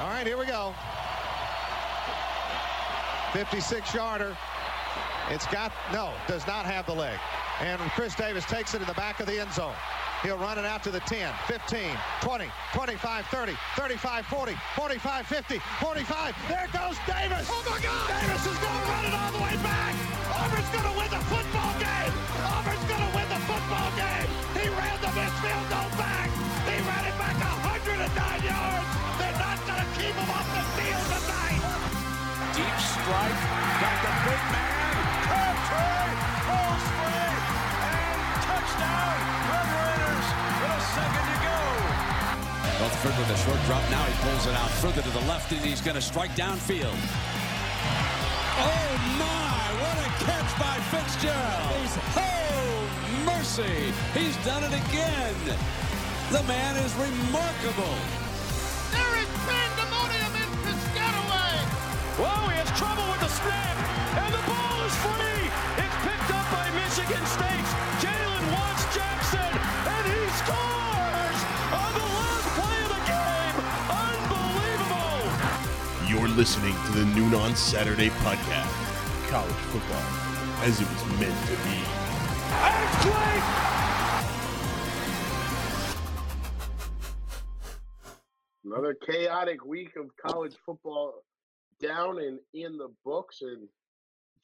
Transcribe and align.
All 0.00 0.08
right, 0.08 0.26
here 0.26 0.38
we 0.38 0.46
go. 0.46 0.72
56 3.34 3.94
yarder. 3.94 4.34
It's 5.28 5.44
got, 5.52 5.72
no, 5.92 6.14
does 6.26 6.46
not 6.46 6.64
have 6.64 6.86
the 6.86 6.94
leg. 6.94 7.18
And 7.60 7.78
Chris 7.92 8.14
Davis 8.14 8.46
takes 8.46 8.72
it 8.72 8.80
in 8.80 8.88
the 8.88 8.94
back 8.94 9.20
of 9.20 9.26
the 9.26 9.38
end 9.38 9.52
zone. 9.52 9.74
He'll 10.22 10.38
run 10.38 10.56
it 10.56 10.64
out 10.64 10.82
to 10.84 10.90
the 10.90 11.00
10, 11.00 11.30
15, 11.46 11.92
20, 12.22 12.48
25, 12.72 13.26
30, 13.26 13.52
35, 13.76 14.24
40, 14.24 14.56
45, 14.74 15.26
50, 15.26 15.58
45. 15.58 16.34
There 16.48 16.68
goes 16.72 16.96
Davis. 17.04 17.48
Oh 17.52 17.60
my 17.68 17.80
God! 17.84 18.08
Davis 18.08 18.46
is 18.48 18.56
going 18.56 18.72
to 18.72 18.84
run 18.88 19.04
it 19.04 19.12
all 19.12 19.32
the 19.36 19.42
way 19.44 19.56
back. 19.60 19.94
Auburn's 20.32 20.70
going 20.72 20.88
to 20.88 20.96
win 20.96 21.10
the 21.12 21.24
football 21.28 21.72
game. 21.76 22.12
Auburn's 22.56 22.86
going 22.88 23.04
to 23.04 23.12
win 23.16 23.28
the 23.28 23.42
football 23.44 23.90
game. 24.00 24.28
He 24.56 24.64
ran 24.72 24.96
the 25.04 25.12
midfield 25.12 25.66
goal 25.68 25.92
back. 26.00 26.28
He 26.68 26.76
ran 26.88 27.04
it 27.04 27.16
back 27.20 27.36
109 27.36 28.44
yards. 28.48 28.99
Keep 30.10 30.26
him 30.26 30.30
off 30.34 30.48
the 30.50 30.64
field 30.74 31.06
tonight. 31.06 31.62
Deep 32.58 32.78
strike. 32.82 33.40
Got 33.78 33.96
the 34.02 34.12
big 34.26 34.42
man. 34.50 34.90
Crabtree. 35.22 36.10
Falls 36.50 36.84
free. 36.98 37.30
And 37.94 38.18
touchdown. 38.42 39.16
Red 39.46 39.70
Raiders 39.70 40.26
with 40.34 40.74
a 40.74 40.82
second 40.98 41.26
to 41.30 41.36
go. 41.46 41.62
Rutherford 42.82 43.14
with 43.22 43.30
a 43.30 43.38
short 43.46 43.62
drop. 43.70 43.86
Now 43.86 44.02
he 44.02 44.14
pulls 44.26 44.50
it 44.50 44.56
out 44.58 44.70
further 44.82 45.00
to 45.00 45.10
the 45.10 45.24
left, 45.30 45.52
and 45.52 45.60
he's 45.60 45.80
going 45.80 45.94
to 45.94 46.02
strike 46.02 46.34
downfield. 46.34 46.98
Oh 48.58 48.90
my! 49.14 49.62
What 49.78 49.94
a 49.94 50.10
catch 50.26 50.50
by 50.58 50.74
Fitzgerald! 50.90 51.90
Oh 52.18 52.82
mercy! 53.30 53.94
He's 54.18 54.34
done 54.44 54.64
it 54.64 54.74
again. 54.74 55.38
The 56.32 56.42
man 56.50 56.74
is 56.82 56.92
remarkable. 56.94 58.19
Whoa, 62.20 62.52
he 62.52 62.56
has 62.60 62.68
trouble 62.76 63.08
with 63.08 63.24
the 63.24 63.32
snap, 63.32 63.76
and 64.20 64.28
the 64.28 64.44
ball 64.44 64.76
is 64.84 64.92
free. 65.00 65.48
It's 65.80 65.98
picked 66.04 66.28
up 66.28 66.44
by 66.52 66.68
Michigan 66.76 67.24
State. 67.24 67.64
Jalen 68.04 68.44
Watts 68.52 68.84
Jackson, 68.92 69.48
and 69.48 70.04
he 70.04 70.20
scores 70.36 71.40
on 71.72 71.90
the 71.96 72.04
last 72.12 72.48
play 72.60 72.76
of 72.84 72.92
the 72.92 73.02
game. 73.08 73.56
Unbelievable. 74.04 75.24
You're 76.12 76.28
listening 76.36 76.76
to 76.86 76.92
the 76.92 77.08
Noon 77.16 77.32
on 77.34 77.56
Saturday 77.56 78.10
podcast. 78.20 78.68
College 79.32 79.62
football 79.72 80.04
as 80.62 80.80
it 80.80 80.88
was 80.92 81.04
meant 81.18 81.40
to 81.48 81.56
be. 81.64 81.80
That's. 82.50 83.00
Another 88.62 88.94
chaotic 88.94 89.64
week 89.64 89.96
of 89.96 90.10
college 90.16 90.54
football 90.64 91.24
down 91.80 92.18
and 92.18 92.38
in 92.54 92.76
the 92.76 92.88
books. 93.04 93.42
And 93.42 93.68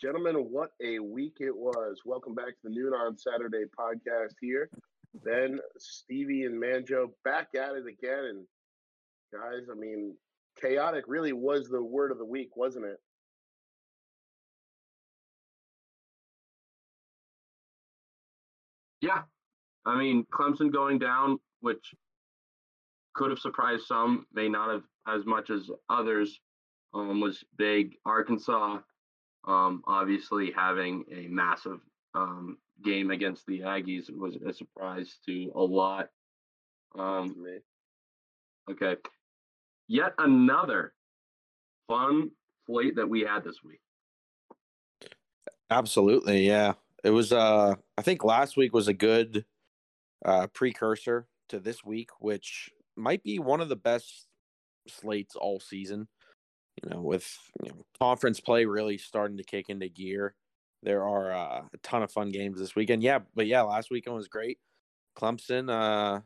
gentlemen, 0.00 0.34
what 0.50 0.70
a 0.82 0.98
week 0.98 1.36
it 1.40 1.54
was. 1.54 2.00
Welcome 2.04 2.34
back 2.34 2.48
to 2.48 2.60
the 2.64 2.70
Noon 2.70 2.92
on 2.92 3.16
Saturday 3.16 3.64
podcast 3.78 4.34
here. 4.40 4.68
Then 5.22 5.60
Stevie 5.78 6.44
and 6.44 6.62
Manjo 6.62 7.08
back 7.24 7.48
at 7.54 7.74
it 7.74 7.86
again. 7.86 8.24
And 8.24 8.46
guys, 9.32 9.68
I 9.70 9.74
mean, 9.78 10.14
chaotic 10.60 11.04
really 11.06 11.32
was 11.32 11.68
the 11.68 11.82
word 11.82 12.10
of 12.10 12.18
the 12.18 12.24
week, 12.24 12.56
wasn't 12.56 12.86
it? 12.86 12.98
Yeah. 19.00 19.22
I 19.84 19.96
mean, 19.98 20.24
Clemson 20.32 20.72
going 20.72 20.98
down, 20.98 21.38
which 21.60 21.94
could 23.14 23.30
have 23.30 23.38
surprised 23.38 23.84
some, 23.86 24.26
may 24.32 24.48
not 24.48 24.70
have 24.70 24.82
as 25.06 25.24
much 25.24 25.50
as 25.50 25.70
others, 25.88 26.40
um, 26.96 27.20
was 27.20 27.44
big. 27.56 27.96
Arkansas, 28.04 28.78
um, 29.46 29.82
obviously 29.86 30.52
having 30.56 31.04
a 31.12 31.28
massive 31.28 31.80
um, 32.14 32.58
game 32.82 33.10
against 33.10 33.46
the 33.46 33.60
Aggies 33.60 34.10
was 34.10 34.36
a 34.36 34.52
surprise 34.52 35.18
to 35.26 35.52
a 35.54 35.62
lot. 35.62 36.08
Um, 36.98 37.34
me. 37.42 37.58
okay. 38.70 38.96
Yet 39.88 40.14
another 40.18 40.94
fun 41.88 42.30
slate 42.64 42.96
that 42.96 43.08
we 43.08 43.20
had 43.20 43.44
this 43.44 43.62
week. 43.62 43.80
Absolutely, 45.70 46.46
yeah. 46.46 46.72
It 47.04 47.10
was 47.10 47.32
uh 47.32 47.74
I 47.98 48.02
think 48.02 48.24
last 48.24 48.56
week 48.56 48.72
was 48.72 48.88
a 48.88 48.94
good 48.94 49.44
uh 50.24 50.46
precursor 50.48 51.28
to 51.50 51.60
this 51.60 51.84
week, 51.84 52.08
which 52.18 52.70
might 52.96 53.22
be 53.22 53.38
one 53.38 53.60
of 53.60 53.68
the 53.68 53.76
best 53.76 54.26
slates 54.88 55.36
all 55.36 55.60
season. 55.60 56.08
You 56.82 56.90
know, 56.90 57.00
with 57.00 57.38
you 57.62 57.70
know, 57.70 57.84
conference 57.98 58.40
play 58.40 58.64
really 58.66 58.98
starting 58.98 59.38
to 59.38 59.44
kick 59.44 59.68
into 59.68 59.88
gear. 59.88 60.34
There 60.82 61.04
are 61.04 61.32
uh, 61.32 61.62
a 61.72 61.78
ton 61.82 62.02
of 62.02 62.12
fun 62.12 62.28
games 62.30 62.58
this 62.58 62.76
weekend. 62.76 63.02
Yeah, 63.02 63.20
but 63.34 63.46
yeah, 63.46 63.62
last 63.62 63.90
weekend 63.90 64.16
was 64.16 64.28
great. 64.28 64.58
Clemson, 65.18 65.70
uh 65.70 66.20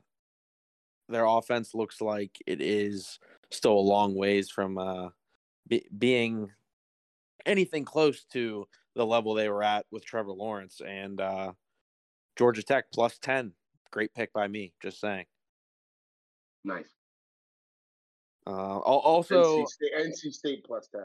their 1.08 1.24
offense 1.24 1.74
looks 1.74 2.00
like 2.00 2.40
it 2.46 2.60
is 2.60 3.18
still 3.50 3.72
a 3.72 3.80
long 3.80 4.14
ways 4.14 4.48
from 4.48 4.78
uh 4.78 5.08
be- 5.68 5.86
being 5.96 6.50
anything 7.46 7.84
close 7.84 8.24
to 8.32 8.66
the 8.94 9.06
level 9.06 9.34
they 9.34 9.48
were 9.48 9.62
at 9.62 9.86
with 9.90 10.04
Trevor 10.04 10.32
Lawrence 10.32 10.80
and 10.86 11.20
uh, 11.20 11.52
Georgia 12.36 12.62
Tech 12.62 12.86
plus 12.92 13.18
10. 13.18 13.52
Great 13.90 14.14
pick 14.14 14.32
by 14.32 14.48
me, 14.48 14.72
just 14.82 15.00
saying. 15.00 15.26
Nice. 16.64 16.88
Uh, 18.46 18.78
also, 18.78 19.62
NC 19.62 19.68
State, 19.68 19.92
NC 19.98 20.32
State 20.32 20.64
plus 20.64 20.88
10. 20.88 21.02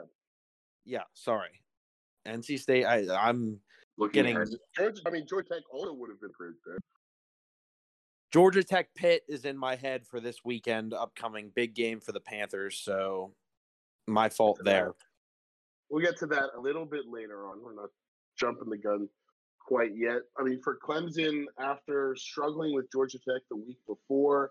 yeah, 0.84 1.02
sorry. 1.14 1.62
NC 2.26 2.58
State, 2.58 2.84
I, 2.84 3.06
I'm 3.14 3.60
Looking 3.98 4.24
getting. 4.24 4.58
Georgia, 4.76 5.00
I 5.06 5.10
mean, 5.10 5.26
Georgia 5.28 5.48
Tech 5.54 5.62
also 5.70 5.92
would 5.92 6.10
have 6.10 6.20
been 6.20 6.32
pretty 6.32 6.54
good. 6.64 6.78
Georgia 8.32 8.62
Tech 8.62 8.88
Pitt 8.94 9.22
is 9.28 9.44
in 9.44 9.56
my 9.56 9.76
head 9.76 10.06
for 10.06 10.20
this 10.20 10.44
weekend, 10.44 10.92
upcoming 10.92 11.52
big 11.54 11.74
game 11.74 12.00
for 12.00 12.12
the 12.12 12.20
Panthers. 12.20 12.78
So 12.78 13.32
my 14.06 14.28
fault 14.28 14.60
there. 14.62 14.94
We'll 15.88 16.04
get 16.04 16.18
to 16.18 16.26
that 16.26 16.50
a 16.56 16.60
little 16.60 16.84
bit 16.84 17.04
later 17.08 17.46
on. 17.46 17.62
We're 17.62 17.74
not 17.74 17.90
jumping 18.38 18.68
the 18.68 18.76
gun 18.76 19.08
quite 19.66 19.92
yet. 19.96 20.22
I 20.38 20.42
mean, 20.42 20.60
for 20.62 20.78
Clemson, 20.86 21.44
after 21.58 22.14
struggling 22.16 22.74
with 22.74 22.90
Georgia 22.92 23.18
Tech 23.18 23.42
the 23.50 23.56
week 23.56 23.78
before, 23.86 24.50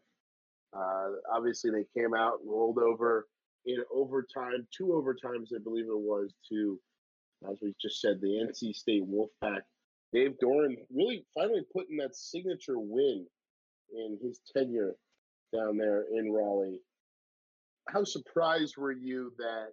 uh, 0.76 1.08
obviously 1.34 1.72
they 1.72 1.86
came 2.00 2.14
out 2.14 2.40
and 2.42 2.50
rolled 2.50 2.80
over 2.80 3.28
in 3.66 3.78
overtime, 3.94 4.68
two 4.76 4.88
overtimes, 4.88 5.48
I 5.56 5.60
believe 5.64 5.86
it 5.86 5.98
was, 5.98 6.34
to, 6.50 6.80
as 7.50 7.58
we 7.62 7.74
just 7.82 8.02
said, 8.02 8.22
the 8.22 8.28
NC 8.28 8.76
State 8.76 9.04
Wolfpack. 9.08 9.62
Dave 10.14 10.36
Doeren 10.42 10.76
really 10.94 11.26
finally 11.34 11.64
putting 11.74 11.98
that 11.98 12.16
signature 12.16 12.78
win 12.78 13.26
in 13.94 14.18
his 14.22 14.40
tenure 14.56 14.96
down 15.54 15.78
there 15.78 16.06
in 16.14 16.32
Raleigh. 16.32 16.80
How 17.90 18.04
surprised 18.04 18.78
were 18.78 18.92
you 18.92 19.34
that 19.38 19.70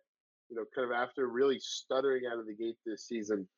you 0.53 0.57
know, 0.57 0.65
kind 0.75 0.91
of 0.91 0.93
after 0.93 1.29
really 1.29 1.59
stuttering 1.61 2.25
out 2.31 2.39
of 2.39 2.47
the 2.47 2.55
gate 2.55 2.77
this 2.85 3.07
season, 3.09 3.49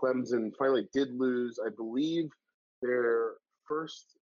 Clemson 0.00 0.52
finally 0.56 0.88
did 0.92 1.12
lose, 1.12 1.58
I 1.64 1.70
believe, 1.76 2.30
their 2.80 3.32
first 3.66 4.16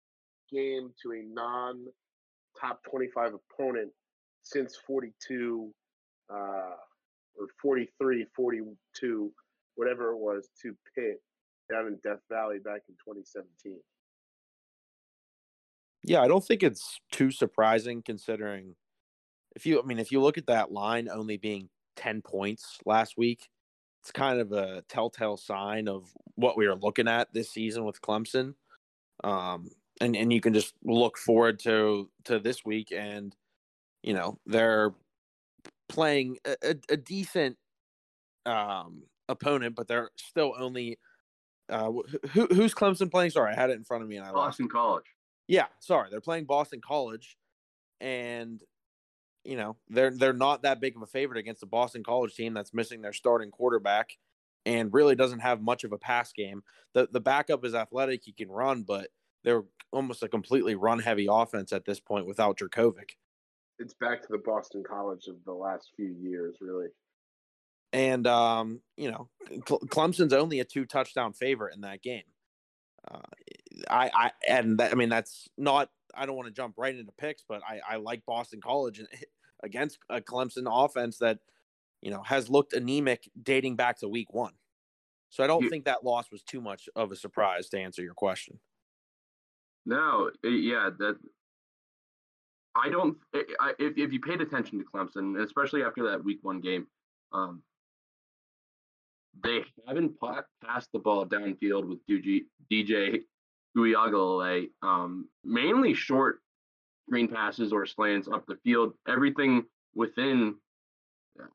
game 0.52 0.92
to 1.02 1.14
a 1.14 1.24
non 1.24 1.86
top 2.60 2.82
25 2.90 3.34
opponent 3.36 3.92
since 4.44 4.78
42 4.88 5.72
uh, 6.32 6.34
or 6.36 7.48
43, 7.62 8.26
42, 8.36 9.32
whatever 9.76 10.12
it 10.12 10.18
was, 10.18 10.50
to 10.62 10.76
Pitt 10.96 11.22
down 11.72 11.88
in 11.88 11.98
Death 12.04 12.20
Valley 12.30 12.58
back 12.60 12.82
in 12.90 12.96
2017. 12.96 13.80
Yeah, 16.04 16.22
I 16.22 16.28
don't 16.28 16.44
think 16.44 16.64
it's 16.64 17.00
too 17.12 17.32
surprising 17.32 18.02
considering 18.02 18.76
if 19.56 19.66
you, 19.66 19.82
I 19.82 19.86
mean, 19.86 20.00
if 20.00 20.12
you 20.12 20.22
look 20.22 20.38
at 20.38 20.48
that 20.48 20.72
line 20.72 21.10
only 21.10 21.38
being 21.38 21.70
10 21.98 22.22
points 22.22 22.80
last 22.86 23.18
week, 23.18 23.50
it's 24.02 24.12
kind 24.12 24.40
of 24.40 24.52
a 24.54 24.84
telltale 24.88 25.38
sign 25.38 25.88
of 25.88 26.10
what 26.36 26.58
we 26.58 26.66
are 26.68 26.76
looking 26.76 27.08
at 27.08 27.34
this 27.34 27.52
season 27.52 27.84
with 27.84 28.02
Clemson. 28.02 28.54
Um, 29.24 29.70
and, 30.02 30.16
and 30.16 30.32
you 30.32 30.42
can 30.42 30.54
just 30.54 30.74
look 30.84 31.18
forward 31.18 31.60
to, 31.60 32.10
to 32.26 32.40
this 32.40 32.64
week 32.66 32.92
and, 32.96 33.36
you 34.04 34.14
know, 34.14 34.40
they're 34.46 34.94
playing 35.90 36.38
a, 36.46 36.56
a, 36.64 36.76
a 36.92 36.98
decent 36.98 37.58
um, 38.46 39.04
opponent, 39.28 39.76
but 39.76 39.88
they're 39.88 40.10
still 40.16 40.54
only, 40.58 40.98
uh, 41.70 41.92
who, 42.32 42.48
who's 42.48 42.74
Clemson 42.74 43.12
playing? 43.12 43.32
Sorry, 43.32 43.54
I 43.54 43.60
had 43.60 43.70
it 43.70 43.78
in 43.78 43.84
front 43.84 44.04
of 44.04 44.10
me 44.10 44.18
and 44.18 44.26
I 44.26 44.30
lost 44.30 44.58
Boston 44.58 44.70
College. 44.70 45.06
yeah, 45.48 45.66
sorry, 45.80 46.10
they're 46.10 46.22
playing 46.22 46.46
Boston 46.46 46.82
College, 46.86 47.38
and 48.02 48.62
you 49.44 49.56
know 49.56 49.76
they're 49.90 50.12
they're 50.12 50.34
not 50.34 50.64
that 50.64 50.82
big 50.82 50.96
of 50.96 51.02
a 51.02 51.08
favorite 51.08 51.38
against 51.40 51.62
the 51.62 51.68
Boston 51.68 52.04
College 52.04 52.34
team 52.36 52.54
that's 52.54 52.74
missing 52.74 53.02
their 53.02 53.14
starting 53.14 53.52
quarterback 53.52 54.10
and 54.66 54.94
really 54.94 55.16
doesn't 55.16 55.40
have 55.40 55.62
much 55.62 55.84
of 55.84 55.92
a 55.92 55.98
pass 55.98 56.34
game. 56.34 56.64
the 56.94 57.08
The 57.12 57.20
backup 57.20 57.66
is 57.66 57.76
athletic; 57.76 58.22
he 58.24 58.32
can 58.32 58.50
run, 58.50 58.84
but 58.84 59.10
they're 59.44 59.64
almost 59.92 60.24
a 60.24 60.28
completely 60.28 60.76
run 60.76 61.00
heavy 61.00 61.28
offense 61.30 61.74
at 61.74 61.86
this 61.86 62.00
point 62.00 62.26
without 62.26 62.58
Jurkovec. 62.58 63.12
it's 63.80 63.94
back 63.94 64.22
to 64.22 64.28
the 64.30 64.38
Boston 64.38 64.84
College 64.88 65.28
of 65.28 65.36
the 65.46 65.54
last 65.54 65.92
few 65.96 66.16
years, 66.20 66.58
really. 66.62 66.88
And 67.92 68.28
um, 68.28 68.82
you 68.98 69.10
know, 69.12 69.30
Clemson's 69.66 70.34
only 70.34 70.60
a 70.60 70.66
two 70.66 70.86
touchdown 70.86 71.34
favorite 71.34 71.74
in 71.74 71.82
that 71.82 72.04
game. 72.04 72.24
Uh, 73.10 73.20
I, 73.90 74.12
I, 74.14 74.32
and 74.48 74.78
that, 74.80 74.92
I 74.92 74.96
mean 74.96 75.10
that's 75.10 75.48
not. 75.58 75.90
I 76.16 76.26
don't 76.26 76.36
want 76.36 76.48
to 76.48 76.54
jump 76.54 76.76
right 76.78 76.96
into 76.96 77.12
picks, 77.14 77.44
but 77.48 77.62
I, 77.68 77.80
I 77.88 77.96
like 77.98 78.26
Boston 78.26 78.62
College 78.62 79.02
against 79.64 80.00
a 80.10 80.22
Clemson 80.22 80.66
offense 80.68 81.18
that 81.20 81.40
you 82.02 82.12
know 82.12 82.22
has 82.24 82.50
looked 82.50 82.74
anemic 82.74 83.30
dating 83.42 83.76
back 83.76 84.00
to 84.00 84.08
week 84.08 84.34
one. 84.34 84.54
So 85.30 85.44
I 85.44 85.48
don't 85.48 85.64
you, 85.64 85.70
think 85.70 85.86
that 85.86 86.04
loss 86.04 86.32
was 86.32 86.42
too 86.42 86.62
much 86.62 86.90
of 86.96 87.12
a 87.12 87.16
surprise 87.16 87.70
to 87.70 87.80
answer 87.80 88.02
your 88.02 88.16
question. 88.16 88.60
No, 89.86 90.30
yeah, 90.44 90.90
that 91.00 91.18
I 92.76 92.90
don't. 92.90 93.18
I, 93.34 93.74
if 93.80 93.98
if 93.98 94.14
you 94.14 94.20
paid 94.20 94.42
attention 94.42 94.80
to 94.80 94.86
Clemson, 94.86 95.42
especially 95.44 95.84
after 95.84 96.04
that 96.10 96.24
Week 96.24 96.40
One 96.42 96.62
game, 96.62 96.88
um, 97.34 97.64
they 99.44 99.64
haven't 99.88 100.14
passed 100.64 100.90
the 100.94 101.00
ball 101.00 101.26
downfield 101.26 101.88
with 101.88 102.00
DJ 102.08 102.42
DJ 102.72 103.22
Uiagalelei, 103.78 104.70
um, 104.82 105.28
mainly 105.44 105.94
short 105.94 106.42
screen 107.08 107.28
passes 107.28 107.74
or 107.74 107.86
slants 107.86 108.28
up 108.28 108.46
the 108.46 108.58
field. 108.64 108.94
Everything 109.08 109.66
within, 109.96 110.56
uh, 111.40 111.46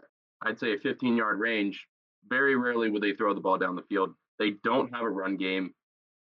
I'd 0.42 0.58
say, 0.58 0.74
a 0.74 0.78
15 0.78 1.16
yard 1.16 1.38
range. 1.38 1.86
Very 2.28 2.56
rarely 2.56 2.90
would 2.90 3.02
they 3.02 3.12
throw 3.12 3.34
the 3.34 3.40
ball 3.40 3.58
down 3.58 3.76
the 3.76 3.82
field. 3.82 4.14
They 4.38 4.52
don't 4.64 4.92
have 4.94 5.02
a 5.02 5.10
run 5.10 5.36
game, 5.36 5.74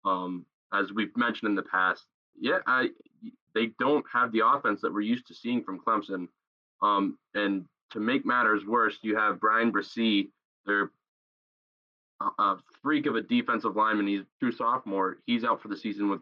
um, 0.04 0.44
as 0.72 0.92
we've 0.92 1.16
mentioned 1.16 1.48
in 1.48 1.54
the 1.54 1.62
past. 1.62 2.04
Yeah, 2.38 2.58
I, 2.66 2.88
they 3.54 3.70
don't 3.78 4.04
have 4.12 4.32
the 4.32 4.42
offense 4.46 4.80
that 4.82 4.92
we're 4.92 5.00
used 5.00 5.26
to 5.28 5.34
seeing 5.34 5.62
from 5.62 5.80
Clemson. 5.80 6.28
Um, 6.82 7.18
and 7.34 7.64
to 7.92 8.00
make 8.00 8.26
matters 8.26 8.64
worse, 8.66 8.98
you 9.02 9.16
have 9.16 9.40
Bryan 9.40 9.72
Bresee, 9.72 10.28
their 10.66 10.90
a 12.38 12.56
freak 12.82 13.06
of 13.06 13.16
a 13.16 13.22
defensive 13.22 13.76
lineman. 13.76 14.06
He's 14.06 14.22
true 14.40 14.52
sophomore. 14.52 15.18
He's 15.26 15.44
out 15.44 15.60
for 15.60 15.68
the 15.68 15.76
season 15.76 16.08
with 16.08 16.20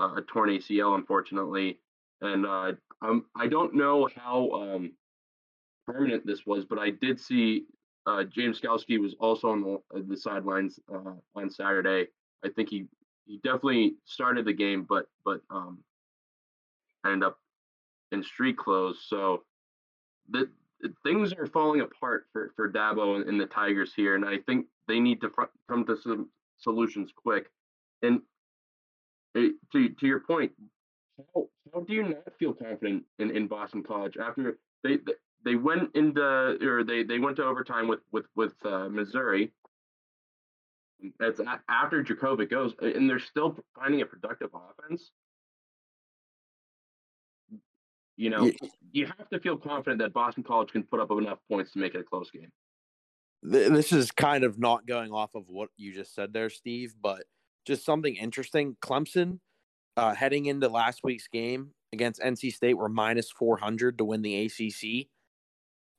uh, 0.00 0.14
a 0.16 0.22
torn 0.22 0.50
ACL, 0.50 0.94
unfortunately. 0.94 1.78
And 2.20 2.46
uh, 2.46 2.72
I 3.02 3.46
don't 3.48 3.74
know 3.74 4.08
how 4.14 4.50
um, 4.50 4.92
permanent 5.86 6.24
this 6.24 6.46
was, 6.46 6.64
but 6.64 6.78
I 6.78 6.90
did 6.90 7.18
see 7.20 7.64
uh, 8.06 8.24
James 8.24 8.60
Skalski 8.60 8.98
was 8.98 9.14
also 9.20 9.48
on 9.48 9.62
the, 9.62 9.74
uh, 9.96 10.02
the 10.08 10.16
sidelines 10.16 10.78
uh, 10.92 11.14
on 11.34 11.50
Saturday. 11.50 12.06
I 12.44 12.48
think 12.48 12.68
he 12.68 12.86
he 13.26 13.36
definitely 13.38 13.94
started 14.04 14.44
the 14.44 14.52
game, 14.52 14.84
but 14.88 15.06
but 15.24 15.40
um, 15.50 15.78
ended 17.04 17.24
up 17.24 17.38
in 18.10 18.22
street 18.22 18.56
clothes. 18.56 19.04
So 19.06 19.44
the 20.28 20.48
things 21.04 21.32
are 21.32 21.46
falling 21.46 21.80
apart 21.80 22.26
for 22.32 22.52
for 22.56 22.70
Dabo 22.70 23.16
and, 23.16 23.28
and 23.28 23.40
the 23.40 23.46
Tigers 23.46 23.92
here, 23.94 24.14
and 24.14 24.24
I 24.24 24.38
think 24.38 24.66
they 24.88 25.00
need 25.00 25.20
to 25.20 25.30
fr- 25.30 25.44
come 25.68 25.84
to 25.86 25.96
some 25.96 26.30
solutions 26.58 27.12
quick. 27.14 27.46
And 28.02 28.20
it, 29.34 29.54
to 29.72 29.88
to 29.88 30.06
your 30.06 30.20
point, 30.20 30.52
how 31.34 31.48
how 31.72 31.80
do 31.80 31.92
you 31.92 32.02
not 32.02 32.38
feel 32.38 32.52
confident 32.52 33.04
in, 33.18 33.30
in 33.30 33.46
Boston 33.46 33.82
College 33.82 34.16
after 34.16 34.58
they 34.82 34.98
they 35.44 35.54
went 35.54 35.94
into 35.94 36.22
or 36.62 36.84
they 36.84 37.02
they 37.02 37.18
went 37.18 37.36
to 37.36 37.44
overtime 37.44 37.88
with 37.88 38.00
with 38.10 38.26
with 38.34 38.54
uh, 38.64 38.88
Missouri. 38.88 39.52
That's 41.18 41.40
after 41.68 42.02
Jurkovec 42.02 42.50
goes, 42.50 42.74
and 42.80 43.08
they're 43.08 43.18
still 43.18 43.56
finding 43.74 44.00
a 44.02 44.06
productive 44.06 44.50
offense. 44.54 45.10
You 48.16 48.30
know, 48.30 48.44
yeah. 48.44 48.68
you 48.92 49.06
have 49.06 49.28
to 49.30 49.40
feel 49.40 49.56
confident 49.56 50.00
that 50.00 50.12
Boston 50.12 50.42
College 50.42 50.70
can 50.70 50.82
put 50.84 51.00
up 51.00 51.10
enough 51.10 51.38
points 51.50 51.72
to 51.72 51.78
make 51.78 51.94
it 51.94 52.00
a 52.00 52.04
close 52.04 52.30
game. 52.30 52.52
This 53.42 53.92
is 53.92 54.12
kind 54.12 54.44
of 54.44 54.58
not 54.58 54.86
going 54.86 55.10
off 55.10 55.34
of 55.34 55.44
what 55.48 55.70
you 55.76 55.92
just 55.92 56.14
said 56.14 56.32
there, 56.32 56.50
Steve, 56.50 56.94
but 57.02 57.24
just 57.66 57.84
something 57.84 58.14
interesting. 58.14 58.76
Clemson, 58.80 59.40
uh, 59.96 60.14
heading 60.14 60.46
into 60.46 60.68
last 60.68 61.00
week's 61.02 61.26
game 61.26 61.72
against 61.92 62.20
NC 62.20 62.52
State, 62.52 62.74
were 62.74 62.88
minus 62.88 63.30
400 63.30 63.98
to 63.98 64.04
win 64.04 64.22
the 64.22 64.44
ACC. 64.46 65.08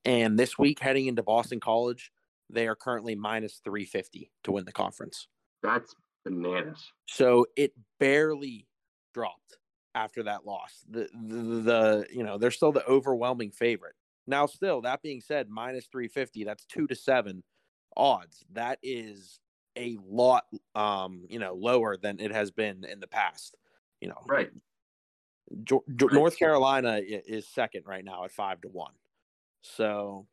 And 0.06 0.38
this 0.38 0.58
week, 0.58 0.80
heading 0.80 1.08
into 1.08 1.24
Boston 1.24 1.60
College, 1.60 2.12
they 2.54 2.68
are 2.68 2.76
currently 2.76 3.16
minus 3.16 3.60
350 3.64 4.32
to 4.44 4.52
win 4.52 4.66
the 4.66 4.72
conference. 4.72 5.28
That's 5.62 5.96
bananas. 6.24 6.92
So 7.08 7.46
it 7.56 7.74
barely 8.00 8.68
dropped 9.14 9.58
after 9.96 10.24
that 10.24 10.46
loss. 10.46 10.84
The, 10.90 11.10
the, 11.14 11.36
the 11.62 12.08
you 12.12 12.24
know 12.24 12.38
they're 12.38 12.52
still 12.52 12.72
the 12.72 12.86
overwhelming 12.86 13.52
favorite. 13.52 13.96
Now, 14.26 14.46
still 14.46 14.82
that 14.82 15.02
being 15.02 15.22
said, 15.22 15.50
minus 15.50 15.88
three 15.88 16.08
fifty. 16.08 16.44
That's 16.44 16.66
two 16.66 16.88
to 16.88 16.96
seven 16.96 17.44
odds. 17.96 18.44
That 18.54 18.80
is 18.82 19.40
a 19.78 19.98
lot, 20.08 20.46
um, 20.76 21.26
you 21.30 21.40
know, 21.40 21.54
lower 21.54 21.98
than 21.98 22.20
it 22.20 22.32
has 22.32 22.52
been 22.52 22.86
in 22.86 23.00
the 23.00 23.08
past. 23.08 23.58
You 24.02 24.10
know, 24.10 24.22
right. 24.28 24.50
Jo- 25.64 25.84
jo- 25.96 26.08
right. 26.08 26.14
North 26.14 26.38
Carolina 26.38 27.02
is 27.04 27.48
second 27.48 27.84
right 27.86 28.04
now 28.04 28.24
at 28.24 28.32
five 28.32 28.62
to 28.62 28.68
one. 28.70 28.94
So 29.62 30.28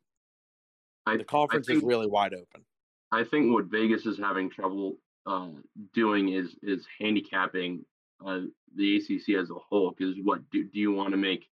I, 1.11 1.17
the 1.17 1.25
conference 1.25 1.67
think, 1.67 1.79
is 1.79 1.85
really 1.85 2.07
wide 2.07 2.35
open. 2.35 2.65
I 3.13 3.25
think 3.25 3.53
what 3.53 3.67
Vegas 3.67 4.07
is 4.07 4.19
having 4.19 4.51
trouble 4.51 4.97
uh, 5.27 5.49
doing 5.95 6.31
is 6.31 6.55
is 6.63 6.87
handicapping 7.01 7.85
uh, 8.25 8.41
the 8.77 8.97
ACC 8.97 9.37
as 9.37 9.51
a 9.51 9.55
whole. 9.55 9.95
Because 9.97 10.17
what 10.23 10.49
do, 10.51 10.65
do 10.65 10.79
you 10.79 10.93
want 10.93 11.11
to 11.11 11.17
make 11.17 11.49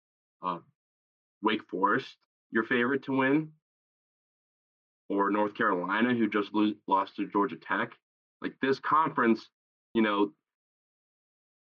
uh, 0.42 0.58
Wake 1.42 1.62
Forest 1.70 2.16
your 2.50 2.64
favorite 2.64 3.04
to 3.04 3.16
win, 3.16 3.50
or 5.08 5.30
North 5.30 5.54
Carolina 5.54 6.14
who 6.14 6.28
just 6.28 6.52
lose, 6.52 6.74
lost 6.86 7.16
to 7.16 7.26
Georgia 7.26 7.56
Tech? 7.56 7.92
Like 8.42 8.54
this 8.60 8.78
conference, 8.78 9.48
you 9.94 10.02
know, 10.02 10.32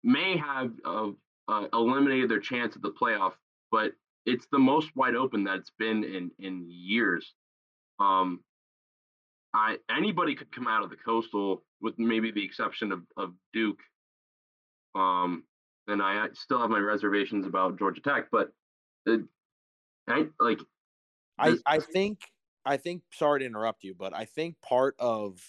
may 0.03 0.37
have 0.37 0.71
uh, 0.85 1.09
uh, 1.47 1.67
eliminated 1.73 2.29
their 2.29 2.39
chance 2.39 2.75
at 2.75 2.81
the 2.81 2.91
playoff, 2.91 3.33
but 3.71 3.93
it's 4.25 4.47
the 4.51 4.59
most 4.59 4.95
wide 4.95 5.15
open 5.15 5.43
that 5.45 5.57
it's 5.57 5.71
been 5.77 6.03
in 6.03 6.31
in 6.39 6.65
years. 6.69 7.33
Um, 7.99 8.41
I 9.53 9.77
anybody 9.89 10.35
could 10.35 10.51
come 10.51 10.67
out 10.67 10.83
of 10.83 10.89
the 10.89 10.95
coastal 10.95 11.63
with 11.81 11.97
maybe 11.97 12.31
the 12.31 12.43
exception 12.43 12.91
of, 12.91 13.01
of 13.17 13.33
Duke 13.53 13.79
um, 14.95 15.43
and 15.87 16.01
I 16.01 16.27
still 16.33 16.59
have 16.59 16.69
my 16.69 16.79
reservations 16.79 17.45
about 17.45 17.77
Georgia 17.77 18.01
Tech, 18.01 18.27
but 18.31 18.51
it, 19.05 19.21
I 20.07 20.25
like. 20.39 20.59
I 21.37 21.57
I 21.65 21.79
think 21.79 22.19
I 22.65 22.77
think. 22.77 23.03
Sorry 23.11 23.39
to 23.39 23.45
interrupt 23.45 23.83
you, 23.83 23.95
but 23.97 24.15
I 24.15 24.25
think 24.25 24.55
part 24.61 24.95
of 24.99 25.39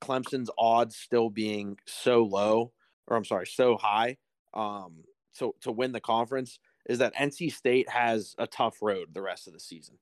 Clemson's 0.00 0.50
odds 0.58 0.96
still 0.96 1.30
being 1.30 1.78
so 1.86 2.24
low, 2.24 2.72
or 3.06 3.16
I'm 3.16 3.24
sorry, 3.24 3.46
so 3.46 3.76
high, 3.76 4.16
um, 4.54 5.04
so 5.32 5.54
to 5.62 5.72
win 5.72 5.92
the 5.92 6.00
conference 6.00 6.58
is 6.88 6.98
that 6.98 7.14
NC 7.16 7.52
State 7.52 7.88
has 7.90 8.34
a 8.38 8.46
tough 8.46 8.78
road 8.80 9.08
the 9.12 9.22
rest 9.22 9.48
of 9.48 9.52
the 9.52 9.60
season. 9.60 9.98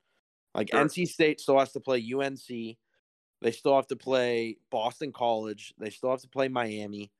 Like 0.54 0.70
sure. 0.70 0.84
NC 0.84 1.08
State 1.08 1.40
still 1.40 1.58
has 1.58 1.72
to 1.72 1.80
play 1.80 1.98
UNC. 2.14 2.38
They 2.48 3.50
still 3.50 3.74
have 3.74 3.88
to 3.88 3.96
play 3.96 4.56
Boston 4.70 5.12
College. 5.12 5.74
They 5.78 5.90
still 5.90 6.10
have 6.10 6.20
to 6.22 6.28
play 6.28 6.48
Miami. 6.48 7.10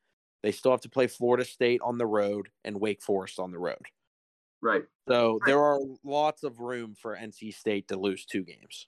They 0.42 0.52
still 0.52 0.70
have 0.70 0.82
to 0.82 0.88
play 0.88 1.06
Florida 1.06 1.44
State 1.44 1.80
on 1.82 1.98
the 1.98 2.06
road 2.06 2.48
and 2.64 2.80
Wake 2.80 3.02
Forest 3.02 3.38
on 3.38 3.50
the 3.50 3.58
road. 3.58 3.82
Right. 4.62 4.82
So 5.08 5.40
there 5.44 5.62
are 5.62 5.78
lots 6.04 6.42
of 6.42 6.60
room 6.60 6.94
for 6.94 7.16
NC 7.16 7.54
State 7.54 7.88
to 7.88 7.98
lose 7.98 8.24
two 8.24 8.42
games. 8.42 8.86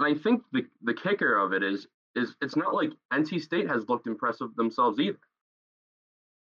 I 0.00 0.14
think 0.14 0.42
the 0.52 0.64
the 0.82 0.94
kicker 0.94 1.36
of 1.36 1.52
it 1.52 1.62
is 1.62 1.86
is 2.14 2.34
it's 2.42 2.56
not 2.56 2.74
like 2.74 2.90
NC 3.12 3.40
State 3.40 3.68
has 3.68 3.88
looked 3.88 4.06
impressive 4.06 4.54
themselves 4.56 4.98
either. 4.98 5.18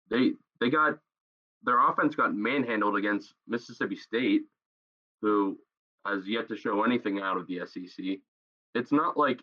They 0.10 0.32
they 0.60 0.70
got 0.70 0.98
their 1.64 1.88
offense 1.88 2.16
got 2.16 2.34
manhandled 2.34 2.98
against 2.98 3.34
Mississippi 3.48 3.96
State, 3.96 4.42
who 5.22 5.58
has 6.06 6.28
yet 6.28 6.48
to 6.50 6.58
show 6.58 6.84
anything 6.84 7.20
out 7.20 7.38
of 7.38 7.48
the 7.48 7.62
SEC. 7.66 8.18
It's 8.74 8.92
not 8.92 9.18
like 9.18 9.42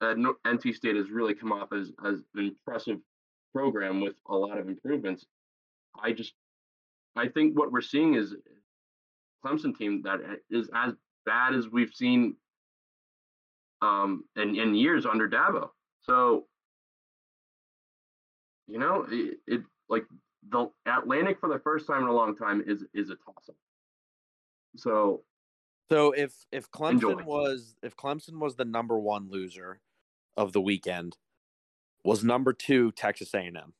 uh, 0.00 0.14
NC 0.46 0.74
State 0.74 0.96
has 0.96 1.10
really 1.10 1.34
come 1.34 1.52
off 1.52 1.72
as 1.72 1.92
as 2.04 2.20
an 2.34 2.48
impressive 2.48 2.98
program 3.54 4.00
with 4.00 4.14
a 4.28 4.34
lot 4.34 4.58
of 4.58 4.68
improvements. 4.68 5.24
I 6.02 6.12
just 6.12 6.34
I 7.16 7.28
think 7.28 7.58
what 7.58 7.72
we're 7.72 7.80
seeing 7.80 8.14
is 8.14 8.34
Clemson 9.44 9.76
team 9.76 10.02
that 10.02 10.20
is 10.50 10.68
as 10.74 10.92
bad 11.24 11.54
as 11.54 11.68
we've 11.68 11.94
seen 11.94 12.36
um 13.82 14.24
in, 14.36 14.56
in 14.56 14.74
years 14.74 15.06
under 15.06 15.28
Dabo. 15.28 15.70
So 16.02 16.46
you 18.66 18.78
know, 18.78 19.06
it, 19.10 19.38
it 19.46 19.62
like 19.88 20.04
the 20.50 20.68
Atlantic 20.86 21.40
for 21.40 21.48
the 21.48 21.60
first 21.60 21.86
time 21.86 22.02
in 22.02 22.08
a 22.08 22.12
long 22.12 22.36
time 22.36 22.62
is 22.66 22.84
is 22.94 23.10
a 23.10 23.14
toss 23.16 23.48
up. 23.48 23.56
So 24.76 25.22
so 25.90 26.12
if 26.12 26.32
if 26.52 26.70
Clemson 26.70 26.92
enjoy. 26.92 27.22
was 27.24 27.76
if 27.82 27.96
Clemson 27.96 28.38
was 28.38 28.56
the 28.56 28.64
number 28.64 28.98
one 28.98 29.28
loser 29.30 29.80
of 30.36 30.52
the 30.52 30.60
weekend, 30.60 31.16
was 32.04 32.22
number 32.24 32.52
two 32.52 32.92
Texas 32.92 33.34
A&M. 33.34 33.72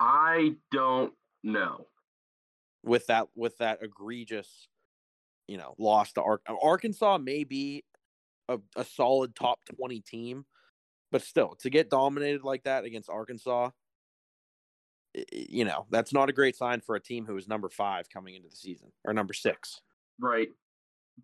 I 0.00 0.54
don't 0.70 1.12
know. 1.42 1.86
with 2.84 3.06
that 3.08 3.28
with 3.34 3.58
that 3.58 3.80
egregious, 3.82 4.68
you 5.48 5.56
know, 5.56 5.74
loss 5.78 6.12
to 6.12 6.22
Ar- 6.22 6.40
Arkansas 6.62 7.18
may 7.18 7.44
be 7.44 7.84
a, 8.48 8.58
a 8.76 8.84
solid 8.84 9.34
top 9.34 9.58
twenty 9.76 10.00
team, 10.00 10.46
but 11.10 11.22
still 11.22 11.56
to 11.60 11.70
get 11.70 11.90
dominated 11.90 12.44
like 12.44 12.64
that 12.64 12.84
against 12.84 13.10
Arkansas, 13.10 13.70
you 15.32 15.64
know, 15.64 15.86
that's 15.90 16.12
not 16.12 16.28
a 16.28 16.32
great 16.32 16.56
sign 16.56 16.80
for 16.80 16.94
a 16.94 17.00
team 17.00 17.24
who 17.24 17.36
is 17.36 17.48
number 17.48 17.68
five 17.68 18.08
coming 18.10 18.34
into 18.34 18.48
the 18.48 18.56
season 18.56 18.92
or 19.04 19.12
number 19.12 19.32
six. 19.32 19.80
Right. 20.20 20.48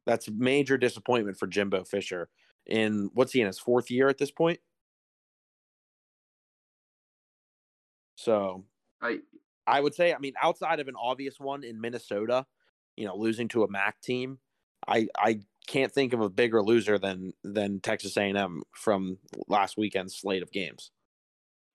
That's 0.06 0.28
major 0.30 0.76
disappointment 0.76 1.38
for 1.38 1.46
Jimbo 1.46 1.84
Fisher. 1.84 2.28
In 2.66 3.10
what's 3.14 3.32
he 3.32 3.40
in 3.40 3.46
his 3.46 3.58
fourth 3.58 3.90
year 3.90 4.08
at 4.08 4.18
this 4.18 4.30
point? 4.30 4.58
So 8.16 8.64
I 9.02 9.18
I 9.66 9.80
would 9.80 9.94
say, 9.94 10.14
I 10.14 10.18
mean, 10.18 10.34
outside 10.42 10.80
of 10.80 10.88
an 10.88 10.94
obvious 11.00 11.38
one 11.38 11.62
in 11.62 11.80
Minnesota, 11.80 12.46
you 12.96 13.06
know, 13.06 13.16
losing 13.16 13.48
to 13.48 13.64
a 13.64 13.70
MAC 13.70 14.00
team, 14.00 14.38
I 14.88 15.08
I 15.16 15.40
can't 15.66 15.92
think 15.92 16.12
of 16.12 16.20
a 16.20 16.30
bigger 16.30 16.62
loser 16.62 16.98
than 16.98 17.34
than 17.42 17.80
Texas 17.80 18.16
A&M 18.16 18.62
from 18.72 19.18
last 19.48 19.76
weekend's 19.76 20.16
slate 20.16 20.42
of 20.42 20.52
games. 20.52 20.90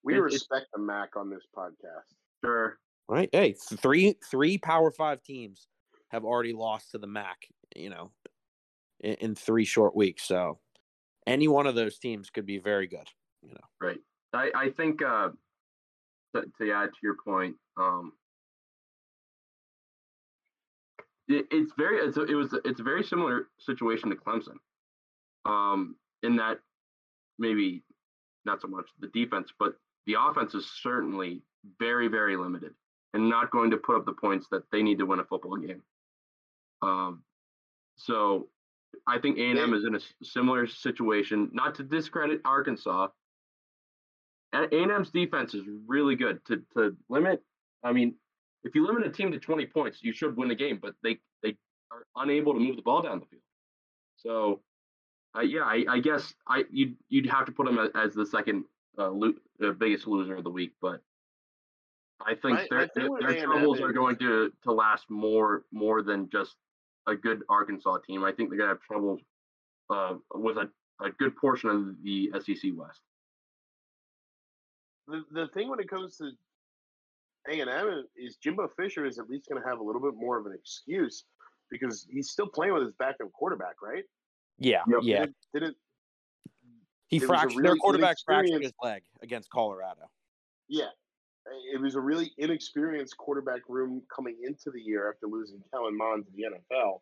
We 0.04 0.14
It- 0.16 0.18
it- 0.18 0.22
respect 0.22 0.68
the 0.74 0.80
Mac 0.80 1.16
on 1.16 1.30
this 1.30 1.46
podcast. 1.56 2.14
sure. 2.44 2.80
Right? 3.08 3.30
Hey, 3.32 3.54
three 3.54 4.14
three 4.30 4.58
Power 4.58 4.92
Five 4.92 5.24
teams 5.24 5.68
have 6.10 6.24
already 6.24 6.54
lost 6.54 6.92
to 6.92 6.98
the 7.00 7.08
MAC. 7.08 7.48
You 7.76 7.90
know, 7.90 8.12
in, 9.00 9.14
in 9.16 9.36
three 9.36 9.66
short 9.66 9.96
weeks. 9.96 10.24
So 10.24 10.60
any 11.28 11.48
one 11.48 11.68
of 11.68 11.76
those 11.76 11.98
teams 12.00 12.30
could 12.30 12.46
be 12.46 12.60
very 12.60 12.88
good. 12.88 13.08
You 13.42 13.54
know, 13.54 13.68
Right. 13.82 14.00
I, 14.34 14.52
I 14.56 14.70
think 14.72 15.02
uh, 15.02 15.30
to, 16.36 16.44
to 16.60 16.72
add 16.72 16.90
to 16.90 17.00
your 17.02 17.16
point, 17.24 17.56
um, 17.78 18.14
it, 21.28 21.46
it's 21.52 21.72
very 21.78 21.98
it's 21.98 22.18
a, 22.18 22.24
it 22.24 22.36
was 22.36 22.54
it's 22.66 22.80
a 22.80 22.84
very 22.84 23.04
similar 23.04 23.48
situation 23.60 24.10
to 24.10 24.16
Clemson, 24.16 24.58
um, 25.46 25.96
in 26.24 26.36
that 26.38 26.60
maybe 27.38 27.84
not 28.46 28.62
so 28.62 28.68
much 28.68 28.86
the 29.00 29.08
defense, 29.08 29.52
but 29.58 29.76
the 30.10 30.20
offense 30.20 30.56
is 30.56 30.68
certainly 30.82 31.44
very 31.78 32.08
very 32.08 32.36
limited 32.36 32.74
and 33.14 33.30
not 33.30 33.52
going 33.52 33.70
to 33.70 33.78
put 33.78 33.96
up 33.96 34.06
the 34.06 34.14
points 34.14 34.48
that 34.50 34.64
they 34.72 34.82
need 34.82 34.98
to 34.98 35.06
win 35.06 35.20
a 35.20 35.24
football 35.24 35.56
game. 35.56 35.82
Um, 36.82 37.24
so 37.96 38.48
I 39.08 39.20
think 39.20 39.38
A&M 39.38 39.74
is 39.74 39.86
in 39.86 39.96
a 39.96 40.00
similar 40.24 40.66
situation. 40.66 41.50
Not 41.54 41.76
to 41.76 41.84
discredit 41.84 42.42
Arkansas, 42.44 43.10
a 44.54 44.58
and 44.58 44.92
M's 44.92 45.12
defense 45.12 45.54
is 45.54 45.64
really 45.86 46.16
good 46.16 46.44
to 46.48 46.64
to 46.76 46.96
limit. 47.08 47.44
I 47.84 47.92
mean, 47.92 48.16
if 48.64 48.74
you 48.74 48.88
limit 48.88 49.06
a 49.06 49.12
team 49.12 49.32
to 49.32 49.40
20 49.40 49.68
points, 49.68 50.00
you 50.02 50.12
should 50.12 50.36
win 50.36 50.50
the 50.50 50.56
game. 50.56 50.80
But 50.82 50.96
they 51.04 51.20
they 51.44 51.56
are 51.92 52.06
unable 52.16 52.54
to 52.54 52.60
move 52.60 52.78
the 52.78 52.82
ball 52.82 53.04
down 53.04 53.20
the 53.20 53.26
field. 53.28 53.44
So, 54.18 54.62
uh, 55.38 55.42
yeah, 55.42 55.62
I, 55.62 55.86
I 55.88 56.00
guess 56.00 56.34
I 56.48 56.64
you'd 56.72 56.96
you'd 57.10 57.28
have 57.28 57.46
to 57.46 57.52
put 57.52 57.68
them 57.68 57.78
as, 57.78 57.90
as 57.94 58.14
the 58.16 58.26
second 58.26 58.64
uh, 58.98 59.12
lo- 59.60 59.70
uh, 59.70 59.74
biggest 59.74 60.08
loser 60.08 60.36
of 60.36 60.44
the 60.44 60.50
week. 60.50 60.74
But 60.82 61.02
I 62.26 62.32
think 62.36 62.44
My- 62.60 62.68
their 62.70 62.80
my 62.80 62.88
thing 62.88 63.18
their, 63.20 63.34
their 63.34 63.46
troubles 63.46 63.82
are 63.82 63.94
going 63.94 64.18
to 64.18 64.52
to 64.64 64.72
last 64.72 65.10
more 65.10 65.64
more 65.72 66.02
than 66.02 66.30
just 66.30 66.56
a 67.08 67.16
good 67.16 67.44
Arkansas 67.50 67.98
team. 68.00 68.24
I 68.24 68.32
think 68.32 68.50
they're 68.50 68.58
gonna 68.60 68.70
have 68.70 68.82
trouble 68.82 69.20
uh, 69.90 70.16
with 70.36 70.58
a, 70.58 70.70
a 71.02 71.10
good 71.12 71.36
portion 71.38 71.70
of 71.70 72.04
the 72.04 72.32
SEC 72.42 72.72
West. 72.76 73.02
The 75.08 75.24
the 75.32 75.48
thing 75.50 75.70
when 75.70 75.80
it 75.80 75.90
comes 75.90 76.18
to 76.18 76.32
A 77.50 77.60
and 77.62 77.70
M 77.70 78.06
is 78.16 78.36
Jimbo 78.38 78.68
Fisher 78.78 79.06
is 79.06 79.18
at 79.18 79.30
least 79.30 79.50
going 79.50 79.62
to 79.62 79.68
have 79.68 79.80
a 79.80 79.84
little 79.84 80.02
bit 80.02 80.14
more 80.16 80.38
of 80.38 80.46
an 80.46 80.54
excuse 80.54 81.24
because 81.72 82.06
he's 82.12 82.30
still 82.30 82.48
playing 82.48 82.74
with 82.74 82.84
his 82.84 82.94
backup 83.00 83.32
quarterback, 83.32 83.82
right? 83.82 84.04
yeah, 84.58 84.82
Yep. 84.88 85.00
yeah. 85.04 85.20
Did 85.22 85.30
it, 85.30 85.36
did 85.54 85.64
it 85.64 85.76
He 87.10 87.18
it 87.18 87.22
was 87.22 87.24
a 87.24 87.28
fractured 87.28 87.64
their 87.64 87.72
really 87.72 87.80
quarterback 87.80 88.18
fractured 88.26 88.62
his 88.62 88.74
leg 88.82 89.02
against 89.22 89.50
Colorado. 89.50 90.10
Yeah. 90.68 90.90
It 91.74 91.82
was 91.82 91.96
a 91.96 92.00
really 92.00 92.32
inexperienced 92.38 93.18
quarterback 93.18 93.62
room 93.68 94.04
coming 94.16 94.38
into 94.44 94.70
the 94.72 94.80
year 94.80 95.10
after 95.10 95.28
losing 95.28 95.62
Kellen 95.74 95.98
Mond 95.98 96.26
to 96.26 96.32
the 96.36 96.44
NFL. 96.44 97.00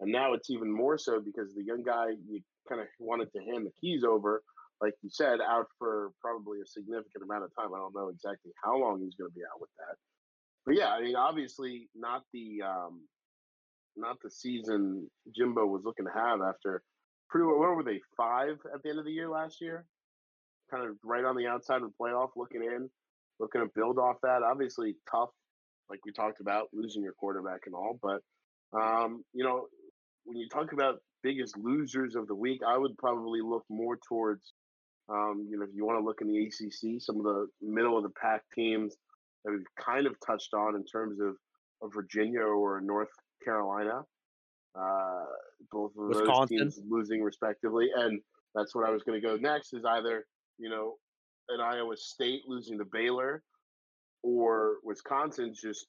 And 0.00 0.10
now 0.10 0.32
it's 0.32 0.50
even 0.50 0.72
more 0.72 0.98
so 0.98 1.20
because 1.20 1.54
the 1.54 1.62
young 1.62 1.84
guy 1.84 2.08
you 2.28 2.40
kind 2.68 2.80
of 2.80 2.88
wanted 2.98 3.32
to 3.32 3.38
hand 3.44 3.66
the 3.66 3.72
keys 3.80 4.02
over, 4.02 4.42
like 4.80 4.94
you 5.02 5.10
said, 5.10 5.38
out 5.40 5.66
for 5.78 6.10
probably 6.20 6.58
a 6.60 6.66
significant 6.66 7.22
amount 7.22 7.44
of 7.44 7.50
time. 7.56 7.72
I 7.72 7.78
don't 7.78 7.94
know 7.94 8.08
exactly 8.08 8.50
how 8.62 8.76
long 8.76 9.00
he's 9.00 9.14
going 9.14 9.30
to 9.30 9.34
be 9.34 9.44
out 9.44 9.60
with 9.60 9.70
that. 9.78 9.96
But 10.66 10.76
yeah, 10.76 10.88
I 10.88 11.02
mean, 11.02 11.14
obviously 11.14 11.88
not 11.94 12.22
the 12.32 12.62
um, 12.66 13.02
not 13.96 14.16
the 14.22 14.30
season 14.30 15.08
Jimbo 15.36 15.66
was 15.66 15.82
looking 15.84 16.06
to 16.06 16.12
have 16.12 16.40
after 16.40 16.82
pretty 17.34 17.46
what 17.46 17.74
were 17.74 17.82
they 17.82 18.00
five 18.16 18.58
at 18.72 18.80
the 18.84 18.90
end 18.90 19.00
of 19.00 19.04
the 19.04 19.10
year 19.10 19.28
last 19.28 19.60
year? 19.60 19.84
Kind 20.70 20.88
of 20.88 20.94
right 21.02 21.24
on 21.24 21.36
the 21.36 21.48
outside 21.48 21.82
of 21.82 21.90
the 21.90 21.94
playoff, 22.00 22.30
looking 22.36 22.62
in 22.62 22.88
looking 23.40 23.60
to 23.60 23.68
build 23.74 23.98
off 23.98 24.16
that. 24.22 24.42
Obviously, 24.44 24.94
tough, 25.10 25.30
like 25.90 25.98
we 26.06 26.12
talked 26.12 26.40
about, 26.40 26.68
losing 26.72 27.02
your 27.02 27.14
quarterback 27.14 27.62
and 27.66 27.74
all. 27.74 27.98
But 28.00 28.20
um, 28.78 29.24
you 29.32 29.42
know, 29.42 29.66
when 30.24 30.36
you 30.36 30.48
talk 30.48 30.72
about 30.72 31.00
biggest 31.24 31.56
losers 31.58 32.14
of 32.14 32.28
the 32.28 32.36
week, 32.36 32.60
I 32.64 32.78
would 32.78 32.96
probably 32.98 33.40
look 33.40 33.64
more 33.68 33.98
towards, 34.08 34.52
um, 35.08 35.48
you 35.50 35.58
know, 35.58 35.64
if 35.64 35.70
you 35.74 35.84
want 35.84 35.98
to 35.98 36.04
look 36.04 36.20
in 36.20 36.28
the 36.28 36.46
ACC, 36.46 37.00
some 37.02 37.16
of 37.16 37.24
the 37.24 37.48
middle 37.60 37.96
of 37.96 38.04
the 38.04 38.12
pack 38.20 38.42
teams 38.54 38.94
that 39.44 39.50
we've 39.50 39.84
kind 39.84 40.06
of 40.06 40.14
touched 40.24 40.54
on 40.54 40.76
in 40.76 40.84
terms 40.84 41.18
of, 41.20 41.34
of 41.82 41.92
Virginia 41.92 42.42
or 42.42 42.80
North 42.80 43.10
Carolina. 43.44 44.02
Uh, 44.78 45.24
both 45.70 45.92
of 45.96 46.12
those 46.12 46.48
teams 46.48 46.80
losing 46.88 47.22
respectively, 47.22 47.88
and 47.94 48.20
that's 48.54 48.74
what 48.74 48.86
I 48.86 48.90
was 48.90 49.02
going 49.02 49.20
to 49.20 49.26
go 49.26 49.36
next. 49.36 49.72
Is 49.72 49.84
either 49.84 50.26
you 50.58 50.68
know 50.68 50.94
an 51.48 51.60
Iowa 51.60 51.96
State 51.96 52.42
losing 52.46 52.78
to 52.78 52.84
Baylor, 52.84 53.42
or 54.22 54.76
Wisconsin 54.82 55.54
just 55.54 55.86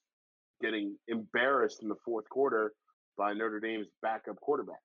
getting 0.61 0.95
embarrassed 1.07 1.81
in 1.81 1.89
the 1.89 1.95
fourth 2.05 2.29
quarter 2.29 2.73
by 3.17 3.33
Notre 3.33 3.59
Dame's 3.59 3.87
backup 4.01 4.39
quarterback. 4.39 4.79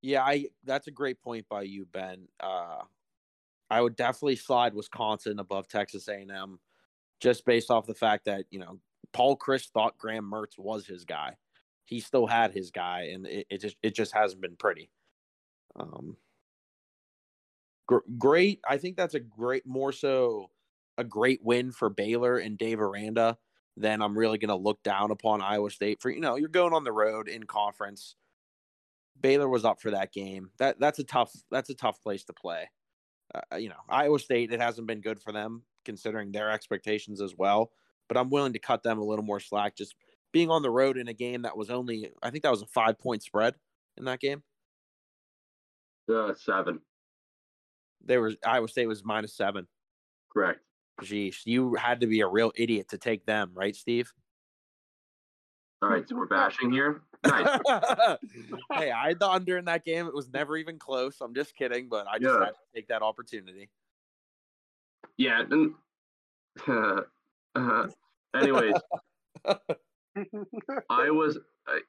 Yeah, 0.00 0.22
I 0.22 0.46
that's 0.64 0.88
a 0.88 0.92
great 0.92 1.20
point 1.22 1.46
by 1.48 1.62
you, 1.62 1.86
Ben. 1.92 2.26
Uh, 2.40 2.80
I 3.70 3.80
would 3.80 3.96
definitely 3.96 4.36
slide 4.36 4.74
Wisconsin 4.74 5.38
above 5.38 5.68
Texas 5.68 6.08
A&M, 6.08 6.58
just 7.20 7.46
based 7.46 7.70
off 7.70 7.86
the 7.86 7.94
fact 7.94 8.24
that 8.24 8.46
you 8.50 8.58
know 8.58 8.80
Paul 9.12 9.36
Chryst 9.36 9.70
thought 9.70 9.96
Graham 9.96 10.28
Mertz 10.30 10.58
was 10.58 10.86
his 10.86 11.04
guy. 11.04 11.36
He 11.92 12.00
still 12.00 12.26
had 12.26 12.54
his 12.54 12.70
guy, 12.70 13.10
and 13.12 13.26
it, 13.26 13.46
it 13.50 13.60
just 13.60 13.76
it 13.82 13.94
just 13.94 14.14
hasn't 14.14 14.40
been 14.40 14.56
pretty. 14.56 14.90
Um, 15.76 16.16
gr- 17.86 17.98
great. 18.18 18.60
I 18.66 18.78
think 18.78 18.96
that's 18.96 19.12
a 19.12 19.20
great, 19.20 19.66
more 19.66 19.92
so 19.92 20.48
a 20.96 21.04
great 21.04 21.40
win 21.42 21.70
for 21.70 21.90
Baylor 21.90 22.38
and 22.38 22.56
Dave 22.56 22.80
Aranda. 22.80 23.36
Then 23.76 24.00
I'm 24.00 24.16
really 24.16 24.38
going 24.38 24.48
to 24.48 24.54
look 24.54 24.82
down 24.82 25.10
upon 25.10 25.42
Iowa 25.42 25.70
State 25.70 26.00
for 26.00 26.08
you 26.08 26.20
know 26.20 26.36
you're 26.36 26.48
going 26.48 26.72
on 26.72 26.84
the 26.84 26.92
road 26.92 27.28
in 27.28 27.42
conference. 27.42 28.16
Baylor 29.20 29.50
was 29.50 29.66
up 29.66 29.82
for 29.82 29.90
that 29.90 30.14
game. 30.14 30.48
That 30.58 30.80
that's 30.80 30.98
a 30.98 31.04
tough 31.04 31.30
that's 31.50 31.68
a 31.68 31.74
tough 31.74 32.02
place 32.02 32.24
to 32.24 32.32
play. 32.32 32.70
Uh, 33.34 33.56
you 33.56 33.68
know, 33.68 33.82
Iowa 33.86 34.18
State 34.18 34.50
it 34.50 34.62
hasn't 34.62 34.86
been 34.86 35.02
good 35.02 35.20
for 35.20 35.30
them 35.30 35.64
considering 35.84 36.32
their 36.32 36.50
expectations 36.50 37.20
as 37.20 37.36
well. 37.36 37.70
But 38.08 38.16
I'm 38.16 38.30
willing 38.30 38.54
to 38.54 38.58
cut 38.58 38.82
them 38.82 38.98
a 38.98 39.04
little 39.04 39.24
more 39.26 39.40
slack. 39.40 39.76
Just 39.76 39.94
being 40.32 40.50
on 40.50 40.62
the 40.62 40.70
road 40.70 40.96
in 40.96 41.08
a 41.08 41.12
game 41.12 41.42
that 41.42 41.56
was 41.56 41.70
only 41.70 42.10
I 42.22 42.30
think 42.30 42.42
that 42.42 42.50
was 42.50 42.62
a 42.62 42.66
five 42.66 42.98
point 42.98 43.22
spread 43.22 43.54
in 43.96 44.04
that 44.06 44.20
game. 44.20 44.42
Uh, 46.12 46.34
seven, 46.34 46.80
There 48.04 48.20
was 48.20 48.36
Iowa 48.44 48.66
State 48.68 48.86
was 48.86 49.04
minus 49.04 49.34
seven. 49.34 49.66
correct. 50.32 50.60
Jeez, 51.00 51.36
you 51.46 51.74
had 51.74 52.00
to 52.00 52.06
be 52.06 52.20
a 52.20 52.26
real 52.26 52.52
idiot 52.56 52.88
to 52.88 52.98
take 52.98 53.24
them, 53.24 53.52
right, 53.54 53.74
Steve? 53.74 54.12
All 55.80 55.88
right, 55.88 56.06
so 56.08 56.14
we're 56.16 56.26
bashing 56.26 56.70
here. 56.70 57.02
Nice. 57.24 57.58
hey, 58.72 58.90
I 58.92 59.08
had 59.08 59.18
the 59.18 59.28
under 59.28 59.58
in 59.58 59.64
that 59.64 59.84
game. 59.84 60.06
It 60.06 60.14
was 60.14 60.28
never 60.32 60.56
even 60.56 60.78
close. 60.78 61.20
I'm 61.20 61.34
just 61.34 61.56
kidding, 61.56 61.88
but 61.88 62.06
I 62.06 62.18
just 62.18 62.34
Yeah. 62.38 62.44
had 62.46 62.50
to 62.52 62.56
take 62.74 62.88
that 62.88 63.02
opportunity. 63.02 63.70
Yeah. 65.16 65.42
Then, 65.48 65.74
uh, 67.56 67.88
anyways, 68.34 68.74
I 70.90 71.10
was. 71.10 71.38
I- 71.66 71.80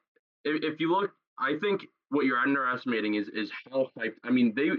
If, 0.44 0.78
you 0.80 0.90
look, 0.92 1.12
I 1.38 1.56
think 1.60 1.86
what 2.10 2.26
you're 2.26 2.38
underestimating 2.38 3.14
is 3.14 3.28
is 3.28 3.50
how 3.70 3.88
hyped. 3.98 4.16
I 4.24 4.30
mean, 4.30 4.54
they 4.54 4.70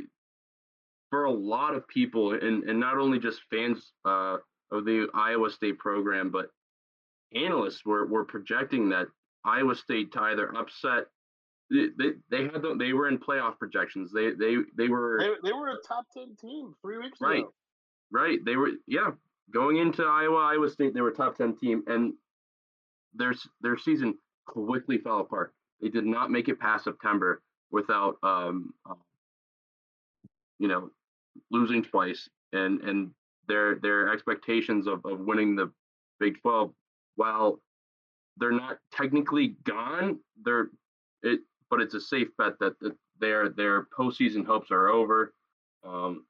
for 1.10 1.26
a 1.26 1.32
lot 1.32 1.76
of 1.76 1.88
people, 1.88 2.34
and 2.34 2.64
and 2.64 2.80
not 2.80 2.98
only 2.98 3.20
just 3.20 3.42
fans 3.50 3.92
uh, 4.06 4.38
of 4.72 4.86
the 4.86 5.08
Iowa 5.14 5.50
State 5.50 5.78
program, 5.80 6.30
but 6.30 6.50
analysts 7.36 7.84
were 7.86 8.06
were 8.06 8.26
projecting 8.26 8.90
that 8.90 9.08
Iowa 9.44 9.76
State 9.76 10.12
to 10.14 10.22
either 10.22 10.56
upset. 10.56 11.06
They, 11.72 11.88
they, 11.98 12.12
they 12.30 12.44
had 12.44 12.62
the, 12.62 12.76
they 12.78 12.94
were 12.94 13.08
in 13.08 13.18
playoff 13.18 13.58
projections. 13.58 14.12
They 14.12 14.32
they 14.32 14.58
they 14.78 14.88
were 14.88 15.18
They, 15.20 15.50
they 15.50 15.54
were 15.54 15.70
a 15.70 15.78
top 15.88 16.06
ten 16.16 16.36
team 16.40 16.74
three 16.82 17.00
weeks 17.00 17.20
Right. 17.20 17.40
ago. 17.40 17.54
Right. 18.12 18.38
They 18.46 18.56
were, 18.56 18.70
yeah. 18.86 19.10
going 19.52 19.78
into 19.78 20.04
Iowa, 20.04 20.38
Iowa 20.38 20.70
State, 20.70 20.94
they 20.94 21.02
were 21.02 21.10
a 21.10 21.16
top 21.16 21.36
ten 21.38 21.56
team, 21.58 21.84
and 21.88 22.14
their 23.16 23.34
their 23.62 23.78
season 23.78 24.18
quickly 24.46 24.98
fell 24.98 25.20
apart. 25.20 25.54
They 25.82 25.90
did 25.90 26.06
not 26.06 26.32
make 26.32 26.48
it 26.48 26.60
past 26.60 26.86
September 26.86 27.42
without, 27.72 28.18
um, 28.24 28.74
uh, 28.90 28.96
you 30.60 30.68
know, 30.68 30.90
losing 31.52 31.84
twice, 31.84 32.30
and 32.54 32.82
and 32.82 33.12
their 33.48 33.76
their 33.76 34.12
expectations 34.12 34.88
of, 34.88 35.06
of 35.06 35.20
winning 35.20 35.56
the 35.56 35.72
Big 36.20 36.40
Twelve, 36.42 36.72
while 37.16 37.60
they're 38.38 38.52
not 38.52 38.78
technically 38.92 39.56
gone, 39.64 40.20
they're 40.44 40.70
it, 41.24 41.42
but 41.70 41.82
it's 41.82 41.94
a 41.94 42.02
safe 42.02 42.28
bet 42.38 42.54
that, 42.60 42.80
that 42.80 42.96
their 43.20 43.50
their 43.50 43.88
postseason 43.98 44.46
hopes 44.46 44.72
are 44.72 44.90
over. 44.90 45.34
Um, 45.84 46.26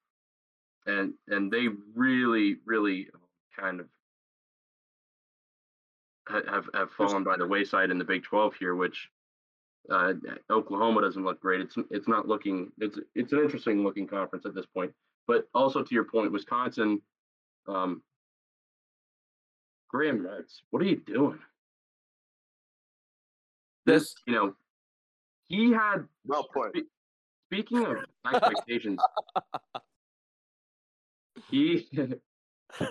and 0.86 1.14
and 1.28 1.52
they 1.52 1.68
really 1.96 2.58
really 2.66 3.08
kind 3.58 3.80
of 3.80 3.88
have 6.28 6.70
have 6.74 6.92
fallen 6.92 7.24
by 7.24 7.38
the 7.38 7.48
wayside 7.48 7.92
in 7.92 7.98
the 7.98 8.04
Big 8.04 8.24
12 8.24 8.56
here, 8.56 8.76
which 8.76 9.10
uh, 9.92 10.14
Oklahoma 10.50 11.02
doesn't 11.02 11.24
look 11.24 11.40
great. 11.40 11.62
It's 11.62 11.76
it's 11.92 12.08
not 12.08 12.28
looking. 12.28 12.72
It's 12.80 12.98
it's 13.14 13.34
an 13.34 13.40
interesting 13.40 13.84
looking 13.84 14.08
conference 14.08 14.46
at 14.46 14.56
this 14.56 14.66
point. 14.66 14.92
But 15.28 15.48
also 15.54 15.84
to 15.84 15.96
your 15.96 16.06
point, 16.06 16.32
Wisconsin, 16.32 17.02
um, 17.68 18.02
Graham 19.90 20.20
Mertz, 20.20 20.62
what 20.70 20.84
are 20.84 20.86
you 20.86 20.98
doing? 20.98 21.40
This, 23.86 24.16
you 24.26 24.34
know, 24.34 24.56
he 25.48 25.72
had 25.72 26.06
well 26.26 26.48
put. 26.54 26.76
Speaking 27.48 27.86
of 27.86 27.98
expectations, 28.34 29.00
he 31.52 31.88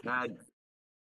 had 0.05 0.37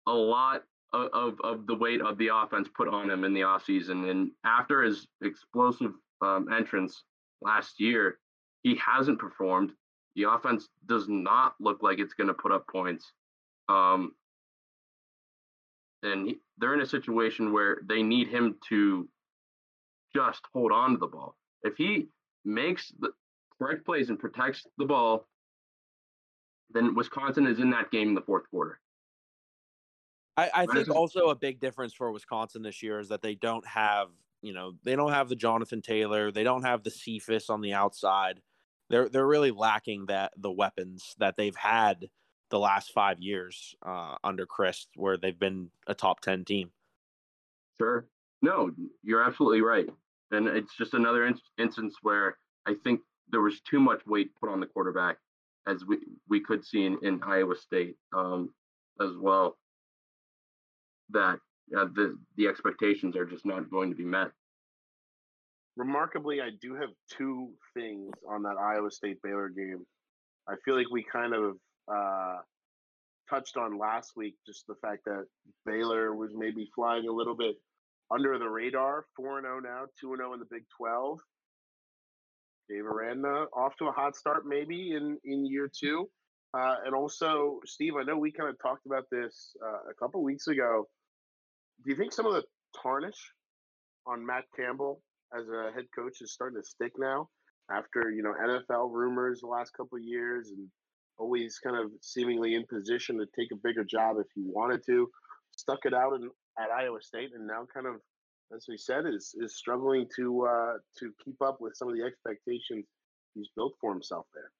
a 0.07 0.13
lot 0.13 0.63
of, 0.93 1.39
of, 1.43 1.67
the 1.67 1.75
weight 1.75 2.01
of 2.01 2.17
the 2.17 2.29
offense 2.33 2.67
put 2.75 2.87
on 2.87 3.09
him 3.09 3.23
in 3.23 3.33
the 3.33 3.41
offseason. 3.41 4.09
And 4.09 4.31
after 4.45 4.83
his 4.83 5.07
explosive 5.23 5.93
um, 6.21 6.47
entrance 6.51 7.03
last 7.41 7.79
year, 7.79 8.19
he 8.63 8.75
hasn't 8.75 9.19
performed. 9.19 9.71
The 10.15 10.23
offense 10.23 10.67
does 10.87 11.07
not 11.07 11.53
look 11.59 11.81
like 11.81 11.99
it's 11.99 12.13
going 12.13 12.27
to 12.27 12.33
put 12.33 12.51
up 12.51 12.65
points. 12.67 13.11
Um, 13.69 14.11
and 16.03 16.27
he, 16.27 16.39
they're 16.57 16.73
in 16.73 16.81
a 16.81 16.85
situation 16.85 17.53
where 17.53 17.77
they 17.87 18.03
need 18.03 18.27
him 18.27 18.57
to 18.69 19.07
just 20.13 20.41
hold 20.53 20.71
on 20.71 20.91
to 20.91 20.97
the 20.97 21.07
ball. 21.07 21.35
If 21.63 21.77
he 21.77 22.07
makes 22.43 22.91
the 22.99 23.11
correct 23.57 23.85
plays 23.85 24.09
and 24.09 24.19
protects 24.19 24.65
the 24.77 24.85
ball 24.85 25.27
then 26.73 26.95
Wisconsin 26.95 27.47
is 27.47 27.59
in 27.59 27.69
that 27.71 27.91
game 27.91 28.09
in 28.09 28.15
the 28.15 28.21
fourth 28.21 28.49
quarter. 28.49 28.79
I, 30.37 30.49
I 30.53 30.65
think 30.65 30.89
also 30.89 31.29
a 31.29 31.35
big 31.35 31.59
difference 31.59 31.93
for 31.93 32.11
Wisconsin 32.11 32.61
this 32.61 32.81
year 32.81 32.99
is 32.99 33.09
that 33.09 33.21
they 33.21 33.35
don't 33.35 33.65
have, 33.67 34.07
you 34.41 34.53
know, 34.53 34.73
they 34.83 34.95
don't 34.95 35.11
have 35.11 35.29
the 35.29 35.35
Jonathan 35.35 35.81
Taylor, 35.81 36.31
they 36.31 36.43
don't 36.43 36.63
have 36.63 36.83
the 36.83 36.91
Cephus 36.91 37.49
on 37.49 37.61
the 37.61 37.73
outside. 37.73 38.41
They're 38.89 39.09
they're 39.09 39.27
really 39.27 39.51
lacking 39.51 40.07
that 40.07 40.31
the 40.37 40.51
weapons 40.51 41.15
that 41.19 41.35
they've 41.37 41.55
had 41.55 42.09
the 42.49 42.59
last 42.59 42.91
five 42.91 43.19
years 43.19 43.75
uh, 43.85 44.15
under 44.23 44.45
Chryst, 44.45 44.87
where 44.95 45.17
they've 45.17 45.39
been 45.39 45.69
a 45.87 45.93
top 45.93 46.19
ten 46.21 46.43
team. 46.43 46.71
Sure, 47.79 48.05
no, 48.41 48.71
you're 49.03 49.23
absolutely 49.23 49.61
right, 49.61 49.87
and 50.31 50.47
it's 50.47 50.75
just 50.77 50.93
another 50.93 51.25
in- 51.25 51.39
instance 51.57 51.95
where 52.01 52.37
I 52.65 52.73
think 52.83 53.01
there 53.31 53.41
was 53.41 53.61
too 53.61 53.79
much 53.79 54.05
weight 54.05 54.31
put 54.39 54.49
on 54.49 54.59
the 54.59 54.65
quarterback 54.65 55.17
as 55.67 55.85
we, 55.85 55.97
we 56.27 56.39
could 56.39 56.65
see 56.65 56.85
in, 56.85 56.97
in 57.01 57.21
Iowa 57.23 57.55
State 57.55 57.95
um, 58.15 58.53
as 58.99 59.11
well, 59.17 59.57
that 61.13 61.39
uh, 61.77 61.85
the, 61.93 62.17
the 62.37 62.47
expectations 62.47 63.15
are 63.15 63.25
just 63.25 63.45
not 63.45 63.69
going 63.69 63.89
to 63.89 63.95
be 63.95 64.03
met. 64.03 64.31
Remarkably, 65.77 66.41
I 66.41 66.49
do 66.61 66.75
have 66.75 66.89
two 67.09 67.51
things 67.73 68.11
on 68.29 68.43
that 68.43 68.57
Iowa 68.57 68.91
State 68.91 69.21
Baylor 69.23 69.49
game. 69.49 69.85
I 70.47 70.55
feel 70.65 70.75
like 70.75 70.89
we 70.91 71.03
kind 71.03 71.33
of 71.33 71.55
uh, 71.91 72.39
touched 73.29 73.55
on 73.55 73.77
last 73.77 74.11
week 74.15 74.35
just 74.45 74.67
the 74.67 74.75
fact 74.81 75.05
that 75.05 75.25
Baylor 75.65 76.13
was 76.13 76.31
maybe 76.35 76.69
flying 76.75 77.07
a 77.07 77.11
little 77.11 77.35
bit 77.35 77.55
under 78.13 78.37
the 78.37 78.49
radar, 78.49 79.05
4 79.15 79.41
0 79.41 79.59
now, 79.61 79.85
2 80.01 80.15
0 80.17 80.33
in 80.33 80.39
the 80.39 80.45
Big 80.51 80.63
12. 80.77 81.19
Dave 82.69 82.85
Aranda 82.85 83.47
off 83.53 83.75
to 83.77 83.87
a 83.87 83.91
hot 83.91 84.15
start 84.15 84.45
maybe 84.45 84.91
in 84.91 85.17
in 85.25 85.45
year 85.45 85.69
two. 85.73 86.09
Uh, 86.53 86.75
and 86.85 86.93
also, 86.93 87.59
Steve, 87.65 87.93
I 87.99 88.03
know 88.03 88.17
we 88.17 88.31
kind 88.31 88.49
of 88.49 88.57
talked 88.61 88.85
about 88.85 89.05
this 89.09 89.55
uh, 89.65 89.89
a 89.89 89.93
couple 89.99 90.21
weeks 90.21 90.47
ago. 90.47 90.87
Do 91.83 91.89
you 91.89 91.95
think 91.95 92.13
some 92.13 92.25
of 92.25 92.33
the 92.33 92.43
tarnish 92.81 93.33
on 94.05 94.25
Matt 94.25 94.45
Campbell 94.55 95.01
as 95.37 95.47
a 95.47 95.71
head 95.73 95.85
coach 95.95 96.21
is 96.21 96.33
starting 96.33 96.61
to 96.61 96.67
stick 96.67 96.91
now 96.97 97.29
after 97.71 98.11
you 98.11 98.23
know 98.23 98.33
NFL 98.33 98.91
rumors 98.91 99.41
the 99.41 99.47
last 99.47 99.71
couple 99.73 99.97
of 99.97 100.03
years 100.03 100.49
and 100.49 100.67
always 101.17 101.59
kind 101.59 101.77
of 101.77 101.91
seemingly 102.01 102.55
in 102.55 102.65
position 102.67 103.17
to 103.17 103.25
take 103.37 103.51
a 103.51 103.61
bigger 103.63 103.83
job 103.83 104.17
if 104.19 104.27
he 104.35 104.41
wanted 104.45 104.83
to, 104.85 105.07
stuck 105.55 105.79
it 105.85 105.93
out 105.93 106.13
in, 106.13 106.29
at 106.59 106.71
Iowa 106.71 107.01
State, 107.01 107.31
and 107.35 107.45
now 107.47 107.65
kind 107.73 107.87
of 107.87 107.95
as 108.55 108.65
we 108.67 108.77
said, 108.77 109.05
is 109.05 109.35
is 109.39 109.55
struggling 109.55 110.07
to 110.15 110.45
uh, 110.45 110.73
to 110.99 111.11
keep 111.23 111.41
up 111.41 111.57
with 111.59 111.75
some 111.75 111.87
of 111.87 111.95
the 111.95 112.03
expectations 112.03 112.85
he's 113.33 113.49
built 113.55 113.73
for 113.79 113.93
himself 113.93 114.25
there. 114.33 114.51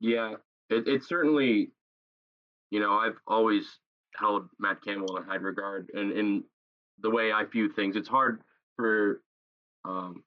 Yeah, 0.00 0.34
it, 0.70 0.86
it 0.86 1.04
certainly, 1.04 1.72
you 2.70 2.80
know, 2.80 2.92
I've 2.92 3.18
always 3.26 3.78
held 4.18 4.48
Matt 4.58 4.82
Campbell 4.82 5.16
in 5.16 5.24
high 5.24 5.36
regard, 5.36 5.90
and 5.94 6.12
in 6.12 6.44
the 7.00 7.10
way 7.10 7.32
I 7.32 7.44
view 7.44 7.68
things, 7.68 7.96
it's 7.96 8.08
hard 8.08 8.40
for, 8.76 9.22
um, 9.84 10.22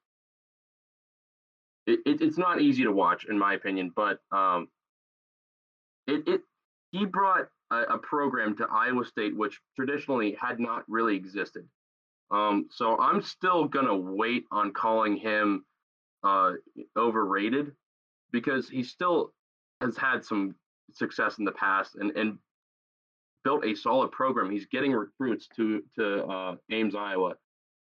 it, 1.86 2.00
it, 2.06 2.22
it's 2.22 2.38
not 2.38 2.62
easy 2.62 2.84
to 2.84 2.92
watch 2.92 3.26
in 3.26 3.38
my 3.38 3.54
opinion, 3.54 3.92
but 3.96 4.20
um, 4.32 4.68
it 6.08 6.28
it 6.28 6.42
he 6.92 7.06
brought 7.06 7.48
a, 7.72 7.82
a 7.84 7.98
program 7.98 8.56
to 8.58 8.68
Iowa 8.70 9.06
State 9.06 9.36
which 9.36 9.60
traditionally 9.76 10.38
had 10.40 10.60
not 10.60 10.84
really 10.88 11.16
existed. 11.16 11.68
Um, 12.30 12.68
so 12.72 12.98
I'm 12.98 13.22
still 13.22 13.66
gonna 13.66 13.96
wait 13.96 14.46
on 14.52 14.72
calling 14.72 15.18
him 15.18 15.66
uh, 16.24 16.54
overrated 16.96 17.72
because 18.32 18.70
he 18.70 18.84
still 18.84 19.34
has 19.82 19.98
had 19.98 20.24
some 20.24 20.56
success 20.94 21.40
in 21.40 21.46
the 21.46 21.52
past 21.52 21.96
and 21.96 22.12
and 22.12 22.38
built 23.44 23.66
a 23.66 23.76
solid 23.76 24.12
program. 24.12 24.52
He's 24.52 24.66
getting 24.66 24.92
recruits 24.92 25.48
to 25.56 25.84
to 25.98 26.26
uh, 26.26 26.56
Ames, 26.72 26.96
Iowa, 26.96 27.36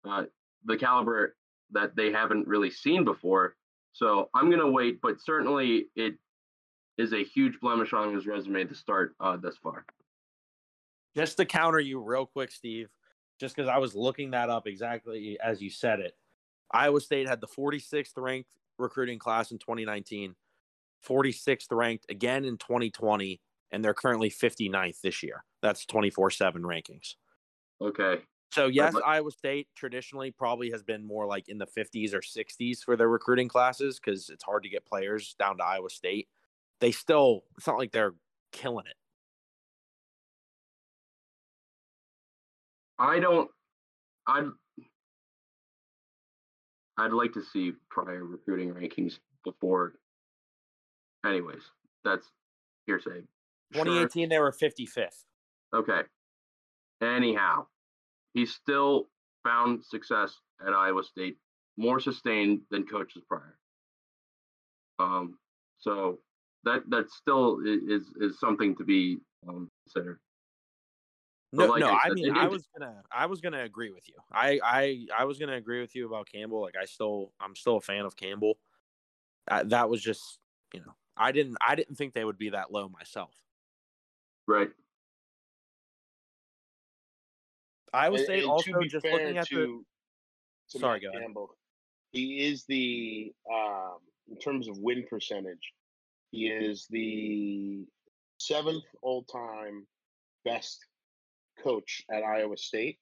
uh, 0.08 0.24
the 0.66 0.78
caliber 0.78 1.36
that 1.72 1.96
they 1.96 2.12
haven't 2.12 2.48
really 2.48 2.72
seen 2.72 3.04
before. 3.04 3.56
So 3.94 4.30
I'm 4.34 4.50
gonna 4.50 4.70
wait, 4.70 5.00
but 5.02 5.22
certainly 5.22 5.88
it 5.96 6.16
is 6.98 7.14
a 7.14 7.24
huge 7.24 7.60
blemish 7.60 7.94
on 7.94 8.14
his 8.14 8.26
resume 8.26 8.66
to 8.66 8.76
start 8.76 9.16
uh, 9.20 9.38
thus 9.38 9.58
far. 9.62 9.86
Just 11.16 11.38
to 11.38 11.46
counter 11.46 11.80
you 11.80 12.00
real 12.00 12.26
quick, 12.26 12.52
Steve 12.52 12.90
just 13.40 13.56
because 13.56 13.70
I 13.70 13.78
was 13.78 13.96
looking 13.96 14.32
that 14.32 14.50
up 14.50 14.68
exactly 14.68 15.38
as 15.44 15.62
you 15.62 15.70
said 15.70 16.00
it. 16.00 16.14
Iowa 16.72 17.02
State 17.02 17.28
had 17.28 17.42
the 17.42 17.48
46th 17.48 18.12
ranked 18.18 18.52
recruiting 18.78 19.20
class 19.20 19.52
in 19.52 19.58
2019, 19.58 20.36
46th 21.08 21.68
ranked 21.72 22.06
again 22.10 22.46
in 22.46 22.58
2020, 22.58 23.40
and 23.76 23.84
they're 23.84 23.94
currently 23.94 24.30
59th 24.30 25.02
this 25.02 25.22
year. 25.22 25.44
That's 25.62 25.86
24 25.86 26.32
7 26.32 26.62
rankings. 26.62 27.16
Okay. 27.82 28.22
So, 28.54 28.68
yes, 28.68 28.96
Iowa 29.06 29.32
State 29.32 29.68
traditionally 29.76 30.32
probably 30.32 30.72
has 30.72 30.82
been 30.82 31.06
more 31.06 31.28
like 31.28 31.50
in 31.50 31.58
the 31.58 31.68
50s 31.68 32.14
or 32.14 32.22
60s 32.22 32.80
for 32.86 32.96
their 32.96 33.10
recruiting 33.10 33.50
classes 33.50 34.00
because 34.00 34.30
it's 34.30 34.46
hard 34.46 34.64
to 34.64 34.70
get 34.70 34.86
players 34.86 35.36
down 35.38 35.58
to 35.58 35.64
Iowa 35.66 35.90
State. 35.90 36.30
They 36.80 36.92
still, 36.92 37.44
it's 37.58 37.68
not 37.68 37.78
like 37.78 37.92
they're 37.92 38.14
killing 38.54 38.86
it. 38.86 38.96
I 42.98 43.20
don't. 43.20 43.52
I'd. 44.26 44.46
I'd 46.98 47.12
like 47.12 47.34
to 47.34 47.44
see 47.44 47.74
prior 47.90 48.24
recruiting 48.24 48.74
rankings 48.74 49.20
before. 49.44 49.96
Anyways, 51.26 51.64
that's 52.06 52.26
hearsay. 52.88 53.24
2018, 53.74 54.24
sure. 54.24 54.30
they 54.30 54.40
were 54.40 54.52
55th. 54.52 55.26
Okay. 55.74 56.02
Anyhow, 57.02 57.66
he 58.34 58.46
still 58.46 59.08
found 59.44 59.84
success 59.84 60.34
at 60.66 60.74
Iowa 60.74 61.04
State, 61.04 61.38
more 61.78 62.00
sustained 62.00 62.62
than 62.72 62.86
coaches 62.86 63.24
prior. 63.28 63.58
Um, 65.00 65.38
so 65.78 66.20
that 66.64 66.84
that 66.90 67.10
still 67.10 67.60
is 67.66 68.04
is 68.20 68.40
something 68.40 68.76
to 68.78 68.84
be 68.84 69.18
um, 69.48 69.70
considered. 69.86 70.20
No, 71.56 71.68
like 71.68 71.80
no. 71.80 71.90
I, 71.90 72.00
I 72.06 72.10
mean, 72.12 72.36
I 72.36 72.48
was 72.48 72.68
gonna, 72.78 73.02
I 73.12 73.26
was 73.28 73.40
gonna 73.40 73.64
agree 73.64 73.90
with 73.92 74.08
you. 74.10 74.16
I, 74.32 74.60
I, 74.64 75.06
I 75.18 75.24
was 75.26 75.40
gonna 75.40 75.56
agree 75.56 75.80
with 75.80 75.96
you 75.96 76.06
about 76.06 76.28
Campbell. 76.30 76.62
Like, 76.62 76.76
I 76.80 76.86
still, 76.86 77.32
I'm 77.40 77.56
still 77.56 77.78
a 77.78 77.82
fan 77.82 78.06
of 78.06 78.18
Campbell. 78.18 78.58
Uh, 79.50 79.64
that 79.68 79.90
was 79.90 80.02
just, 80.02 80.40
you 80.74 80.82
know, 80.82 80.94
I 81.16 81.32
didn't, 81.32 81.58
I 81.66 81.76
didn't 81.76 81.96
think 81.96 82.14
they 82.14 82.26
would 82.26 82.38
be 82.38 82.50
that 82.50 82.72
low 82.74 82.90
myself. 82.90 83.32
Right. 84.48 84.70
Iowa 87.94 88.16
And- 88.16 88.24
State 88.26 88.42
and 88.44 88.52
also 88.52 88.72
to 88.74 88.80
be 88.80 88.88
just 88.88 89.06
fair 89.06 89.14
looking 89.14 89.38
at 89.38 89.50
the 89.50 89.56
to, 89.56 89.86
to 90.72 90.80
Sorry, 90.80 90.94
Matt 91.00 91.02
go 91.02 91.10
ahead. 91.10 91.22
Campbell, 91.22 91.58
he 92.12 92.46
is 92.46 92.66
the 92.68 93.34
um, 93.52 93.98
in 94.30 94.38
terms 94.38 94.68
of 94.68 94.78
win 94.80 95.06
percentage, 95.10 95.74
he 96.32 96.48
is 96.48 96.88
the 96.90 97.86
seventh 98.40 98.84
all-time 99.02 99.88
best 100.44 100.86
coach 101.64 102.04
at 102.12 102.24
Iowa 102.24 102.58
State 102.58 103.00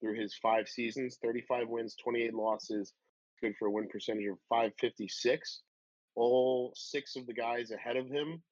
through 0.00 0.14
his 0.20 0.34
five 0.42 0.68
seasons, 0.68 1.18
35 1.22 1.68
wins, 1.68 1.96
28 2.02 2.34
losses, 2.34 2.92
good 3.40 3.54
for 3.58 3.68
a 3.68 3.70
win 3.70 3.88
percentage 3.88 4.26
of 4.26 4.38
556. 4.50 5.62
All 6.16 6.72
six 6.76 7.16
of 7.16 7.26
the 7.26 7.32
guys 7.32 7.70
ahead 7.70 7.96
of 7.96 8.08
him 8.08 8.42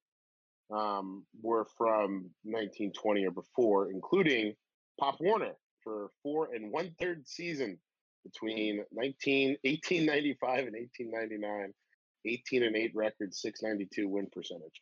um, 0.73 1.25
were 1.41 1.65
from 1.77 2.29
1920 2.43 3.25
or 3.25 3.31
before, 3.31 3.91
including 3.91 4.53
Pop 4.99 5.17
Warner 5.19 5.53
for 5.83 6.09
four 6.21 6.49
and 6.53 6.71
one 6.71 6.95
third 6.99 7.27
season 7.27 7.77
between 8.23 8.83
19, 8.91 9.57
1895 9.63 10.59
and 10.67 10.75
1899. 10.75 11.73
18 12.25 12.63
and 12.63 12.75
8 12.75 12.91
record, 12.95 13.33
692 13.33 14.07
win 14.07 14.27
percentage. 14.31 14.81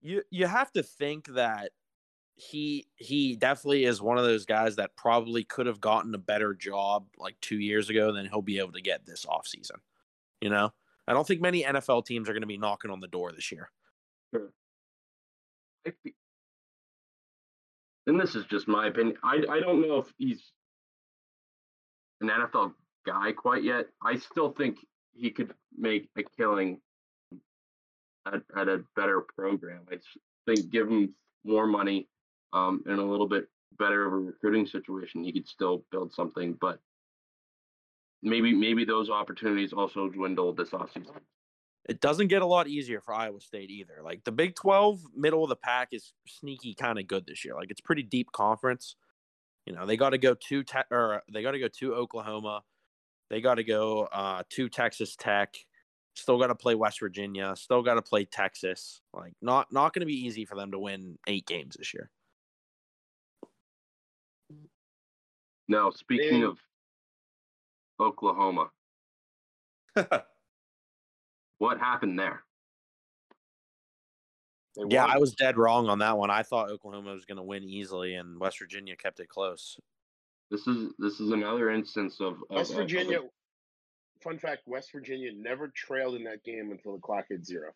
you 0.00 0.22
you 0.30 0.46
have 0.46 0.70
to 0.72 0.82
think 0.82 1.26
that 1.34 1.70
he 2.34 2.86
he 2.96 3.36
definitely 3.36 3.84
is 3.84 4.00
one 4.00 4.18
of 4.18 4.24
those 4.24 4.46
guys 4.46 4.76
that 4.76 4.94
probably 4.96 5.44
could 5.44 5.66
have 5.66 5.80
gotten 5.80 6.14
a 6.14 6.18
better 6.18 6.54
job 6.54 7.06
like 7.18 7.36
two 7.40 7.58
years 7.58 7.90
ago 7.90 8.12
than 8.12 8.26
he'll 8.26 8.42
be 8.42 8.58
able 8.58 8.72
to 8.72 8.82
get 8.82 9.04
this 9.04 9.26
offseason. 9.26 9.78
You 10.40 10.50
know? 10.50 10.72
I 11.08 11.14
don't 11.14 11.26
think 11.26 11.40
many 11.40 11.64
NFL 11.64 12.04
teams 12.04 12.28
are 12.28 12.32
going 12.32 12.42
to 12.42 12.46
be 12.46 12.58
knocking 12.58 12.90
on 12.90 13.00
the 13.00 13.08
door 13.08 13.32
this 13.32 13.50
year. 13.50 13.70
I 14.34 15.92
and 18.06 18.20
this 18.20 18.34
is 18.34 18.44
just 18.46 18.68
my 18.68 18.88
opinion. 18.88 19.16
I 19.22 19.42
I 19.50 19.60
don't 19.60 19.80
know 19.80 19.98
if 19.98 20.06
he's 20.16 20.42
an 22.20 22.28
NFL 22.28 22.72
guy 23.06 23.32
quite 23.32 23.62
yet. 23.62 23.86
I 24.02 24.16
still 24.16 24.50
think 24.52 24.78
he 25.12 25.30
could 25.30 25.52
make 25.76 26.08
a 26.16 26.22
killing 26.36 26.80
at, 28.26 28.42
at 28.56 28.68
a 28.68 28.84
better 28.96 29.24
program. 29.36 29.82
I 29.90 29.96
think 30.46 30.70
give 30.70 30.88
him 30.88 31.14
more 31.44 31.66
money 31.66 32.08
um, 32.52 32.82
and 32.86 32.98
a 32.98 33.04
little 33.04 33.28
bit 33.28 33.48
better 33.78 34.06
of 34.06 34.12
a 34.12 34.16
recruiting 34.16 34.66
situation, 34.66 35.24
he 35.24 35.32
could 35.32 35.46
still 35.46 35.84
build 35.90 36.12
something. 36.12 36.56
But 36.60 36.80
maybe 38.22 38.54
maybe 38.54 38.84
those 38.84 39.10
opportunities 39.10 39.72
also 39.72 40.08
dwindle 40.08 40.52
this 40.54 40.70
offseason. 40.70 41.20
It 41.88 42.02
doesn't 42.02 42.28
get 42.28 42.42
a 42.42 42.46
lot 42.46 42.68
easier 42.68 43.00
for 43.00 43.14
Iowa 43.14 43.40
State 43.40 43.70
either. 43.70 44.00
Like 44.04 44.22
the 44.24 44.32
Big 44.32 44.54
12 44.54 45.00
middle 45.16 45.42
of 45.42 45.48
the 45.48 45.56
pack 45.56 45.88
is 45.92 46.12
sneaky 46.26 46.74
kind 46.74 46.98
of 46.98 47.06
good 47.06 47.26
this 47.26 47.44
year. 47.44 47.54
Like 47.54 47.70
it's 47.70 47.80
pretty 47.80 48.02
deep 48.02 48.30
conference. 48.32 48.96
You 49.64 49.74
know, 49.74 49.86
they 49.86 49.96
got 49.96 50.10
to 50.10 50.18
go 50.18 50.34
to 50.34 50.62
te- 50.62 50.78
or 50.90 51.22
they 51.32 51.42
got 51.42 51.52
to 51.52 51.58
go 51.58 51.68
to 51.68 51.94
Oklahoma. 51.94 52.62
They 53.30 53.40
got 53.40 53.54
to 53.54 53.64
go 53.64 54.02
uh, 54.12 54.42
to 54.50 54.68
Texas 54.68 55.16
Tech. 55.16 55.56
Still 56.14 56.38
got 56.38 56.48
to 56.48 56.54
play 56.54 56.74
West 56.74 57.00
Virginia. 57.00 57.54
Still 57.56 57.82
got 57.82 57.94
to 57.94 58.02
play 58.02 58.24
Texas. 58.26 59.00
Like 59.14 59.32
not 59.40 59.72
not 59.72 59.94
going 59.94 60.00
to 60.00 60.06
be 60.06 60.26
easy 60.26 60.44
for 60.44 60.56
them 60.56 60.70
to 60.72 60.78
win 60.78 61.18
eight 61.26 61.46
games 61.46 61.76
this 61.78 61.94
year. 61.94 62.10
Now, 65.68 65.90
speaking 65.90 66.40
Big- 66.40 66.44
of 66.44 66.58
Oklahoma, 68.00 68.70
what 71.58 71.78
happened 71.78 72.18
there? 72.18 72.42
They 74.76 74.82
yeah, 74.94 75.06
won. 75.06 75.16
I 75.16 75.18
was 75.18 75.34
dead 75.34 75.56
wrong 75.56 75.88
on 75.88 75.98
that 76.00 76.16
one. 76.16 76.30
I 76.30 76.42
thought 76.42 76.70
Oklahoma 76.70 77.12
was 77.12 77.24
going 77.24 77.36
to 77.36 77.42
win 77.42 77.64
easily, 77.64 78.14
and 78.14 78.38
West 78.38 78.58
Virginia 78.58 78.96
kept 78.96 79.20
it 79.20 79.28
close. 79.28 79.78
This 80.50 80.66
is 80.66 80.92
this 80.98 81.20
is 81.20 81.30
another 81.30 81.70
instance 81.70 82.20
of, 82.20 82.34
of 82.34 82.42
West 82.50 82.70
of- 82.70 82.76
of 82.76 82.80
a- 82.80 82.84
Virginia. 82.84 83.18
Fun 84.22 84.38
fact: 84.38 84.62
West 84.66 84.90
Virginia 84.92 85.30
never 85.34 85.68
trailed 85.68 86.14
in 86.14 86.24
that 86.24 86.42
game 86.44 86.70
until 86.70 86.94
the 86.94 87.00
clock 87.00 87.26
hit 87.28 87.44
zero. 87.44 87.70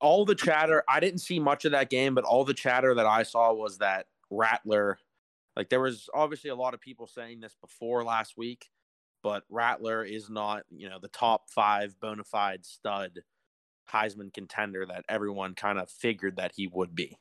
all 0.00 0.24
the 0.24 0.34
chatter 0.34 0.82
i 0.88 1.00
didn't 1.00 1.20
see 1.20 1.38
much 1.38 1.64
of 1.64 1.72
that 1.72 1.88
game 1.88 2.14
but 2.14 2.24
all 2.24 2.44
the 2.44 2.54
chatter 2.54 2.94
that 2.94 3.06
i 3.06 3.22
saw 3.22 3.52
was 3.52 3.78
that 3.78 4.06
rattler 4.30 4.98
like 5.56 5.68
there 5.70 5.80
was 5.80 6.08
obviously 6.12 6.50
a 6.50 6.54
lot 6.54 6.74
of 6.74 6.80
people 6.80 7.06
saying 7.06 7.40
this 7.40 7.56
before 7.62 8.04
last 8.04 8.36
week 8.36 8.68
but 9.22 9.44
rattler 9.50 10.04
is 10.04 10.30
not 10.30 10.62
you 10.70 10.88
know 10.88 10.98
the 11.00 11.08
top 11.08 11.50
five 11.50 11.98
bona 12.00 12.24
fide 12.24 12.64
stud 12.64 13.20
heisman 13.92 14.32
contender 14.32 14.84
that 14.86 15.04
everyone 15.08 15.54
kind 15.54 15.78
of 15.78 15.88
figured 15.88 16.36
that 16.36 16.52
he 16.56 16.66
would 16.66 16.94
be 16.94 17.16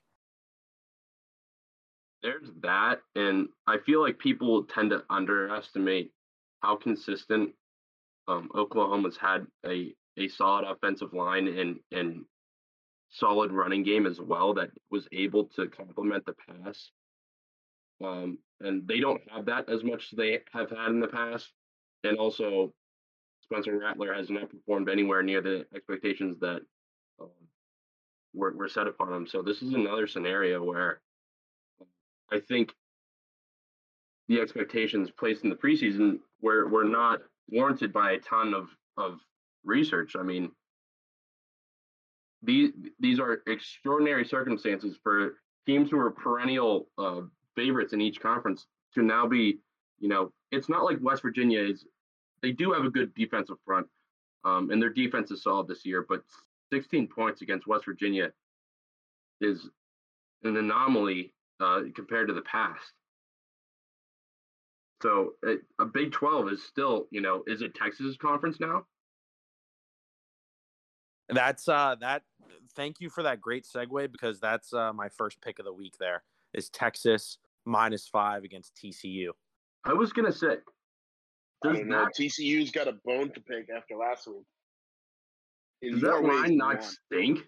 there's 2.26 2.50
that, 2.62 3.02
and 3.16 3.50
I 3.68 3.78
feel 3.78 4.02
like 4.02 4.18
people 4.18 4.64
tend 4.64 4.90
to 4.90 5.04
underestimate 5.12 6.12
how 6.62 6.76
consistent 6.76 7.52
um, 8.28 8.50
Oklahoma's 8.56 9.16
had 9.16 9.46
a 9.64 9.94
a 10.18 10.28
solid 10.30 10.66
offensive 10.66 11.14
line 11.14 11.48
and 11.48 11.80
and 11.92 12.26
solid 13.12 13.52
running 13.52 13.84
game 13.84 14.08
as 14.08 14.20
well 14.20 14.56
that 14.56 14.72
was 14.90 15.08
able 15.12 15.46
to 15.56 15.68
complement 15.68 16.26
the 16.26 16.34
pass. 16.34 16.90
Um, 18.04 18.40
and 18.60 18.88
they 18.88 19.00
don't 19.00 19.22
have 19.30 19.46
that 19.46 19.70
as 19.70 19.84
much 19.84 20.12
as 20.12 20.18
they 20.18 20.40
have 20.52 20.72
had 20.72 20.90
in 20.90 21.02
the 21.02 21.08
past. 21.08 21.52
And 22.06 22.18
also, 22.18 22.74
Spencer 23.42 23.78
Rattler 23.78 24.14
has 24.14 24.30
not 24.30 24.50
performed 24.50 24.90
anywhere 24.90 25.24
near 25.24 25.42
the 25.42 25.66
expectations 25.76 26.40
that 26.40 26.62
um, 27.20 27.30
were, 28.34 28.54
were 28.56 28.70
set 28.70 28.88
upon 28.88 29.14
him. 29.14 29.28
So 29.28 29.42
this 29.42 29.62
is 29.62 29.74
another 29.74 30.08
scenario 30.08 30.64
where 30.64 31.02
I 32.32 32.40
think 32.40 32.74
the 34.28 34.40
expectations 34.40 35.12
placed 35.12 35.44
in 35.44 35.50
the 35.50 35.56
preseason 35.56 36.20
were 36.42 36.68
were 36.68 36.84
not 36.84 37.20
warranted 37.50 37.94
by 37.94 38.14
a 38.14 38.20
ton 38.20 38.54
of 38.54 38.70
of 38.98 39.20
research. 39.64 40.16
I 40.16 40.24
mean, 40.24 40.52
these 42.42 42.72
these 43.00 43.20
are 43.20 43.44
extraordinary 43.48 44.26
circumstances 44.26 44.98
for 45.04 45.36
teams 45.66 45.92
who 45.92 46.00
are 46.00 46.12
perennial 46.12 46.88
uh, 46.98 47.22
favorites 47.56 47.94
in 47.94 48.02
each 48.02 48.20
conference 48.20 48.66
to 48.94 49.02
now 49.02 49.28
be, 49.28 49.60
you 50.00 50.10
know, 50.10 50.32
it's 50.52 50.70
not 50.70 50.84
like 50.84 50.98
West 51.02 51.22
Virginia 51.22 51.62
is. 51.62 51.86
They 52.46 52.52
do 52.52 52.72
have 52.74 52.86
a 52.86 52.92
good 52.92 53.12
defensive 53.16 53.58
front, 53.66 53.88
um, 54.44 54.70
and 54.70 54.80
their 54.80 54.92
defense 54.92 55.32
is 55.32 55.42
solid 55.42 55.68
this 55.68 55.84
year. 55.84 56.06
But 56.08 56.22
16 56.72 57.08
points 57.08 57.42
against 57.42 57.66
West 57.66 57.86
Virginia 57.86 58.32
is 59.42 59.68
an 60.44 60.56
anomaly 60.56 61.34
uh, 61.60 61.82
compared 61.96 62.28
to 62.28 62.36
the 62.36 62.44
past. 62.44 62.94
So 65.02 65.34
it, 65.42 65.62
a 65.80 65.86
Big 65.86 66.12
12 66.12 66.52
is 66.52 66.64
still, 66.64 67.08
you 67.10 67.20
know, 67.20 67.44
is 67.48 67.64
it 67.64 67.74
Texas 67.74 68.16
conference 68.16 68.60
now? 68.60 68.86
that's 71.30 71.68
uh 71.68 71.96
that 72.00 72.22
thank 72.76 72.98
you 73.00 73.10
for 73.10 73.24
that 73.24 73.42
great 73.42 73.66
segue 73.66 74.12
because 74.12 74.40
that's 74.40 74.72
uh 74.76 74.94
my 74.94 75.10
first 75.10 75.42
pick 75.42 75.58
of 75.58 75.66
the 75.66 75.74
week 75.74 75.96
there 76.00 76.22
is 76.54 76.70
texas 76.70 77.40
minus 77.66 78.08
five 78.08 78.44
against 78.44 78.76
tcu 78.76 79.32
I 79.86 79.94
was 79.94 80.12
gonna 80.12 80.32
say, 80.32 80.58
I 81.64 81.68
does 81.70 81.78
don't 81.78 81.88
know. 81.90 82.06
that 82.06 82.14
TCU's 82.20 82.72
got 82.72 82.88
a 82.88 82.98
bone 83.06 83.32
to 83.32 83.40
pick 83.42 83.70
after 83.76 83.96
last 83.96 84.28
week. 84.28 84.46
In 85.82 85.94
does 85.94 86.02
that 86.02 86.24
ways 86.24 86.42
line 86.42 86.58
not 86.58 86.80
one. 86.80 86.84
stink? 86.84 87.40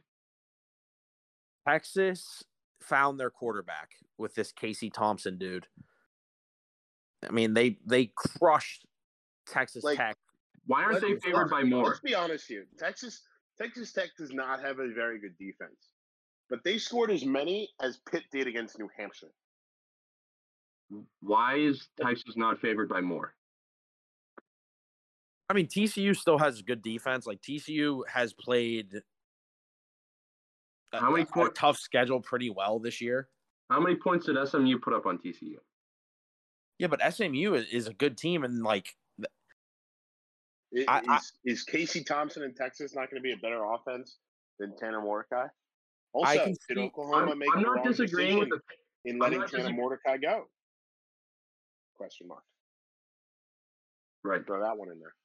Texas 1.67 2.43
found 2.81 3.19
their 3.19 3.29
quarterback 3.29 3.89
with 4.17 4.35
this 4.35 4.51
Casey 4.51 4.89
Thompson 4.89 5.37
dude. 5.37 5.67
I 7.27 7.31
mean, 7.31 7.53
they 7.53 7.79
they 7.85 8.11
crushed 8.15 8.85
Texas 9.47 9.83
Like, 9.83 9.97
Tech. 9.97 10.17
Why 10.65 10.83
aren't 10.83 11.01
they 11.01 11.15
favored 11.15 11.49
by 11.49 11.63
more? 11.63 11.85
Let's 11.85 11.99
be 11.99 12.15
honest 12.15 12.47
here. 12.47 12.65
Texas 12.77 13.23
Texas 13.59 13.91
Tech 13.91 14.09
does 14.17 14.31
not 14.31 14.61
have 14.61 14.79
a 14.79 14.93
very 14.93 15.19
good 15.19 15.37
defense, 15.37 15.89
but 16.49 16.63
they 16.63 16.77
scored 16.77 17.11
as 17.11 17.25
many 17.25 17.69
as 17.81 17.97
Pitt 18.09 18.23
did 18.31 18.47
against 18.47 18.77
New 18.77 18.89
Hampshire. 18.97 19.31
Why 21.21 21.55
is 21.55 21.87
Texas 21.99 22.37
not 22.37 22.59
favored 22.59 22.87
by 22.87 23.01
more? 23.01 23.33
I 25.49 25.53
mean, 25.53 25.67
TCU 25.67 26.15
still 26.15 26.38
has 26.38 26.60
a 26.60 26.63
good 26.63 26.81
defense. 26.81 27.25
Like 27.25 27.41
TCU 27.41 28.01
has 28.07 28.33
played 28.33 29.01
a, 30.93 30.99
How 30.99 31.12
many 31.12 31.23
a 31.23 31.25
point- 31.25 31.55
tough 31.55 31.77
schedule 31.77 32.19
pretty 32.19 32.49
well 32.49 32.79
this 32.79 32.99
year. 33.01 33.29
How 33.69 33.79
many 33.79 33.95
points 33.95 34.25
did 34.25 34.38
SMU 34.47 34.79
put 34.79 34.93
up 34.93 35.05
on 35.05 35.17
TCU? 35.19 35.55
Yeah, 36.79 36.88
but 36.88 37.01
SMU 37.13 37.53
is, 37.55 37.65
is 37.71 37.88
a 37.88 37.93
good 37.93 38.17
team, 38.17 38.43
and 38.43 38.62
like 38.63 38.95
I- 39.21 40.83
I- 40.88 41.01
I- 41.07 41.17
Is, 41.17 41.33
is 41.45 41.63
Casey 41.63 42.03
Thompson 42.03 42.43
in 42.43 42.53
Texas 42.53 42.93
not 42.93 43.10
going 43.10 43.21
to 43.21 43.23
be 43.23 43.31
a 43.33 43.38
better 43.38 43.63
offense 43.63 44.17
than 44.60 44.75
Tanner 44.77 45.01
Mordecai? 45.01 45.47
Also, 46.13 46.29
I 46.31 46.38
can 46.38 46.47
did 46.49 46.57
see- 46.77 46.79
Oklahoma 46.79 47.31
I'm, 47.31 47.39
make 47.39 47.49
I'm 47.55 47.62
the 47.62 47.67
not 47.67 47.75
wrong 47.77 47.86
disagreeing 47.88 48.39
with 48.39 48.49
the. 48.49 48.60
in 49.05 49.17
letting 49.17 49.41
Tanner 49.47 49.69
disag- 49.69 49.75
Mordecai 49.75 50.17
go? 50.17 50.45
Question 51.95 52.27
mark. 52.27 52.43
Right. 54.23 54.45
Throw 54.45 54.62
that 54.62 54.77
one 54.77 54.91
in 54.91 54.99
there. 54.99 55.15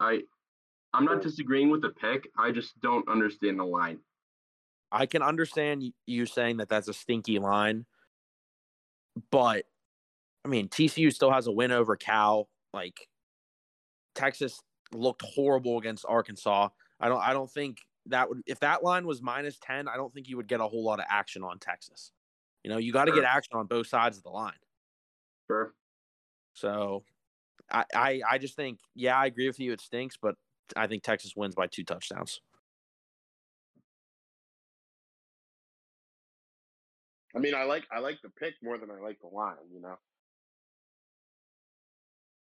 I 0.00 0.20
I'm 0.92 1.04
not 1.04 1.22
disagreeing 1.22 1.70
with 1.70 1.82
the 1.82 1.90
pick. 1.90 2.28
I 2.38 2.50
just 2.50 2.80
don't 2.80 3.08
understand 3.08 3.58
the 3.58 3.64
line. 3.64 3.98
I 4.92 5.06
can 5.06 5.22
understand 5.22 5.84
you 6.06 6.26
saying 6.26 6.58
that 6.58 6.68
that's 6.68 6.88
a 6.88 6.94
stinky 6.94 7.38
line, 7.38 7.84
but 9.30 9.64
I 10.44 10.48
mean 10.48 10.68
TCU 10.68 11.12
still 11.12 11.30
has 11.30 11.46
a 11.46 11.52
win 11.52 11.72
over 11.72 11.96
Cal. 11.96 12.48
Like 12.72 13.08
Texas 14.14 14.60
looked 14.92 15.22
horrible 15.22 15.78
against 15.78 16.04
Arkansas. 16.08 16.68
I 17.00 17.08
don't 17.08 17.20
I 17.20 17.32
don't 17.32 17.50
think 17.50 17.78
that 18.06 18.28
would 18.28 18.42
if 18.46 18.60
that 18.60 18.84
line 18.84 19.06
was 19.06 19.22
minus 19.22 19.58
10, 19.62 19.88
I 19.88 19.96
don't 19.96 20.12
think 20.12 20.28
you 20.28 20.36
would 20.36 20.48
get 20.48 20.60
a 20.60 20.66
whole 20.66 20.84
lot 20.84 21.00
of 21.00 21.06
action 21.08 21.42
on 21.42 21.58
Texas. 21.58 22.12
You 22.62 22.70
know, 22.70 22.78
you 22.78 22.92
got 22.92 23.04
to 23.04 23.12
sure. 23.12 23.20
get 23.20 23.28
action 23.28 23.56
on 23.56 23.66
both 23.66 23.86
sides 23.86 24.16
of 24.16 24.22
the 24.22 24.30
line. 24.30 24.52
Sure. 25.48 25.72
So 26.54 27.04
I, 27.70 27.84
I 27.94 28.20
I 28.30 28.38
just 28.38 28.56
think, 28.56 28.78
yeah, 28.94 29.16
I 29.16 29.26
agree 29.26 29.46
with 29.46 29.58
you, 29.58 29.72
it 29.72 29.80
stinks, 29.80 30.16
but 30.20 30.36
I 30.74 30.86
think 30.86 31.02
Texas 31.02 31.34
wins 31.36 31.54
by 31.54 31.66
two 31.66 31.84
touchdowns. 31.84 32.40
I 37.34 37.38
mean, 37.38 37.54
I 37.54 37.64
like 37.64 37.84
I 37.92 37.98
like 37.98 38.22
the 38.22 38.30
pick 38.30 38.54
more 38.62 38.78
than 38.78 38.90
I 38.90 39.00
like 39.00 39.20
the 39.20 39.28
line, 39.28 39.56
you 39.72 39.80
know. 39.80 39.96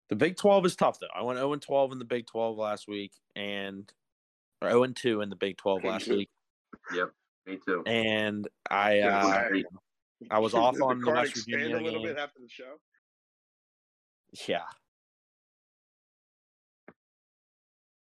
The 0.09 0.17
Big 0.17 0.35
12 0.35 0.65
is 0.65 0.75
tough 0.75 0.99
though. 0.99 1.07
I 1.15 1.21
went 1.23 1.39
0 1.39 1.55
12 1.55 1.93
in 1.93 1.99
the 1.99 2.05
Big 2.05 2.27
12 2.27 2.57
last 2.57 2.87
week 2.89 3.13
and 3.35 3.89
or 4.61 4.69
0 4.69 4.83
and 4.83 4.95
2 4.95 5.21
in 5.21 5.29
the 5.29 5.37
Big 5.37 5.57
12 5.57 5.85
last 5.85 6.07
week. 6.09 6.29
Yep, 6.93 7.11
me 7.47 7.59
too. 7.65 7.83
And 7.85 8.47
I 8.69 8.99
uh, 8.99 9.49
I 10.29 10.39
was 10.39 10.53
off 10.53 10.81
on 10.81 10.99
the, 10.99 11.05
the 11.05 11.11
West 11.11 11.35
Virginia 11.35 11.77
a 11.77 11.79
little 11.79 12.03
game. 12.03 12.09
bit 12.09 12.17
after 12.17 12.39
the 12.41 12.49
show. 12.49 12.75
Yeah. 14.47 14.63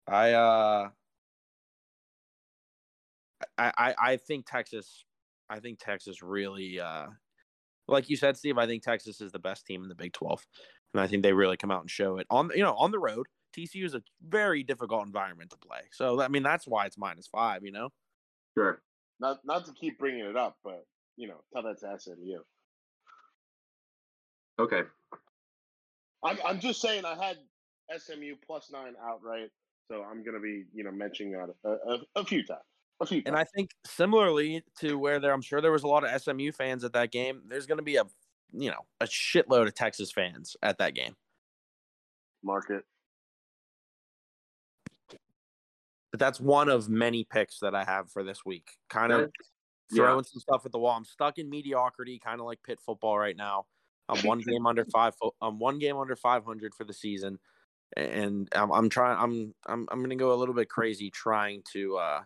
I 0.07 0.31
uh 0.33 0.89
I, 3.57 3.71
I 3.77 3.95
I 3.99 4.17
think 4.17 4.45
Texas 4.45 5.05
I 5.49 5.59
think 5.59 5.79
Texas 5.79 6.21
really 6.21 6.79
uh 6.79 7.07
like 7.87 8.09
you 8.09 8.17
said, 8.17 8.35
Steve, 8.35 8.57
I 8.57 8.65
think 8.65 8.81
Texas 8.81 9.21
is 9.21 9.31
the 9.31 9.39
best 9.39 9.65
team 9.67 9.83
in 9.83 9.89
the 9.89 9.95
Big 9.95 10.13
Twelve. 10.13 10.43
And 10.93 11.01
I 11.01 11.07
think 11.07 11.23
they 11.23 11.33
really 11.33 11.57
come 11.57 11.71
out 11.71 11.81
and 11.81 11.89
show 11.89 12.17
it 12.17 12.27
on 12.29 12.51
you 12.55 12.63
know, 12.63 12.75
on 12.75 12.91
the 12.91 12.99
road. 12.99 13.27
TCU 13.55 13.85
is 13.85 13.95
a 13.95 14.01
very 14.27 14.63
difficult 14.63 15.05
environment 15.05 15.49
to 15.51 15.57
play. 15.57 15.81
So 15.91 16.21
I 16.21 16.27
mean 16.27 16.43
that's 16.43 16.67
why 16.67 16.85
it's 16.85 16.97
minus 16.97 17.27
five, 17.27 17.63
you 17.63 17.71
know? 17.71 17.89
Sure. 18.57 18.81
Not 19.19 19.39
not 19.45 19.65
to 19.65 19.73
keep 19.73 19.97
bringing 19.97 20.25
it 20.25 20.35
up, 20.35 20.57
but 20.63 20.85
you 21.17 21.27
know, 21.27 21.41
tell 21.53 21.63
that 21.63 21.79
to 21.79 21.99
SMU. 21.99 22.39
Okay. 24.59 24.81
I'm 26.23 26.37
I'm 26.45 26.59
just 26.59 26.81
saying 26.81 27.05
I 27.05 27.15
had 27.15 27.37
SMU 27.97 28.35
plus 28.45 28.71
nine 28.71 28.93
outright, 29.01 29.49
so 29.89 30.03
I'm 30.03 30.23
gonna 30.23 30.39
be 30.39 30.65
you 30.73 30.83
know 30.83 30.91
mentioning 30.91 31.33
that 31.33 31.49
a, 31.63 31.69
a, 31.69 32.21
a 32.21 32.25
few 32.25 32.45
times. 32.45 32.61
A 33.01 33.05
few 33.05 33.21
times. 33.21 33.27
And 33.27 33.35
I 33.35 33.43
think 33.43 33.71
similarly 33.85 34.63
to 34.79 34.97
where 34.97 35.19
there, 35.19 35.33
I'm 35.33 35.41
sure 35.41 35.61
there 35.61 35.71
was 35.71 35.83
a 35.83 35.87
lot 35.87 36.05
of 36.05 36.21
SMU 36.21 36.51
fans 36.51 36.83
at 36.83 36.93
that 36.93 37.11
game. 37.11 37.41
There's 37.47 37.65
going 37.65 37.77
to 37.77 37.83
be 37.83 37.97
a, 37.97 38.03
you 38.53 38.69
know, 38.69 38.85
a 39.01 39.05
shitload 39.05 39.67
of 39.67 39.75
Texas 39.75 40.13
fans 40.13 40.55
at 40.63 40.77
that 40.77 40.95
game. 40.95 41.15
Market. 42.41 42.83
But 46.11 46.19
that's 46.21 46.39
one 46.39 46.69
of 46.69 46.87
many 46.87 47.25
picks 47.25 47.59
that 47.59 47.75
I 47.75 47.83
have 47.83 48.09
for 48.09 48.23
this 48.23 48.45
week. 48.45 48.69
Kind 48.89 49.11
of 49.11 49.29
throwing 49.93 50.23
some 50.23 50.39
stuff 50.39 50.65
at 50.65 50.71
the 50.71 50.79
wall. 50.79 50.95
I'm 50.95 51.03
stuck 51.03 51.37
in 51.37 51.49
mediocrity, 51.49 52.19
kind 52.19 52.39
of 52.39 52.45
like 52.45 52.59
Pitt 52.63 52.79
football 52.79 53.19
right 53.19 53.35
now. 53.35 53.65
I'm 54.07 54.25
one 54.25 54.39
game 54.47 54.65
under 54.65 54.85
five. 54.85 55.13
I'm 55.41 55.59
one 55.59 55.79
game 55.79 55.97
under 55.97 56.15
500 56.15 56.73
for 56.73 56.85
the 56.85 56.93
season, 56.93 57.39
and 57.95 58.47
I'm, 58.53 58.71
I'm 58.71 58.89
trying. 58.89 59.17
I'm 59.17 59.53
I'm 59.65 59.87
I'm 59.91 60.01
gonna 60.01 60.15
go 60.15 60.33
a 60.33 60.35
little 60.35 60.55
bit 60.55 60.69
crazy 60.69 61.09
trying 61.09 61.63
to, 61.73 61.97
uh, 61.97 62.21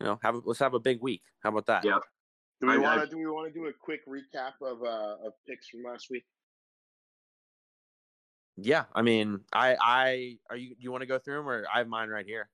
you 0.00 0.06
know, 0.06 0.18
have 0.22 0.36
let's 0.44 0.60
have 0.60 0.74
a 0.74 0.80
big 0.80 1.00
week. 1.00 1.22
How 1.42 1.50
about 1.50 1.66
that? 1.66 1.84
Yeah. 1.84 1.98
Do 2.60 2.66
we 2.66 2.78
want 2.78 3.00
to 3.02 3.06
do 3.06 3.16
we 3.16 3.26
want 3.26 3.52
to 3.52 3.58
do 3.58 3.66
a 3.66 3.72
quick 3.72 4.00
recap 4.06 4.52
of 4.60 4.82
uh 4.82 5.26
of 5.26 5.32
picks 5.48 5.68
from 5.68 5.82
last 5.82 6.08
week? 6.10 6.24
Yeah, 8.56 8.84
I 8.94 9.02
mean, 9.02 9.40
I 9.52 9.76
I 9.80 10.38
are 10.50 10.56
you 10.56 10.70
do 10.70 10.76
you 10.80 10.90
want 10.90 11.02
to 11.02 11.06
go 11.06 11.18
through 11.18 11.36
them 11.36 11.48
or 11.48 11.64
I 11.72 11.78
have 11.78 11.88
mine 11.88 12.08
right 12.08 12.26
here. 12.26 12.50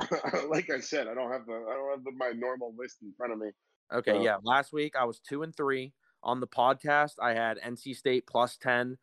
like 0.48 0.70
I 0.70 0.80
said, 0.80 1.06
I 1.06 1.14
don't 1.14 1.30
have 1.30 1.46
the 1.46 1.52
I 1.52 1.74
don't 1.74 1.90
have 1.90 2.04
the, 2.04 2.12
my 2.16 2.32
normal 2.34 2.74
list 2.76 2.98
in 3.02 3.12
front 3.16 3.32
of 3.32 3.38
me. 3.38 3.50
Okay, 3.92 4.12
so. 4.12 4.22
yeah. 4.22 4.36
Last 4.42 4.72
week 4.72 4.94
I 4.98 5.04
was 5.04 5.20
two 5.20 5.42
and 5.42 5.56
three 5.56 5.92
on 6.24 6.40
the 6.40 6.48
podcast. 6.48 7.12
I 7.22 7.34
had 7.34 7.60
NC 7.60 7.94
State 7.94 8.26
plus 8.26 8.56
ten 8.56 8.98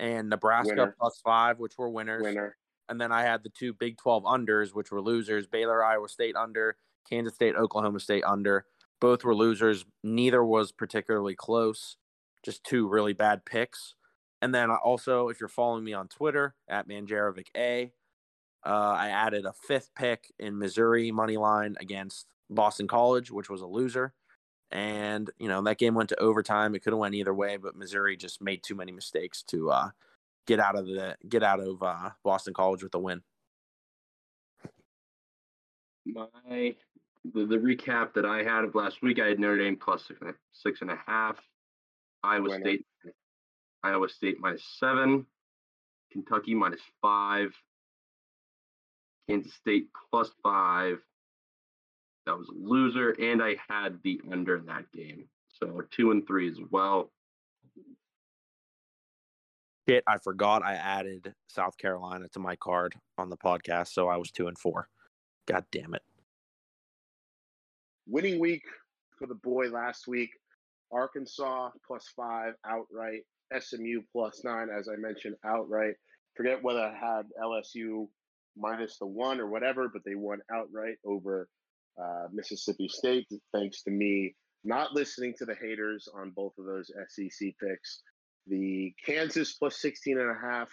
and 0.00 0.28
Nebraska 0.28 0.74
Winner. 0.74 0.96
plus 0.98 1.20
five, 1.24 1.58
which 1.58 1.78
were 1.78 1.88
winners. 1.88 2.22
Winner. 2.22 2.56
And 2.88 3.00
then 3.00 3.12
I 3.12 3.22
had 3.22 3.42
the 3.42 3.48
two 3.48 3.72
Big 3.72 3.96
Twelve 3.96 4.24
unders, 4.24 4.74
which 4.74 4.90
were 4.90 5.00
losers: 5.00 5.46
Baylor, 5.46 5.84
Iowa 5.84 6.08
State 6.08 6.36
under, 6.36 6.76
Kansas 7.08 7.34
State, 7.34 7.56
Oklahoma 7.56 8.00
State 8.00 8.24
under. 8.24 8.66
Both 9.00 9.24
were 9.24 9.34
losers. 9.34 9.84
Neither 10.02 10.44
was 10.44 10.72
particularly 10.72 11.34
close. 11.34 11.96
Just 12.44 12.64
two 12.64 12.88
really 12.88 13.12
bad 13.12 13.44
picks. 13.44 13.94
And 14.42 14.54
then 14.54 14.70
also, 14.70 15.28
if 15.28 15.40
you're 15.40 15.48
following 15.48 15.84
me 15.84 15.94
on 15.94 16.08
Twitter 16.08 16.54
at 16.68 16.86
Manjarovic 16.86 17.46
A, 17.56 17.92
uh, 18.66 18.68
I 18.68 19.08
added 19.08 19.46
a 19.46 19.52
fifth 19.52 19.90
pick 19.94 20.32
in 20.38 20.58
Missouri 20.58 21.10
money 21.10 21.36
line 21.36 21.76
against 21.80 22.26
Boston 22.50 22.86
College, 22.86 23.30
which 23.30 23.48
was 23.48 23.62
a 23.62 23.66
loser. 23.66 24.12
And 24.74 25.30
you 25.38 25.46
know 25.46 25.62
that 25.62 25.78
game 25.78 25.94
went 25.94 26.08
to 26.08 26.20
overtime. 26.20 26.74
It 26.74 26.80
could 26.80 26.92
have 26.92 26.98
went 26.98 27.14
either 27.14 27.32
way, 27.32 27.56
but 27.56 27.76
Missouri 27.76 28.16
just 28.16 28.42
made 28.42 28.64
too 28.64 28.74
many 28.74 28.90
mistakes 28.90 29.44
to 29.44 29.70
uh, 29.70 29.90
get 30.48 30.58
out 30.58 30.76
of 30.76 30.86
the 30.86 31.16
get 31.28 31.44
out 31.44 31.60
of 31.60 31.80
uh, 31.80 32.10
Boston 32.24 32.54
College 32.54 32.82
with 32.82 32.92
a 32.96 32.98
win. 32.98 33.22
My 36.04 36.74
the, 37.32 37.46
the 37.46 37.56
recap 37.56 38.14
that 38.14 38.26
I 38.26 38.42
had 38.42 38.64
of 38.64 38.74
last 38.74 39.00
week, 39.00 39.20
I 39.20 39.28
had 39.28 39.38
Notre 39.38 39.58
Dame 39.58 39.76
plus 39.76 40.08
six 40.08 40.20
and 40.20 40.30
a, 40.30 40.34
six 40.52 40.80
and 40.80 40.90
a 40.90 40.98
half, 41.06 41.40
Iowa 42.24 42.48
Winner. 42.48 42.60
State, 42.60 42.84
Iowa 43.84 44.08
State 44.08 44.38
minus 44.40 44.64
seven, 44.80 45.24
Kentucky 46.12 46.52
minus 46.52 46.82
five, 47.00 47.54
Kansas 49.30 49.54
State 49.54 49.86
plus 50.10 50.30
five. 50.42 50.98
That 52.26 52.38
was 52.38 52.48
a 52.48 52.68
loser, 52.68 53.10
and 53.10 53.42
I 53.42 53.56
had 53.68 53.98
the 54.02 54.20
under 54.32 54.56
in 54.56 54.66
that 54.66 54.90
game. 54.92 55.28
So 55.48 55.82
two 55.90 56.10
and 56.10 56.26
three 56.26 56.48
as 56.48 56.58
well. 56.70 57.10
Shit, 59.86 60.02
I 60.06 60.16
forgot 60.18 60.64
I 60.64 60.74
added 60.74 61.34
South 61.48 61.76
Carolina 61.76 62.28
to 62.32 62.38
my 62.38 62.56
card 62.56 62.94
on 63.18 63.28
the 63.28 63.36
podcast, 63.36 63.88
so 63.88 64.08
I 64.08 64.16
was 64.16 64.30
two 64.30 64.48
and 64.48 64.58
four. 64.58 64.88
God 65.46 65.64
damn 65.70 65.94
it. 65.94 66.02
Winning 68.06 68.40
week 68.40 68.62
for 69.18 69.26
the 69.26 69.34
boy 69.34 69.68
last 69.68 70.06
week. 70.06 70.30
Arkansas 70.90 71.70
plus 71.86 72.08
five 72.16 72.54
outright. 72.66 73.22
SMU 73.58 74.00
plus 74.12 74.42
nine, 74.42 74.68
as 74.76 74.88
I 74.88 74.96
mentioned, 74.96 75.36
outright. 75.44 75.94
Forget 76.34 76.62
whether 76.62 76.80
I 76.80 76.94
had 76.94 77.26
LSU 77.42 78.08
minus 78.56 78.98
the 78.98 79.06
one 79.06 79.38
or 79.40 79.48
whatever, 79.48 79.88
but 79.88 80.02
they 80.04 80.14
won 80.14 80.40
outright 80.50 80.96
over 81.04 81.48
uh, 82.00 82.26
Mississippi 82.32 82.88
State, 82.88 83.28
thanks 83.52 83.82
to 83.82 83.90
me 83.90 84.34
not 84.64 84.94
listening 84.94 85.34
to 85.38 85.44
the 85.44 85.54
haters 85.54 86.08
on 86.14 86.30
both 86.30 86.54
of 86.58 86.64
those 86.64 86.90
SEC 87.08 87.48
picks. 87.60 88.02
The 88.46 88.94
Kansas 89.04 89.54
plus 89.54 89.80
16 89.80 90.18
and 90.18 90.30
a 90.30 90.40
half 90.40 90.68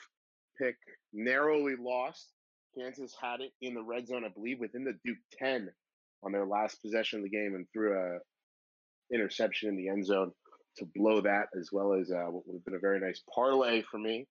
pick 0.58 0.76
narrowly 1.14 1.76
lost. 1.80 2.30
Kansas 2.78 3.14
had 3.22 3.42
it 3.42 3.52
in 3.62 3.74
the 3.74 3.84
red 3.84 4.08
zone, 4.08 4.24
I 4.26 4.30
believe, 4.30 4.60
within 4.60 4.86
the 4.86 4.98
Duke 5.04 5.18
10 5.38 5.70
on 6.24 6.32
their 6.32 6.46
last 6.46 6.82
possession 6.82 7.20
of 7.20 7.24
the 7.24 7.30
game 7.30 7.54
and 7.56 7.68
threw 7.74 7.98
a 7.98 8.20
interception 9.14 9.70
in 9.70 9.76
the 9.76 9.90
end 9.90 10.06
zone 10.06 10.32
to 10.78 10.86
blow 10.96 11.20
that, 11.20 11.48
as 11.60 11.70
well 11.74 11.94
as 11.94 12.12
uh, 12.12 12.28
what 12.30 12.48
would 12.48 12.56
have 12.56 12.66
been 12.66 12.76
a 12.76 12.80
very 12.80 13.00
nice 13.00 13.22
parlay 13.34 13.84
for 13.92 13.98
me. 13.98 14.26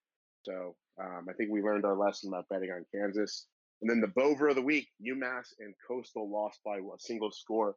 So 0.45 0.75
um, 0.99 1.27
I 1.29 1.35
think 1.35 1.51
we 1.51 1.61
learned 1.61 1.85
our 1.85 1.97
lesson 1.97 2.29
about 2.29 2.49
betting 2.49 2.71
on 2.71 2.87
Kansas. 2.95 3.47
And 3.81 3.91
then 3.91 4.01
the 4.01 4.09
Bover 4.09 4.51
of 4.51 4.57
the 4.57 4.63
week, 4.63 4.89
UMass 5.03 5.55
and 5.59 5.75
Coastal 5.87 6.31
lost 6.31 6.61
by 6.65 6.77
a 6.77 6.99
single 6.99 7.31
score 7.31 7.77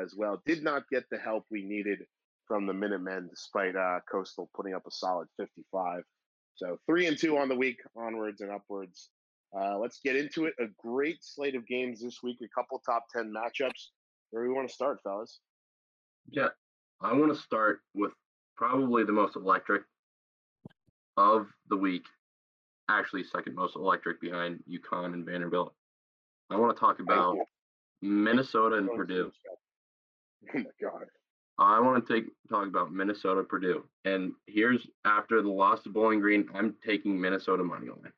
as 0.00 0.14
well. 0.16 0.42
Did 0.46 0.62
not 0.62 0.88
get 0.90 1.04
the 1.10 1.18
help 1.18 1.44
we 1.50 1.62
needed 1.62 2.00
from 2.46 2.66
the 2.66 2.72
Minutemen, 2.72 3.28
despite 3.28 3.76
uh, 3.76 4.00
Coastal 4.10 4.50
putting 4.54 4.74
up 4.74 4.86
a 4.86 4.90
solid 4.90 5.28
55. 5.38 6.02
So 6.54 6.78
three 6.86 7.06
and 7.06 7.18
two 7.18 7.38
on 7.38 7.48
the 7.48 7.56
week, 7.56 7.78
onwards 7.96 8.40
and 8.40 8.50
upwards. 8.50 9.10
Uh, 9.56 9.78
let's 9.78 10.00
get 10.02 10.16
into 10.16 10.46
it. 10.46 10.54
A 10.58 10.66
great 10.78 11.18
slate 11.20 11.54
of 11.54 11.66
games 11.66 12.00
this 12.00 12.22
week. 12.22 12.38
A 12.42 12.48
couple 12.54 12.80
top 12.84 13.04
ten 13.14 13.32
matchups. 13.32 13.88
Where 14.30 14.44
do 14.44 14.48
we 14.48 14.54
want 14.54 14.68
to 14.68 14.74
start, 14.74 15.00
fellas? 15.02 15.40
Yeah, 16.30 16.48
I 17.00 17.12
want 17.12 17.34
to 17.34 17.38
start 17.38 17.80
with 17.94 18.12
probably 18.56 19.04
the 19.04 19.12
most 19.12 19.36
electric 19.36 19.82
of 21.16 21.46
the 21.68 21.76
week, 21.76 22.04
actually 22.98 23.24
second 23.24 23.54
most 23.54 23.76
electric 23.76 24.20
behind 24.20 24.62
UConn 24.70 25.14
and 25.14 25.24
Vanderbilt. 25.24 25.74
I 26.50 26.56
want 26.56 26.76
to 26.76 26.80
talk 26.80 27.00
about 27.00 27.36
Minnesota 28.00 28.76
and 28.76 28.88
Purdue. 28.90 29.32
Oh 30.52 30.58
my 30.58 30.64
god. 30.80 31.04
I 31.56 31.78
want 31.78 32.04
to 32.04 32.14
take 32.14 32.24
talk 32.50 32.66
about 32.66 32.92
Minnesota 32.92 33.44
Purdue. 33.44 33.84
And 34.04 34.32
here's 34.48 34.84
after 35.04 35.40
the 35.40 35.48
loss 35.48 35.84
to 35.84 35.88
Bowling 35.88 36.18
Green, 36.18 36.48
I'm 36.52 36.74
taking 36.84 37.20
Minnesota 37.20 37.62
money 37.62 37.88
line. 37.88 38.12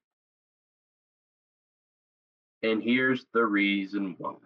And 2.63 2.83
here's 2.83 3.27
the 3.35 3.45
reason 3.45 4.15
why. 4.17 4.37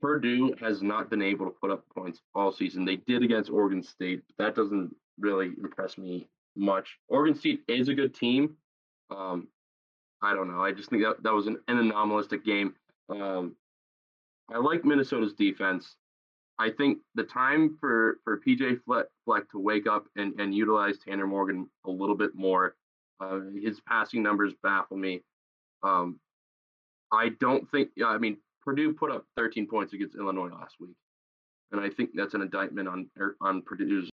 Purdue 0.00 0.54
has 0.60 0.80
not 0.80 1.10
been 1.10 1.22
able 1.22 1.46
to 1.46 1.56
put 1.60 1.72
up 1.72 1.84
points 1.92 2.20
all 2.36 2.52
season. 2.52 2.84
They 2.84 2.96
did 2.96 3.24
against 3.24 3.50
Oregon 3.50 3.82
State, 3.82 4.22
but 4.28 4.44
that 4.44 4.54
doesn't 4.54 4.94
really 5.18 5.50
impress 5.60 5.98
me 5.98 6.28
much. 6.56 6.98
Oregon 7.08 7.34
State 7.34 7.62
is 7.68 7.88
a 7.88 7.94
good 7.94 8.14
team. 8.14 8.56
Um, 9.10 9.48
I 10.22 10.34
don't 10.34 10.48
know. 10.48 10.62
I 10.62 10.72
just 10.72 10.90
think 10.90 11.02
that, 11.02 11.22
that 11.22 11.32
was 11.32 11.46
an, 11.46 11.58
an 11.68 11.78
anomalistic 11.78 12.44
game. 12.44 12.74
Um, 13.08 13.56
I 14.52 14.58
like 14.58 14.84
Minnesota's 14.84 15.32
defense. 15.34 15.96
I 16.58 16.70
think 16.70 16.98
the 17.14 17.24
time 17.24 17.78
for, 17.80 18.18
for 18.22 18.40
PJ 18.46 18.80
Fleck, 18.84 19.06
to 19.50 19.58
wake 19.58 19.86
up 19.86 20.04
and, 20.16 20.38
and 20.38 20.54
utilize 20.54 20.98
Tanner 20.98 21.26
Morgan 21.26 21.68
a 21.86 21.90
little 21.90 22.16
bit 22.16 22.34
more. 22.34 22.76
Uh, 23.20 23.40
his 23.62 23.80
passing 23.80 24.22
numbers 24.22 24.52
baffle 24.62 24.96
me. 24.96 25.22
Um, 25.82 26.20
I 27.12 27.30
don't 27.40 27.68
think, 27.70 27.90
I 28.04 28.18
mean, 28.18 28.36
Purdue 28.62 28.92
put 28.92 29.10
up 29.10 29.24
13 29.36 29.66
points 29.66 29.94
against 29.94 30.16
Illinois 30.16 30.50
last 30.50 30.76
week. 30.80 30.96
And 31.72 31.80
I 31.80 31.88
think 31.88 32.10
that's 32.14 32.34
an 32.34 32.42
indictment 32.42 32.88
on 32.88 33.08
er, 33.18 33.36
on 33.40 33.62
Purdue's 33.62 34.10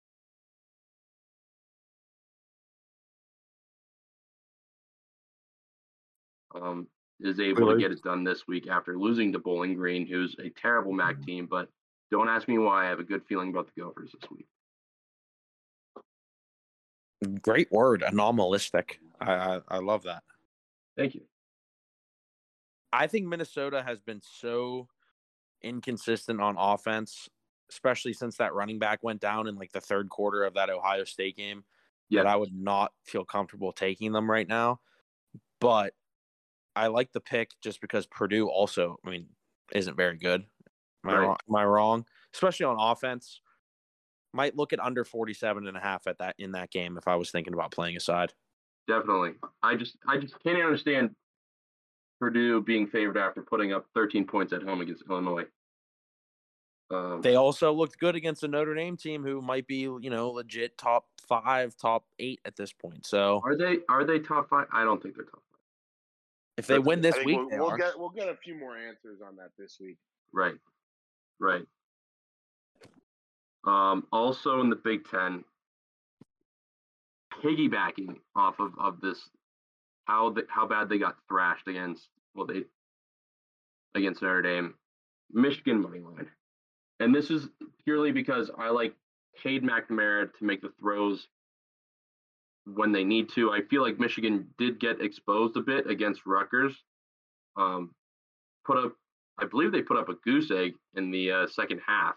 um, 6.54 6.86
is 7.20 7.38
able 7.40 7.70
to 7.70 7.78
get 7.78 7.92
it 7.92 8.02
done 8.02 8.24
this 8.24 8.46
week 8.48 8.68
after 8.68 8.98
losing 8.98 9.32
to 9.32 9.38
Bowling 9.38 9.74
Green, 9.74 10.06
who's 10.06 10.34
a 10.38 10.50
terrible 10.50 10.92
MAC 10.92 11.16
Mm-hmm. 11.16 11.24
team. 11.24 11.46
But 11.50 11.68
don't 12.10 12.28
ask 12.28 12.48
me 12.48 12.58
why. 12.58 12.86
I 12.86 12.88
have 12.88 12.98
a 13.00 13.04
good 13.04 13.22
feeling 13.28 13.50
about 13.50 13.68
the 13.74 13.80
Gophers 13.82 14.12
this 14.18 14.30
week. 14.30 14.46
Great 17.42 17.70
word, 17.70 18.02
anomalistic. 18.02 18.98
I, 19.20 19.32
I 19.32 19.60
I 19.68 19.78
love 19.78 20.04
that. 20.04 20.22
Thank 20.96 21.14
you. 21.14 21.22
I 22.92 23.06
think 23.06 23.26
Minnesota 23.26 23.82
has 23.82 24.00
been 24.00 24.22
so 24.22 24.88
inconsistent 25.62 26.40
on 26.40 26.56
offense, 26.58 27.28
especially 27.70 28.14
since 28.14 28.38
that 28.38 28.54
running 28.54 28.78
back 28.78 29.00
went 29.02 29.20
down 29.20 29.46
in 29.46 29.56
like 29.56 29.70
the 29.72 29.80
third 29.82 30.08
quarter 30.08 30.44
of 30.44 30.54
that 30.54 30.70
Ohio 30.70 31.04
State 31.04 31.36
game. 31.36 31.62
Yeah. 32.08 32.22
That 32.22 32.30
I 32.30 32.36
would 32.36 32.54
not 32.54 32.92
feel 33.04 33.24
comfortable 33.24 33.72
taking 33.72 34.12
them 34.12 34.28
right 34.28 34.48
now. 34.48 34.80
But 35.60 35.92
I 36.76 36.86
like 36.88 37.12
the 37.12 37.20
pick 37.20 37.50
just 37.62 37.80
because 37.80 38.06
Purdue 38.06 38.48
also, 38.48 38.98
I 39.04 39.10
mean, 39.10 39.26
isn't 39.74 39.96
very 39.96 40.16
good. 40.16 40.44
Am 41.04 41.10
I, 41.10 41.18
wrong? 41.18 41.36
Am 41.48 41.56
I 41.56 41.64
wrong? 41.64 42.04
Especially 42.34 42.66
on 42.66 42.76
offense. 42.78 43.40
Might 44.32 44.56
look 44.56 44.72
at 44.72 44.80
under 44.80 45.04
47 45.04 45.66
and 45.66 45.76
a 45.76 45.80
half 45.80 46.06
at 46.06 46.18
that 46.18 46.36
in 46.38 46.52
that 46.52 46.70
game 46.70 46.96
if 46.96 47.08
I 47.08 47.16
was 47.16 47.30
thinking 47.30 47.52
about 47.52 47.72
playing 47.72 47.96
a 47.96 48.00
side. 48.00 48.32
Definitely. 48.86 49.32
I 49.62 49.74
just 49.76 49.96
I 50.06 50.18
just 50.18 50.34
can't 50.42 50.62
understand 50.62 51.10
Purdue 52.20 52.62
being 52.62 52.86
favored 52.86 53.16
after 53.16 53.42
putting 53.42 53.72
up 53.72 53.86
13 53.94 54.26
points 54.26 54.52
at 54.52 54.62
home 54.62 54.80
against 54.80 55.02
Illinois. 55.08 55.46
Um, 56.90 57.20
They 57.22 57.36
also 57.36 57.72
looked 57.72 57.98
good 57.98 58.16
against 58.16 58.42
a 58.42 58.48
Notre 58.48 58.74
Dame 58.74 58.96
team 58.96 59.22
who 59.22 59.40
might 59.40 59.66
be, 59.66 59.76
you 59.76 60.10
know, 60.10 60.30
legit 60.30 60.76
top 60.76 61.06
five, 61.28 61.76
top 61.76 62.04
eight 62.18 62.40
at 62.44 62.56
this 62.56 62.72
point. 62.72 63.06
So 63.06 63.40
are 63.44 63.56
they 63.56 63.78
are 63.88 64.04
they 64.04 64.18
top 64.18 64.48
five? 64.48 64.66
I 64.72 64.84
don't 64.84 65.02
think 65.02 65.14
they're 65.16 65.24
top 65.24 65.42
five. 65.49 65.49
If 66.60 66.66
they 66.66 66.78
win 66.78 67.00
this 67.00 67.16
week, 67.24 67.38
we'll, 67.38 67.48
we'll 67.58 67.76
get 67.76 67.98
we'll 67.98 68.10
get 68.10 68.28
a 68.28 68.36
few 68.36 68.54
more 68.54 68.76
answers 68.76 69.20
on 69.26 69.36
that 69.36 69.50
this 69.58 69.78
week. 69.80 69.96
Right. 70.32 70.56
Right. 71.40 71.64
Um, 73.66 74.06
also 74.12 74.60
in 74.60 74.68
the 74.68 74.76
Big 74.76 75.08
Ten, 75.08 75.42
piggybacking 77.42 78.16
off 78.36 78.60
of, 78.60 78.72
of 78.78 79.00
this, 79.00 79.18
how 80.04 80.30
the, 80.30 80.46
how 80.48 80.66
bad 80.66 80.90
they 80.90 80.98
got 80.98 81.16
thrashed 81.28 81.66
against 81.66 82.08
well 82.34 82.46
they 82.46 82.64
against 83.94 84.20
Notre 84.20 84.42
Dame, 84.42 84.74
Michigan 85.32 85.80
money 85.80 86.00
line, 86.00 86.28
and 87.00 87.14
this 87.14 87.30
is 87.30 87.48
purely 87.84 88.12
because 88.12 88.50
I 88.58 88.68
like 88.68 88.94
Cade 89.42 89.62
McNamara 89.62 90.30
to 90.38 90.44
make 90.44 90.60
the 90.60 90.72
throws 90.78 91.26
when 92.66 92.92
they 92.92 93.04
need 93.04 93.28
to. 93.30 93.50
I 93.50 93.62
feel 93.62 93.82
like 93.82 93.98
Michigan 93.98 94.48
did 94.58 94.80
get 94.80 95.00
exposed 95.00 95.56
a 95.56 95.60
bit 95.60 95.88
against 95.88 96.26
Rutgers. 96.26 96.74
Um, 97.56 97.94
put 98.64 98.78
up 98.78 98.92
I 99.40 99.46
believe 99.46 99.72
they 99.72 99.82
put 99.82 99.96
up 99.96 100.08
a 100.08 100.14
goose 100.14 100.50
egg 100.50 100.74
in 100.94 101.10
the 101.10 101.32
uh, 101.32 101.46
second 101.46 101.80
half. 101.86 102.14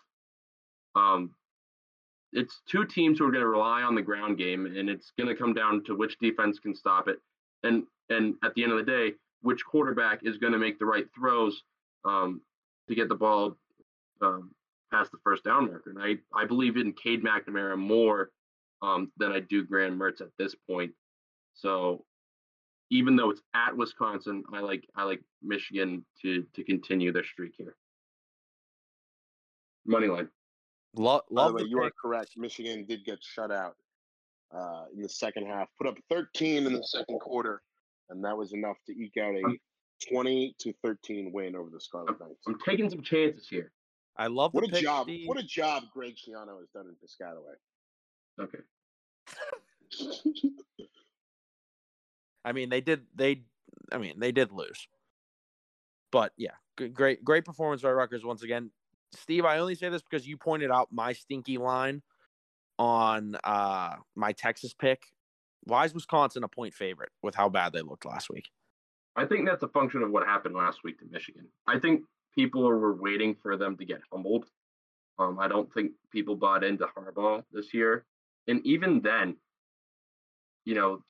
Um, 0.95 1.31
it's 2.33 2.61
two 2.67 2.85
teams 2.85 3.19
who 3.19 3.25
are 3.25 3.31
going 3.31 3.43
to 3.43 3.47
rely 3.47 3.83
on 3.83 3.95
the 3.95 4.01
ground 4.01 4.37
game, 4.37 4.65
and 4.65 4.89
it's 4.89 5.11
going 5.17 5.29
to 5.29 5.35
come 5.35 5.53
down 5.53 5.83
to 5.85 5.95
which 5.95 6.19
defense 6.19 6.59
can 6.59 6.75
stop 6.75 7.07
it, 7.07 7.17
and 7.63 7.83
and 8.09 8.35
at 8.43 8.53
the 8.55 8.63
end 8.63 8.73
of 8.73 8.77
the 8.77 8.91
day, 8.91 9.13
which 9.41 9.63
quarterback 9.65 10.19
is 10.23 10.37
going 10.37 10.53
to 10.53 10.59
make 10.59 10.79
the 10.79 10.85
right 10.85 11.05
throws 11.15 11.63
um, 12.05 12.41
to 12.89 12.95
get 12.95 13.07
the 13.07 13.15
ball 13.15 13.55
um, 14.21 14.51
past 14.91 15.11
the 15.11 15.17
first 15.23 15.43
down 15.43 15.67
marker. 15.67 15.91
And 15.91 15.99
I 15.99 16.17
I 16.37 16.45
believe 16.45 16.75
in 16.75 16.91
Cade 16.93 17.23
McNamara 17.23 17.77
more 17.77 18.31
um, 18.83 19.11
than 19.17 19.31
I 19.31 19.39
do 19.39 19.63
Graham 19.63 19.97
Mertz 19.97 20.21
at 20.21 20.27
this 20.37 20.53
point. 20.69 20.91
So 21.53 22.05
even 22.91 23.15
though 23.15 23.31
it's 23.31 23.41
at 23.55 23.75
Wisconsin, 23.75 24.43
I 24.53 24.59
like 24.59 24.87
I 24.95 25.03
like 25.03 25.21
Michigan 25.41 26.05
to 26.21 26.43
to 26.53 26.63
continue 26.63 27.11
their 27.11 27.23
streak 27.23 27.53
here. 27.57 27.75
Money 29.85 30.07
line. 30.07 30.29
Lo- 30.95 31.21
By 31.31 31.41
love 31.41 31.51
the 31.51 31.55
way, 31.55 31.63
the 31.63 31.69
you 31.69 31.81
are 31.81 31.91
correct. 31.99 32.31
Michigan 32.37 32.85
did 32.85 33.03
get 33.03 33.23
shut 33.23 33.51
out 33.51 33.75
uh, 34.55 34.85
in 34.93 35.01
the 35.01 35.09
second 35.09 35.47
half. 35.47 35.69
Put 35.77 35.87
up 35.87 35.95
13 36.09 36.67
in 36.67 36.73
the 36.73 36.83
second 36.83 37.19
quarter, 37.19 37.61
and 38.09 38.23
that 38.23 38.37
was 38.37 38.53
enough 38.53 38.77
to 38.85 38.93
eke 38.93 39.17
out 39.17 39.33
a 39.33 39.41
20 40.09 40.55
to 40.59 40.73
13 40.83 41.31
win 41.33 41.55
over 41.55 41.69
the 41.69 41.79
Scarlet 41.79 42.19
Knights. 42.19 42.43
I'm 42.47 42.59
taking 42.59 42.89
some 42.89 43.01
chances 43.01 43.47
here. 43.47 43.71
I 44.17 44.27
love 44.27 44.53
What 44.53 44.65
the 44.65 44.69
a 44.69 44.73
pick, 44.73 44.83
job! 44.83 45.05
Steve. 45.05 45.27
What 45.27 45.39
a 45.39 45.43
job 45.43 45.83
Greg 45.91 46.13
Schiano 46.15 46.59
has 46.59 46.69
done 46.73 46.85
in 46.87 46.95
Piscataway. 46.95 47.55
Okay. 48.39 48.59
I 52.45 52.51
mean, 52.51 52.69
they 52.69 52.81
did. 52.81 53.03
They, 53.15 53.43
I 53.91 53.97
mean, 53.97 54.19
they 54.19 54.31
did 54.31 54.51
lose. 54.51 54.87
But 56.11 56.33
yeah, 56.37 56.51
great, 56.93 57.23
great 57.23 57.45
performance 57.45 57.81
by 57.81 57.91
Rutgers 57.91 58.23
once 58.23 58.43
again. 58.43 58.71
Steve, 59.15 59.45
I 59.45 59.59
only 59.59 59.75
say 59.75 59.89
this 59.89 60.01
because 60.01 60.27
you 60.27 60.37
pointed 60.37 60.71
out 60.71 60.89
my 60.91 61.13
stinky 61.13 61.57
line 61.57 62.01
on 62.79 63.35
uh 63.43 63.95
my 64.15 64.31
Texas 64.31 64.73
pick. 64.73 65.03
Why 65.65 65.85
is 65.85 65.93
Wisconsin 65.93 66.43
a 66.43 66.47
point 66.47 66.73
favorite 66.73 67.11
with 67.21 67.35
how 67.35 67.49
bad 67.49 67.73
they 67.73 67.81
looked 67.81 68.05
last 68.05 68.29
week? 68.29 68.49
I 69.15 69.25
think 69.25 69.47
that's 69.47 69.63
a 69.63 69.67
function 69.67 70.01
of 70.01 70.11
what 70.11 70.25
happened 70.25 70.55
last 70.55 70.83
week 70.83 70.99
to 70.99 71.05
Michigan. 71.09 71.47
I 71.67 71.79
think 71.79 72.01
people 72.35 72.63
were 72.63 72.95
waiting 72.95 73.35
for 73.35 73.57
them 73.57 73.77
to 73.77 73.85
get 73.85 74.01
humbled. 74.11 74.45
Um, 75.19 75.39
I 75.39 75.47
don't 75.47 75.71
think 75.73 75.91
people 76.11 76.35
bought 76.35 76.63
into 76.63 76.85
Harbaugh 76.85 77.43
this 77.51 77.73
year, 77.73 78.05
and 78.47 78.65
even 78.65 79.01
then, 79.01 79.35
you 80.65 80.75
know, 80.75 81.03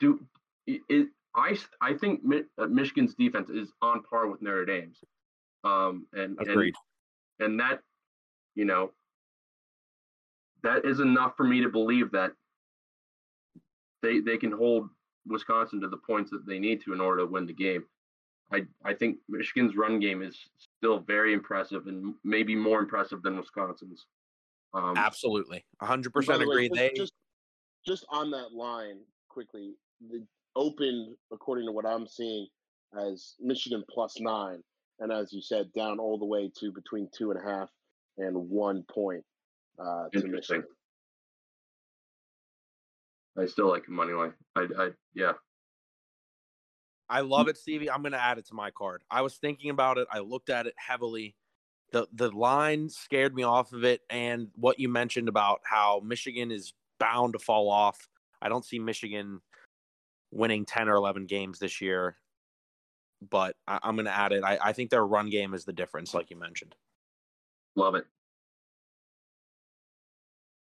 do 0.00 0.20
it. 0.66 1.08
I 1.34 1.56
I 1.80 1.94
think 1.94 2.22
uh, 2.58 2.66
Michigan's 2.66 3.14
defense 3.14 3.50
is 3.50 3.72
on 3.82 4.02
par 4.02 4.26
with 4.26 4.40
Notre 4.40 4.64
Dame's, 4.64 4.98
um, 5.64 6.06
and 6.12 6.38
and 6.38 6.72
and 7.40 7.60
that, 7.60 7.80
you 8.54 8.64
know, 8.64 8.92
that 10.62 10.84
is 10.84 11.00
enough 11.00 11.36
for 11.36 11.44
me 11.44 11.62
to 11.62 11.68
believe 11.68 12.10
that 12.12 12.32
they 14.02 14.20
they 14.20 14.38
can 14.38 14.52
hold 14.52 14.88
Wisconsin 15.26 15.80
to 15.80 15.88
the 15.88 15.98
points 15.98 16.30
that 16.30 16.46
they 16.46 16.58
need 16.58 16.82
to 16.84 16.92
in 16.92 17.00
order 17.00 17.20
to 17.22 17.26
win 17.26 17.46
the 17.46 17.52
game. 17.52 17.84
I 18.52 18.66
I 18.84 18.94
think 18.94 19.18
Michigan's 19.28 19.76
run 19.76 20.00
game 20.00 20.22
is 20.22 20.38
still 20.78 21.00
very 21.00 21.32
impressive 21.34 21.86
and 21.86 22.14
maybe 22.24 22.54
more 22.54 22.80
impressive 22.80 23.22
than 23.22 23.36
Wisconsin's. 23.36 24.06
Um, 24.76 24.96
Absolutely, 24.96 25.64
hundred 25.80 26.12
By 26.12 26.20
percent 26.20 26.40
the 26.40 26.48
way, 26.48 26.66
agree. 26.66 26.68
just, 26.68 26.78
They 26.78 26.92
just 26.94 27.12
just 27.86 28.06
on 28.10 28.30
that 28.32 28.52
line 28.52 28.98
quickly, 29.28 29.74
the 30.10 30.24
opened 30.54 31.16
according 31.32 31.66
to 31.66 31.72
what 31.72 31.86
I'm 31.86 32.06
seeing 32.06 32.46
as 32.98 33.34
Michigan 33.40 33.82
plus 33.90 34.20
nine, 34.20 34.62
and 35.00 35.10
as 35.10 35.32
you 35.32 35.40
said, 35.40 35.72
down 35.72 35.98
all 35.98 36.18
the 36.18 36.26
way 36.26 36.50
to 36.60 36.72
between 36.72 37.08
two 37.16 37.30
and 37.30 37.40
a 37.40 37.42
half 37.42 37.70
and 38.18 38.36
one 38.36 38.84
point 38.90 39.24
uh, 39.78 40.08
to 40.12 40.26
Michigan. 40.26 40.64
I 43.38 43.46
still 43.46 43.68
like 43.68 43.84
the 43.86 43.92
money 43.92 44.12
line. 44.12 44.32
I, 44.56 44.66
I 44.78 44.88
yeah. 45.14 45.32
I 47.08 47.20
love 47.20 47.48
it, 47.48 47.56
Stevie. 47.56 47.90
I'm 47.90 48.02
going 48.02 48.12
to 48.12 48.22
add 48.22 48.38
it 48.38 48.48
to 48.48 48.54
my 48.54 48.70
card. 48.70 49.02
I 49.10 49.22
was 49.22 49.36
thinking 49.36 49.70
about 49.70 49.96
it. 49.96 50.08
I 50.10 50.18
looked 50.18 50.50
at 50.50 50.66
it 50.66 50.74
heavily. 50.76 51.36
The 51.92 52.08
the 52.12 52.30
line 52.30 52.88
scared 52.88 53.34
me 53.34 53.42
off 53.44 53.72
of 53.72 53.84
it, 53.84 54.02
and 54.10 54.48
what 54.56 54.78
you 54.80 54.88
mentioned 54.88 55.28
about 55.28 55.60
how 55.64 56.00
Michigan 56.04 56.50
is 56.50 56.72
bound 56.98 57.34
to 57.34 57.38
fall 57.38 57.70
off. 57.70 58.08
I 58.42 58.48
don't 58.48 58.64
see 58.64 58.78
Michigan 58.78 59.40
winning 60.30 60.64
10 60.64 60.88
or 60.88 60.94
11 60.94 61.26
games 61.26 61.58
this 61.58 61.80
year, 61.80 62.16
but 63.30 63.56
I, 63.66 63.78
I'm 63.82 63.96
going 63.96 64.06
to 64.06 64.16
add 64.16 64.32
it. 64.32 64.44
I, 64.44 64.58
I 64.62 64.72
think 64.72 64.90
their 64.90 65.06
run 65.06 65.30
game 65.30 65.54
is 65.54 65.64
the 65.64 65.72
difference, 65.72 66.12
like 66.12 66.30
you 66.30 66.36
mentioned. 66.38 66.74
Love 67.76 67.94
it. 67.94 68.04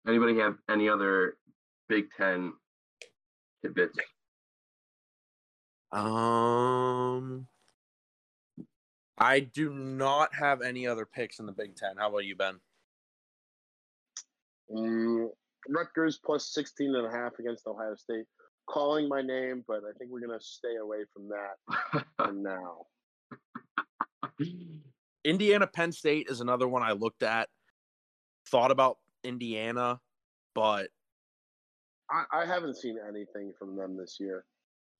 Anybody 0.07 0.37
have 0.39 0.57
any 0.69 0.89
other 0.89 1.37
Big 1.87 2.05
Ten 2.17 2.53
tidbits? 3.61 3.97
Um, 5.91 7.47
I 9.17 9.41
do 9.41 9.73
not 9.73 10.33
have 10.33 10.61
any 10.61 10.87
other 10.87 11.05
picks 11.05 11.39
in 11.39 11.45
the 11.45 11.51
Big 11.51 11.75
Ten. 11.75 11.97
How 11.97 12.09
about 12.09 12.25
you, 12.25 12.35
Ben? 12.35 12.59
Mm, 14.71 15.27
Rutgers 15.69 16.19
plus 16.23 16.53
16 16.53 16.95
and 16.95 17.05
a 17.05 17.11
half 17.11 17.33
against 17.39 17.67
Ohio 17.67 17.95
State. 17.95 18.25
Calling 18.67 19.09
my 19.09 19.21
name, 19.21 19.63
but 19.67 19.81
I 19.87 19.91
think 19.97 20.09
we're 20.09 20.25
going 20.25 20.37
to 20.37 20.43
stay 20.43 20.77
away 20.81 21.03
from 21.13 21.29
that 21.29 22.05
for 22.17 22.31
now. 22.33 22.85
Indiana 25.25 25.67
Penn 25.67 25.91
State 25.91 26.27
is 26.29 26.41
another 26.41 26.67
one 26.67 26.81
I 26.81 26.93
looked 26.93 27.23
at. 27.23 27.49
Thought 28.49 28.71
about 28.71 28.97
Indiana, 29.23 29.99
but 30.55 30.89
I, 32.09 32.23
I 32.31 32.45
haven't 32.45 32.77
seen 32.77 32.97
anything 33.07 33.53
from 33.57 33.75
them 33.75 33.97
this 33.97 34.17
year. 34.19 34.45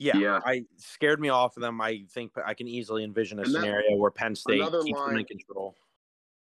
Yeah, 0.04 0.18
Yeah. 0.18 0.40
I 0.46 0.66
scared 0.78 1.20
me 1.20 1.30
off 1.30 1.56
of 1.58 1.62
them. 1.62 1.80
I 1.82 2.06
think 2.12 2.32
I 2.46 2.54
can 2.54 2.68
easily 2.68 3.04
envision 3.04 3.40
a 3.40 3.44
And 3.44 3.54
that- 3.56 3.60
scenario 3.62 3.96
where 3.98 4.12
Penn 4.12 4.36
State 4.36 4.60
keeps 4.62 4.72
them 4.72 4.86
in 4.88 4.94
line- 5.16 5.26
control. 5.26 5.76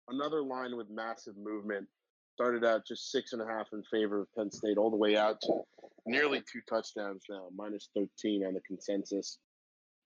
Another 0.07 0.41
line 0.41 0.75
with 0.75 0.89
massive 0.89 1.37
movement. 1.37 1.87
Started 2.33 2.63
out 2.63 2.85
just 2.85 3.11
six 3.11 3.33
and 3.33 3.41
a 3.41 3.45
half 3.45 3.67
in 3.73 3.83
favor 3.91 4.21
of 4.21 4.27
Penn 4.33 4.49
State, 4.51 4.77
all 4.77 4.89
the 4.89 4.95
way 4.97 5.17
out 5.17 5.41
to 5.41 5.61
nearly 6.05 6.41
two 6.51 6.61
touchdowns 6.69 7.23
now, 7.29 7.49
minus 7.53 7.89
13 7.93 8.45
on 8.45 8.53
the 8.53 8.61
consensus. 8.61 9.39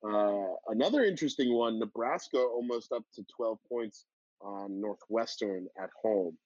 Uh, 0.03 0.55
another 0.67 1.03
interesting 1.05 1.53
one 1.53 1.79
Nebraska 1.79 2.37
almost 2.39 2.91
up 2.91 3.03
to 3.13 3.23
12 3.35 3.59
points 3.69 4.05
on 4.41 4.81
Northwestern 4.81 5.67
at 5.81 5.89
home. 6.01 6.37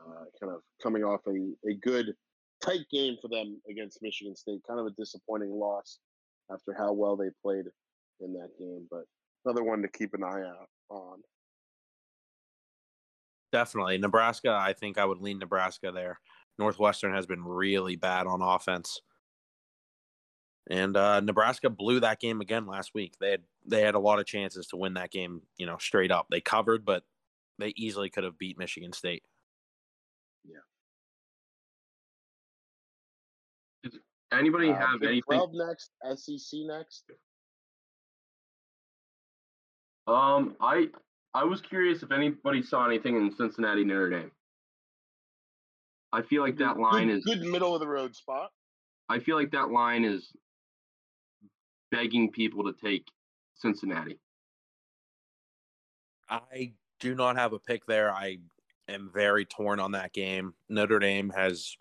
Uh, 0.00 0.24
kind 0.40 0.52
of 0.54 0.62
coming 0.82 1.04
off 1.04 1.20
a, 1.28 1.68
a 1.68 1.74
good, 1.74 2.16
tight 2.62 2.86
game 2.90 3.16
for 3.20 3.28
them 3.28 3.60
against 3.70 4.02
Michigan 4.02 4.34
State. 4.34 4.60
Kind 4.66 4.80
of 4.80 4.86
a 4.86 4.90
disappointing 4.92 5.50
loss 5.52 5.98
after 6.52 6.74
how 6.76 6.92
well 6.92 7.16
they 7.16 7.30
played 7.42 7.66
in 8.20 8.32
that 8.34 8.50
game, 8.58 8.86
but 8.90 9.04
another 9.44 9.62
one 9.62 9.82
to 9.82 9.88
keep 9.88 10.14
an 10.14 10.24
eye 10.24 10.42
out 10.42 10.68
on. 10.88 11.22
Definitely. 13.52 13.98
Nebraska, 13.98 14.50
I 14.50 14.72
think 14.72 14.98
I 14.98 15.04
would 15.04 15.20
lean 15.20 15.38
Nebraska 15.38 15.90
there. 15.92 16.20
Northwestern 16.58 17.14
has 17.14 17.26
been 17.26 17.44
really 17.44 17.96
bad 17.96 18.26
on 18.26 18.42
offense. 18.42 19.00
And 20.68 20.96
uh, 20.96 21.20
Nebraska 21.20 21.68
blew 21.68 22.00
that 22.00 22.20
game 22.20 22.40
again 22.40 22.66
last 22.66 22.92
week. 22.94 23.14
They 23.20 23.30
had 23.32 23.42
they 23.66 23.80
had 23.80 23.96
a 23.96 24.00
lot 24.00 24.20
of 24.20 24.26
chances 24.26 24.68
to 24.68 24.76
win 24.76 24.94
that 24.94 25.10
game, 25.10 25.42
you 25.58 25.66
know, 25.66 25.78
straight 25.78 26.12
up. 26.12 26.26
They 26.30 26.40
covered, 26.40 26.84
but 26.84 27.02
they 27.58 27.72
easily 27.76 28.08
could 28.08 28.24
have 28.24 28.38
beat 28.38 28.58
Michigan 28.58 28.92
State. 28.92 29.24
Anybody 34.32 34.70
Uh, 34.70 34.74
have 34.76 35.00
Big 35.00 35.08
anything? 35.08 35.38
12 35.38 35.50
next, 35.54 35.90
SEC 36.16 36.60
next. 36.64 37.10
Um, 40.06 40.56
I 40.60 40.88
I 41.34 41.44
was 41.44 41.60
curious 41.60 42.02
if 42.02 42.10
anybody 42.10 42.62
saw 42.62 42.86
anything 42.86 43.16
in 43.16 43.30
Cincinnati 43.36 43.84
Notre 43.84 44.10
Dame. 44.10 44.32
I 46.12 46.22
feel 46.22 46.42
like 46.42 46.56
that 46.58 46.78
line 46.78 47.06
good, 47.08 47.18
is. 47.18 47.24
good 47.24 47.42
middle 47.42 47.74
of 47.74 47.80
the 47.80 47.86
road 47.86 48.16
spot. 48.16 48.50
I 49.08 49.20
feel 49.20 49.36
like 49.36 49.52
that 49.52 49.70
line 49.70 50.04
is 50.04 50.32
begging 51.92 52.30
people 52.32 52.64
to 52.64 52.72
take 52.72 53.06
Cincinnati. 53.54 54.18
I 56.28 56.72
do 56.98 57.14
not 57.14 57.36
have 57.36 57.52
a 57.52 57.58
pick 57.58 57.86
there. 57.86 58.12
I 58.12 58.38
am 58.88 59.10
very 59.12 59.44
torn 59.44 59.78
on 59.80 59.92
that 59.92 60.12
game. 60.12 60.54
Notre 60.68 60.98
Dame 60.98 61.30
has 61.30 61.76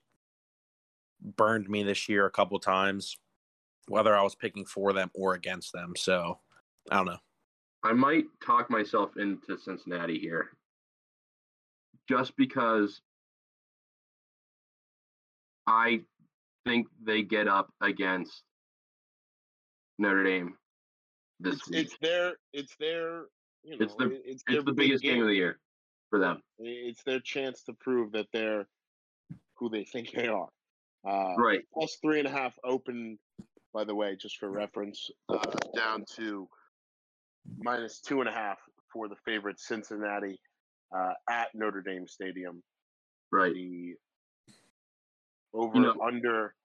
burned 1.22 1.70
me 1.70 1.84
this 1.84 2.08
year 2.10 2.26
a 2.26 2.32
couple 2.32 2.60
times, 2.60 3.18
whether 3.88 4.16
I 4.16 4.22
was 4.22 4.36
picking 4.36 4.66
for 4.66 4.94
them 4.94 5.10
or 5.14 5.34
against 5.34 5.74
them. 5.74 5.94
So 5.98 6.40
I 6.92 6.98
don't 6.98 7.06
know. 7.08 7.18
I 7.84 7.94
might 7.94 8.26
talk 8.46 8.70
myself 8.70 9.18
into 9.18 9.58
Cincinnati 9.58 10.20
here, 10.20 10.50
just 12.10 12.36
because 12.36 13.02
I 15.66 16.02
think 16.66 16.88
they 17.02 17.22
get 17.22 17.48
up 17.48 17.72
against 17.82 18.44
Notre 19.98 20.24
Dame 20.24 20.56
this 21.40 21.56
It's, 21.56 21.70
week. 21.70 21.80
it's 21.86 21.98
their, 22.02 22.34
it's 22.52 22.76
their, 22.80 23.26
you 23.64 23.78
know, 23.78 23.86
It's 23.86 23.96
the- 23.96 24.22
it's, 24.30 24.44
their 24.46 24.58
It's 24.58 24.66
the 24.66 24.72
big 24.74 24.88
biggest 24.88 25.04
game 25.04 25.22
of 25.22 25.28
the 25.28 25.36
year 25.36 25.60
for 26.10 26.20
them. 26.20 26.42
It's 26.58 27.04
their 27.04 27.20
chance 27.22 27.64
to 27.64 27.74
prove 27.74 28.12
that 28.12 28.28
they're 28.34 28.68
who 29.56 29.70
they 29.70 29.84
think 29.86 30.12
they 30.12 30.28
are. 30.28 30.50
Uh, 31.08 31.36
Right. 31.38 31.62
plus 31.74 31.96
three 32.02 32.20
and 32.20 32.28
a 32.28 32.32
half 32.32 32.54
open, 32.64 33.18
by 33.74 33.84
the 33.84 33.96
way, 33.96 34.16
just 34.16 34.38
for 34.38 34.50
reference, 34.50 35.10
uh, 35.30 35.52
down 35.76 36.04
to 36.16 36.48
minus 37.58 38.02
two 38.02 38.20
and 38.20 38.30
a 38.30 38.32
half 38.34 38.58
for 38.92 39.08
the 39.08 39.16
favorite 39.26 39.60
Cincinnati 39.60 40.40
uh, 40.96 41.14
at 41.30 41.48
Notre 41.54 41.82
Dame 41.82 42.08
Stadium. 42.08 42.62
Right. 43.32 43.54
The 43.54 43.96
over 45.54 45.80
know- 45.80 46.00
under 46.06 46.56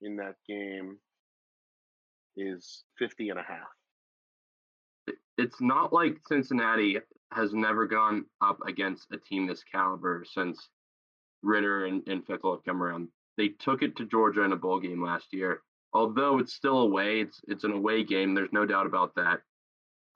in 0.00 0.16
that 0.16 0.36
game 0.48 0.98
is 2.36 2.84
50 2.98 3.30
and 3.30 3.38
a 3.38 3.42
half. 3.42 3.68
it's 5.38 5.60
not 5.60 5.92
like 5.92 6.18
Cincinnati 6.28 6.98
has 7.32 7.52
never 7.52 7.86
gone 7.86 8.24
up 8.40 8.58
against 8.66 9.10
a 9.12 9.18
team 9.18 9.46
this 9.46 9.62
caliber 9.64 10.24
since 10.26 10.68
Ridder 11.42 11.84
and, 11.86 12.02
and 12.08 12.24
Fickell 12.26 12.54
have 12.56 12.64
come 12.64 12.82
around. 12.82 13.08
They 13.36 13.48
took 13.48 13.82
it 13.82 13.96
to 13.96 14.06
Georgia 14.06 14.42
in 14.42 14.52
a 14.52 14.56
bowl 14.56 14.80
game 14.80 15.02
last 15.02 15.32
year. 15.32 15.62
Although 15.92 16.38
it's 16.38 16.54
still 16.54 16.78
away, 16.78 17.20
it's 17.20 17.40
it's 17.48 17.64
an 17.64 17.72
away 17.72 18.02
game. 18.04 18.34
There's 18.34 18.52
no 18.52 18.66
doubt 18.66 18.86
about 18.86 19.14
that. 19.16 19.40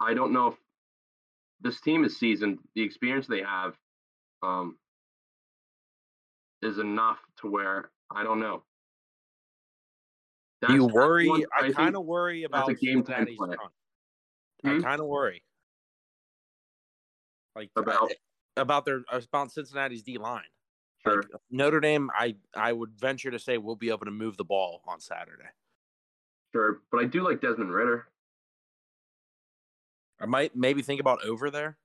I 0.01 0.15
don't 0.15 0.33
know 0.33 0.49
if 0.49 0.55
this 1.61 1.81
team 1.81 2.05
is 2.05 2.19
seasoned. 2.19 2.59
The 2.75 2.83
experience 2.83 3.27
they 3.27 3.43
have 3.43 3.75
um, 4.43 4.77
is 6.63 6.79
enough 6.79 7.19
to 7.41 7.51
where 7.51 7.91
I 8.11 8.23
don't 8.25 8.41
know. 8.41 8.63
You 10.63 10.69
That's- 10.69 10.81
that's 10.83 10.95
worry? 10.95 11.29
one- 11.29 11.45
I 11.57 11.63
think 11.63 11.77
kind 11.77 11.97
of 11.97 12.05
worry 12.05 12.43
about 12.45 12.69
a 12.69 12.75
game 12.75 13.03
time 13.03 13.27
play. 13.37 13.57
Hmm? 14.63 14.69
I 14.69 14.81
kind 14.81 15.01
of 15.01 15.07
worry. 15.07 15.43
Like 17.57 17.71
I- 17.77 17.81
About? 17.81 18.13
about 18.57 18.85
their 18.85 19.03
about 19.11 19.51
Cincinnati's 19.53 20.03
D 20.03 20.19
line. 20.19 20.43
Sure. 21.07 21.17
Like 21.17 21.41
Notre 21.51 21.81
Dame, 21.81 22.11
I 22.19 22.37
I 22.55 22.73
would 22.73 22.93
venture 22.99 23.31
to 23.31 23.39
say 23.39 23.59
we'll 23.59 23.77
be 23.77 23.89
able 23.89 24.05
to 24.05 24.11
move 24.11 24.37
the 24.37 24.45
ball 24.45 24.83
on 24.87 25.01
Saturday. 25.01 25.49
Sure, 26.55 26.81
but 26.91 26.99
I 27.01 27.05
do 27.05 27.23
like 27.23 27.41
Desmond 27.41 27.73
Ridder. 27.73 28.07
I 30.21 30.27
might 30.27 30.55
maybe 30.55 30.83
think 30.83 31.01
about 31.01 31.25
over 31.25 31.51
there. 31.51 31.79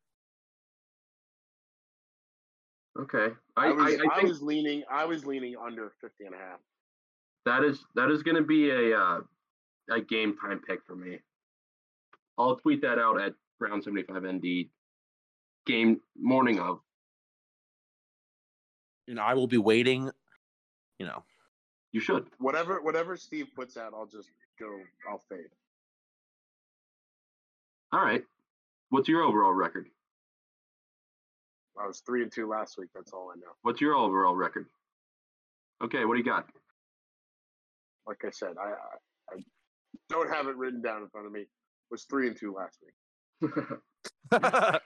Okay, 3.00 3.34
I, 3.58 3.68
I, 3.68 3.72
was, 3.72 3.94
I, 3.94 3.96
I 3.96 4.16
think 4.16 4.30
was 4.30 4.42
leaning 4.42 4.84
I 4.90 5.06
was 5.06 5.26
leaning 5.26 5.56
under 5.58 5.92
50 6.02 6.26
and 6.26 6.36
a 6.36 6.38
half. 6.38 6.60
that 7.46 7.64
is 7.64 7.86
that 7.96 8.10
is 8.10 8.24
going 8.24 8.36
to 8.36 8.44
be 8.44 8.70
a 8.70 8.98
uh, 8.98 9.20
a 9.92 10.02
game 10.02 10.36
time 10.38 10.62
pick 10.68 10.80
for 10.86 10.96
me. 10.96 11.20
I'll 12.38 12.58
tweet 12.58 12.82
that 12.82 12.98
out 13.00 13.22
at 13.22 13.34
Brown 13.60 13.82
seventy 13.82 14.04
five 14.04 14.24
ND 14.24 14.70
game 15.66 16.02
morning 16.18 16.60
of. 16.60 16.80
You 19.08 19.16
know, 19.16 19.22
I 19.22 19.34
will 19.34 19.48
be 19.48 19.58
waiting. 19.58 20.10
You 21.00 21.06
know, 21.06 21.24
You 21.92 22.00
should. 22.00 22.28
Whatever 22.40 22.82
whatever 22.82 23.18
Steve 23.18 23.48
puts 23.56 23.78
out, 23.78 23.94
I'll 23.94 24.06
just 24.06 24.30
go 24.60 24.70
I'll 25.10 25.22
fade. 25.30 25.50
All 27.92 28.02
right. 28.02 28.24
What's 28.90 29.08
your 29.08 29.24
overall 29.24 29.54
record? 29.54 29.88
I 31.78 31.88
was 31.88 32.00
three 32.00 32.24
and 32.24 32.32
two 32.32 32.48
last 32.48 32.78
week, 32.78 32.90
that's 32.96 33.12
all 33.12 33.32
I 33.34 33.38
know. 33.38 33.52
What's 33.62 33.82
your 33.82 33.96
overall 33.96 34.36
record? 34.36 34.68
Okay, 35.84 36.06
what 36.06 36.14
do 36.14 36.20
you 36.20 36.26
got? 36.26 36.48
Like 38.08 38.24
I 38.26 38.30
said, 38.30 38.56
I 38.60 38.70
I, 38.70 39.36
I 39.36 39.44
don't 40.10 40.30
have 40.30 40.48
it 40.48 40.56
written 40.56 40.82
down 40.82 41.02
in 41.02 41.10
front 41.10 41.28
of 41.28 41.34
me. 41.34 41.46
Was 41.92 42.04
three 42.04 42.28
and 42.28 42.38
two 42.38 42.54
last 42.54 42.80
week. 42.82 43.52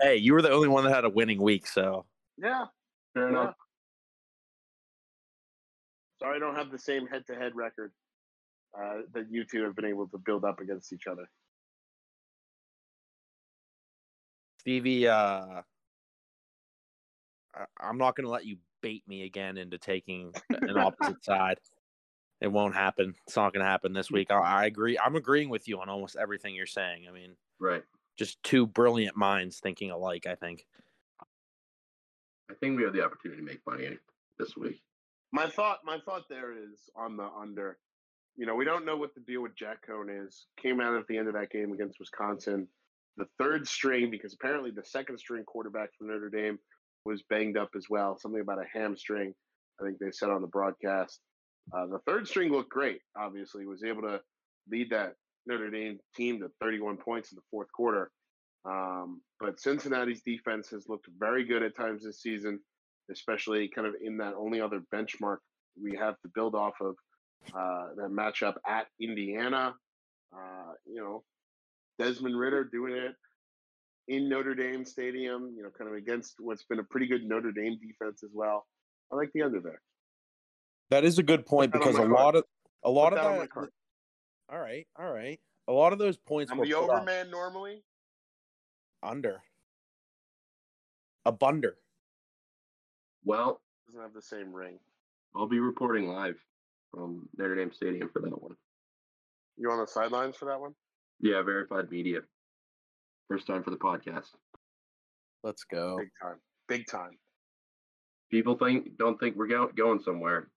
hey, 0.00 0.16
you 0.16 0.32
were 0.32 0.42
the 0.42 0.50
only 0.50 0.68
one 0.68 0.84
that 0.84 0.94
had 0.94 1.04
a 1.04 1.10
winning 1.10 1.42
week, 1.42 1.66
so 1.66 2.06
Yeah. 2.38 2.66
Fair 3.14 3.24
Yeah. 3.24 3.28
enough. 3.42 3.54
Sorry 6.18 6.36
I 6.36 6.38
don't 6.38 6.54
have 6.54 6.70
the 6.70 6.78
same 6.78 7.06
head 7.06 7.26
to 7.26 7.34
head 7.34 7.54
record 7.54 7.92
uh, 8.78 9.02
that 9.12 9.30
you 9.30 9.44
two 9.44 9.64
have 9.64 9.74
been 9.74 9.84
able 9.84 10.08
to 10.08 10.18
build 10.18 10.44
up 10.44 10.60
against 10.60 10.92
each 10.92 11.06
other. 11.06 11.28
Stevie, 14.60 15.08
uh, 15.08 15.62
I- 17.54 17.66
I'm 17.80 17.98
not 17.98 18.14
going 18.16 18.24
to 18.24 18.30
let 18.30 18.46
you 18.46 18.58
bait 18.80 19.02
me 19.06 19.24
again 19.24 19.58
into 19.58 19.78
taking 19.78 20.32
an 20.50 20.78
opposite 20.78 21.22
side. 21.24 21.58
It 22.40 22.48
won't 22.48 22.74
happen. 22.74 23.14
It's 23.26 23.36
not 23.36 23.52
going 23.52 23.64
to 23.64 23.70
happen 23.70 23.92
this 23.92 24.10
week. 24.10 24.30
I, 24.30 24.36
I 24.38 24.64
agree. 24.66 24.98
I'm 24.98 25.16
agreeing 25.16 25.48
with 25.48 25.68
you 25.68 25.80
on 25.80 25.88
almost 25.88 26.16
everything 26.16 26.54
you're 26.54 26.66
saying. 26.66 27.06
I 27.08 27.12
mean, 27.12 27.36
Right. 27.60 27.82
just 28.16 28.42
two 28.42 28.66
brilliant 28.66 29.16
minds 29.16 29.58
thinking 29.60 29.90
alike. 29.90 30.26
I 30.26 30.34
think. 30.36 30.66
I 32.52 32.54
think 32.60 32.76
we 32.76 32.84
have 32.84 32.92
the 32.92 33.04
opportunity 33.04 33.40
to 33.40 33.46
make 33.46 33.60
money 33.66 33.98
this 34.38 34.56
week. 34.56 34.82
My 35.32 35.48
thought 35.48 35.78
my 35.84 35.98
thought 36.04 36.28
there 36.28 36.52
is 36.52 36.90
on 36.94 37.16
the 37.16 37.28
under 37.40 37.78
you 38.36 38.46
know, 38.46 38.54
we 38.54 38.64
don't 38.64 38.86
know 38.86 38.96
what 38.96 39.14
the 39.14 39.20
deal 39.20 39.42
with 39.42 39.54
Jack 39.56 39.86
Coan 39.88 40.26
is. 40.26 40.46
Came 40.60 40.80
out 40.80 40.94
at 40.94 41.06
the 41.06 41.18
end 41.18 41.28
of 41.28 41.34
that 41.34 41.50
game 41.50 41.72
against 41.72 41.98
Wisconsin. 41.98 42.66
The 43.16 43.26
third 43.38 43.68
string, 43.68 44.10
because 44.10 44.32
apparently 44.32 44.70
the 44.70 44.84
second 44.84 45.18
string 45.18 45.44
quarterback 45.44 45.90
from 45.96 46.08
Notre 46.08 46.30
Dame 46.30 46.58
was 47.04 47.22
banged 47.28 47.58
up 47.58 47.70
as 47.76 47.86
well. 47.90 48.16
Something 48.18 48.40
about 48.40 48.58
a 48.58 48.66
hamstring, 48.72 49.34
I 49.80 49.84
think 49.84 49.98
they 49.98 50.10
said 50.12 50.30
on 50.30 50.40
the 50.40 50.46
broadcast. 50.46 51.20
Uh, 51.76 51.86
the 51.86 51.98
third 52.06 52.26
string 52.26 52.50
looked 52.50 52.70
great, 52.70 53.00
obviously, 53.16 53.66
was 53.66 53.84
able 53.84 54.02
to 54.02 54.20
lead 54.70 54.90
that 54.90 55.14
Notre 55.46 55.70
Dame 55.70 55.98
team 56.16 56.40
to 56.40 56.50
31 56.60 56.96
points 56.96 57.32
in 57.32 57.36
the 57.36 57.42
fourth 57.50 57.70
quarter. 57.72 58.10
Um, 58.64 59.20
but 59.40 59.60
Cincinnati's 59.60 60.22
defense 60.22 60.68
has 60.70 60.88
looked 60.88 61.06
very 61.18 61.44
good 61.44 61.62
at 61.62 61.76
times 61.76 62.04
this 62.04 62.20
season, 62.20 62.60
especially 63.10 63.68
kind 63.68 63.86
of 63.86 63.94
in 64.02 64.18
that 64.18 64.34
only 64.34 64.60
other 64.60 64.82
benchmark 64.94 65.38
we 65.80 65.96
have 65.98 66.14
to 66.20 66.28
build 66.34 66.54
off 66.54 66.74
of 66.80 66.94
uh, 67.54 67.88
that 67.96 68.10
matchup 68.10 68.54
at 68.66 68.86
Indiana. 69.00 69.74
Uh, 70.34 70.72
you 70.86 71.00
know, 71.00 71.24
Desmond 71.98 72.38
Ridder 72.38 72.64
doing 72.64 72.94
it 72.94 73.14
in 74.08 74.28
Notre 74.28 74.54
Dame 74.54 74.84
Stadium, 74.84 75.52
you 75.56 75.62
know, 75.62 75.70
kind 75.76 75.90
of 75.90 75.96
against 75.96 76.36
what's 76.38 76.64
been 76.64 76.78
a 76.78 76.84
pretty 76.84 77.06
good 77.06 77.24
Notre 77.24 77.52
Dame 77.52 77.78
defense 77.80 78.22
as 78.22 78.30
well. 78.32 78.66
I 79.12 79.16
like 79.16 79.30
the 79.34 79.42
under 79.42 79.60
there. 79.60 79.80
That 80.90 81.04
is 81.04 81.18
a 81.18 81.22
good 81.22 81.46
point 81.46 81.72
that 81.72 81.78
because 81.78 81.96
a 81.96 82.06
my 82.06 82.14
lot 82.14 82.36
of 82.36 82.44
a 82.84 82.90
lot 82.90 83.12
Put 83.12 83.18
of 83.18 83.38
that 83.40 83.48
that. 83.54 83.68
All 84.50 84.58
right, 84.58 84.86
all 84.98 85.10
right. 85.10 85.40
A 85.68 85.72
lot 85.72 85.92
of 85.92 85.98
those 85.98 86.16
points 86.16 86.50
I'm 86.50 86.58
were 86.58 86.66
the 86.66 86.74
overman 86.74 87.30
normally. 87.30 87.82
Under 89.02 89.42
a 91.24 91.32
bunder. 91.32 91.76
Well, 93.24 93.60
Doesn't 93.86 94.00
have 94.00 94.14
the 94.14 94.22
same 94.22 94.52
ring. 94.52 94.78
I'll 95.36 95.48
be 95.48 95.60
reporting 95.60 96.08
live 96.08 96.36
from 96.90 97.28
Notre 97.36 97.54
Dame 97.56 97.72
Stadium 97.72 98.08
for 98.12 98.20
that 98.20 98.42
one. 98.42 98.56
You 99.56 99.70
on 99.70 99.78
the 99.78 99.86
sidelines 99.86 100.36
for 100.36 100.46
that 100.46 100.60
one? 100.60 100.74
Yeah, 101.20 101.42
verified 101.42 101.90
media. 101.90 102.20
First 103.28 103.46
time 103.46 103.62
for 103.62 103.70
the 103.70 103.76
podcast. 103.76 104.26
Let's 105.42 105.64
go. 105.64 105.96
Big 105.98 106.10
time. 106.20 106.36
Big 106.68 106.86
time. 106.86 107.18
People 108.30 108.56
think 108.56 108.96
don't 108.98 109.18
think 109.20 109.36
we're 109.36 109.46
go- 109.46 109.70
going 109.76 110.00
somewhere. 110.00 110.48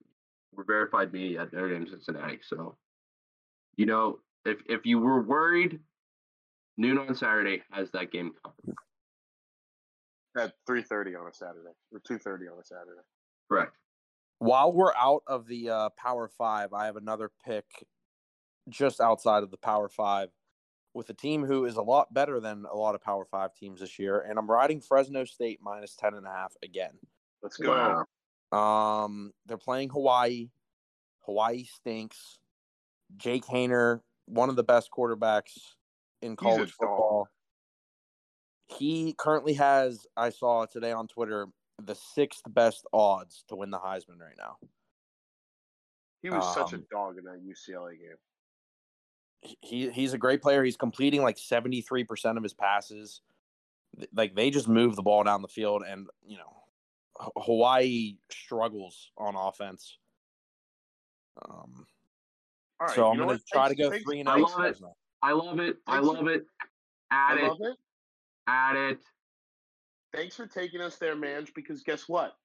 We're 0.52 0.64
verified 0.64 1.12
media 1.12 1.42
at 1.42 1.52
Notre 1.52 1.72
Dame 1.72 1.86
Cincinnati. 1.88 2.38
So, 2.42 2.76
you 3.76 3.86
know, 3.86 4.18
if 4.44 4.58
if 4.66 4.84
you 4.86 4.98
were 4.98 5.22
worried, 5.22 5.80
noon 6.76 6.98
on 6.98 7.14
Saturday 7.14 7.62
has 7.70 7.90
that 7.92 8.10
game 8.12 8.32
covered. 8.42 8.76
At 10.36 10.52
3:30 10.68 11.16
on 11.18 11.28
a 11.28 11.32
Saturday 11.32 11.74
or 11.92 12.00
2:30 12.00 12.52
on 12.52 12.58
a 12.60 12.64
Saturday. 12.64 13.00
Correct. 13.50 13.74
While 14.38 14.72
we're 14.72 14.94
out 14.94 15.22
of 15.26 15.46
the 15.46 15.70
uh, 15.70 15.88
Power 15.96 16.28
Five, 16.28 16.74
I 16.74 16.86
have 16.86 16.96
another 16.96 17.30
pick 17.44 17.64
just 18.68 19.00
outside 19.00 19.42
of 19.42 19.50
the 19.50 19.56
Power 19.56 19.88
Five 19.88 20.28
with 20.92 21.08
a 21.08 21.14
team 21.14 21.44
who 21.44 21.64
is 21.64 21.76
a 21.76 21.82
lot 21.82 22.12
better 22.12 22.38
than 22.40 22.64
a 22.70 22.76
lot 22.76 22.94
of 22.94 23.02
Power 23.02 23.24
Five 23.24 23.54
teams 23.54 23.80
this 23.80 23.98
year, 23.98 24.20
and 24.20 24.38
I'm 24.38 24.50
riding 24.50 24.80
Fresno 24.80 25.24
State 25.24 25.60
minus 25.62 25.96
ten 25.96 26.12
and 26.12 26.26
a 26.26 26.30
half 26.30 26.54
again. 26.62 26.98
Let's 27.42 27.56
go. 27.56 28.04
Wow. 28.52 29.04
Um, 29.04 29.32
they're 29.46 29.56
playing 29.56 29.88
Hawaii. 29.88 30.50
Hawaii 31.20 31.64
stinks. 31.64 32.38
Jake 33.16 33.44
Haener, 33.44 34.00
one 34.26 34.48
of 34.48 34.56
the 34.56 34.64
best 34.64 34.90
quarterbacks 34.90 35.75
in 36.22 36.36
college 36.36 36.58
dog. 36.58 36.70
football. 36.78 37.28
He 38.66 39.14
currently 39.16 39.54
has, 39.54 40.06
I 40.16 40.30
saw 40.30 40.66
today 40.66 40.92
on 40.92 41.06
Twitter, 41.06 41.46
the 41.82 41.94
sixth 41.94 42.42
best 42.48 42.86
odds 42.92 43.44
to 43.48 43.56
win 43.56 43.70
the 43.70 43.78
Heisman 43.78 44.18
right 44.18 44.36
now. 44.38 44.56
He 46.22 46.30
was 46.30 46.52
such 46.54 46.72
a 46.72 46.76
Um, 46.76 46.86
dog 46.90 47.18
in 47.18 47.24
that 47.24 47.44
UCLA 47.44 47.98
game. 47.98 48.16
He 49.60 49.90
he's 49.90 50.12
a 50.12 50.18
great 50.18 50.42
player. 50.42 50.64
He's 50.64 50.76
completing 50.76 51.22
like 51.22 51.36
73% 51.36 52.36
of 52.36 52.42
his 52.42 52.54
passes. 52.54 53.20
Like 54.12 54.34
they 54.34 54.50
just 54.50 54.66
move 54.66 54.96
the 54.96 55.02
ball 55.02 55.22
down 55.22 55.42
the 55.42 55.48
field 55.48 55.84
and, 55.86 56.08
you 56.26 56.38
know, 56.38 56.64
Hawaii 57.36 58.16
struggles 58.30 59.10
on 59.16 59.36
offense. 59.36 59.98
Um, 61.42 61.86
All 62.80 62.86
right, 62.86 62.96
so 62.96 63.08
I'm 63.08 63.18
going 63.18 63.38
to 63.38 63.44
try 63.52 63.68
to 63.68 63.74
go 63.74 63.90
three 63.90 64.20
and 64.20 64.28
love 64.28 64.64
it. 64.64 64.80
I 65.26 65.32
love 65.32 65.58
it. 65.58 65.78
I 65.88 65.98
love 65.98 66.28
it. 66.28 66.46
Add 67.10 67.38
it. 67.38 67.52
it. 67.60 67.76
Add 68.46 68.76
it. 68.76 68.98
Thanks 70.14 70.36
for 70.36 70.46
taking 70.46 70.80
us 70.80 70.98
there, 70.98 71.16
Mange, 71.16 71.52
because 71.52 71.82
guess 71.82 72.08
what? 72.08 72.36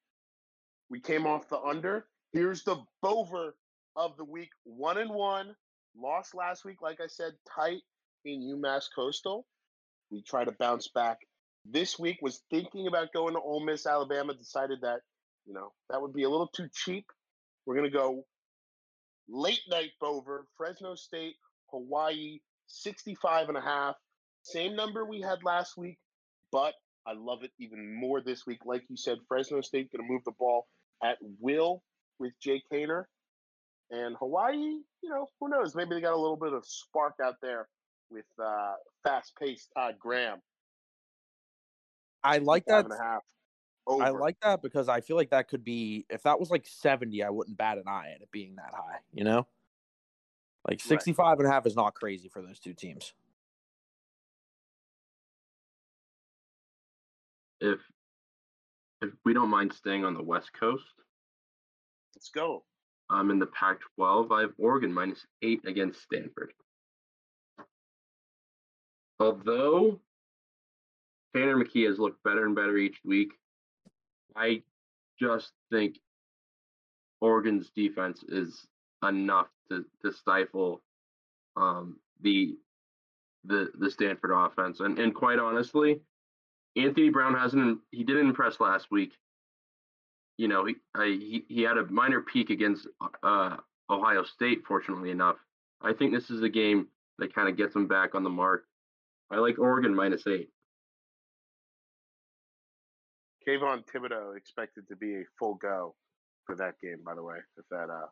We 0.90 0.98
came 0.98 1.24
off 1.24 1.48
the 1.48 1.60
under. 1.60 2.06
Here's 2.32 2.64
the 2.64 2.78
Bover 3.04 3.52
of 3.94 4.16
the 4.16 4.24
week. 4.24 4.48
One 4.64 4.98
and 4.98 5.10
one. 5.10 5.54
Lost 5.96 6.34
last 6.34 6.64
week, 6.64 6.82
like 6.82 7.00
I 7.00 7.06
said, 7.06 7.34
tight 7.54 7.82
in 8.24 8.40
UMass 8.40 8.86
Coastal. 8.92 9.46
We 10.10 10.20
try 10.20 10.44
to 10.44 10.52
bounce 10.58 10.88
back. 10.88 11.18
This 11.64 12.00
week 12.00 12.18
was 12.20 12.42
thinking 12.50 12.88
about 12.88 13.12
going 13.12 13.34
to 13.34 13.40
Ole 13.40 13.64
Miss, 13.64 13.86
Alabama, 13.86 14.34
decided 14.34 14.80
that, 14.82 15.02
you 15.46 15.54
know, 15.54 15.72
that 15.88 16.02
would 16.02 16.14
be 16.14 16.24
a 16.24 16.28
little 16.28 16.48
too 16.48 16.66
cheap. 16.74 17.06
We're 17.64 17.76
gonna 17.76 17.90
go 17.90 18.24
late 19.28 19.60
night 19.70 19.90
Bover, 20.02 20.40
Fresno 20.56 20.96
State, 20.96 21.36
Hawaii, 21.70 22.40
65 22.72 23.48
and 23.48 23.58
a 23.58 23.60
half. 23.60 23.96
Same 24.42 24.74
number 24.74 25.04
we 25.04 25.20
had 25.20 25.44
last 25.44 25.76
week, 25.76 25.98
but 26.50 26.74
I 27.06 27.12
love 27.12 27.42
it 27.42 27.52
even 27.58 27.94
more 27.94 28.20
this 28.20 28.46
week. 28.46 28.60
Like 28.64 28.82
you 28.88 28.96
said, 28.96 29.18
Fresno 29.28 29.60
State 29.60 29.90
going 29.92 30.06
to 30.06 30.12
move 30.12 30.22
the 30.24 30.32
ball 30.32 30.66
at 31.02 31.18
will 31.40 31.82
with 32.18 32.32
Jake 32.40 32.64
Haener. 32.72 33.04
And 33.90 34.16
Hawaii, 34.18 34.56
you 34.56 35.10
know, 35.10 35.26
who 35.38 35.48
knows? 35.48 35.74
Maybe 35.74 35.94
they 35.94 36.00
got 36.00 36.14
a 36.14 36.20
little 36.20 36.36
bit 36.36 36.52
of 36.52 36.64
spark 36.64 37.14
out 37.22 37.34
there 37.42 37.68
with 38.10 38.24
uh, 38.42 38.72
fast 39.04 39.34
paced 39.38 39.68
Todd 39.76 39.96
Graham. 39.98 40.38
I 42.24 42.38
like 42.38 42.64
that. 42.66 42.84
and 42.84 42.92
a 42.92 42.96
half. 42.96 43.22
Over. 43.86 44.04
I 44.04 44.10
like 44.10 44.36
that 44.42 44.62
because 44.62 44.88
I 44.88 45.00
feel 45.00 45.16
like 45.16 45.30
that 45.30 45.48
could 45.48 45.64
be 45.64 46.06
if 46.08 46.22
that 46.22 46.38
was 46.38 46.50
like 46.50 46.64
70, 46.66 47.22
I 47.24 47.30
wouldn't 47.30 47.58
bat 47.58 47.78
an 47.78 47.84
eye 47.88 48.12
at 48.14 48.22
it 48.22 48.30
being 48.30 48.54
that 48.56 48.72
high, 48.72 48.98
you 49.12 49.24
know? 49.24 49.46
Like 50.68 50.80
65 50.80 51.38
and 51.38 51.48
a 51.48 51.50
half 51.50 51.66
is 51.66 51.76
not 51.76 51.94
crazy 51.94 52.28
for 52.28 52.40
those 52.40 52.60
two 52.60 52.72
teams. 52.74 53.12
If 57.60 57.80
if 59.00 59.10
we 59.24 59.34
don't 59.34 59.50
mind 59.50 59.72
staying 59.72 60.04
on 60.04 60.14
the 60.14 60.22
West 60.22 60.52
Coast, 60.52 60.84
Let's 62.22 62.30
go. 62.30 62.62
I'm 63.10 63.32
in 63.32 63.40
the 63.40 63.46
Pac-12. 63.46 64.30
I 64.30 64.42
have 64.42 64.52
Oregon 64.56 64.92
minus 64.94 65.26
eight 65.42 65.60
against 65.66 66.02
Stanford. 66.02 66.52
Although 69.18 69.98
Tanner 71.34 71.56
McKee 71.56 71.88
has 71.88 71.98
looked 71.98 72.22
better 72.22 72.46
and 72.46 72.54
better 72.54 72.76
each 72.76 73.00
week, 73.04 73.32
I 74.36 74.62
just 75.18 75.50
think 75.72 75.98
Oregon's 77.20 77.70
defense 77.74 78.22
is 78.28 78.68
enough 79.04 79.48
to, 79.72 79.84
to 80.10 80.16
stifle 80.16 80.82
um, 81.56 81.96
the 82.20 82.56
the 83.44 83.70
the 83.78 83.90
Stanford 83.90 84.30
offense. 84.34 84.80
And 84.80 84.98
and 84.98 85.14
quite 85.14 85.38
honestly, 85.38 86.00
Anthony 86.76 87.10
Brown 87.10 87.34
hasn't 87.34 87.80
he 87.90 88.04
didn't 88.04 88.28
impress 88.28 88.60
last 88.60 88.90
week. 88.90 89.12
You 90.38 90.48
know, 90.48 90.64
he 90.64 90.76
I, 90.94 91.06
he 91.06 91.44
he 91.48 91.62
had 91.62 91.78
a 91.78 91.86
minor 91.86 92.20
peak 92.20 92.50
against 92.50 92.86
uh, 93.22 93.56
Ohio 93.90 94.22
State. 94.24 94.62
Fortunately 94.66 95.10
enough, 95.10 95.36
I 95.80 95.92
think 95.92 96.12
this 96.12 96.30
is 96.30 96.42
a 96.42 96.48
game 96.48 96.88
that 97.18 97.34
kind 97.34 97.48
of 97.48 97.56
gets 97.56 97.74
him 97.74 97.86
back 97.86 98.14
on 98.14 98.24
the 98.24 98.30
mark. 98.30 98.64
I 99.30 99.38
like 99.38 99.58
Oregon 99.58 99.94
minus 99.94 100.26
eight. 100.26 100.50
Kayvon 103.46 103.84
Thibodeaux 103.84 104.36
expected 104.36 104.86
to 104.88 104.96
be 104.96 105.16
a 105.16 105.22
full 105.38 105.54
go 105.54 105.94
for 106.46 106.54
that 106.56 106.74
game, 106.80 106.98
by 107.04 107.14
the 107.14 107.22
way, 107.22 107.36
if 107.56 107.64
that 107.70 107.90
uh, 107.90 108.06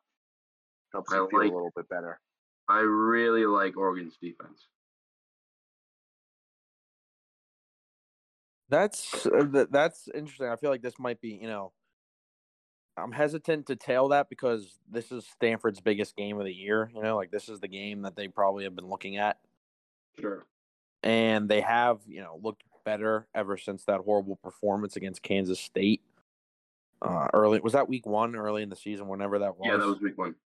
helps 0.92 1.12
I 1.12 1.16
you 1.16 1.28
feel 1.30 1.40
like- 1.40 1.50
a 1.50 1.54
little 1.54 1.72
bit 1.74 1.88
better. 1.88 2.20
I 2.68 2.80
really 2.80 3.46
like 3.46 3.76
Oregon's 3.76 4.16
defense. 4.22 4.68
That's 8.68 9.26
uh, 9.26 9.64
that's 9.70 10.08
interesting. 10.14 10.46
I 10.46 10.54
feel 10.56 10.70
like 10.70 10.82
this 10.82 10.98
might 10.98 11.20
be, 11.20 11.30
you 11.30 11.48
know, 11.48 11.72
I'm 12.96 13.10
hesitant 13.10 13.66
to 13.66 13.76
tail 13.76 14.08
that 14.08 14.28
because 14.28 14.78
this 14.88 15.10
is 15.10 15.26
Stanford's 15.26 15.80
biggest 15.80 16.16
game 16.16 16.38
of 16.38 16.44
the 16.44 16.54
year. 16.54 16.88
You 16.94 17.02
know, 17.02 17.16
like 17.16 17.32
this 17.32 17.48
is 17.48 17.58
the 17.58 17.66
game 17.68 18.02
that 18.02 18.14
they 18.14 18.28
probably 18.28 18.64
have 18.64 18.76
been 18.76 18.86
looking 18.88 19.16
at, 19.16 19.38
Sure. 20.20 20.46
and 21.02 21.48
they 21.48 21.62
have, 21.62 21.98
you 22.06 22.20
know, 22.20 22.38
looked 22.40 22.62
better 22.84 23.26
ever 23.34 23.56
since 23.56 23.84
that 23.86 24.00
horrible 24.02 24.36
performance 24.36 24.94
against 24.96 25.22
Kansas 25.22 25.58
State. 25.58 26.02
Uh, 27.02 27.26
early 27.34 27.58
was 27.60 27.72
that 27.72 27.88
week 27.88 28.06
one, 28.06 28.36
early 28.36 28.62
in 28.62 28.68
the 28.68 28.76
season, 28.76 29.08
whenever 29.08 29.40
that 29.40 29.56
was. 29.58 29.66
Yeah, 29.66 29.78
that 29.78 29.86
was 29.86 30.00
week 30.00 30.16
one. 30.16 30.36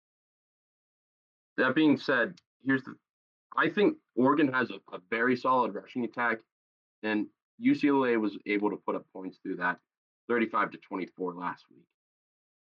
That 1.58 1.74
being 1.74 1.98
said, 1.98 2.34
here's 2.66 2.84
the 2.84 2.96
I 3.56 3.68
think 3.70 3.98
Oregon 4.16 4.52
has 4.52 4.70
a, 4.70 4.76
a 4.94 5.00
very 5.10 5.36
solid 5.36 5.74
rushing 5.74 6.04
attack, 6.04 6.38
and 7.02 7.26
UCLA 7.64 8.20
was 8.20 8.38
able 8.46 8.70
to 8.70 8.76
put 8.76 8.96
up 8.96 9.06
points 9.14 9.38
through 9.42 9.56
that 9.56 9.78
35 10.28 10.72
to 10.72 10.78
24 10.78 11.34
last 11.34 11.64
week. 11.70 11.86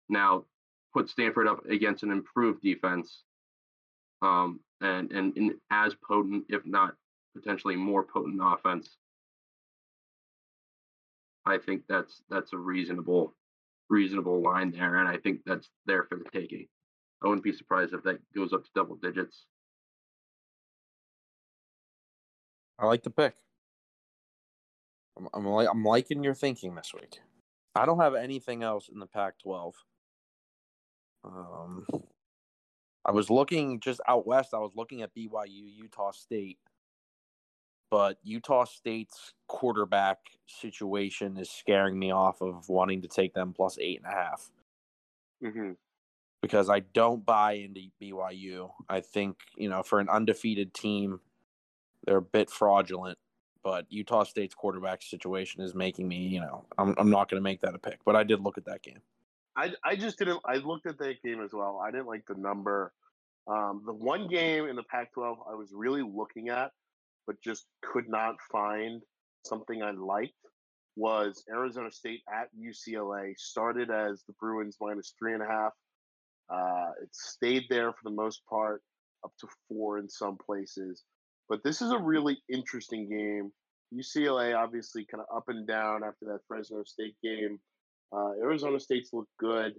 Now, 0.09 0.45
put 0.93 1.09
Stanford 1.09 1.47
up 1.47 1.65
against 1.67 2.03
an 2.03 2.11
improved 2.11 2.61
defense. 2.63 3.23
um, 4.23 4.61
and, 4.81 5.11
and 5.13 5.37
and 5.37 5.53
as 5.71 5.95
potent, 6.07 6.45
if 6.49 6.65
not 6.65 6.95
potentially 7.35 7.77
more 7.77 8.03
potent 8.05 8.41
offense. 8.43 8.97
I 11.45 11.57
think 11.57 11.83
that's 11.89 12.21
that's 12.29 12.53
a 12.53 12.57
reasonable 12.57 13.35
reasonable 13.89 14.41
line 14.43 14.71
there, 14.71 14.97
and 14.97 15.07
I 15.09 15.17
think 15.17 15.41
that's 15.45 15.69
there 15.85 16.03
for 16.05 16.17
the 16.17 16.25
taking. 16.33 16.67
I 17.23 17.27
wouldn't 17.27 17.43
be 17.43 17.53
surprised 17.53 17.93
if 17.93 18.03
that 18.03 18.19
goes 18.35 18.53
up 18.53 18.63
to 18.65 18.69
double 18.75 18.95
digits. 18.97 19.45
I 22.79 22.85
like 22.87 23.03
the 23.03 23.09
pick. 23.11 23.35
I'm 25.17 25.27
I'm, 25.33 25.45
li- 25.45 25.67
I'm 25.69 25.83
liking 25.83 26.23
your 26.23 26.33
thinking 26.35 26.75
this 26.75 26.93
week. 26.93 27.19
I 27.75 27.85
don't 27.85 27.99
have 27.99 28.15
anything 28.15 28.63
else 28.63 28.89
in 28.89 28.99
the 28.99 29.07
Pac-12. 29.07 29.73
Um, 31.25 31.85
I 33.05 33.11
was 33.11 33.29
looking 33.29 33.79
just 33.79 34.01
out 34.07 34.27
west. 34.27 34.53
I 34.53 34.59
was 34.59 34.73
looking 34.75 35.01
at 35.01 35.15
BYU, 35.15 35.49
Utah 35.49 36.11
State, 36.11 36.59
but 37.91 38.17
Utah 38.23 38.65
State's 38.65 39.33
quarterback 39.47 40.19
situation 40.47 41.37
is 41.37 41.49
scaring 41.49 41.97
me 41.99 42.11
off 42.11 42.41
of 42.41 42.69
wanting 42.69 43.01
to 43.03 43.07
take 43.07 43.33
them 43.33 43.53
plus 43.53 43.77
eight 43.79 44.01
and 44.03 44.11
a 44.11 44.15
half 44.15 44.51
hmm 45.41 45.73
because 46.43 46.69
I 46.69 46.81
don't 46.81 47.25
buy 47.25 47.53
into 47.53 47.79
BYU. 48.01 48.69
I 48.89 48.99
think 48.99 49.37
you 49.55 49.69
know 49.69 49.81
for 49.81 50.01
an 50.01 50.09
undefeated 50.09 50.73
team, 50.73 51.21
they're 52.05 52.17
a 52.17 52.21
bit 52.21 52.51
fraudulent. 52.51 53.17
But 53.63 53.85
Utah 53.89 54.25
State's 54.25 54.53
quarterback 54.53 55.01
situation 55.01 55.63
is 55.63 55.73
making 55.73 56.05
me, 56.05 56.17
you 56.17 56.41
know, 56.41 56.65
I'm 56.77 56.93
I'm 56.97 57.09
not 57.09 57.29
going 57.29 57.39
to 57.39 57.43
make 57.43 57.61
that 57.61 57.73
a 57.73 57.79
pick. 57.79 57.99
But 58.05 58.17
I 58.17 58.23
did 58.23 58.41
look 58.41 58.57
at 58.57 58.65
that 58.65 58.83
game. 58.83 58.99
I 59.55 59.71
I 59.85 59.95
just 59.95 60.19
didn't. 60.19 60.41
I 60.45 60.57
looked 60.57 60.85
at 60.85 60.99
that 60.99 61.23
game 61.23 61.41
as 61.41 61.53
well. 61.53 61.81
I 61.81 61.91
didn't 61.91 62.07
like 62.07 62.25
the 62.27 62.35
number. 62.35 62.91
Um, 63.47 63.81
the 63.85 63.93
one 63.93 64.27
game 64.27 64.67
in 64.67 64.75
the 64.75 64.83
Pac-12 64.83 65.37
I 65.49 65.55
was 65.55 65.69
really 65.73 66.01
looking 66.01 66.49
at, 66.49 66.71
but 67.25 67.41
just 67.41 67.65
could 67.81 68.09
not 68.09 68.35
find 68.51 69.01
something 69.45 69.81
I 69.81 69.91
liked 69.91 70.33
was 70.95 71.43
Arizona 71.49 71.91
State 71.91 72.21
at 72.31 72.49
UCLA. 72.57 73.33
Started 73.37 73.89
as 73.89 74.23
the 74.27 74.33
Bruins 74.41 74.77
minus 74.81 75.13
three 75.17 75.33
and 75.33 75.41
a 75.41 75.47
half. 75.47 75.71
Uh, 76.49 76.91
it 77.01 77.09
stayed 77.11 77.63
there 77.69 77.91
for 77.91 77.99
the 78.03 78.15
most 78.15 78.41
part, 78.49 78.81
up 79.23 79.31
to 79.39 79.47
four 79.67 79.99
in 79.99 80.09
some 80.09 80.37
places. 80.37 81.03
But 81.49 81.63
this 81.63 81.81
is 81.81 81.91
a 81.91 81.97
really 81.97 82.37
interesting 82.49 83.09
game. 83.09 83.51
UCLA 83.93 84.57
obviously 84.57 85.05
kind 85.05 85.23
of 85.27 85.35
up 85.35 85.45
and 85.49 85.67
down 85.67 86.03
after 86.03 86.25
that 86.25 86.39
Fresno 86.47 86.83
State 86.83 87.15
game. 87.23 87.59
Uh, 88.15 88.31
Arizona 88.41 88.79
State's 88.79 89.13
looked 89.13 89.35
good. 89.39 89.73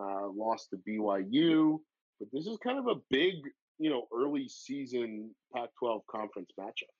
Uh, 0.00 0.28
lost 0.28 0.70
to 0.70 0.76
BYU, 0.88 1.78
but 2.20 2.28
this 2.32 2.46
is 2.46 2.56
kind 2.62 2.78
of 2.78 2.86
a 2.86 3.00
big, 3.10 3.34
you 3.80 3.90
know, 3.90 4.06
early 4.14 4.48
season 4.48 5.34
Pac-12 5.52 6.02
conference 6.08 6.50
matchup. 6.58 6.92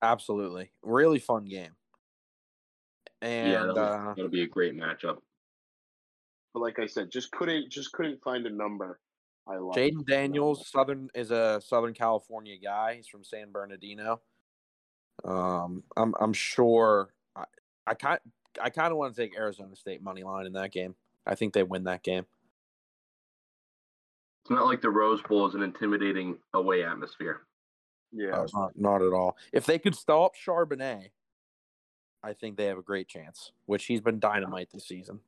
Absolutely, 0.00 0.70
really 0.80 1.18
fun 1.18 1.46
game. 1.46 1.72
And 3.20 3.50
yeah, 3.50 3.58
that'll, 3.66 3.78
uh, 3.78 4.14
that'll 4.14 4.30
be 4.30 4.42
a 4.42 4.48
great 4.48 4.76
matchup. 4.76 5.18
But 6.54 6.60
like 6.60 6.78
I 6.78 6.86
said, 6.86 7.10
just 7.10 7.32
couldn't 7.32 7.70
just 7.70 7.92
couldn't 7.92 8.22
find 8.22 8.46
a 8.46 8.50
number 8.50 9.00
I 9.46 9.56
like. 9.56 9.76
Jayden 9.76 10.06
Daniels, 10.06 10.68
Southern 10.68 11.08
is 11.14 11.30
a 11.30 11.60
Southern 11.64 11.94
California 11.94 12.56
guy. 12.62 12.96
He's 12.96 13.08
from 13.08 13.24
San 13.24 13.50
Bernardino. 13.50 14.20
Um, 15.24 15.82
I'm 15.96 16.14
I'm 16.20 16.32
sure 16.32 17.12
I, 17.34 17.44
I 17.86 17.94
kind 17.94 18.20
I 18.60 18.70
kind 18.70 18.92
of 18.92 18.98
want 18.98 19.14
to 19.14 19.20
take 19.20 19.36
Arizona 19.36 19.74
State 19.76 20.02
money 20.02 20.22
line 20.22 20.46
in 20.46 20.52
that 20.54 20.72
game. 20.72 20.94
I 21.26 21.34
think 21.34 21.52
they 21.52 21.62
win 21.62 21.84
that 21.84 22.02
game. 22.02 22.26
It's 24.42 24.50
not 24.50 24.66
like 24.66 24.80
the 24.80 24.90
Rose 24.90 25.22
Bowl 25.22 25.46
is 25.46 25.54
an 25.54 25.62
intimidating 25.62 26.36
away 26.52 26.84
atmosphere. 26.84 27.42
Yeah, 28.12 28.40
Uh, 28.40 28.46
not 28.52 28.78
not 28.78 29.02
at 29.02 29.12
all. 29.12 29.36
If 29.52 29.66
they 29.66 29.78
could 29.78 29.94
stop 29.94 30.32
Charbonnet, 30.36 31.10
I 32.22 32.32
think 32.32 32.56
they 32.56 32.66
have 32.66 32.78
a 32.78 32.82
great 32.82 33.08
chance. 33.08 33.52
Which 33.66 33.84
he's 33.86 34.00
been 34.00 34.20
dynamite 34.20 34.68
this 34.72 34.86
season. 34.86 35.20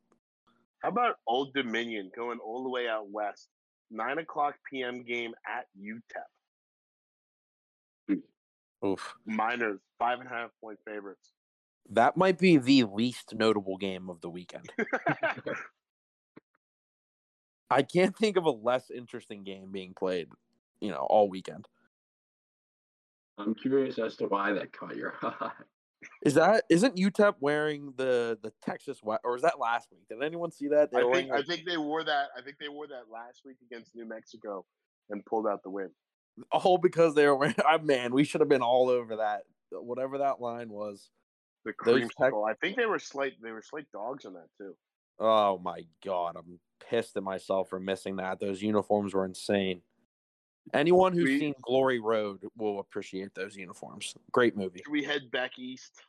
How 0.84 0.90
about 0.90 1.16
Old 1.26 1.54
Dominion 1.54 2.10
going 2.14 2.38
all 2.40 2.62
the 2.62 2.68
way 2.68 2.86
out 2.88 3.10
west? 3.10 3.48
Nine 3.90 4.18
o'clock 4.18 4.56
p.m. 4.70 5.02
game 5.02 5.32
at 5.48 5.64
UTEP. 5.80 6.02
Hmm. 8.06 8.86
Oof, 8.86 9.14
Miners 9.24 9.80
five 9.98 10.20
and 10.20 10.28
a 10.28 10.30
half 10.30 10.50
point 10.60 10.78
favorites. 10.86 11.32
that 11.88 12.18
might 12.18 12.38
be 12.38 12.58
the 12.58 12.84
least 12.84 13.32
notable 13.34 13.78
game 13.78 14.10
of 14.10 14.20
the 14.20 14.28
weekend. 14.28 14.68
I 17.70 17.82
can't 17.82 18.14
think 18.14 18.36
of 18.36 18.44
a 18.44 18.50
less 18.50 18.90
interesting 18.90 19.42
game 19.42 19.72
being 19.72 19.94
played, 19.94 20.28
you 20.80 20.90
know, 20.90 21.06
all 21.08 21.30
weekend. 21.30 21.66
I'm 23.38 23.54
curious 23.54 23.98
as 23.98 24.16
to 24.16 24.26
why 24.26 24.52
that 24.52 24.72
caught 24.72 24.96
your 24.96 25.14
eye. 25.22 25.50
Is 26.24 26.34
that 26.34 26.64
isn't 26.70 26.96
UTEP 26.96 27.34
wearing 27.40 27.92
the 27.96 28.38
the 28.42 28.52
Texas 28.62 29.00
or 29.02 29.36
is 29.36 29.42
that 29.42 29.58
last 29.58 29.88
week? 29.90 30.02
Did 30.08 30.22
anyone 30.22 30.50
see 30.50 30.68
that? 30.68 30.90
They 30.90 30.98
I 30.98 31.00
think 31.00 31.12
wearing, 31.12 31.32
I 31.32 31.42
think 31.42 31.66
they 31.66 31.76
wore 31.76 32.04
that. 32.04 32.28
I 32.36 32.42
think 32.42 32.56
they 32.58 32.68
wore 32.68 32.86
that 32.86 33.04
last 33.12 33.42
week 33.44 33.56
against 33.70 33.94
New 33.94 34.06
Mexico 34.06 34.64
and 35.10 35.24
pulled 35.26 35.46
out 35.46 35.62
the 35.62 35.70
win. 35.70 35.90
all 36.50 36.78
because 36.78 37.14
they 37.14 37.26
were 37.26 37.36
wearing. 37.36 37.56
I 37.68 37.78
man, 37.78 38.12
we 38.12 38.24
should 38.24 38.40
have 38.40 38.48
been 38.48 38.62
all 38.62 38.88
over 38.88 39.16
that. 39.16 39.42
Whatever 39.70 40.18
that 40.18 40.40
line 40.40 40.68
was. 40.68 41.10
The 41.64 41.72
Those 41.84 42.02
creamsicle. 42.02 42.48
I 42.48 42.54
think 42.54 42.76
they 42.76 42.86
were 42.86 42.98
slight. 42.98 43.34
They 43.42 43.50
were 43.50 43.62
slight 43.62 43.86
dogs 43.92 44.24
on 44.24 44.34
that 44.34 44.48
too. 44.58 44.74
Oh 45.18 45.58
my 45.58 45.80
god, 46.04 46.36
I'm 46.36 46.58
pissed 46.88 47.16
at 47.16 47.22
myself 47.22 47.68
for 47.68 47.80
missing 47.80 48.16
that. 48.16 48.40
Those 48.40 48.62
uniforms 48.62 49.14
were 49.14 49.24
insane. 49.24 49.80
Anyone 50.72 51.12
who's 51.12 51.24
We- 51.28 51.38
seen 51.38 51.54
Glory 51.62 52.00
Road 52.00 52.40
will 52.56 52.80
appreciate 52.80 53.34
those 53.34 53.56
uniforms. 53.56 54.14
Great 54.32 54.56
movie. 54.56 54.80
Should 54.84 54.92
we 54.92 55.04
head 55.04 55.30
back 55.30 55.58
east? 55.58 56.00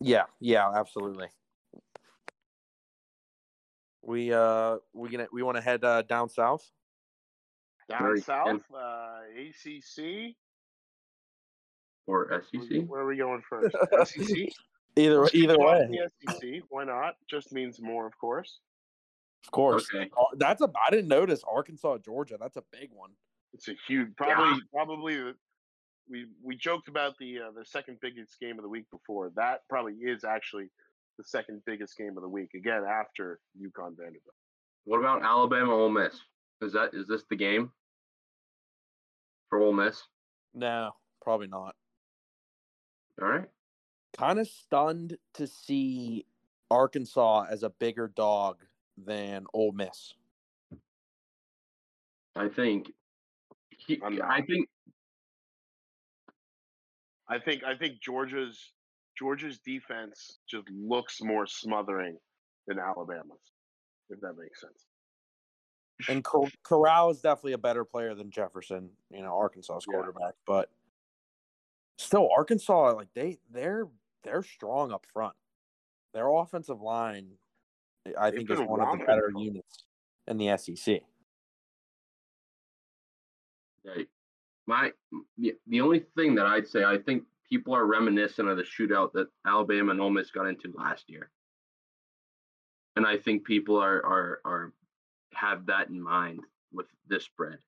Yeah, 0.00 0.24
yeah, 0.38 0.70
absolutely. 0.74 1.28
We 4.02 4.32
uh 4.32 4.78
we 4.94 5.10
gonna 5.10 5.26
we 5.32 5.42
want 5.42 5.56
to 5.56 5.62
head 5.62 5.84
uh, 5.84 6.02
down 6.02 6.28
south. 6.30 6.66
Down 7.88 8.02
Very- 8.02 8.20
south, 8.20 8.48
and- 8.48 8.62
uh, 8.74 9.20
ACC. 9.36 10.36
or 12.06 12.26
Where, 12.28 12.42
SEC. 12.50 12.84
where 12.86 13.00
are 13.02 13.06
we 13.06 13.16
going 13.16 13.42
first? 13.42 13.76
SEC. 14.04 14.48
Either 14.96 15.20
Let's 15.22 15.34
either 15.34 15.58
way, 15.58 15.86
The 15.90 16.10
SEC. 16.32 16.62
Why 16.70 16.84
not? 16.84 17.16
Just 17.28 17.52
means 17.52 17.80
more, 17.80 18.06
of 18.06 18.16
course. 18.18 18.60
Of 19.44 19.50
course. 19.50 19.88
Okay. 19.94 20.10
Uh, 20.16 20.24
That's 20.36 20.60
a 20.60 20.70
I 20.86 20.90
didn't 20.90 21.08
notice 21.08 21.42
Arkansas 21.50 21.98
Georgia. 21.98 22.36
That's 22.38 22.56
a 22.56 22.64
big 22.72 22.90
one. 22.92 23.10
It's 23.52 23.68
a 23.68 23.74
huge, 23.88 24.14
probably, 24.16 24.62
probably. 24.72 25.32
We 26.08 26.26
we 26.42 26.56
joked 26.56 26.88
about 26.88 27.14
the 27.18 27.38
uh, 27.38 27.50
the 27.56 27.64
second 27.64 27.98
biggest 28.00 28.38
game 28.40 28.58
of 28.58 28.62
the 28.62 28.68
week 28.68 28.86
before. 28.90 29.30
That 29.36 29.62
probably 29.68 29.94
is 29.94 30.24
actually 30.24 30.70
the 31.18 31.24
second 31.24 31.62
biggest 31.66 31.96
game 31.96 32.16
of 32.16 32.22
the 32.22 32.28
week. 32.28 32.50
Again, 32.54 32.84
after 32.88 33.40
UConn 33.60 33.96
Vanderbilt. 33.96 34.34
What 34.84 34.98
about 34.98 35.22
Alabama 35.22 35.74
Ole 35.74 35.90
Miss? 35.90 36.14
Is 36.62 36.72
that 36.72 36.94
is 36.94 37.06
this 37.06 37.24
the 37.30 37.36
game 37.36 37.70
for 39.48 39.60
Ole 39.60 39.72
Miss? 39.72 40.02
No, 40.54 40.92
probably 41.22 41.46
not. 41.46 41.74
All 43.20 43.28
right. 43.28 43.48
Kind 44.16 44.38
of 44.38 44.48
stunned 44.48 45.16
to 45.34 45.46
see 45.46 46.26
Arkansas 46.70 47.46
as 47.50 47.62
a 47.62 47.70
bigger 47.70 48.08
dog 48.08 48.58
than 49.04 49.44
Ole 49.54 49.72
Miss. 49.72 50.14
I 52.36 52.48
think. 52.48 52.92
He, 53.70 54.00
I'm 54.04 54.14
I 54.22 54.38
not. 54.38 54.46
think 54.46 54.68
I 57.28 57.38
think 57.38 57.64
I 57.64 57.76
think 57.76 58.00
Georgia's 58.00 58.72
Georgia's 59.18 59.58
defense 59.58 60.38
just 60.48 60.68
looks 60.70 61.20
more 61.22 61.46
smothering 61.46 62.18
than 62.66 62.78
Alabama's, 62.78 63.52
if 64.10 64.20
that 64.20 64.34
makes 64.38 64.60
sense. 64.60 64.86
And 66.08 66.24
Cor- 66.24 66.48
Corral 66.62 67.10
is 67.10 67.20
definitely 67.20 67.52
a 67.52 67.58
better 67.58 67.84
player 67.84 68.14
than 68.14 68.30
Jefferson, 68.30 68.90
you 69.10 69.22
know, 69.22 69.34
Arkansas's 69.34 69.86
Yeah. 69.88 69.96
quarterback. 69.96 70.34
But 70.46 70.70
still, 71.98 72.28
Arkansas, 72.36 72.94
like 72.94 73.12
they 73.14 73.38
they're 73.50 73.86
they're 74.22 74.42
strong 74.42 74.92
up 74.92 75.06
front. 75.12 75.34
Their 76.12 76.28
offensive 76.28 76.80
line, 76.80 77.38
I 78.18 78.30
think, 78.30 78.50
is 78.50 78.58
one 78.60 78.80
of 78.80 78.98
the 78.98 79.04
better 79.04 79.30
units 79.36 79.84
in 80.26 80.38
the 80.38 80.56
SEC. 80.56 81.00
Right. 83.84 84.08
My 84.66 84.92
the, 85.38 85.80
only 85.80 86.04
thing 86.16 86.34
that 86.36 86.46
I'd 86.46 86.68
say, 86.68 86.84
I 86.84 86.98
think 86.98 87.24
people 87.48 87.74
are 87.74 87.84
reminiscent 87.84 88.48
of 88.48 88.56
the 88.56 88.62
shootout 88.62 89.12
that 89.14 89.28
Alabama 89.46 89.90
and 89.90 90.00
Ole 90.00 90.10
Miss 90.10 90.30
got 90.30 90.46
into 90.46 90.72
last 90.76 91.10
year, 91.10 91.30
and 92.96 93.06
I 93.06 93.16
think 93.16 93.44
people 93.44 93.76
are 93.76 94.04
are 94.04 94.40
are 94.44 94.72
have 95.34 95.66
that 95.66 95.88
in 95.88 96.00
mind 96.00 96.40
with 96.72 96.86
this 97.08 97.24
spread. 97.24 97.58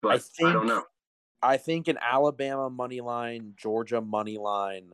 But 0.00 0.14
I, 0.14 0.18
think 0.18 0.52
don't 0.52 0.66
know. 0.66 0.84
I 1.42 1.56
think 1.56 1.88
an 1.88 1.98
Alabama 2.00 2.70
money 2.70 3.00
line, 3.00 3.54
Georgia 3.56 4.00
money 4.00 4.38
line, 4.38 4.92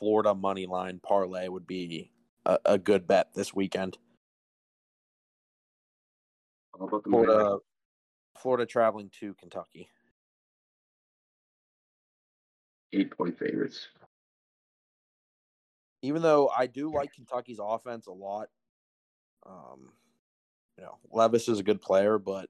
Florida 0.00 0.34
money 0.34 0.66
line 0.66 0.98
parlay 1.02 1.46
would 1.46 1.66
be 1.66 2.10
a, 2.46 2.58
a 2.64 2.78
good 2.78 3.06
bet 3.06 3.28
this 3.34 3.54
weekend. 3.54 3.98
How 6.76 6.86
about 6.86 7.04
the? 7.04 7.10
Florida, 7.10 7.58
Florida 8.38 8.66
traveling 8.66 9.10
to 9.20 9.34
Kentucky. 9.34 9.90
eight 12.92 13.16
point 13.16 13.38
favorites? 13.38 13.88
Even 16.02 16.22
though 16.22 16.48
I 16.48 16.66
do 16.66 16.90
like 16.90 17.12
Kentucky's 17.12 17.60
offense 17.62 18.06
a 18.06 18.12
lot, 18.12 18.48
um, 19.46 19.92
you 20.78 20.84
know 20.84 20.98
Levis 21.12 21.48
is 21.48 21.58
a 21.58 21.62
good 21.62 21.82
player, 21.82 22.18
but 22.18 22.48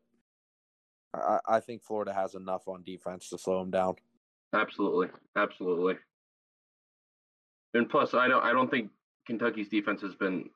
I, 1.12 1.40
I 1.48 1.61
think 1.61 1.82
Florida 1.82 2.14
has 2.14 2.36
enough 2.36 2.68
on 2.68 2.84
defense 2.84 3.28
to 3.30 3.38
slow 3.38 3.61
him 3.61 3.70
down. 3.70 3.96
Absolutely, 4.53 5.09
absolutely. 5.36 5.96
And 7.74 7.88
plus, 7.88 8.14
I 8.14 8.28
don't, 8.28 8.44
I 8.44 8.52
don't 8.52 8.70
think 8.70 8.90
Kentucky's 9.26 9.68
defense 9.68 10.00
has 10.02 10.14
been. 10.14 10.50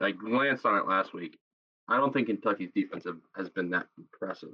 I 0.00 0.10
glanced 0.10 0.66
on 0.66 0.76
it 0.78 0.86
last 0.86 1.14
week. 1.14 1.38
I 1.88 1.98
don't 1.98 2.12
think 2.12 2.26
Kentucky's 2.26 2.70
defense 2.74 3.04
have, 3.04 3.18
has 3.36 3.48
been 3.48 3.70
that 3.70 3.86
impressive. 3.96 4.50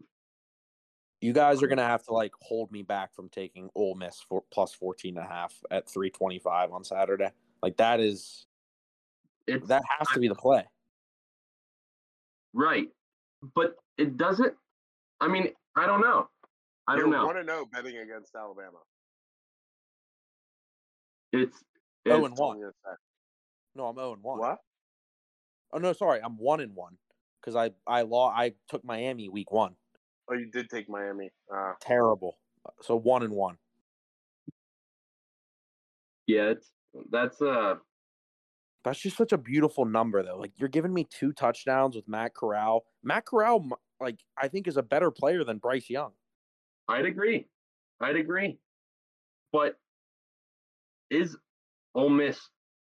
You 1.21 1.33
guys 1.33 1.63
are 1.63 1.69
gonna 1.69 1.87
have 1.87 2.03
to 2.05 2.13
like 2.13 2.33
hold 2.41 2.71
me 2.73 2.83
back 2.83 3.15
from 3.15 3.29
taking 3.29 3.71
Ole 3.75 3.95
Miss 3.95 4.21
for 4.29 4.43
plus 4.53 4.75
14 4.75 5.17
and 5.17 5.25
a 5.25 5.29
half 5.29 5.55
at 5.71 5.89
325 5.89 6.73
on 6.73 6.85
Saturday. 6.85 7.31
Like 7.63 7.77
that 7.77 8.01
is 8.01 8.47
It's 9.47 9.67
that 9.69 9.83
has 9.99 10.09
to 10.09 10.21
be 10.21 10.29
the 10.29 10.35
play. 10.35 10.65
right, 12.53 12.89
but 13.55 13.77
it 13.97 14.17
doesn't. 14.17 14.55
I 15.21 15.29
mean, 15.29 15.49
I 15.77 15.87
don't 15.87 16.01
know. 16.01 16.29
I 16.89 16.97
don't 16.97 17.11
know. 17.11 17.23
I 17.23 17.25
want 17.25 17.39
to 17.39 17.45
know 17.45 17.67
betting 17.73 17.99
against 17.99 18.35
Alabama? 18.35 18.79
It's, 21.33 21.65
Oh, 22.07 22.17
it's 22.19 22.27
and 22.27 22.37
one. 22.37 22.57
I'm 22.57 22.61
gonna 22.63 22.73
say. 22.85 22.93
No, 23.75 23.87
I'm 23.87 23.97
0 23.97 24.15
and 24.15 24.23
1. 24.23 24.39
What? 24.39 24.59
Oh 25.73 25.79
no, 25.79 25.93
sorry, 25.93 26.21
I'm 26.23 26.37
1 26.37 26.61
and 26.61 26.75
1 26.75 26.99
because 27.41 27.57
I 27.57 27.71
I 27.87 28.03
law 28.03 28.31
I 28.31 28.55
took 28.69 28.85
Miami 28.85 29.29
week 29.29 29.51
1. 29.51 29.77
Oh, 30.29 30.35
you 30.35 30.51
did 30.51 30.69
take 30.69 30.89
Miami. 30.89 31.31
Uh, 31.53 31.73
Terrible. 31.81 32.39
So 32.81 32.97
1 32.97 33.23
and 33.23 33.33
1. 33.35 33.59
yeah, 36.27 36.51
it's 36.51 36.73
that's 37.11 37.41
uh 37.43 37.77
That's 38.85 39.01
just 39.01 39.17
such 39.17 39.33
a 39.33 39.39
beautiful 39.39 39.85
number 39.85 40.23
though. 40.23 40.39
Like 40.39 40.53
you're 40.57 40.69
giving 40.69 40.93
me 40.93 41.05
two 41.05 41.33
touchdowns 41.33 41.97
with 41.97 42.09
Matt 42.09 42.35
Corral. 42.35 42.85
Matt 43.03 43.27
Corral 43.27 43.69
like 44.01 44.21
I 44.37 44.49
think 44.49 44.67
is 44.67 44.77
a 44.77 44.83
better 44.83 45.11
player 45.11 45.45
than 45.45 45.59
Bryce 45.59 45.89
Young. 45.89 46.13
I'd 46.89 47.07
agree. 47.07 47.49
I'd 48.01 48.17
agree. 48.17 48.59
But 49.53 49.77
is 51.13 51.37
Ole 51.95 52.09
Miss 52.09 52.41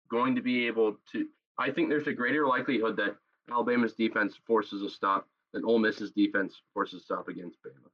going 0.09 0.35
to 0.35 0.41
be 0.41 0.65
able 0.67 0.97
to? 1.11 1.27
I 1.57 1.69
think 1.71 1.89
there's 1.89 2.07
a 2.07 2.13
greater 2.13 2.47
likelihood 2.47 2.95
that 2.97 3.15
Alabama's 3.51 3.93
defense 3.93 4.35
forces 4.47 4.81
a 4.81 4.89
stop 4.89 5.27
than 5.53 5.65
Ole 5.65 5.79
Miss's 5.79 6.11
defense 6.11 6.61
forces 6.73 7.01
a 7.01 7.03
stop 7.03 7.27
against 7.27 7.57
Bama. 7.63 7.89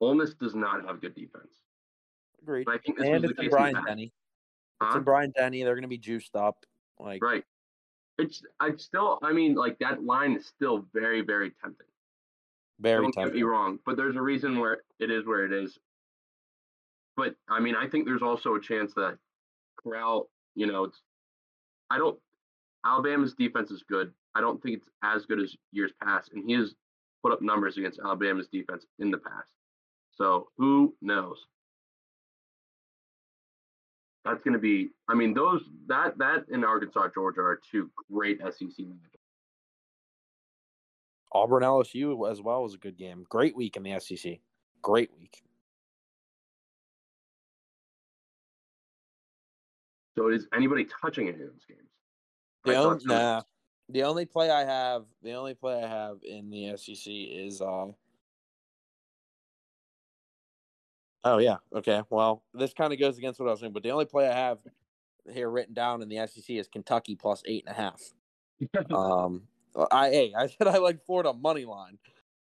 Ole 0.00 0.14
Miss 0.14 0.34
does 0.34 0.54
not 0.54 0.84
have 0.86 1.00
good 1.00 1.14
defense. 1.14 1.54
Agreed. 2.42 2.64
But 2.64 2.74
I 2.74 2.78
think 2.78 2.98
this 2.98 3.06
And 3.06 3.22
was 3.22 3.30
it's 3.30 3.36
the 3.38 3.42
case 3.44 3.50
Brian. 3.50 3.84
Denny. 3.86 4.04
It's 4.04 4.12
Huh? 4.82 4.98
in 4.98 5.04
Bryant-Denny. 5.04 5.62
They're 5.62 5.74
gonna 5.74 5.88
be 5.88 5.98
juiced 5.98 6.34
up. 6.36 6.64
Like 6.98 7.22
Right. 7.22 7.44
It's 8.18 8.42
I 8.58 8.74
still 8.76 9.18
I 9.22 9.32
mean 9.32 9.54
like 9.54 9.78
that 9.78 10.02
line 10.02 10.32
is 10.36 10.46
still 10.46 10.86
very 10.92 11.20
very 11.20 11.52
tempting. 11.62 11.86
very 12.78 13.02
Don't 13.02 13.14
get 13.14 13.34
me 13.34 13.42
wrong, 13.42 13.78
but 13.84 13.96
there's 13.96 14.16
a 14.16 14.22
reason 14.22 14.58
where 14.58 14.82
it 14.98 15.10
is 15.10 15.26
where 15.26 15.44
it 15.44 15.52
is. 15.52 15.78
But 17.20 17.34
I 17.50 17.60
mean, 17.60 17.74
I 17.76 17.86
think 17.86 18.06
there's 18.06 18.22
also 18.22 18.54
a 18.54 18.60
chance 18.60 18.94
that 18.94 19.18
Corral, 19.76 20.30
you 20.54 20.66
know, 20.66 20.84
it's 20.84 21.02
I 21.90 21.98
don't 21.98 22.18
Alabama's 22.86 23.34
defense 23.34 23.70
is 23.70 23.84
good. 23.86 24.10
I 24.34 24.40
don't 24.40 24.62
think 24.62 24.78
it's 24.78 24.88
as 25.04 25.26
good 25.26 25.38
as 25.38 25.54
years 25.70 25.92
past, 26.02 26.30
and 26.32 26.42
he 26.46 26.54
has 26.54 26.74
put 27.22 27.30
up 27.30 27.42
numbers 27.42 27.76
against 27.76 28.00
Alabama's 28.02 28.48
defense 28.50 28.86
in 29.00 29.10
the 29.10 29.18
past. 29.18 29.52
So 30.16 30.48
who 30.56 30.94
knows? 31.02 31.44
That's 34.24 34.42
going 34.42 34.54
to 34.54 34.58
be. 34.58 34.88
I 35.06 35.14
mean, 35.14 35.34
those 35.34 35.60
that 35.88 36.16
that 36.16 36.46
and 36.50 36.64
Arkansas, 36.64 37.08
Georgia 37.12 37.42
are 37.42 37.60
two 37.70 37.90
great 38.10 38.38
SEC 38.38 38.70
matchups. 38.78 39.20
Auburn 41.32 41.64
LSU 41.64 42.30
as 42.30 42.40
well 42.40 42.62
was 42.62 42.72
a 42.72 42.78
good 42.78 42.96
game. 42.96 43.26
Great 43.28 43.54
week 43.54 43.76
in 43.76 43.82
the 43.82 44.00
SEC. 44.00 44.38
Great 44.80 45.10
week. 45.20 45.42
So 50.16 50.28
is 50.28 50.46
anybody 50.54 50.86
touching 51.00 51.28
any 51.28 51.42
of 51.42 51.50
those 51.50 51.64
games? 51.68 51.88
The 52.64 52.76
only, 52.76 53.00
so. 53.00 53.06
nah, 53.06 53.42
the 53.88 54.02
only 54.02 54.26
play 54.26 54.50
I 54.50 54.64
have, 54.64 55.04
the 55.22 55.32
only 55.32 55.54
play 55.54 55.82
I 55.82 55.88
have 55.88 56.18
in 56.22 56.50
the 56.50 56.76
SEC 56.76 57.04
is 57.06 57.60
uh. 57.60 57.86
Oh 61.22 61.38
yeah, 61.38 61.56
okay. 61.74 62.02
Well, 62.10 62.42
this 62.54 62.72
kind 62.72 62.92
of 62.92 62.98
goes 62.98 63.18
against 63.18 63.40
what 63.40 63.48
I 63.48 63.52
was 63.52 63.60
saying, 63.60 63.72
but 63.72 63.82
the 63.82 63.90
only 63.90 64.06
play 64.06 64.28
I 64.28 64.34
have 64.34 64.58
here 65.30 65.50
written 65.50 65.74
down 65.74 66.02
in 66.02 66.08
the 66.08 66.26
SEC 66.26 66.48
is 66.50 66.68
Kentucky 66.68 67.14
plus 67.14 67.42
eight 67.46 67.64
and 67.66 67.76
a 67.76 67.80
half. 67.80 68.00
Um, 68.94 69.42
I 69.90 70.10
hey, 70.10 70.34
I 70.36 70.48
said 70.48 70.66
I 70.66 70.78
like 70.78 71.04
Florida 71.06 71.32
money 71.32 71.64
line, 71.64 71.98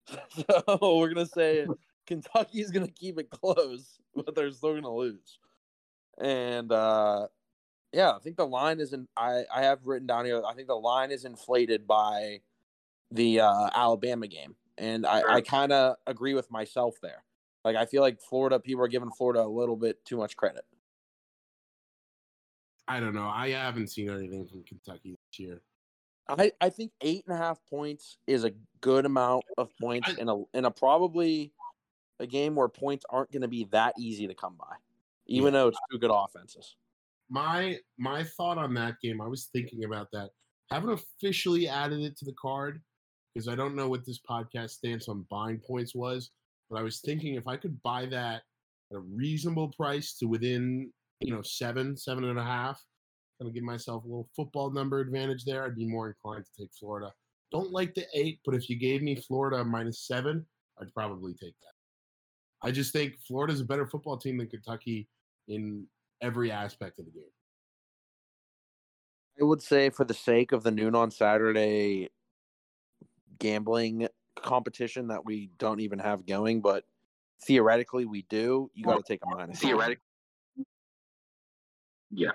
so 0.28 0.98
we're 0.98 1.09
gonna 1.09 1.26
say 1.26 1.66
Kentucky's 2.07 2.70
gonna 2.70 2.88
keep 2.88 3.18
it 3.18 3.30
close, 3.30 3.98
but 4.14 4.34
they're 4.34 4.52
still 4.52 4.74
gonna 4.74 4.94
lose. 4.94 5.38
And 6.18 6.70
uh, 6.70 7.26
yeah, 7.97 8.11
I 8.12 8.18
think 8.18 8.36
the 8.36 8.47
line 8.47 8.78
is 8.78 8.92
in. 8.92 9.09
I 9.16 9.44
I 9.53 9.62
have 9.62 9.78
written 9.86 10.07
down 10.07 10.26
here. 10.26 10.42
I 10.47 10.53
think 10.53 10.68
the 10.68 10.74
line 10.74 11.11
is 11.11 11.24
inflated 11.24 11.86
by 11.86 12.40
the 13.11 13.40
uh, 13.40 13.70
Alabama 13.74 14.28
game, 14.28 14.55
and 14.76 15.07
I, 15.07 15.22
I 15.36 15.40
kind 15.40 15.72
of 15.72 15.97
agree 16.07 16.34
with 16.34 16.51
myself 16.51 16.97
there. 17.01 17.24
Like 17.64 17.74
I 17.74 17.86
feel 17.86 18.03
like 18.03 18.20
Florida 18.20 18.61
people 18.61 18.84
are 18.84 18.88
giving 18.88 19.11
Florida 19.11 19.42
a 19.42 19.49
little 19.49 19.76
bit 19.76 20.05
too 20.05 20.18
much 20.18 20.36
credit. 20.36 20.64
I 22.86 23.01
don't 23.01 23.14
know. 23.14 23.28
I 23.28 23.49
haven't 23.51 23.88
seen 23.88 24.11
anything 24.11 24.47
from 24.47 24.62
Kentucky 24.64 25.16
this 25.30 25.40
year. 25.40 25.62
I, 26.28 26.53
I 26.61 26.68
think 26.70 26.92
eight 27.01 27.24
and 27.26 27.34
a 27.34 27.38
half 27.38 27.59
points 27.70 28.18
is 28.26 28.44
a 28.44 28.53
good 28.80 29.07
amount 29.07 29.44
of 29.57 29.70
points 29.80 30.09
I- 30.11 30.20
in 30.20 30.28
a 30.28 30.42
in 30.55 30.66
a 30.66 30.70
probably 30.70 31.53
a 32.20 32.26
game 32.26 32.55
where 32.57 32.68
points 32.68 33.07
aren't 33.09 33.30
going 33.32 33.42
to 33.42 33.49
be 33.49 33.64
that 33.72 33.94
easy 33.99 34.26
to 34.26 34.34
come 34.34 34.55
by, 34.59 34.74
even 35.26 35.55
Yeah. 35.55 35.61
though 35.61 35.68
it's 35.68 35.78
two 35.90 35.99
good 35.99 36.11
offenses. 36.12 36.76
My 37.29 37.79
my 37.99 38.24
thought 38.24 38.59
on 38.59 38.74
that 38.74 38.97
game, 39.03 39.20
I 39.20 39.27
was 39.27 39.49
thinking 39.53 39.85
about 39.85 40.09
that. 40.12 40.31
Haven't 40.70 40.91
officially 40.91 41.68
added 41.68 42.01
it 42.01 42.16
to 42.18 42.24
the 42.24 42.35
card 42.41 42.81
because 43.35 43.49
I 43.49 43.55
don't 43.55 43.77
know 43.77 43.89
what 43.89 44.07
this 44.07 44.20
podcast 44.29 44.70
stance 44.70 45.09
on 45.09 45.27
buying 45.31 45.61
points 45.61 45.95
was. 45.95 46.31
But 46.70 46.81
I 46.81 46.83
was 46.83 47.01
thinking 47.01 47.35
if 47.35 47.47
I 47.47 47.57
could 47.57 47.81
buy 47.83 48.07
that 48.07 48.43
at 48.91 48.97
a 48.97 49.01
reasonable 49.01 49.68
price 49.68 50.16
to 50.18 50.27
within, 50.27 50.93
you 51.20 51.33
know, 51.33 51.43
seven, 51.43 51.97
seven 51.97 52.24
and 52.24 52.39
a 52.39 52.45
half, 52.45 52.83
kind 53.39 53.49
of 53.49 53.55
give 53.55 53.62
myself 53.62 54.05
a 54.05 54.07
little 54.07 54.29
football 54.35 54.70
number 54.70 55.01
advantage 55.01 55.45
there. 55.45 55.64
I'd 55.64 55.77
be 55.77 55.87
more 55.87 56.09
inclined 56.09 56.45
to 56.47 56.62
take 56.62 56.70
Florida. 56.79 57.12
Don't 57.53 57.70
like 57.70 57.95
the 57.95 58.07
eight, 58.14 58.41
but 58.45 58.55
if 58.55 58.68
you 58.68 58.77
gave 58.77 59.03
me 59.03 59.14
Florida 59.14 59.64
minus 59.64 60.07
seven, 60.07 60.45
I'd 60.81 60.93
probably 60.95 61.33
take 61.35 61.55
that. 61.61 62.66
I 62.66 62.70
just 62.70 62.93
think 62.93 63.14
Florida's 63.27 63.61
a 63.61 63.64
better 63.64 63.87
football 63.87 64.16
team 64.16 64.39
than 64.39 64.49
Kentucky 64.49 65.09
in 65.49 65.87
every 66.21 66.51
aspect 66.51 66.99
of 66.99 67.05
the 67.05 67.11
game. 67.11 67.25
I 69.41 69.45
would 69.45 69.62
say 69.62 69.91
for 69.91 70.05
the 70.05 70.14
sake 70.14 70.53
of 70.53 70.62
the 70.62 70.71
noon 70.71 70.95
on 70.95 71.11
Saturday 71.11 72.09
gambling 73.39 74.09
competition 74.35 75.09
that 75.09 75.25
we 75.25 75.51
don't 75.59 75.81
even 75.81 75.99
have 75.99 76.25
going, 76.27 76.62
but 76.62 76.85
theoretically 77.45 78.07
we 78.07 78.23
do. 78.23 78.71
You 78.75 78.85
got 78.85 78.97
to 78.97 79.03
take 79.07 79.21
a 79.25 79.29
minus. 79.29 79.61
Theoretically. 79.61 80.03
Yeah. 82.11 82.31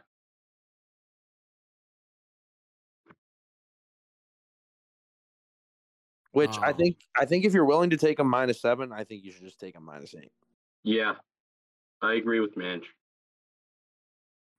Which 6.34 6.58
I 6.60 6.70
Um, 6.72 6.78
think 6.78 6.98
I 7.18 7.26
think 7.26 7.46
if 7.46 7.54
you're 7.54 7.66
willing 7.66 7.90
to 7.90 7.98
take 7.98 8.20
a 8.20 8.24
minus 8.24 8.62
seven, 8.62 8.94
I 8.94 9.04
think 9.04 9.24
you 9.24 9.32
should 9.32 9.44
just 9.44 9.60
take 9.60 9.76
a 9.76 9.82
minus 9.82 10.16
eight. 10.16 10.32
Yeah. 10.84 11.16
I 12.02 12.14
agree 12.14 12.40
with 12.40 12.56
Manch. 12.56 12.86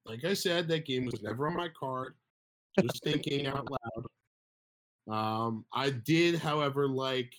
Like 0.05 0.24
I 0.24 0.34
said, 0.34 0.68
that 0.68 0.86
game 0.86 1.05
was 1.05 1.22
never 1.22 1.46
on 1.46 1.57
my 1.57 1.68
card. 1.78 2.14
Just 2.80 3.03
thinking 3.05 3.46
out 3.46 3.68
loud. 3.70 4.07
Um, 5.09 5.64
I 5.72 5.90
did, 5.90 6.36
however, 6.36 6.88
like 6.88 7.32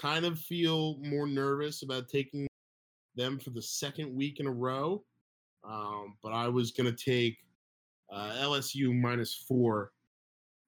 kind 0.00 0.24
of 0.24 0.38
feel 0.38 0.96
more 0.98 1.26
nervous 1.26 1.82
about 1.82 2.08
taking 2.08 2.46
them 3.14 3.38
for 3.38 3.50
the 3.50 3.62
second 3.62 4.14
week 4.14 4.40
in 4.40 4.46
a 4.46 4.52
row. 4.52 5.04
Um, 5.62 6.16
but 6.22 6.32
I 6.32 6.48
was 6.48 6.72
gonna 6.72 6.92
take 6.92 7.38
uh, 8.12 8.32
LSU 8.40 8.98
minus 8.98 9.34
four 9.34 9.92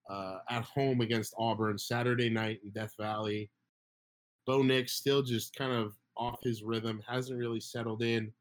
uh, 0.09 0.39
at 0.51 0.63
home 0.63 1.01
against 1.01 1.35
Auburn 1.39 1.79
Saturday 1.79 2.31
night 2.31 2.61
in 2.65 2.71
Death 2.71 2.95
Valley. 2.99 3.51
Bo 4.47 4.63
Nix 4.63 4.93
still 4.93 5.23
just 5.23 5.55
kind 5.57 5.73
of 5.73 5.95
off 6.17 6.39
his 6.43 6.63
rhythm, 6.63 7.03
hasn't 7.07 7.39
really 7.39 7.61
settled 7.61 8.03
in. 8.03 8.33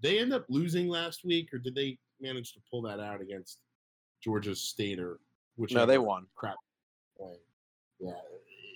They 0.00 0.18
end 0.18 0.32
up 0.32 0.44
losing 0.48 0.88
last 0.88 1.24
week, 1.24 1.52
or 1.52 1.58
did 1.58 1.74
they 1.74 1.98
manage 2.20 2.52
to 2.54 2.60
pull 2.70 2.82
that 2.82 3.00
out 3.00 3.20
against 3.20 3.58
Georgia 4.22 4.54
State 4.54 4.98
or 4.98 5.18
which? 5.56 5.72
No, 5.72 5.86
they 5.86 5.98
won. 5.98 6.26
Crap. 6.34 6.56
playing? 7.18 7.38
Yeah, 8.00 8.12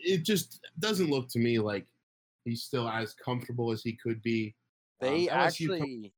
it 0.05 0.25
just 0.25 0.61
doesn't 0.79 1.11
look 1.11 1.29
to 1.31 1.39
me 1.39 1.59
like 1.59 1.87
he's 2.45 2.63
still 2.63 2.89
as 2.89 3.15
comfortable 3.15 3.73
as 3.73 3.83
he 3.83 3.93
could 3.93 4.23
be. 4.23 4.55
They 5.01 5.29
Um, 5.29 5.39
actually 5.39 6.13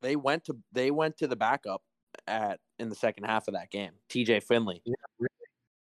they 0.00 0.16
went 0.16 0.44
to 0.44 0.56
they 0.72 0.90
went 0.90 1.16
to 1.18 1.26
the 1.26 1.36
backup 1.36 1.82
at 2.26 2.60
in 2.78 2.88
the 2.88 2.94
second 2.94 3.24
half 3.24 3.48
of 3.48 3.54
that 3.54 3.70
game. 3.70 3.92
TJ 4.08 4.42
Finley. 4.42 4.82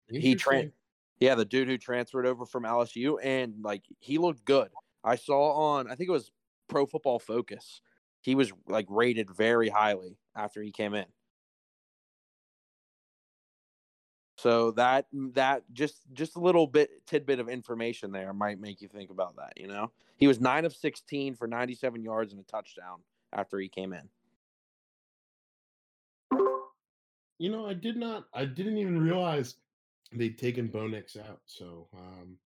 He 0.09 0.35
tra- 0.35 0.71
Yeah, 1.19 1.35
the 1.35 1.45
dude 1.45 1.67
who 1.67 1.77
transferred 1.77 2.25
over 2.25 2.45
from 2.45 2.63
LSU 2.63 3.17
and 3.23 3.55
like 3.61 3.83
he 3.99 4.17
looked 4.17 4.45
good. 4.45 4.69
I 5.03 5.15
saw 5.15 5.51
on 5.51 5.91
I 5.91 5.95
think 5.95 6.09
it 6.09 6.13
was 6.13 6.31
Pro 6.67 6.85
Football 6.85 7.19
Focus. 7.19 7.81
He 8.28 8.36
was 8.36 8.51
like 8.67 8.88
rated 8.89 9.32
very 9.32 9.69
highly 9.69 10.17
after 10.36 10.61
he 10.61 10.73
came 10.73 10.93
in. 10.93 11.05
So 14.36 14.71
that 14.71 15.05
that 15.36 15.63
just 15.71 16.01
just 16.11 16.36
a 16.36 16.41
little 16.41 16.67
bit 16.67 16.89
tidbit 17.07 17.39
of 17.39 17.47
information 17.47 18.11
there 18.11 18.34
might 18.34 18.59
make 18.59 18.82
you 18.82 18.89
think 18.89 19.11
about 19.11 19.38
that, 19.38 19.53
you 19.55 19.67
know. 19.67 19.93
He 20.17 20.28
was 20.28 20.41
9 20.41 20.65
of 20.65 20.75
16 20.75 21.36
for 21.36 21.47
97 21.47 22.03
yards 22.03 22.34
and 22.34 22.41
a 22.41 22.43
touchdown 22.43 22.97
after 23.32 23.59
he 23.59 23.69
came 23.69 23.93
in. 23.93 24.09
You 27.39 27.49
know, 27.49 27.65
I 27.65 27.75
did 27.75 27.95
not. 27.95 28.25
I 28.34 28.43
didn't 28.43 28.78
even 28.78 28.99
realize 28.99 29.55
they'd 30.11 30.38
taken 30.38 30.67
Bo 30.67 30.86
Nix 30.88 31.15
out. 31.15 31.39
So, 31.45 31.88
um, 31.95 32.38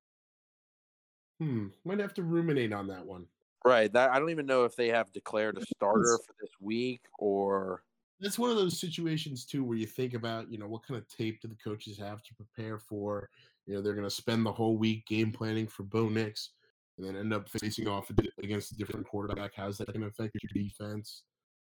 hmm, 1.39 1.67
might 1.85 1.99
have 1.99 2.13
to 2.13 2.21
ruminate 2.21 2.71
on 2.71 2.85
that 2.89 3.03
one. 3.03 3.25
Right. 3.63 3.91
That 3.93 4.11
I 4.11 4.19
don't 4.19 4.31
even 4.31 4.45
know 4.47 4.65
if 4.65 4.75
they 4.75 4.87
have 4.89 5.11
declared 5.11 5.57
a 5.57 5.65
starter 5.75 6.17
for 6.25 6.33
this 6.41 6.51
week 6.59 7.01
or 7.19 7.83
That's 8.19 8.37
one 8.39 8.49
of 8.51 8.55
those 8.55 8.79
situations 8.79 9.45
too 9.45 9.63
where 9.63 9.77
you 9.77 9.87
think 9.87 10.13
about, 10.13 10.51
you 10.51 10.57
know, 10.57 10.67
what 10.67 10.85
kind 10.85 10.97
of 10.97 11.07
tape 11.07 11.41
do 11.41 11.47
the 11.47 11.55
coaches 11.55 11.97
have 11.97 12.21
to 12.23 12.35
prepare 12.35 12.77
for? 12.79 13.29
You 13.65 13.75
know, 13.75 13.81
they're 13.81 13.93
going 13.93 14.05
to 14.05 14.09
spend 14.11 14.45
the 14.45 14.51
whole 14.51 14.77
week 14.77 15.05
game 15.07 15.31
planning 15.31 15.67
for 15.67 15.83
Bo 15.83 16.09
Nix, 16.09 16.51
and 16.97 17.05
then 17.07 17.15
end 17.15 17.33
up 17.33 17.49
facing 17.49 17.87
off 17.87 18.11
against 18.43 18.71
a 18.71 18.75
different 18.75 19.07
quarterback. 19.07 19.53
How's 19.55 19.77
that 19.79 19.87
going 19.87 20.01
to 20.01 20.07
affect 20.07 20.35
your 20.41 20.63
defense? 20.63 21.23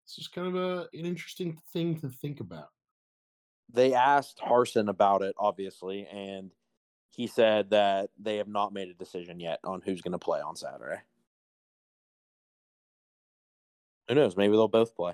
It's 0.04 0.16
just 0.16 0.32
kind 0.32 0.48
of 0.48 0.56
a 0.56 0.88
an 0.92 1.06
interesting 1.06 1.56
thing 1.72 1.98
to 2.00 2.08
think 2.08 2.40
about. 2.40 2.70
they 3.72 3.94
asked 3.94 4.40
Harsin 4.40 4.88
about 4.88 5.22
it, 5.22 5.34
obviously, 5.38 6.06
and 6.06 6.50
he 7.10 7.26
said 7.26 7.70
that 7.70 8.10
they 8.18 8.36
have 8.38 8.48
not 8.48 8.72
made 8.72 8.88
a 8.88 8.94
decision 8.94 9.40
yet 9.40 9.60
on 9.64 9.80
who's 9.84 10.00
going 10.00 10.12
to 10.12 10.18
play 10.18 10.40
on 10.40 10.56
Saturday. 10.56 11.00
Who 14.10 14.16
knows? 14.16 14.36
Maybe 14.36 14.50
they'll 14.50 14.66
both 14.66 14.96
play. 14.96 15.12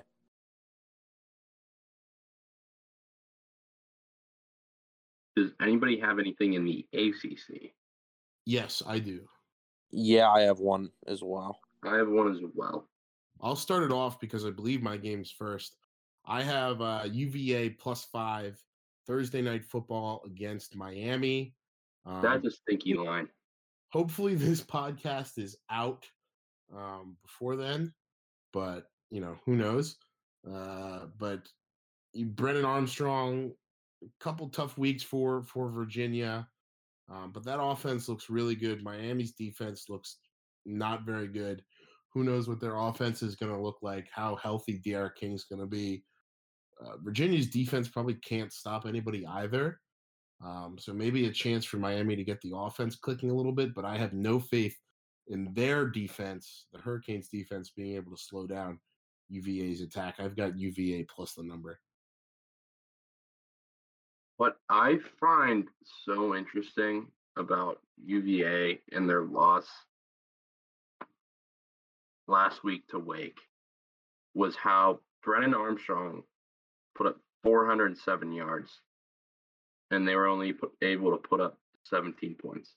Does 5.35 5.51
anybody 5.61 5.99
have 5.99 6.17
anything 6.17 6.53
in 6.53 6.65
the 6.65 6.83
ACC? 6.93 7.73
Yes, 8.47 8.81
I 8.87 8.97
do. 8.97 9.21
Yeah, 9.91 10.31
I 10.31 10.41
have 10.41 10.59
one 10.59 10.89
as 11.05 11.21
well. 11.21 11.59
I 11.83 11.97
have 11.97 12.09
one 12.09 12.31
as 12.31 12.41
well. 12.55 12.89
I'll 13.39 13.55
start 13.55 13.83
it 13.83 13.91
off 13.91 14.19
because 14.19 14.45
I 14.45 14.49
believe 14.49 14.81
my 14.81 14.97
game's 14.97 15.29
first. 15.29 15.75
I 16.25 16.41
have 16.41 16.81
uh, 16.81 17.03
UVA 17.05 17.69
plus 17.69 18.05
five 18.05 18.59
Thursday 19.05 19.43
night 19.43 19.63
football 19.63 20.23
against 20.25 20.75
Miami. 20.75 21.53
Um, 22.07 22.23
That's 22.23 22.45
a 22.45 22.51
stinky 22.51 22.95
line. 22.95 23.27
hopefully 23.89 24.33
this 24.33 24.61
podcast 24.63 25.37
is 25.37 25.55
out 25.69 26.07
um, 26.75 27.15
before 27.21 27.55
then, 27.55 27.93
but 28.53 28.85
you 29.09 29.21
know 29.21 29.37
who 29.45 29.55
knows. 29.55 29.97
Uh, 30.49 31.05
but 31.17 31.47
Brennan 32.15 32.65
Armstrong, 32.65 33.51
a 34.03 34.23
couple 34.23 34.49
tough 34.49 34.77
weeks 34.77 35.03
for 35.03 35.43
for 35.43 35.69
Virginia, 35.69 36.47
um, 37.09 37.31
but 37.33 37.43
that 37.45 37.61
offense 37.61 38.09
looks 38.09 38.29
really 38.29 38.55
good. 38.55 38.83
Miami's 38.83 39.31
defense 39.33 39.85
looks 39.89 40.17
not 40.65 41.05
very 41.05 41.27
good. 41.27 41.63
Who 42.13 42.23
knows 42.23 42.47
what 42.47 42.59
their 42.59 42.77
offense 42.77 43.21
is 43.21 43.35
going 43.35 43.51
to 43.51 43.61
look 43.61 43.77
like? 43.81 44.07
How 44.11 44.35
healthy 44.35 44.79
D'Eriq 44.79 45.15
King's 45.15 45.43
going 45.43 45.61
to 45.61 45.67
be? 45.67 46.03
Uh, 46.83 46.97
Virginia's 47.03 47.47
defense 47.47 47.87
probably 47.87 48.15
can't 48.15 48.51
stop 48.51 48.85
anybody 48.85 49.25
either. 49.25 49.79
Um, 50.43 50.77
so 50.79 50.93
maybe 50.93 51.25
a 51.27 51.31
chance 51.31 51.65
for 51.65 51.77
Miami 51.77 52.15
to 52.15 52.23
get 52.23 52.39
the 52.41 52.53
offense 52.55 52.95
clicking 52.95 53.31
a 53.31 53.33
little 53.33 53.51
bit, 53.51 53.73
but 53.73 53.85
I 53.85 53.97
have 53.97 54.13
no 54.13 54.39
faith 54.39 54.77
in 55.29 55.53
their 55.53 55.87
defense, 55.87 56.65
the 56.71 56.79
Hurricanes 56.79 57.27
defense, 57.29 57.71
being 57.75 57.95
able 57.95 58.15
to 58.15 58.21
slow 58.21 58.47
down 58.47 58.79
UVA's 59.29 59.81
attack. 59.81 60.15
I've 60.19 60.35
got 60.35 60.57
UVA 60.57 61.05
plus 61.13 61.33
the 61.33 61.43
number. 61.43 61.79
What 64.37 64.57
I 64.69 64.99
find 65.19 65.67
so 66.05 66.35
interesting 66.35 67.07
about 67.37 67.79
UVA 68.05 68.79
and 68.91 69.09
their 69.09 69.23
loss 69.23 69.65
last 72.27 72.63
week 72.63 72.87
to 72.89 72.99
Wake 72.99 73.39
was 74.33 74.55
how 74.55 74.99
Brennan 75.23 75.55
Armstrong 75.55 76.23
put 76.95 77.07
up 77.07 77.17
407 77.43 78.31
yards 78.31 78.81
and 79.91 80.07
they 80.07 80.15
were 80.15 80.27
only 80.27 80.53
able 80.81 81.11
to 81.11 81.17
put 81.17 81.41
up 81.41 81.57
17 81.85 82.35
points. 82.35 82.73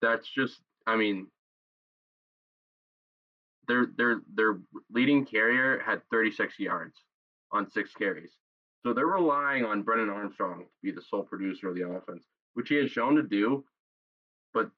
That's 0.00 0.28
just, 0.28 0.60
I 0.86 0.96
mean, 0.96 1.28
their 3.66 3.86
their 3.96 4.20
their 4.34 4.58
leading 4.90 5.24
carrier 5.26 5.80
had 5.84 6.02
36 6.10 6.58
yards 6.58 6.94
on 7.52 7.70
six 7.70 7.92
carries. 7.92 8.32
So 8.82 8.92
they're 8.92 9.06
relying 9.06 9.64
on 9.64 9.82
Brennan 9.82 10.08
Armstrong 10.08 10.60
to 10.60 10.66
be 10.82 10.90
the 10.90 11.02
sole 11.02 11.22
producer 11.22 11.68
of 11.68 11.74
the 11.74 11.88
offense, 11.88 12.24
which 12.54 12.68
he 12.68 12.76
has 12.76 12.90
shown 12.90 13.16
to 13.16 13.22
do. 13.22 13.64
But 14.54 14.70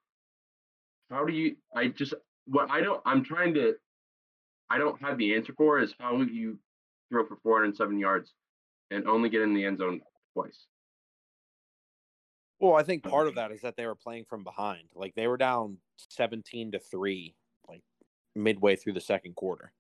how 1.11 1.25
do 1.25 1.33
you? 1.33 1.57
I 1.75 1.89
just 1.89 2.14
what 2.47 2.71
I 2.71 2.81
don't. 2.81 3.01
I'm 3.05 3.25
trying 3.25 3.55
to. 3.55 3.75
I 4.68 4.79
don't 4.79 5.01
have 5.03 5.18
the 5.18 5.35
answer 5.35 5.53
for 5.57 5.81
is 5.81 5.95
how 5.99 6.21
you 6.21 6.59
throw 7.11 7.27
for 7.27 7.37
407 7.43 7.99
yards 7.99 8.33
and 8.91 9.07
only 9.07 9.29
get 9.29 9.43
in 9.43 9.55
the 9.55 9.64
end 9.64 9.79
zone 9.79 10.01
twice. 10.33 10.66
Well, 12.61 12.75
I 12.75 12.83
think 12.83 13.03
part 13.03 13.27
of 13.27 13.35
that 13.37 13.53
is 13.53 13.63
that 13.63 13.77
they 13.77 13.87
were 13.87 13.95
playing 13.95 14.27
from 14.29 14.45
behind. 14.45 14.89
Like 14.95 15.15
they 15.15 15.27
were 15.27 15.37
down 15.37 15.79
17 16.09 16.73
to 16.73 16.79
3 16.79 17.35
like 17.69 17.83
midway 18.35 18.77
through 18.77 18.93
the 18.93 19.01
second 19.01 19.35
quarter. 19.35 19.73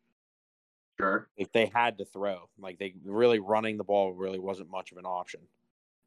Sure. 0.98 1.28
Like 1.38 1.52
they 1.52 1.70
had 1.72 1.98
to 1.98 2.04
throw. 2.04 2.48
Like 2.58 2.78
they 2.78 2.94
really 3.04 3.38
running 3.38 3.76
the 3.76 3.84
ball 3.84 4.12
really 4.12 4.38
wasn't 4.38 4.70
much 4.70 4.92
of 4.92 4.98
an 4.98 5.06
option. 5.06 5.40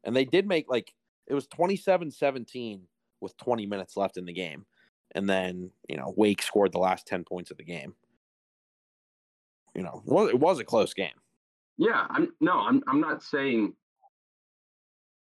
And 0.04 0.14
they 0.14 0.24
did 0.24 0.46
make 0.46 0.66
like 0.68 0.92
it 1.26 1.34
was 1.34 1.48
27-17 1.48 2.80
with 3.20 3.36
20 3.38 3.66
minutes 3.66 3.96
left 3.96 4.18
in 4.18 4.26
the 4.26 4.32
game. 4.32 4.66
And 5.12 5.28
then, 5.28 5.70
you 5.88 5.96
know, 5.96 6.12
Wake 6.16 6.42
scored 6.42 6.72
the 6.72 6.78
last 6.78 7.06
10 7.06 7.24
points 7.24 7.50
of 7.50 7.56
the 7.56 7.64
game. 7.64 7.94
You 9.74 9.82
know, 9.82 10.02
well, 10.04 10.26
it 10.28 10.38
was 10.38 10.58
a 10.58 10.64
close 10.64 10.92
game. 10.92 11.14
Yeah, 11.76 12.06
I'm 12.08 12.32
no, 12.40 12.60
I'm 12.60 12.82
I'm 12.86 13.00
not 13.00 13.22
saying 13.22 13.74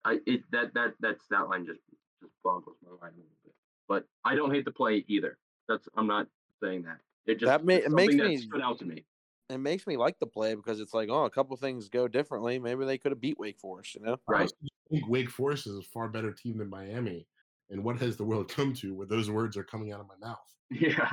I 0.10 0.20
it 0.26 0.42
that 0.52 0.74
that 0.74 0.96
that 1.02 1.22
stat 1.22 1.48
line 1.50 1.66
just 1.66 1.82
just 2.22 2.34
boggles 2.44 2.78
my 2.84 2.90
mind 2.90 3.14
a 3.16 3.22
little 3.22 3.38
bit. 3.44 3.54
But 3.88 4.06
I 4.26 4.36
don't 4.36 4.52
hate 4.54 4.66
the 4.66 4.72
play 4.72 5.06
either. 5.08 5.38
That's 5.68 5.88
I'm 5.96 6.08
not 6.08 6.28
saying 6.62 6.84
that. 6.84 6.98
It 7.28 7.36
just 7.40 7.46
That 7.46 7.64
ma- 7.64 7.74
it's 7.74 7.86
it 7.86 7.92
makes 7.92 8.16
that 8.16 8.28
me- 8.28 8.38
stood 8.38 8.62
out 8.62 8.80
to 8.80 8.86
me. 8.86 9.06
It 9.52 9.58
makes 9.60 9.88
me 9.88 9.98
like 9.98 10.20
the 10.20 10.28
play 10.28 10.54
because 10.54 10.80
it's 10.80 10.94
like, 10.94 11.10
oh, 11.10 11.26
a 11.26 11.30
couple 11.30 11.56
things 11.58 11.90
go 11.90 12.08
differently. 12.08 12.60
Maybe 12.60 12.86
they 12.86 13.00
could 13.00 13.12
have 13.12 13.20
beat 13.22 13.40
Wake 13.40 13.58
Forest, 13.60 13.96
you 13.96 14.02
know? 14.02 14.18
Right. 14.28 14.42
also 14.42 14.54
think 14.92 15.08
Wake 15.10 15.30
Forest 15.30 15.66
is 15.66 15.76
a 15.78 15.82
far 15.82 16.08
better 16.08 16.32
team 16.32 16.60
than 16.60 16.70
Miami. 16.70 17.26
And 17.72 17.84
what 17.84 17.98
has 17.98 18.16
the 18.16 18.24
world 18.24 18.48
come 18.48 18.74
to 18.76 18.94
where 18.94 19.08
those 19.08 19.30
words 19.32 19.58
are 19.58 19.64
coming 19.64 19.92
out 19.92 20.00
of 20.02 20.08
my 20.08 20.28
mouth? 20.28 20.38
Yeah. 20.72 21.12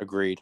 Agreed. 0.00 0.40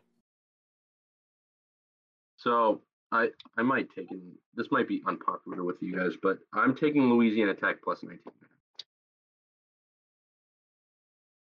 So 2.39 2.81
I 3.15 3.29
I 3.57 3.62
might 3.62 3.89
take 3.95 4.11
in 4.11 4.33
this 4.57 4.67
might 4.73 4.89
be 4.89 5.01
unpopular 5.07 5.62
with 5.62 5.81
you 5.81 5.97
guys, 5.97 6.15
but 6.21 6.39
I'm 6.53 6.75
taking 6.75 7.09
Louisiana 7.09 7.55
Tech 7.55 7.77
plus 7.83 8.03
19. 8.03 8.19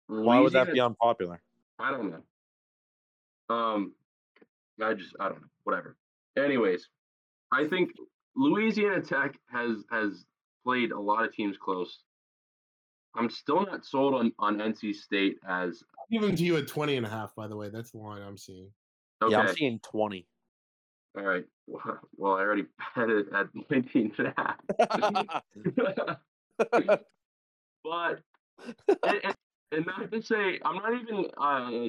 Why 0.09 0.39
would 0.39 0.53
that 0.53 0.73
be 0.73 0.81
unpopular? 0.81 1.41
I 1.79 1.91
don't 1.91 2.11
know. 2.11 3.55
Um, 3.55 3.93
I 4.83 4.93
just 4.93 5.14
I 5.18 5.31
don't 5.31 5.41
know. 5.41 5.49
Whatever. 5.64 5.97
Anyways, 6.37 6.89
I 7.51 7.66
think 7.66 7.93
Louisiana 8.37 9.01
Tech 9.01 9.39
has 9.51 9.83
has 9.91 10.27
played 10.64 10.93
a 10.93 11.01
lot 11.01 11.25
of 11.25 11.35
teams 11.35 11.57
close. 11.57 12.01
I'm 13.14 13.31
still 13.31 13.64
not 13.64 13.87
sold 13.87 14.14
on 14.14 14.33
on 14.39 14.59
NC 14.59 14.95
State 14.95 15.39
as 15.49 15.83
Even 16.11 16.37
to 16.37 16.45
you 16.45 16.59
at 16.59 16.68
20 16.68 16.97
and 16.97 17.07
a 17.07 17.09
half, 17.09 17.35
by 17.35 17.47
the 17.47 17.57
way. 17.57 17.70
That's 17.70 17.93
the 17.93 17.99
line 17.99 18.20
I'm 18.20 18.37
seeing. 18.37 18.68
okay. 19.23 19.33
Yeah, 19.33 19.41
I'm 19.41 19.55
seeing 19.55 19.79
20. 19.79 20.27
All 21.17 21.25
right. 21.25 21.45
Well, 22.17 22.35
I 22.35 22.41
already 22.41 22.65
bet 22.95 23.09
it 23.09 23.27
at 23.33 23.49
19 23.71 24.13
and 24.19 24.27
a 24.29 24.35
half. 24.37 24.57
but 27.85 28.21
and, 29.05 29.21
and, 29.25 29.35
and 29.73 29.87
not 29.87 30.13
to 30.13 30.23
say 30.23 30.61
I'm 30.65 30.77
not 30.77 30.93
even 31.01 31.27
uh, 31.39 31.89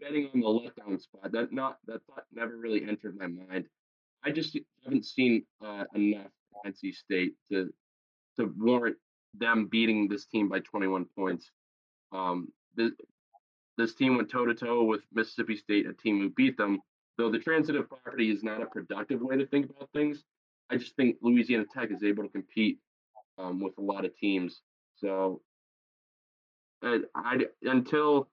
betting 0.00 0.30
on 0.34 0.40
the 0.40 0.46
letdown 0.46 1.00
spot. 1.00 1.32
That 1.32 1.52
not 1.52 1.78
that 1.86 2.02
thought 2.06 2.24
never 2.32 2.56
really 2.56 2.84
entered 2.86 3.16
my 3.16 3.26
mind. 3.26 3.66
I 4.24 4.30
just 4.30 4.58
haven't 4.84 5.06
seen 5.06 5.44
uh, 5.64 5.84
enough 5.94 6.30
NC 6.66 6.94
State 6.94 7.34
to 7.50 7.72
to 8.36 8.52
warrant 8.58 8.96
them 9.38 9.66
beating 9.66 10.08
this 10.08 10.26
team 10.26 10.48
by 10.48 10.60
21 10.60 11.06
points. 11.16 11.50
Um, 12.12 12.48
this, 12.76 12.92
this 13.76 13.94
team 13.94 14.16
went 14.16 14.30
toe 14.30 14.46
to 14.46 14.54
toe 14.54 14.84
with 14.84 15.02
Mississippi 15.12 15.56
State, 15.56 15.86
a 15.86 15.92
team 15.92 16.20
who 16.20 16.30
beat 16.30 16.56
them. 16.56 16.80
Though 17.16 17.30
the 17.30 17.38
transitive 17.38 17.88
property 17.88 18.30
is 18.30 18.42
not 18.42 18.60
a 18.60 18.66
productive 18.66 19.20
way 19.20 19.36
to 19.36 19.46
think 19.46 19.70
about 19.70 19.88
things, 19.92 20.24
I 20.70 20.76
just 20.76 20.96
think 20.96 21.16
Louisiana 21.22 21.64
Tech 21.72 21.90
is 21.92 22.02
able 22.02 22.24
to 22.24 22.28
compete 22.28 22.78
um, 23.38 23.60
with 23.60 23.76
a 23.78 23.82
lot 23.82 24.04
of 24.04 24.16
teams. 24.16 24.62
So, 24.96 25.40
and 26.82 27.04
I 27.14 27.46
until 27.62 28.28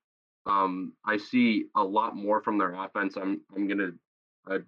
um, 0.46 0.94
I 1.06 1.18
see 1.18 1.66
a 1.76 1.84
lot 1.84 2.16
more 2.16 2.42
from 2.42 2.58
their 2.58 2.74
offense, 2.74 3.18
I'm 3.18 3.42
I'm 3.56 3.68
gonna 3.68 3.92
uh, 4.50 4.60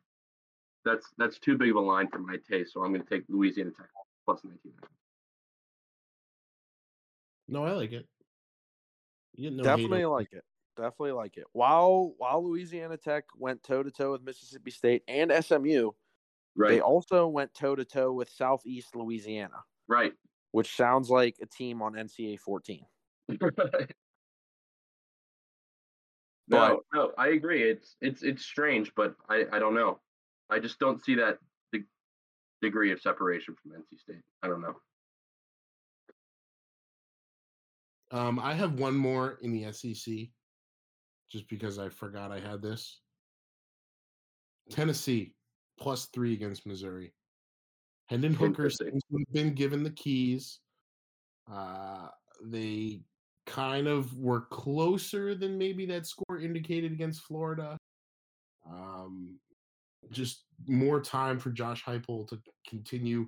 that's 0.85 1.07
that's 1.17 1.39
too 1.39 1.57
big 1.57 1.71
of 1.71 1.77
a 1.77 1.81
line 1.81 2.07
for 2.09 2.19
my 2.19 2.37
taste. 2.49 2.73
So 2.73 2.83
I'm 2.83 2.91
gonna 2.91 3.05
take 3.09 3.23
Louisiana 3.29 3.71
Tech 3.71 3.87
plus 4.25 4.41
19. 4.43 4.59
No, 7.47 7.65
I 7.65 7.71
like 7.71 7.91
it. 7.91 8.07
You 9.35 9.49
get 9.49 9.57
no 9.57 9.63
hate 9.63 9.69
Definitely 9.69 10.05
like 10.05 10.33
it. 10.33 10.43
Definitely 10.75 11.11
like 11.11 11.37
it. 11.37 11.45
While 11.53 12.13
while 12.17 12.43
Louisiana 12.43 12.97
Tech 12.97 13.25
went 13.37 13.63
toe 13.63 13.83
to 13.83 13.91
toe 13.91 14.11
with 14.11 14.23
Mississippi 14.23 14.71
State 14.71 15.03
and 15.07 15.31
SMU, 15.31 15.91
Right, 16.55 16.69
they 16.69 16.81
also 16.81 17.27
went 17.27 17.53
toe 17.53 17.75
to 17.75 17.85
toe 17.85 18.11
with 18.11 18.29
Southeast 18.29 18.95
Louisiana, 18.95 19.63
right. 19.87 20.13
which 20.51 20.75
sounds 20.75 21.09
like 21.09 21.35
a 21.41 21.45
team 21.45 21.81
on 21.81 21.93
NCAA 21.93 22.39
14. 22.39 22.85
no, 26.47 26.81
no, 26.93 27.11
I 27.17 27.29
agree. 27.29 27.63
It's 27.63 27.95
it's 28.01 28.23
it's 28.23 28.43
strange, 28.43 28.91
but 28.95 29.15
I 29.29 29.45
I 29.51 29.59
don't 29.59 29.73
know. 29.75 29.99
I 30.49 30.59
just 30.59 30.79
don't 30.79 31.03
see 31.03 31.15
that 31.15 31.37
de- 31.71 31.85
degree 32.61 32.91
of 32.91 33.01
separation 33.01 33.55
from 33.61 33.71
NC 33.71 33.99
State. 33.99 34.21
I 34.43 34.47
don't 34.47 34.61
know. 34.61 34.75
Um, 38.11 38.39
I 38.39 38.53
have 38.53 38.73
one 38.73 38.95
more 38.95 39.39
in 39.41 39.51
the 39.51 39.71
SEC, 39.73 40.13
just 41.33 41.49
because 41.49 41.79
I 41.79 41.89
forgot 41.89 42.31
I 42.31 42.39
had 42.39 42.61
this. 42.61 42.99
Tennessee 44.69 45.33
plus 45.79 46.05
three 46.13 46.33
against 46.33 46.67
Missouri. 46.67 47.11
Hendon 48.05 48.35
Hooker 48.35 48.69
seems 48.69 49.01
to 49.09 49.17
have 49.17 49.33
been 49.33 49.55
given 49.55 49.81
the 49.83 49.89
keys. 49.89 50.59
Uh, 51.51 52.07
they 52.45 53.01
kind 53.47 53.87
of 53.87 54.15
were 54.15 54.41
closer 54.41 55.33
than 55.33 55.57
maybe 55.57 55.87
that 55.87 56.05
score 56.05 56.39
indicated 56.39 56.91
against 56.91 57.23
Florida. 57.23 57.77
Um, 58.69 59.39
just 60.11 60.43
more 60.67 61.01
time 61.01 61.39
for 61.39 61.49
Josh 61.49 61.83
Heupel 61.83 62.27
to 62.27 62.39
continue 62.69 63.25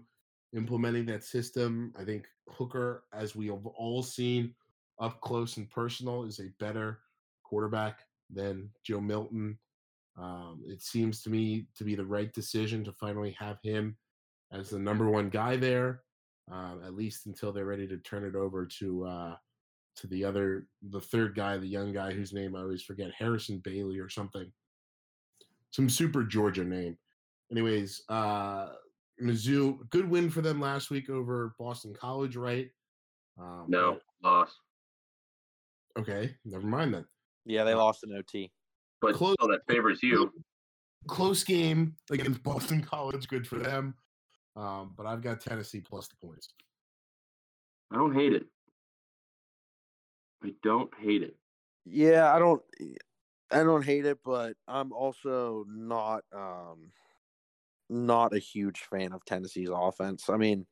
implementing 0.55 1.07
that 1.07 1.23
system. 1.23 1.91
I 1.97 2.03
think 2.03 2.27
Hooker, 2.49 3.05
as 3.13 3.35
we 3.35 3.47
have 3.47 3.65
all 3.65 4.03
seen 4.03 4.53
up 4.99 5.19
close 5.21 5.57
and 5.57 5.69
personal, 5.71 6.25
is 6.25 6.39
a 6.39 6.53
better 6.59 6.99
quarterback 7.47 7.99
than 8.33 8.69
Joe 8.83 9.01
Milton. 9.01 9.57
Um, 10.17 10.63
it 10.65 10.81
seems 10.81 11.21
to 11.23 11.29
me 11.29 11.67
to 11.77 11.83
be 11.83 11.95
the 11.95 12.05
right 12.05 12.33
decision 12.33 12.83
to 12.85 12.93
finally 12.93 13.35
have 13.39 13.57
him 13.61 13.97
as 14.51 14.69
the 14.69 14.79
number 14.79 15.09
one 15.09 15.29
guy 15.29 15.57
there, 15.57 16.01
um, 16.51 16.81
at 16.85 16.95
least 16.95 17.25
until 17.25 17.51
they're 17.51 17.65
ready 17.65 17.87
to 17.87 17.97
turn 17.97 18.23
it 18.23 18.35
over 18.35 18.65
to 18.79 19.05
uh, 19.05 19.35
to 19.97 20.07
the 20.07 20.23
other, 20.23 20.67
the 20.89 20.99
third 20.99 21.35
guy, 21.35 21.57
the 21.57 21.67
young 21.67 21.93
guy 21.93 22.11
whose 22.11 22.33
name 22.33 22.55
I 22.55 22.61
always 22.61 22.83
forget, 22.83 23.11
Harrison 23.17 23.59
Bailey 23.63 23.97
or 23.99 24.09
something, 24.09 24.51
some 25.71 25.89
super 25.89 26.23
Georgia 26.23 26.63
name. 26.65 26.97
Anyways, 27.51 28.03
uh, 28.09 28.69
Mizzou, 29.21 29.89
good 29.91 30.09
win 30.09 30.29
for 30.29 30.41
them 30.41 30.59
last 30.59 30.89
week 30.89 31.09
over 31.09 31.55
Boston 31.57 31.93
College, 31.93 32.35
right? 32.35 32.69
Um, 33.39 33.65
No 33.67 33.99
loss, 34.23 34.53
okay, 35.97 36.35
never 36.43 36.67
mind 36.67 36.93
then. 36.93 37.05
Yeah, 37.45 37.63
they 37.63 37.73
lost 37.75 38.03
in 38.03 38.15
OT. 38.15 38.51
but 39.01 39.13
Close- 39.15 39.35
still 39.39 39.49
that 39.49 39.61
favors 39.67 40.01
you. 40.01 40.31
Close 41.07 41.43
game 41.43 41.95
against 42.11 42.41
Boston 42.43 42.81
College, 42.81 43.27
good 43.27 43.47
for 43.47 43.57
them. 43.59 43.95
Um, 44.55 44.93
but 44.97 45.05
I've 45.05 45.21
got 45.21 45.41
Tennessee 45.41 45.81
plus 45.81 46.07
the 46.07 46.15
points. 46.25 46.49
I 47.91 47.97
don't 47.97 48.13
hate 48.15 48.33
it. 48.33 48.45
I 50.43 50.53
don't 50.63 50.89
hate 50.99 51.21
it. 51.23 51.35
Yeah, 51.85 52.33
I 52.33 52.39
don't 52.39 52.61
I 53.51 53.63
don't 53.63 53.83
hate 53.85 54.05
it, 54.05 54.17
but 54.25 54.55
I'm 54.67 54.91
also 54.91 55.65
not 55.67 56.23
um 56.35 56.91
not 57.89 58.33
a 58.33 58.39
huge 58.39 58.79
fan 58.89 59.11
of 59.13 59.23
Tennessee's 59.25 59.69
offense. 59.71 60.29
I 60.29 60.37
mean, 60.37 60.65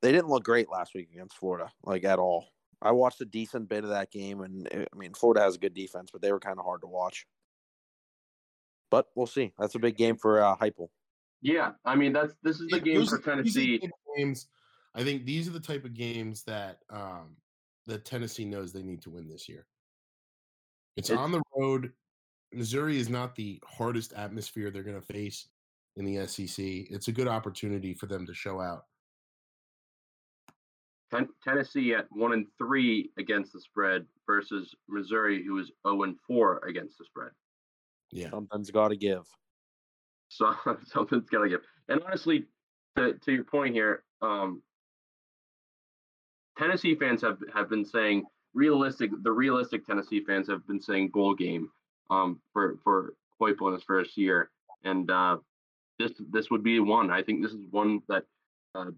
they 0.00 0.12
didn't 0.12 0.28
look 0.28 0.44
great 0.44 0.70
last 0.70 0.94
week 0.94 1.10
against 1.12 1.36
Florida, 1.36 1.70
like 1.84 2.04
at 2.04 2.18
all. 2.18 2.46
I 2.82 2.90
watched 2.90 3.20
a 3.20 3.24
decent 3.24 3.68
bit 3.68 3.84
of 3.84 3.90
that 3.90 4.10
game, 4.10 4.40
and 4.40 4.66
uh, 4.74 4.84
I 4.92 4.96
mean, 4.96 5.14
Florida 5.14 5.40
has 5.42 5.54
a 5.54 5.58
good 5.58 5.74
defense, 5.74 6.10
but 6.12 6.20
they 6.20 6.32
were 6.32 6.40
kind 6.40 6.58
of 6.58 6.64
hard 6.64 6.80
to 6.82 6.88
watch. 6.88 7.26
But 8.90 9.06
we'll 9.14 9.26
see. 9.26 9.52
That's 9.58 9.74
a 9.74 9.78
big 9.78 9.96
game 9.96 10.16
for 10.16 10.42
uh, 10.42 10.56
Heupel. 10.56 10.88
Yeah, 11.40 11.72
I 11.84 11.96
mean 11.96 12.12
that's 12.12 12.34
this 12.42 12.60
is 12.60 12.68
the 12.68 12.76
Yeah, 12.78 12.82
game 12.82 12.94
those- 12.96 13.10
for 13.10 13.16
these 13.18 13.26
are 13.26 13.60
the 13.60 13.78
Tennessee. 13.78 13.90
games. 14.16 14.46
I 14.94 15.02
think 15.04 15.24
these 15.24 15.48
are 15.48 15.52
the 15.52 15.60
type 15.60 15.84
of 15.84 15.94
games 15.94 16.44
that 16.44 16.78
um, 16.90 17.36
that 17.86 18.04
Tennessee 18.04 18.44
knows 18.44 18.72
they 18.72 18.82
need 18.82 19.02
to 19.02 19.10
win 19.10 19.28
this 19.28 19.48
year. 19.48 19.66
It's, 20.96 21.10
It's- 21.10 21.18
on 21.22 21.32
the 21.32 21.42
road. 21.56 21.92
Missouri 22.54 22.98
is 22.98 23.08
not 23.08 23.34
the 23.34 23.58
hardest 23.66 24.12
atmosphere 24.12 24.70
they're 24.70 24.82
going 24.82 25.00
to 25.00 25.06
face 25.12 25.48
in 25.96 26.04
the 26.04 26.26
SEC. 26.26 26.62
It's 26.90 27.08
a 27.08 27.12
good 27.12 27.26
opportunity 27.26 27.94
for 27.94 28.04
them 28.04 28.26
to 28.26 28.34
show 28.34 28.60
out. 28.60 28.82
Ten- 31.12 31.28
Tennessee 31.44 31.94
at 31.94 32.06
one 32.10 32.32
and 32.32 32.46
three 32.58 33.10
against 33.18 33.52
the 33.52 33.60
spread 33.60 34.06
versus 34.26 34.74
Missouri, 34.88 35.44
who 35.44 35.58
is 35.58 35.70
zero 35.86 36.02
and 36.02 36.16
four 36.26 36.58
against 36.66 36.98
the 36.98 37.04
spread. 37.04 37.30
Yeah, 38.10 38.30
Something's 38.30 38.70
got 38.70 38.88
to 38.88 38.96
give. 38.96 39.26
So 40.28 40.54
something's 40.86 41.28
gotta 41.28 41.48
give. 41.48 41.60
And 41.88 42.02
honestly, 42.04 42.46
to 42.96 43.14
to 43.14 43.32
your 43.32 43.44
point 43.44 43.74
here, 43.74 44.04
um, 44.22 44.62
Tennessee 46.58 46.94
fans 46.94 47.22
have 47.22 47.38
have 47.54 47.68
been 47.68 47.84
saying 47.84 48.24
realistic. 48.54 49.10
The 49.22 49.32
realistic 49.32 49.86
Tennessee 49.86 50.24
fans 50.24 50.48
have 50.48 50.66
been 50.66 50.80
saying 50.80 51.08
bowl 51.08 51.34
game 51.34 51.70
um, 52.10 52.40
for 52.52 52.78
for 52.82 53.14
Heupel 53.40 53.68
in 53.68 53.74
his 53.74 53.82
first 53.82 54.16
year, 54.16 54.50
and 54.84 55.10
uh, 55.10 55.38
this 55.98 56.12
this 56.30 56.50
would 56.50 56.62
be 56.62 56.80
one. 56.80 57.10
I 57.10 57.22
think 57.22 57.42
this 57.42 57.52
is 57.52 57.66
one 57.70 58.00
that 58.08 58.24
uh, 58.74 58.90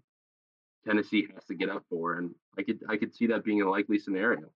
Tennessee 0.87 1.27
has 1.33 1.45
to 1.45 1.55
get 1.55 1.69
up 1.69 1.83
for, 1.89 2.17
and 2.17 2.33
I 2.57 2.63
could 2.63 2.79
I 2.89 2.97
could 2.97 3.15
see 3.15 3.27
that 3.27 3.43
being 3.43 3.61
a 3.61 3.69
likely 3.69 3.99
scenario. 3.99 4.49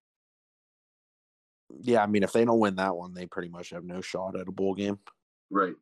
Yeah, 1.80 2.02
I 2.02 2.06
mean, 2.06 2.22
if 2.22 2.32
they 2.32 2.44
don't 2.44 2.58
win 2.58 2.76
that 2.76 2.96
one, 2.96 3.14
they 3.14 3.26
pretty 3.26 3.48
much 3.48 3.70
have 3.70 3.84
no 3.84 4.00
shot 4.00 4.38
at 4.38 4.48
a 4.48 4.52
bowl 4.52 4.74
game. 4.74 4.98
Right. 5.50 5.74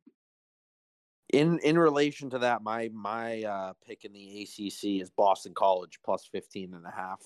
in 1.33 1.59
in 1.59 1.79
relation 1.79 2.31
to 2.31 2.39
that 2.39 2.63
my 2.63 2.91
my 2.95 3.43
uh 3.43 3.73
pick 3.87 4.05
in 4.05 4.13
the 4.13 4.43
acc 4.43 4.85
is 4.85 5.11
boston 5.11 5.53
college 5.55 5.99
plus 6.03 6.27
15 6.33 6.73
and 6.73 6.87
a 6.87 6.91
half 6.91 7.23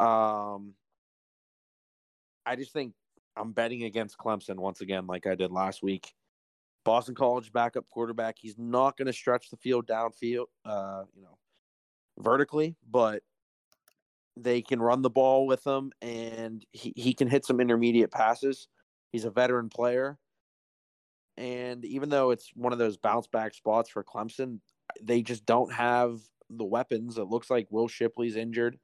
um 0.00 0.74
i 2.44 2.54
just 2.54 2.74
think 2.74 2.92
i'm 3.38 3.52
betting 3.52 3.84
against 3.84 4.18
clemson 4.18 4.56
once 4.56 4.82
again 4.82 5.06
like 5.06 5.26
i 5.26 5.34
did 5.34 5.50
last 5.50 5.82
week 5.82 6.12
boston 6.84 7.14
college 7.14 7.50
backup 7.52 7.88
quarterback 7.88 8.36
he's 8.38 8.58
not 8.58 8.98
going 8.98 9.06
to 9.06 9.12
stretch 9.14 9.48
the 9.48 9.56
field 9.56 9.86
downfield 9.86 10.46
uh 10.66 11.04
you 11.14 11.22
know 11.22 11.38
vertically 12.18 12.76
but 12.88 13.22
they 14.36 14.62
can 14.62 14.80
run 14.80 15.02
the 15.02 15.10
ball 15.10 15.46
with 15.46 15.66
him 15.66 15.92
and 16.00 16.64
he, 16.72 16.92
he 16.96 17.12
can 17.12 17.28
hit 17.28 17.44
some 17.44 17.60
intermediate 17.60 18.10
passes 18.10 18.68
he's 19.12 19.24
a 19.24 19.30
veteran 19.30 19.68
player 19.68 20.18
and 21.36 21.84
even 21.84 22.08
though 22.08 22.30
it's 22.30 22.50
one 22.54 22.72
of 22.72 22.78
those 22.78 22.96
bounce 22.96 23.26
back 23.26 23.54
spots 23.54 23.88
for 23.88 24.04
Clemson, 24.04 24.60
they 25.00 25.22
just 25.22 25.46
don't 25.46 25.72
have 25.72 26.20
the 26.50 26.64
weapons. 26.64 27.16
It 27.16 27.28
looks 27.28 27.50
like 27.50 27.66
Will 27.70 27.88
Shipley's 27.88 28.36
injured, 28.36 28.78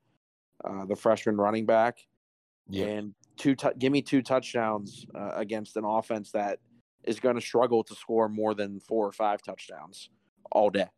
uh, 0.65 0.87
the 0.87 0.97
freshman 0.97 1.37
running 1.37 1.67
back, 1.67 1.99
yeah. 2.69 2.87
and 2.87 3.15
two 3.37 3.55
tou 3.55 3.73
give 3.79 3.93
me 3.93 4.01
two 4.01 4.23
touchdowns 4.23 5.07
uh, 5.15 5.33
against 5.35 5.77
an 5.77 5.85
offense 5.85 6.33
that 6.33 6.59
is 7.05 7.21
going 7.21 7.35
to 7.35 7.41
struggle 7.41 7.85
to 7.85 7.95
score 7.95 8.29
more 8.29 8.55
than 8.55 8.81
four 8.81 9.07
or 9.07 9.13
five 9.13 9.43
touchdowns 9.43 10.09
all 10.51 10.71
day. 10.71 10.89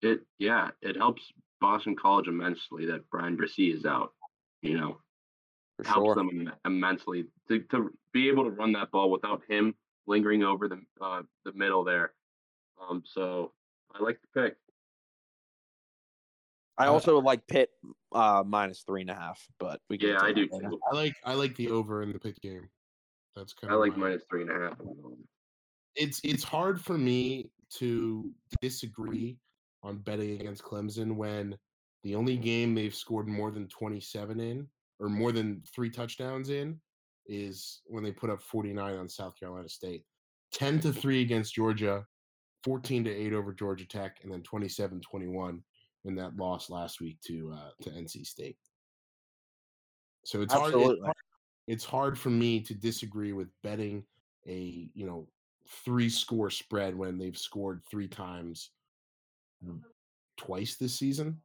It 0.00 0.20
yeah, 0.38 0.70
it 0.80 0.96
helps 0.96 1.32
Boston 1.64 1.96
College 1.96 2.28
immensely 2.28 2.84
that 2.84 3.08
Bryan 3.08 3.38
Bresee 3.38 3.72
is 3.74 3.86
out. 3.86 4.12
You 4.60 4.76
know, 4.78 4.98
For 5.78 5.86
helps 5.86 6.08
sure. 6.08 6.14
them 6.16 6.52
immensely 6.66 7.24
to, 7.48 7.60
to 7.70 7.90
be 8.12 8.28
able 8.28 8.44
to 8.44 8.50
run 8.50 8.72
that 8.72 8.90
ball 8.90 9.10
without 9.10 9.40
him 9.48 9.74
lingering 10.06 10.42
over 10.42 10.68
the 10.68 10.82
uh, 11.00 11.22
the 11.46 11.52
middle 11.54 11.82
there. 11.82 12.12
Um, 12.78 13.02
so 13.06 13.52
I 13.94 14.02
like 14.02 14.18
the 14.20 14.42
pick. 14.42 14.56
I 16.76 16.88
Uh, 16.88 16.92
also 16.92 17.18
like 17.20 17.46
Pitt 17.46 17.70
uh, 18.12 18.42
minus 18.46 18.82
three 18.82 19.00
and 19.00 19.10
a 19.10 19.14
half, 19.14 19.40
but 19.58 19.80
we 19.88 19.96
can 19.96 20.08
Yeah, 20.08 20.14
get 20.16 20.22
I 20.24 20.32
do 20.32 20.46
too. 20.48 20.80
I 20.90 20.94
like 20.94 21.14
I 21.24 21.32
like 21.32 21.56
the 21.56 21.70
over 21.70 22.02
in 22.02 22.12
the 22.12 22.18
pick 22.18 22.38
game. 22.42 22.68
That's 23.36 23.54
kind 23.54 23.72
of 23.72 23.80
I 23.80 23.82
of 23.82 23.88
like 23.88 23.96
my- 23.96 24.08
minus 24.08 24.24
three 24.28 24.42
and 24.42 24.50
a 24.50 24.54
half. 24.68 24.78
it's 25.96 26.20
it's 26.24 26.44
hard 26.44 26.78
for 26.80 26.98
me 26.98 27.48
to 27.78 28.30
disagree 28.60 29.38
on 29.84 29.98
betting 29.98 30.40
against 30.40 30.64
Clemson 30.64 31.14
when 31.14 31.56
the 32.02 32.14
only 32.14 32.36
game 32.36 32.74
they've 32.74 32.94
scored 32.94 33.28
more 33.28 33.50
than 33.50 33.68
27 33.68 34.40
in 34.40 34.66
or 34.98 35.08
more 35.08 35.30
than 35.30 35.62
three 35.74 35.90
touchdowns 35.90 36.50
in 36.50 36.80
is 37.26 37.80
when 37.86 38.02
they 38.02 38.12
put 38.12 38.30
up 38.30 38.42
49 38.42 38.96
on 38.96 39.08
South 39.08 39.38
Carolina 39.38 39.68
State. 39.68 40.04
10 40.52 40.80
to 40.80 40.92
3 40.92 41.20
against 41.22 41.54
Georgia, 41.54 42.04
14 42.64 43.04
to 43.04 43.10
8 43.10 43.32
over 43.32 43.52
Georgia 43.52 43.86
Tech, 43.86 44.18
and 44.22 44.32
then 44.32 44.42
27 44.42 45.00
21 45.00 45.62
in 46.04 46.14
that 46.14 46.36
loss 46.36 46.70
last 46.70 47.00
week 47.00 47.18
to 47.26 47.52
uh, 47.54 47.70
to 47.82 47.90
NC 47.90 48.26
State. 48.26 48.56
So 50.24 50.42
it's 50.42 50.54
hard, 50.54 50.74
it's 50.74 51.00
hard. 51.02 51.14
It's 51.66 51.84
hard 51.84 52.18
for 52.18 52.30
me 52.30 52.60
to 52.60 52.74
disagree 52.74 53.32
with 53.32 53.48
betting 53.62 54.04
a 54.46 54.88
you 54.94 55.06
know 55.06 55.26
three 55.84 56.10
score 56.10 56.50
spread 56.50 56.94
when 56.94 57.18
they've 57.18 57.38
scored 57.38 57.82
three 57.90 58.08
times 58.08 58.70
Mm, 59.64 59.80
twice 60.36 60.76
this 60.76 60.98
season. 60.98 61.40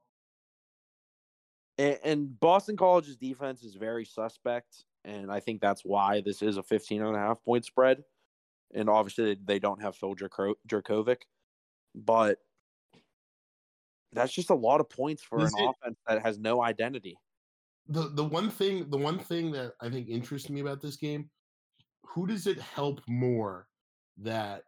And, 1.78 1.99
and 2.03 2.39
Boston 2.39 2.76
College's 2.76 3.15
defense 3.15 3.63
is 3.63 3.76
very 3.76 4.05
suspect, 4.05 4.84
and 5.05 5.32
I 5.32 5.39
think 5.39 5.61
that's 5.61 5.84
why 5.84 6.22
this 6.22 6.41
is 6.41 6.57
a 6.57 6.63
15 6.63 7.01
and 7.01 7.15
a 7.15 7.20
half 7.20 7.43
point 7.43 7.65
spread. 7.65 8.03
And 8.74 8.89
obviously, 8.89 9.38
they 9.43 9.57
don't 9.57 9.82
have 9.82 9.95
Phil 9.95 10.15
Jurkovec, 10.15 11.17
but 11.95 12.38
that's 14.13 14.34
just 14.34 14.49
a 14.49 14.55
lot 14.55 14.80
of 14.80 14.89
points 14.89 15.24
for 15.24 15.43
is 15.43 15.53
an 15.53 15.63
it, 15.63 15.70
offense 15.70 15.97
that 16.07 16.22
has 16.22 16.38
no 16.38 16.61
identity. 16.61 17.17
The 17.88 18.09
the 18.09 18.24
one 18.24 18.49
thing 18.49 18.89
the 18.89 18.97
one 18.97 19.17
thing 19.17 19.51
that 19.51 19.74
I 19.82 19.89
think 19.89 20.09
interests 20.09 20.49
me 20.49 20.59
about 20.59 20.82
this 20.82 20.97
game, 20.97 21.30
who 22.03 22.28
does 22.28 22.45
it 22.45 22.59
help 22.59 23.01
more 23.07 23.67
that 24.17 24.63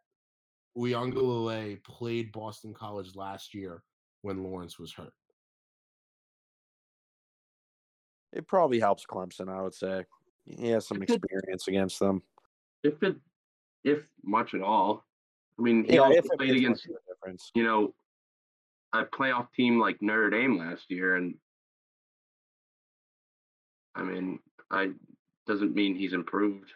Uiagalelei 0.77 1.83
played 1.83 2.31
Boston 2.31 2.73
College 2.73 3.15
last 3.15 3.53
year 3.53 3.83
when 4.21 4.43
Lawrence 4.43 4.79
was 4.79 4.93
hurt? 4.93 5.13
It 8.33 8.47
probably 8.47 8.79
helps 8.79 9.05
Clemson, 9.05 9.49
I 9.49 9.61
would 9.61 9.73
say. 9.73 10.05
He 10.45 10.69
has 10.69 10.87
some 10.87 11.01
experience 11.01 11.67
against 11.67 11.99
them. 11.99 12.23
If 12.83 13.01
it, 13.03 13.17
if 13.83 13.99
much 14.23 14.53
at 14.53 14.61
all. 14.61 15.05
I 15.59 15.61
mean, 15.61 15.83
he 15.83 15.95
yeah, 15.95 16.01
also 16.01 16.21
played 16.37 16.55
against, 16.55 16.87
you 17.53 17.63
know, 17.63 17.93
a 18.93 19.03
playoff 19.05 19.47
team 19.55 19.79
like 19.79 20.01
Notre 20.01 20.29
Dame 20.29 20.57
last 20.57 20.89
year, 20.89 21.15
and 21.15 21.35
I 23.95 24.03
mean, 24.03 24.39
I 24.69 24.91
doesn't 25.47 25.75
mean 25.75 25.95
he's 25.95 26.13
improved. 26.13 26.71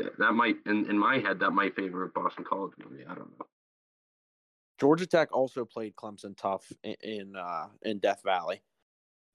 And 0.00 0.10
that 0.18 0.32
might, 0.32 0.56
in, 0.66 0.88
in 0.88 0.98
my 0.98 1.18
head, 1.18 1.40
that 1.40 1.50
might 1.50 1.76
favor 1.76 2.10
Boston 2.14 2.44
College 2.44 2.72
maybe. 2.78 3.04
I 3.04 3.14
don't 3.14 3.38
know. 3.38 3.46
Georgia 4.80 5.06
Tech 5.06 5.28
also 5.32 5.64
played 5.64 5.94
Clemson 5.94 6.36
tough 6.36 6.72
in 6.82 6.96
in, 7.02 7.36
uh, 7.36 7.66
in 7.82 7.98
Death 7.98 8.22
Valley. 8.24 8.62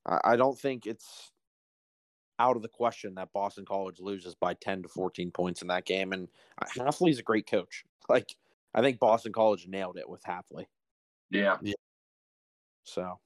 I, 0.06 0.20
I 0.24 0.36
don't 0.36 0.60
think 0.60 0.86
it's 0.86 1.32
out 2.40 2.56
of 2.56 2.62
the 2.62 2.68
question 2.68 3.16
that 3.16 3.34
Boston 3.34 3.66
College 3.66 4.00
loses 4.00 4.36
by 4.36 4.54
ten 4.56 4.82
to 4.82 4.90
fourteen 4.90 5.32
points 5.32 5.62
in 5.62 5.68
that 5.70 5.86
game. 5.86 6.12
And 6.12 6.28
uh, 6.62 6.66
Hafley's 6.76 7.20
a 7.20 7.24
great 7.24 7.50
coach. 7.50 7.84
Like 8.10 8.36
I 8.74 8.82
think 8.82 9.00
Boston 9.00 9.34
College 9.34 9.68
nailed 9.68 9.98
it 9.98 10.08
with 10.08 10.24
Hafley. 10.24 10.66
Yeah. 11.30 11.58
yeah. 11.62 11.74
So 12.84 13.20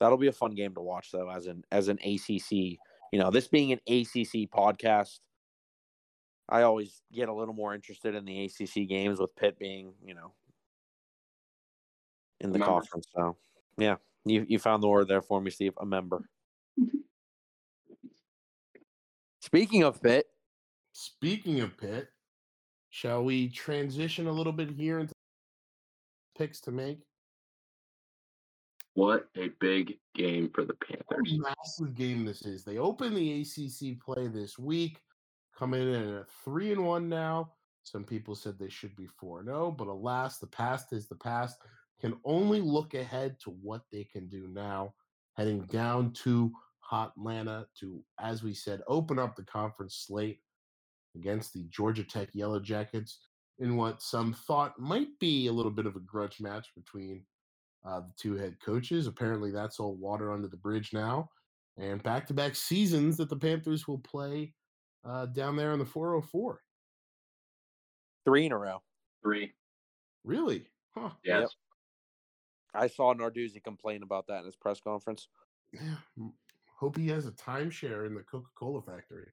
that'll 0.00 0.18
be 0.18 0.26
a 0.26 0.32
fun 0.32 0.54
game 0.54 0.74
to 0.74 0.80
watch, 0.80 1.10
though, 1.10 1.30
as 1.30 1.46
an 1.46 1.64
as 1.72 1.88
an 1.88 1.98
ACC. 2.04 2.78
You 3.12 3.18
know, 3.20 3.30
this 3.30 3.48
being 3.48 3.72
an 3.72 3.80
ACC 3.86 4.50
podcast, 4.50 5.20
I 6.48 6.62
always 6.62 7.02
get 7.12 7.28
a 7.28 7.34
little 7.34 7.54
more 7.54 7.74
interested 7.74 8.14
in 8.14 8.24
the 8.24 8.44
ACC 8.44 8.88
games 8.88 9.18
with 9.18 9.34
Pitt 9.36 9.58
being, 9.58 9.94
you 10.04 10.14
know, 10.14 10.32
in 12.40 12.52
the 12.52 12.58
member. 12.58 12.72
conference. 12.72 13.06
So, 13.14 13.36
yeah, 13.78 13.96
you 14.24 14.46
you 14.48 14.58
found 14.58 14.82
the 14.82 14.88
word 14.88 15.08
there 15.08 15.22
for 15.22 15.40
me, 15.40 15.50
Steve. 15.50 15.72
A 15.80 15.86
member. 15.86 16.28
Speaking 19.40 19.82
of 19.82 20.02
Pitt. 20.02 20.26
Speaking 20.92 21.60
of 21.60 21.76
Pitt, 21.76 22.08
shall 22.90 23.22
we 23.22 23.48
transition 23.48 24.26
a 24.26 24.32
little 24.32 24.52
bit 24.52 24.70
here 24.70 24.98
into 24.98 25.12
picks 26.36 26.60
to 26.62 26.70
make? 26.70 27.00
What 28.94 29.28
a 29.36 29.50
big 29.60 29.98
game 30.14 30.50
for 30.54 30.64
the 30.64 30.74
Panthers. 30.74 31.38
massive 31.38 31.94
game 31.94 32.24
this 32.24 32.46
is. 32.46 32.64
They 32.64 32.78
open 32.78 33.14
the 33.14 33.42
ACC 33.42 34.00
play 34.00 34.26
this 34.26 34.58
week, 34.58 35.00
coming 35.58 35.82
in 35.82 36.14
at 36.16 36.26
three 36.44 36.72
and 36.72 36.84
one 36.84 37.08
now. 37.08 37.52
Some 37.82 38.04
people 38.04 38.34
said 38.34 38.58
they 38.58 38.68
should 38.68 38.96
be 38.96 39.06
4 39.06 39.44
0, 39.44 39.70
but 39.70 39.86
alas, 39.86 40.38
the 40.38 40.48
past 40.48 40.92
is 40.92 41.08
the 41.08 41.14
past 41.16 41.58
can 42.00 42.16
only 42.24 42.60
look 42.60 42.94
ahead 42.94 43.38
to 43.40 43.50
what 43.50 43.82
they 43.92 44.04
can 44.04 44.28
do 44.28 44.48
now, 44.52 44.94
heading 45.34 45.62
down 45.66 46.12
to 46.12 46.52
Atlanta 46.92 47.66
to, 47.80 48.02
as 48.20 48.42
we 48.42 48.52
said, 48.54 48.82
open 48.86 49.18
up 49.18 49.34
the 49.34 49.44
conference 49.44 50.04
slate 50.06 50.40
against 51.14 51.52
the 51.52 51.64
Georgia 51.70 52.04
Tech 52.04 52.28
Yellow 52.34 52.60
Jackets 52.60 53.20
in 53.58 53.76
what 53.76 54.02
some 54.02 54.34
thought 54.34 54.78
might 54.78 55.08
be 55.18 55.46
a 55.46 55.52
little 55.52 55.70
bit 55.72 55.86
of 55.86 55.96
a 55.96 56.00
grudge 56.00 56.40
match 56.40 56.68
between 56.76 57.24
uh, 57.86 58.00
the 58.00 58.12
two 58.18 58.34
head 58.36 58.56
coaches. 58.64 59.06
Apparently, 59.06 59.50
that's 59.50 59.80
all 59.80 59.94
water 59.94 60.32
under 60.32 60.48
the 60.48 60.56
bridge 60.56 60.92
now. 60.92 61.30
And 61.78 62.02
back 62.02 62.26
to 62.26 62.34
back 62.34 62.54
seasons 62.56 63.16
that 63.16 63.30
the 63.30 63.36
Panthers 63.36 63.88
will 63.88 63.98
play 63.98 64.54
uh, 65.06 65.26
down 65.26 65.56
there 65.56 65.72
in 65.72 65.78
the 65.78 65.84
404. 65.84 66.60
Three 68.24 68.46
in 68.46 68.52
a 68.52 68.58
row. 68.58 68.82
Three. 69.22 69.52
Really? 70.24 70.66
Huh. 70.96 71.10
Yes. 71.24 71.42
Yep. 71.42 71.50
I 72.74 72.86
saw 72.88 73.14
Narduzzi 73.14 73.62
complain 73.62 74.02
about 74.02 74.26
that 74.26 74.40
in 74.40 74.46
his 74.46 74.56
press 74.56 74.80
conference. 74.80 75.28
Yeah. 75.72 75.96
Hope 76.74 76.96
he 76.96 77.08
has 77.08 77.26
a 77.26 77.32
timeshare 77.32 78.06
in 78.06 78.14
the 78.14 78.22
Coca 78.22 78.48
Cola 78.54 78.82
factory. 78.82 79.28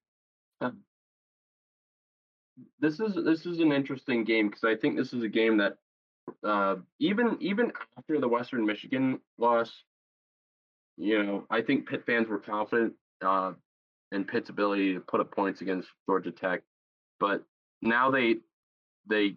This 2.79 2.99
is 2.99 3.15
this 3.15 3.45
is 3.45 3.59
an 3.59 3.71
interesting 3.71 4.23
game 4.23 4.47
because 4.47 4.63
I 4.63 4.75
think 4.75 4.95
this 4.95 5.11
is 5.11 5.23
a 5.23 5.27
game 5.27 5.57
that 5.57 5.77
uh, 6.43 6.75
even 6.99 7.37
even 7.41 7.73
after 7.97 8.19
the 8.19 8.27
Western 8.27 8.65
Michigan 8.65 9.19
loss, 9.37 9.83
you 10.95 11.21
know, 11.21 11.45
I 11.49 11.61
think 11.61 11.89
Pitt 11.89 12.05
fans 12.05 12.29
were 12.29 12.39
confident 12.39 12.93
uh, 13.21 13.53
in 14.13 14.23
Pitt's 14.23 14.49
ability 14.49 14.93
to 14.93 14.99
put 15.01 15.19
up 15.19 15.31
points 15.31 15.61
against 15.61 15.89
Georgia 16.05 16.31
Tech, 16.31 16.61
but 17.19 17.43
now 17.81 18.11
they 18.11 18.37
they 19.07 19.35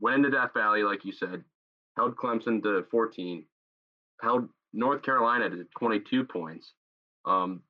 went 0.00 0.16
into 0.16 0.30
Death 0.30 0.50
Valley, 0.54 0.82
like 0.82 1.04
you 1.04 1.12
said, 1.12 1.42
held 1.96 2.16
Clemson 2.16 2.62
to 2.62 2.84
14, 2.90 3.44
held 4.20 4.48
North 4.72 5.02
Carolina 5.02 5.50
to 5.50 5.66
22 5.78 6.24
points. 6.24 6.74
Um, 7.24 7.62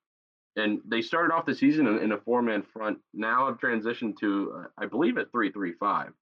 and 0.57 0.81
they 0.86 1.03
started 1.03 1.32
off 1.35 1.47
the 1.47 1.55
season 1.55 1.86
in, 1.86 1.98
in 1.98 2.12
a 2.12 2.19
four 2.19 2.43
man 2.43 2.62
front. 2.73 2.98
Now 3.15 3.47
have 3.47 3.59
transitioned 3.59 4.19
to, 4.20 4.55
uh, 4.59 4.65
I 4.78 4.86
believe, 4.86 5.16
a 5.16 5.24
3 5.27 5.53
3 5.53 5.73
5. 5.74 6.12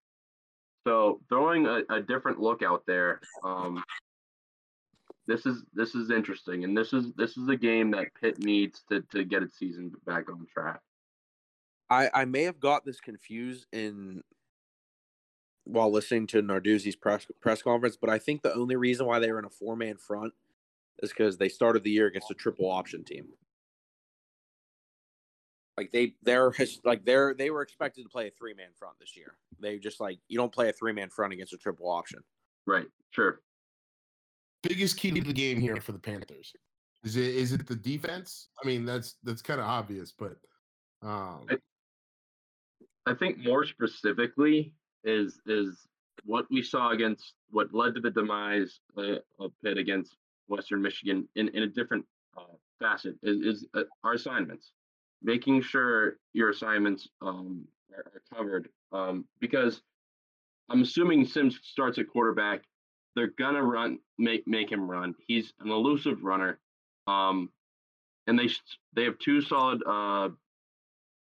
So 0.85 1.21
throwing 1.29 1.65
a, 1.65 1.81
a 1.89 2.01
different 2.01 2.39
look 2.39 2.61
out 2.61 2.83
there. 2.85 3.19
Um, 3.43 3.83
this 5.27 5.45
is 5.45 5.63
this 5.73 5.95
is 5.95 6.11
interesting, 6.11 6.63
and 6.63 6.77
this 6.77 6.93
is 6.93 7.13
this 7.13 7.37
is 7.37 7.47
a 7.49 7.55
game 7.55 7.91
that 7.91 8.13
Pitt 8.19 8.39
needs 8.39 8.83
to 8.89 9.01
to 9.11 9.23
get 9.23 9.43
its 9.43 9.57
season 9.57 9.91
back 10.05 10.29
on 10.29 10.45
track. 10.51 10.81
I 11.89 12.09
I 12.13 12.25
may 12.25 12.43
have 12.43 12.59
got 12.59 12.85
this 12.85 12.99
confused 12.99 13.65
in 13.71 14.23
while 15.63 15.91
listening 15.91 16.27
to 16.27 16.41
Narduzzi's 16.41 16.95
press 16.95 17.25
press 17.41 17.61
conference, 17.61 17.97
but 17.97 18.09
I 18.09 18.19
think 18.19 18.43
the 18.43 18.53
only 18.53 18.75
reason 18.75 19.05
why 19.05 19.19
they 19.19 19.31
were 19.31 19.39
in 19.39 19.45
a 19.45 19.49
four 19.49 19.75
man 19.75 19.97
front 19.97 20.33
is 20.99 21.09
because 21.09 21.37
they 21.37 21.49
started 21.49 21.83
the 21.83 21.91
year 21.91 22.07
against 22.07 22.31
a 22.31 22.35
triple 22.35 22.69
option 22.69 23.03
team. 23.03 23.27
Like 25.77 25.91
they 25.91 26.13
they're 26.23 26.53
like 26.85 27.03
they're 27.03 27.33
they 27.33 27.49
were 27.49 27.61
expected 27.61 28.03
to 28.03 28.09
play 28.09 28.27
a 28.27 28.31
three 28.31 28.53
man 28.53 28.69
front 28.77 28.95
this 28.99 29.17
year. 29.17 29.35
They 29.59 29.77
just 29.77 29.99
like 29.99 30.19
you 30.27 30.37
don't 30.37 30.53
play 30.53 30.69
a 30.69 30.73
three 30.73 30.93
man 30.93 31.09
front 31.09 31.33
against 31.33 31.53
a 31.53 31.57
triple 31.57 31.89
option. 31.89 32.19
Right. 32.65 32.87
Sure. 33.11 33.41
Biggest 34.67 34.97
key 34.97 35.11
to 35.11 35.21
the 35.21 35.33
game 35.33 35.59
here 35.59 35.77
for 35.77 35.91
the 35.91 35.99
Panthers 35.99 36.53
is 37.05 37.15
it 37.15 37.35
is 37.35 37.53
it 37.53 37.65
the 37.67 37.75
defense? 37.75 38.49
I 38.61 38.67
mean 38.67 38.83
that's 38.83 39.15
that's 39.23 39.41
kind 39.41 39.61
of 39.61 39.67
obvious, 39.67 40.11
but 40.17 40.35
um 41.01 41.45
I, 41.49 41.57
I 43.05 43.13
think 43.13 43.37
more 43.37 43.65
specifically 43.65 44.73
is 45.03 45.39
is 45.45 45.87
what 46.23 46.45
we 46.49 46.61
saw 46.61 46.89
against 46.91 47.33
what 47.51 47.73
led 47.73 47.93
to 47.95 48.01
the 48.01 48.09
demise 48.09 48.79
uh, 48.97 49.17
of 49.39 49.51
Pitt 49.63 49.77
against 49.77 50.17
Western 50.47 50.81
Michigan 50.81 51.27
in, 51.35 51.49
in 51.49 51.63
a 51.63 51.67
different 51.67 52.05
uh, 52.35 52.55
facet 52.79 53.15
is, 53.21 53.45
is 53.45 53.67
uh, 53.75 53.83
our 54.03 54.13
assignments, 54.13 54.71
making 55.21 55.61
sure 55.61 56.17
your 56.33 56.49
assignments 56.49 57.07
um, 57.21 57.65
are, 57.95 58.11
are, 58.13 58.21
covered. 58.35 58.69
Um, 58.91 59.25
because 59.39 59.81
I'm 60.69 60.81
assuming 60.81 61.25
Sims 61.25 61.59
starts 61.63 61.99
at 61.99 62.07
quarterback, 62.07 62.61
they're 63.15 63.33
gonna 63.37 63.63
run, 63.63 63.99
make 64.17 64.47
make 64.47 64.71
him 64.71 64.89
run. 64.89 65.15
He's 65.27 65.53
an 65.59 65.69
elusive 65.71 66.23
runner, 66.23 66.59
um, 67.07 67.49
and 68.27 68.37
they 68.37 68.49
they 68.93 69.03
have 69.05 69.17
two 69.19 69.41
solid 69.41 69.81
uh, 69.85 70.29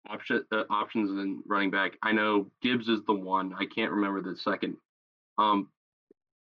option 0.10 0.44
uh, 0.52 0.64
options 0.70 1.12
in 1.12 1.44
running 1.46 1.72
back. 1.72 1.98
I 2.02 2.12
know 2.12 2.48
Gibbs 2.62 2.88
is 2.88 3.04
the 3.06 3.14
one. 3.14 3.54
I 3.58 3.66
can't 3.66 3.92
remember 3.92 4.22
the 4.22 4.38
second. 4.38 4.78
Um, 5.38 5.70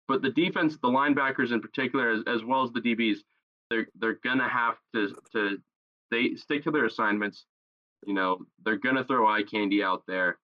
but 0.07 0.23
the 0.23 0.31
defense, 0.31 0.77
the 0.81 0.87
linebackers 0.87 1.51
in 1.51 1.61
particular, 1.61 2.09
as, 2.09 2.23
as 2.25 2.43
well 2.43 2.63
as 2.63 2.71
the 2.71 2.81
DBs, 2.81 3.17
they're 3.69 3.87
they're 3.99 4.19
gonna 4.23 4.49
have 4.49 4.75
to 4.95 5.15
to 5.33 5.57
they 6.11 6.35
stick 6.35 6.63
to 6.63 6.71
their 6.71 6.85
assignments. 6.85 7.45
You 8.05 8.13
know, 8.13 8.39
they're 8.65 8.77
gonna 8.77 9.03
throw 9.03 9.27
eye 9.27 9.43
candy 9.43 9.83
out 9.83 10.03
there. 10.07 10.39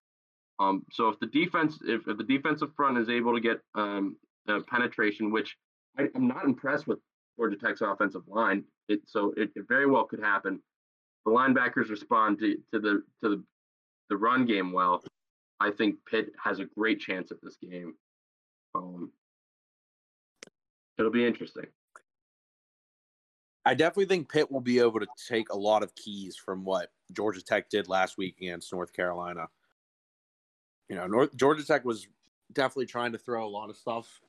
Um, 0.59 0.85
so 0.91 1.09
if 1.09 1.19
the 1.19 1.27
defense, 1.27 1.79
if, 1.83 2.07
if 2.07 2.17
the 2.17 2.23
defensive 2.23 2.69
front 2.77 2.97
is 2.97 3.09
able 3.09 3.33
to 3.33 3.41
get 3.41 3.59
um, 3.73 4.15
penetration, 4.67 5.31
which 5.31 5.57
I, 5.97 6.07
am 6.15 6.27
not 6.27 6.45
impressed 6.45 6.87
with 6.87 6.99
Georgia 7.37 7.57
Tech's 7.57 7.81
offensive 7.81 8.23
line, 8.27 8.63
it, 8.87 9.01
so 9.05 9.33
it, 9.37 9.51
it, 9.55 9.65
very 9.67 9.85
well 9.85 10.05
could 10.05 10.21
happen. 10.21 10.61
The 11.25 11.31
linebackers 11.31 11.89
respond 11.89 12.39
to, 12.39 12.55
to 12.73 12.79
the 12.79 13.03
to 13.23 13.29
the, 13.29 13.43
the 14.09 14.17
run 14.17 14.45
game 14.45 14.71
well. 14.71 15.03
I 15.59 15.71
think 15.71 15.95
Pitt 16.09 16.31
has 16.43 16.59
a 16.59 16.65
great 16.65 16.99
chance 16.99 17.31
at 17.31 17.37
this 17.41 17.57
game. 17.57 17.95
Um, 18.75 19.11
it'll 20.97 21.11
be 21.11 21.25
interesting. 21.25 21.65
I 23.65 23.73
definitely 23.73 24.05
think 24.05 24.31
Pitt 24.31 24.51
will 24.51 24.61
be 24.61 24.79
able 24.79 24.99
to 24.99 25.07
take 25.27 25.49
a 25.49 25.57
lot 25.57 25.81
of 25.81 25.95
keys 25.95 26.35
from 26.35 26.63
what 26.63 26.91
Georgia 27.11 27.41
Tech 27.41 27.69
did 27.69 27.89
last 27.89 28.17
week 28.17 28.35
against 28.39 28.71
North 28.71 28.93
Carolina. 28.93 29.47
You 30.87 30.97
know, 30.97 31.07
North 31.07 31.35
Georgia 31.35 31.65
Tech 31.65 31.83
was 31.83 32.07
definitely 32.53 32.85
trying 32.85 33.13
to 33.13 33.17
throw 33.17 33.45
a 33.45 33.49
lot 33.49 33.71
of 33.71 33.75
stuff 33.75 34.21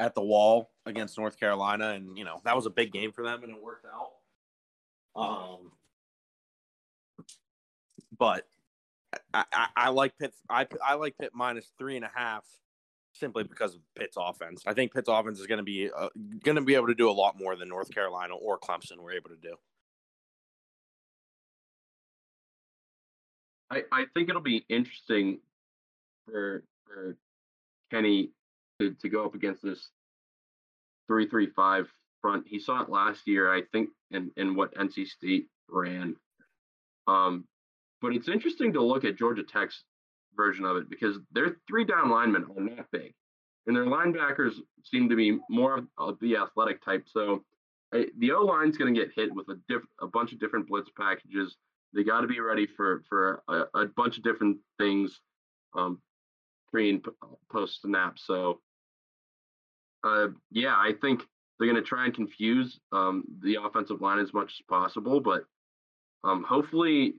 at 0.00 0.14
the 0.14 0.22
wall 0.22 0.70
against 0.86 1.18
North 1.18 1.38
Carolina, 1.38 1.90
and 1.90 2.16
you 2.16 2.24
know 2.24 2.40
that 2.44 2.56
was 2.56 2.66
a 2.66 2.70
big 2.70 2.92
game 2.92 3.12
for 3.12 3.22
them, 3.22 3.42
and 3.42 3.52
it 3.52 3.62
worked 3.62 3.86
out. 3.86 4.10
Um, 5.20 5.72
but 8.16 8.46
I, 9.32 9.44
I, 9.52 9.66
I 9.76 9.88
like 9.90 10.18
Pitt. 10.18 10.34
I, 10.48 10.66
I 10.84 10.94
like 10.94 11.16
Pitt 11.18 11.30
minus 11.34 11.70
three 11.78 11.96
and 11.96 12.04
a 12.04 12.10
half 12.14 12.44
simply 13.12 13.44
because 13.44 13.74
of 13.74 13.80
Pitt's 13.94 14.16
offense. 14.18 14.62
I 14.66 14.74
think 14.74 14.92
Pitt's 14.92 15.08
offense 15.08 15.38
is 15.38 15.46
going 15.46 15.58
to 15.58 15.64
be 15.64 15.90
uh, 15.90 16.08
going 16.42 16.56
to 16.56 16.62
be 16.62 16.74
able 16.74 16.88
to 16.88 16.94
do 16.94 17.08
a 17.08 17.12
lot 17.12 17.38
more 17.38 17.56
than 17.56 17.68
North 17.68 17.92
Carolina 17.94 18.34
or 18.34 18.58
Clemson 18.58 18.98
were 18.98 19.12
able 19.12 19.30
to 19.30 19.36
do. 19.36 19.54
I, 23.70 23.82
I 23.92 24.04
think 24.14 24.28
it'll 24.28 24.42
be 24.42 24.64
interesting 24.68 25.40
for 26.26 26.64
for 26.86 27.16
Kenny 27.90 28.30
to, 28.80 28.94
to 29.00 29.08
go 29.08 29.24
up 29.24 29.34
against 29.34 29.62
this 29.62 29.90
three 31.06 31.28
three 31.28 31.48
five 31.54 31.88
front. 32.20 32.44
He 32.46 32.58
saw 32.58 32.82
it 32.82 32.88
last 32.88 33.26
year, 33.26 33.52
I 33.52 33.62
think, 33.72 33.90
in, 34.10 34.30
in 34.36 34.54
what 34.54 34.74
NC 34.74 35.06
State 35.06 35.46
ran. 35.68 36.16
Um, 37.06 37.44
but 38.00 38.14
it's 38.14 38.28
interesting 38.28 38.72
to 38.72 38.82
look 38.82 39.04
at 39.04 39.16
Georgia 39.16 39.42
Tech's 39.42 39.84
version 40.36 40.64
of 40.64 40.76
it 40.76 40.88
because 40.90 41.18
their 41.32 41.56
three 41.68 41.84
down 41.84 42.10
linemen 42.10 42.46
are 42.56 42.62
not 42.62 42.86
big, 42.92 43.12
and 43.66 43.76
their 43.76 43.84
linebackers 43.84 44.54
seem 44.84 45.08
to 45.08 45.16
be 45.16 45.38
more 45.48 45.86
of 45.98 46.18
the 46.20 46.36
athletic 46.36 46.84
type. 46.84 47.04
So 47.06 47.44
the 47.92 48.32
O 48.32 48.42
line's 48.44 48.76
going 48.76 48.92
to 48.92 49.00
get 49.00 49.12
hit 49.14 49.34
with 49.34 49.48
a 49.48 49.58
diff- 49.68 49.86
a 50.00 50.06
bunch 50.06 50.32
of 50.32 50.40
different 50.40 50.68
blitz 50.68 50.90
packages. 50.98 51.56
They 51.92 52.02
got 52.02 52.22
to 52.22 52.26
be 52.26 52.40
ready 52.40 52.66
for 52.66 53.02
for 53.08 53.42
a, 53.48 53.64
a, 53.74 53.86
bunch 53.86 54.16
of 54.18 54.24
different 54.24 54.58
things, 54.78 55.20
um, 55.76 56.00
pre 56.74 56.90
and 56.90 57.06
post 57.52 57.82
snap. 57.82 58.18
So, 58.18 58.60
uh, 60.02 60.28
yeah, 60.50 60.74
I 60.74 60.92
think 61.00 61.22
they're 61.58 61.70
going 61.70 61.80
to 61.80 61.88
try 61.88 62.06
and 62.06 62.12
confuse 62.12 62.80
um, 62.90 63.22
the 63.40 63.58
offensive 63.62 64.00
line 64.00 64.18
as 64.18 64.34
much 64.34 64.54
as 64.58 64.64
possible, 64.68 65.20
but 65.20 65.44
um, 66.24 66.42
hopefully 66.42 67.14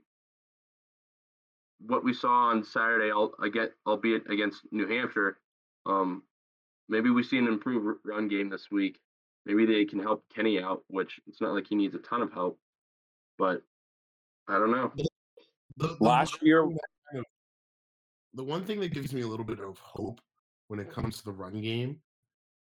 what 1.79 2.03
we 2.03 2.13
saw 2.13 2.49
on 2.49 2.65
Saturday, 2.65 3.11
albeit 3.13 4.29
against 4.29 4.61
New 4.71 4.87
Hampshire, 4.87 5.37
um, 5.85 6.23
maybe 6.89 7.09
we 7.09 7.23
see 7.23 7.37
an 7.37 7.47
improved 7.47 7.99
run 8.03 8.27
game 8.27 8.49
this 8.49 8.67
week. 8.69 8.99
Maybe 9.45 9.65
they 9.65 9.85
can 9.85 9.99
help 9.99 10.25
Kenny 10.35 10.59
out, 10.59 10.83
which 10.87 11.19
it's 11.27 11.39
not 11.39 11.53
like 11.53 11.67
he 11.67 11.75
needs 11.75 11.95
a 11.95 11.99
ton 11.99 12.21
of 12.21 12.33
help, 12.33 12.59
but 13.37 13.61
I 14.49 14.57
don't 14.57 14.71
know. 14.71 14.91
The, 14.97 15.07
the, 15.77 15.97
Last 16.01 16.39
year, 16.41 16.67
the 18.35 18.43
one 18.43 18.65
thing 18.65 18.79
that 18.81 18.93
gives 18.93 19.13
me 19.13 19.21
a 19.21 19.27
little 19.27 19.45
bit 19.45 19.59
of 19.59 19.77
hope 19.79 20.21
when 20.67 20.79
it 20.79 20.91
comes 20.91 21.17
to 21.17 21.25
the 21.25 21.31
run 21.31 21.61
game 21.61 21.97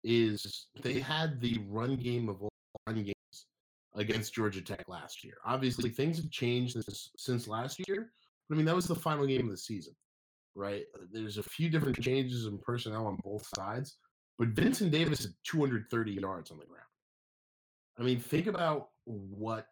is 0.03 0.67
they 0.81 0.99
had 0.99 1.41
the 1.41 1.59
run 1.67 1.95
game 1.95 2.29
of 2.29 2.41
all 2.41 2.51
run 2.87 3.03
games 3.03 3.45
against 3.95 4.33
Georgia 4.33 4.61
Tech 4.61 4.85
last 4.87 5.23
year. 5.23 5.35
Obviously, 5.45 5.89
things 5.89 6.17
have 6.17 6.31
changed 6.31 6.73
since, 6.73 7.11
since 7.17 7.47
last 7.47 7.81
year, 7.87 8.11
I 8.49 8.55
mean, 8.55 8.65
that 8.65 8.75
was 8.75 8.87
the 8.87 8.95
final 8.95 9.25
game 9.25 9.45
of 9.45 9.51
the 9.51 9.57
season, 9.57 9.93
right? 10.55 10.83
Uh, 10.95 11.05
there's 11.11 11.37
a 11.37 11.43
few 11.43 11.69
different 11.69 11.99
changes 12.01 12.45
in 12.45 12.57
personnel 12.59 13.07
on 13.07 13.19
both 13.23 13.45
sides, 13.55 13.97
but 14.39 14.49
Vincent 14.49 14.91
Davis 14.91 15.23
had 15.23 15.33
230 15.43 16.13
yards 16.13 16.51
on 16.51 16.59
the 16.59 16.65
ground. 16.65 16.83
I 17.99 18.03
mean, 18.03 18.19
think 18.19 18.47
about 18.47 18.89
what 19.05 19.67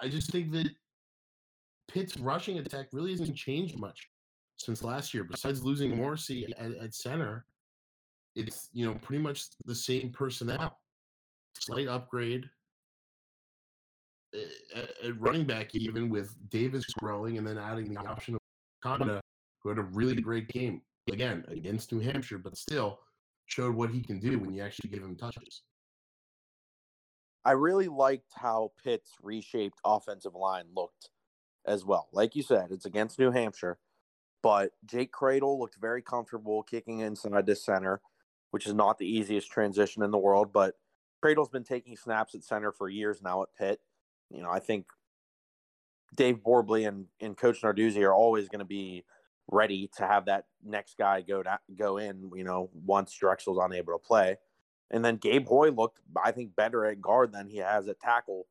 I 0.00 0.08
just 0.08 0.30
think 0.32 0.50
that 0.52 0.70
Pitt's 1.88 2.16
rushing 2.16 2.58
attack 2.58 2.86
really 2.92 3.10
hasn't 3.12 3.36
changed 3.36 3.78
much 3.78 4.08
since 4.56 4.82
last 4.82 5.14
year. 5.14 5.24
Besides 5.24 5.62
losing 5.62 5.96
Morrissey 5.96 6.52
at, 6.58 6.74
at 6.76 6.94
center, 6.94 7.46
it's 8.34 8.68
you 8.72 8.86
know 8.86 8.94
pretty 9.02 9.22
much 9.22 9.46
the 9.64 9.74
same 9.74 10.10
personnel. 10.10 10.78
Slight 11.58 11.86
upgrade, 11.86 12.48
at 14.74 15.20
running 15.20 15.44
back, 15.44 15.74
even 15.74 16.08
with 16.08 16.34
Davis 16.50 16.84
growing 16.98 17.38
and 17.38 17.46
then 17.46 17.58
adding 17.58 17.92
the 17.92 18.00
option 18.00 18.34
of 18.34 18.40
Conda, 18.84 19.20
who 19.60 19.68
had 19.68 19.78
a 19.78 19.82
really 19.82 20.20
great 20.20 20.48
game 20.48 20.82
again 21.12 21.44
against 21.48 21.92
New 21.92 22.00
Hampshire, 22.00 22.38
but 22.38 22.56
still 22.56 22.98
showed 23.46 23.74
what 23.74 23.90
he 23.90 24.02
can 24.02 24.18
do 24.18 24.38
when 24.38 24.52
you 24.52 24.62
actually 24.62 24.90
give 24.90 25.02
him 25.02 25.16
touches. 25.16 25.62
I 27.44 27.52
really 27.52 27.88
liked 27.88 28.32
how 28.34 28.72
Pitt's 28.82 29.12
reshaped 29.22 29.78
offensive 29.84 30.34
line 30.34 30.64
looked 30.74 31.10
as 31.66 31.84
well. 31.84 32.08
Like 32.12 32.34
you 32.34 32.42
said, 32.42 32.68
it's 32.70 32.86
against 32.86 33.18
New 33.18 33.30
Hampshire, 33.30 33.78
but 34.44 34.70
Jake 34.84 35.12
Kradel 35.12 35.58
looked 35.58 35.76
very 35.80 36.02
comfortable 36.02 36.62
kicking 36.62 37.00
inside 37.00 37.46
the 37.46 37.56
center, 37.56 38.00
which 38.52 38.66
is 38.66 38.74
not 38.74 38.98
the 38.98 39.06
easiest 39.06 39.50
transition 39.50 40.04
in 40.04 40.12
the 40.12 40.18
world, 40.18 40.52
but 40.52 40.74
Kradel's 41.24 41.48
been 41.48 41.64
taking 41.64 41.96
snaps 41.96 42.36
at 42.36 42.44
center 42.44 42.70
for 42.70 42.88
years 42.88 43.20
now 43.22 43.42
at 43.42 43.48
Pitt 43.58 43.80
you 44.30 44.42
know, 44.42 44.50
I 44.50 44.58
think 44.58 44.86
Dave 46.16 46.38
Borbely 46.44 46.86
and, 46.86 47.06
and 47.20 47.36
Coach 47.36 47.62
Narduzzi 47.62 48.02
are 48.02 48.14
always 48.14 48.48
going 48.48 48.60
to 48.60 48.64
be 48.64 49.04
ready 49.50 49.90
to 49.96 50.06
have 50.06 50.26
that 50.26 50.46
next 50.64 50.96
guy 50.98 51.20
go 51.20 51.42
to, 51.42 51.58
go 51.76 51.98
in, 51.98 52.30
you 52.34 52.44
know, 52.44 52.70
once 52.84 53.16
Drexel's 53.20 53.58
unable 53.62 53.92
to 53.92 53.98
play. 53.98 54.36
And 54.90 55.04
then 55.04 55.16
Gabe 55.16 55.46
Hoy 55.46 55.70
looked, 55.70 56.00
I 56.22 56.30
think, 56.30 56.56
better 56.56 56.84
at 56.86 57.00
guard 57.00 57.32
than 57.32 57.48
he 57.48 57.58
has 57.58 57.88
at 57.88 58.00
tackle. 58.00 58.46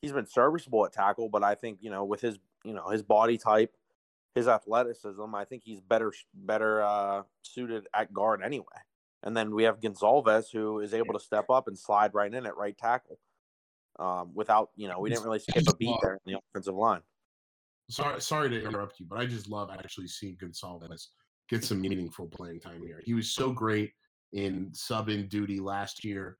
He's 0.00 0.12
been 0.12 0.26
serviceable 0.26 0.84
at 0.84 0.92
tackle, 0.92 1.28
but 1.28 1.42
I 1.42 1.54
think, 1.54 1.78
you 1.80 1.90
know, 1.90 2.04
with 2.04 2.20
his, 2.20 2.38
you 2.64 2.74
know, 2.74 2.88
his 2.88 3.02
body 3.02 3.38
type, 3.38 3.74
his 4.34 4.48
athleticism, 4.48 5.34
I 5.34 5.44
think 5.44 5.62
he's 5.64 5.80
better 5.80 6.12
better 6.34 6.82
uh, 6.82 7.22
suited 7.42 7.86
at 7.94 8.12
guard 8.12 8.42
anyway. 8.42 8.64
And 9.22 9.36
then 9.36 9.54
we 9.54 9.62
have 9.62 9.80
Goncalves, 9.80 10.52
who 10.52 10.80
is 10.80 10.92
able 10.92 11.14
to 11.14 11.20
step 11.20 11.46
up 11.48 11.66
and 11.66 11.78
slide 11.78 12.12
right 12.12 12.32
in 12.32 12.44
at 12.44 12.56
right 12.56 12.76
tackle 12.76 13.18
um, 13.98 14.30
without 14.34 14.70
you 14.76 14.88
know 14.88 14.98
we 14.98 15.10
didn't 15.10 15.24
really 15.24 15.38
skip 15.38 15.64
a 15.68 15.76
beat 15.76 15.96
there 16.02 16.18
in 16.26 16.32
the 16.32 16.38
offensive 16.38 16.74
line. 16.74 17.00
Sorry, 17.90 18.20
sorry 18.20 18.48
to 18.50 18.64
interrupt 18.64 18.98
you, 18.98 19.06
but 19.08 19.18
I 19.18 19.26
just 19.26 19.48
love 19.48 19.70
actually 19.70 20.08
seeing 20.08 20.36
Goncalves 20.36 21.08
get 21.48 21.62
some 21.62 21.80
meaningful 21.80 22.26
playing 22.26 22.60
time 22.60 22.82
here. 22.84 23.00
He 23.04 23.14
was 23.14 23.30
so 23.30 23.52
great 23.52 23.92
in 24.32 24.70
sub 24.72 25.08
in 25.08 25.28
duty 25.28 25.60
last 25.60 26.04
year 26.04 26.38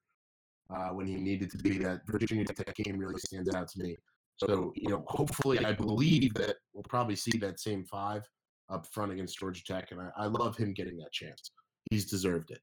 uh, 0.74 0.88
when 0.88 1.06
he 1.06 1.16
needed 1.16 1.50
to 1.52 1.58
be. 1.58 1.78
That 1.78 2.00
Virginia 2.06 2.44
Tech 2.44 2.74
game 2.76 2.98
really 2.98 3.18
stands 3.18 3.54
out 3.54 3.68
to 3.68 3.82
me. 3.82 3.96
So 4.36 4.73
you 4.77 4.89
know, 4.89 5.05
hopefully, 5.06 5.65
I 5.65 5.73
believe 5.73 6.35
that 6.35 6.56
we'll 6.73 6.85
probably 6.85 7.16
see 7.16 7.39
that 7.39 7.61
same 7.61 7.85
five 7.85 8.28
up 8.69 8.86
front 8.93 9.12
against 9.12 9.39
Georgia 9.39 9.62
Tech, 9.65 9.93
and 9.93 10.01
I, 10.01 10.11
I 10.16 10.27
love 10.27 10.56
him 10.56 10.73
getting 10.73 10.97
that 10.98 11.12
chance. 11.12 11.51
He's 11.90 12.06
deserved 12.06 12.51
it. 12.51 12.61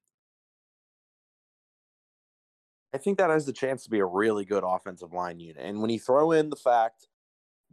I 2.93 2.97
think 2.97 3.17
that 3.17 3.29
has 3.29 3.45
the 3.45 3.53
chance 3.53 3.83
to 3.83 3.89
be 3.89 3.99
a 3.99 4.05
really 4.05 4.43
good 4.43 4.63
offensive 4.65 5.13
line 5.13 5.39
unit. 5.39 5.63
And 5.63 5.81
when 5.81 5.89
you 5.89 5.99
throw 5.99 6.31
in 6.31 6.49
the 6.49 6.57
fact 6.57 7.07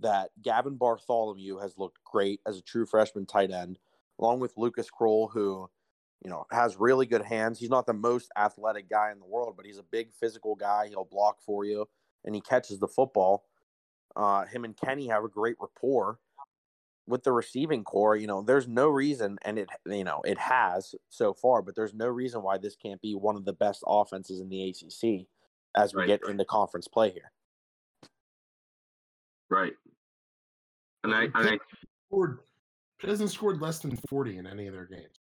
that 0.00 0.30
Gavin 0.42 0.76
Bartholomew 0.76 1.58
has 1.58 1.76
looked 1.76 1.98
great 2.04 2.40
as 2.46 2.56
a 2.56 2.62
true 2.62 2.86
freshman 2.86 3.26
tight 3.26 3.50
end, 3.50 3.78
along 4.20 4.38
with 4.40 4.56
Lucas 4.56 4.88
Krull, 4.88 5.30
who, 5.32 5.68
you 6.22 6.30
know, 6.30 6.44
has 6.52 6.76
really 6.76 7.06
good 7.06 7.22
hands. 7.22 7.58
He's 7.58 7.70
not 7.70 7.86
the 7.86 7.92
most 7.92 8.30
athletic 8.36 8.88
guy 8.88 9.10
in 9.10 9.18
the 9.18 9.26
world, 9.26 9.54
but 9.56 9.66
he's 9.66 9.78
a 9.78 9.84
big 9.84 10.12
physical 10.12 10.54
guy. 10.54 10.86
He'll 10.88 11.04
block 11.04 11.40
for 11.40 11.64
you 11.64 11.86
and 12.24 12.34
he 12.34 12.40
catches 12.40 12.78
the 12.78 12.88
football. 12.88 13.47
Uh, 14.16 14.44
him 14.46 14.64
and 14.64 14.76
Kenny 14.76 15.08
have 15.08 15.24
a 15.24 15.28
great 15.28 15.56
rapport 15.60 16.18
with 17.08 17.24
the 17.24 17.32
receiving 17.32 17.82
corps, 17.82 18.16
you 18.16 18.26
know, 18.26 18.42
there's 18.42 18.68
no 18.68 18.88
reason, 18.88 19.38
and 19.42 19.58
it, 19.58 19.68
you 19.86 20.04
know, 20.04 20.20
it 20.24 20.38
has 20.38 20.94
so 21.08 21.32
far, 21.32 21.62
but 21.62 21.74
there's 21.74 21.94
no 21.94 22.06
reason 22.06 22.42
why 22.42 22.58
this 22.58 22.76
can't 22.76 23.00
be 23.00 23.14
one 23.14 23.34
of 23.34 23.46
the 23.46 23.52
best 23.52 23.82
offenses 23.86 24.40
in 24.40 24.48
the 24.50 24.68
ACC 24.68 25.26
as 25.74 25.94
we 25.94 26.00
right. 26.00 26.06
get 26.06 26.20
into 26.28 26.44
conference 26.44 26.86
play 26.86 27.10
here. 27.10 27.32
Right. 29.50 29.72
and 31.04 31.14
I 31.14 31.22
and 31.22 31.32
I 31.34 31.58
Scored, 32.08 32.40
Pitt 33.00 33.10
hasn't 33.10 33.30
scored 33.30 33.60
less 33.60 33.78
than 33.78 33.96
40 34.08 34.38
in 34.38 34.46
any 34.46 34.66
of 34.66 34.74
their 34.74 34.86
games. 34.86 35.20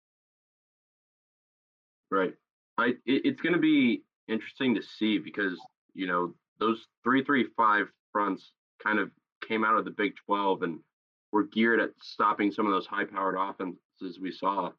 Right. 2.10 2.34
I 2.78 2.88
it, 3.06 3.26
it's 3.26 3.42
going 3.42 3.54
to 3.54 3.60
be 3.60 4.04
interesting 4.30 4.76
to 4.76 4.82
see 4.82 5.18
because 5.18 5.60
you 5.94 6.08
know 6.08 6.34
those 6.60 6.86
three 7.04 7.24
three 7.24 7.48
five 7.58 7.88
fronts 8.12 8.52
kind 8.84 9.00
of 9.00 9.10
came 9.48 9.64
out 9.64 9.78
of 9.78 9.86
the 9.86 9.92
Big 9.92 10.14
Twelve 10.26 10.64
and 10.64 10.80
were 11.32 11.44
geared 11.44 11.80
at 11.80 11.92
stopping 12.02 12.52
some 12.52 12.66
of 12.66 12.72
those 12.72 12.86
high 12.86 13.06
powered 13.06 13.36
offenses 13.38 14.20
we 14.22 14.32
saw 14.32 14.72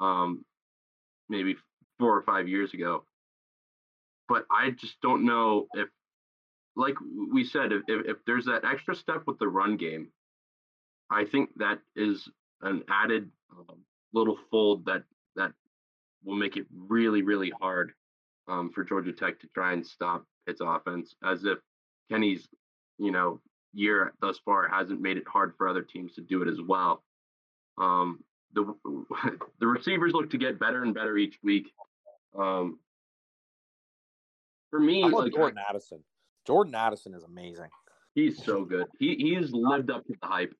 um, 0.00 0.44
maybe 1.28 1.56
four 1.98 2.16
or 2.16 2.22
five 2.22 2.48
years 2.48 2.72
ago. 2.74 3.04
But 4.28 4.44
I 4.50 4.70
just 4.70 5.00
don't 5.02 5.24
know 5.24 5.66
if, 5.74 5.88
like 6.76 6.94
we 7.32 7.44
said, 7.44 7.72
if, 7.72 7.82
if, 7.88 8.06
if 8.06 8.16
there's 8.26 8.46
that 8.46 8.64
extra 8.64 8.94
step 8.94 9.22
with 9.26 9.38
the 9.38 9.48
run 9.48 9.76
game, 9.76 10.08
I 11.10 11.24
think 11.24 11.50
that 11.56 11.78
is 11.94 12.28
an 12.62 12.82
added 12.90 13.30
um, 13.52 13.78
little 14.12 14.38
fold 14.50 14.84
that 14.86 15.04
that 15.36 15.52
will 16.24 16.36
make 16.36 16.56
it 16.56 16.66
really, 16.74 17.22
really 17.22 17.52
hard 17.60 17.92
um, 18.48 18.70
for 18.74 18.84
Georgia 18.84 19.12
Tech 19.12 19.38
to 19.40 19.48
try 19.54 19.72
and 19.72 19.86
stop 19.86 20.24
its 20.46 20.60
offense. 20.60 21.14
As 21.24 21.44
if 21.44 21.58
Kenny's, 22.10 22.48
you 22.98 23.10
know, 23.10 23.40
year 23.74 24.12
thus 24.20 24.38
far 24.44 24.68
hasn't 24.68 25.00
made 25.00 25.16
it 25.16 25.24
hard 25.26 25.54
for 25.56 25.68
other 25.68 25.82
teams 25.82 26.14
to 26.14 26.20
do 26.22 26.42
it 26.42 26.48
as 26.48 26.60
well. 26.60 27.02
Um, 27.78 28.20
the 28.54 28.74
the 29.60 29.66
receivers 29.66 30.12
look 30.12 30.30
to 30.30 30.38
get 30.38 30.58
better 30.58 30.82
and 30.82 30.94
better 30.94 31.16
each 31.16 31.38
week. 31.42 31.72
Um, 32.38 32.78
for 34.70 34.80
me, 34.80 35.02
How 35.02 35.08
about 35.08 35.24
like, 35.24 35.34
Jordan 35.34 35.58
Addison? 35.68 36.02
Jordan 36.46 36.74
Addison 36.74 37.14
is 37.14 37.24
amazing. 37.24 37.68
he's 38.14 38.42
so 38.44 38.64
good. 38.64 38.86
He 38.98 39.14
he's 39.16 39.52
lived 39.52 39.90
up 39.90 40.06
to 40.06 40.14
the 40.20 40.26
hype. 40.26 40.54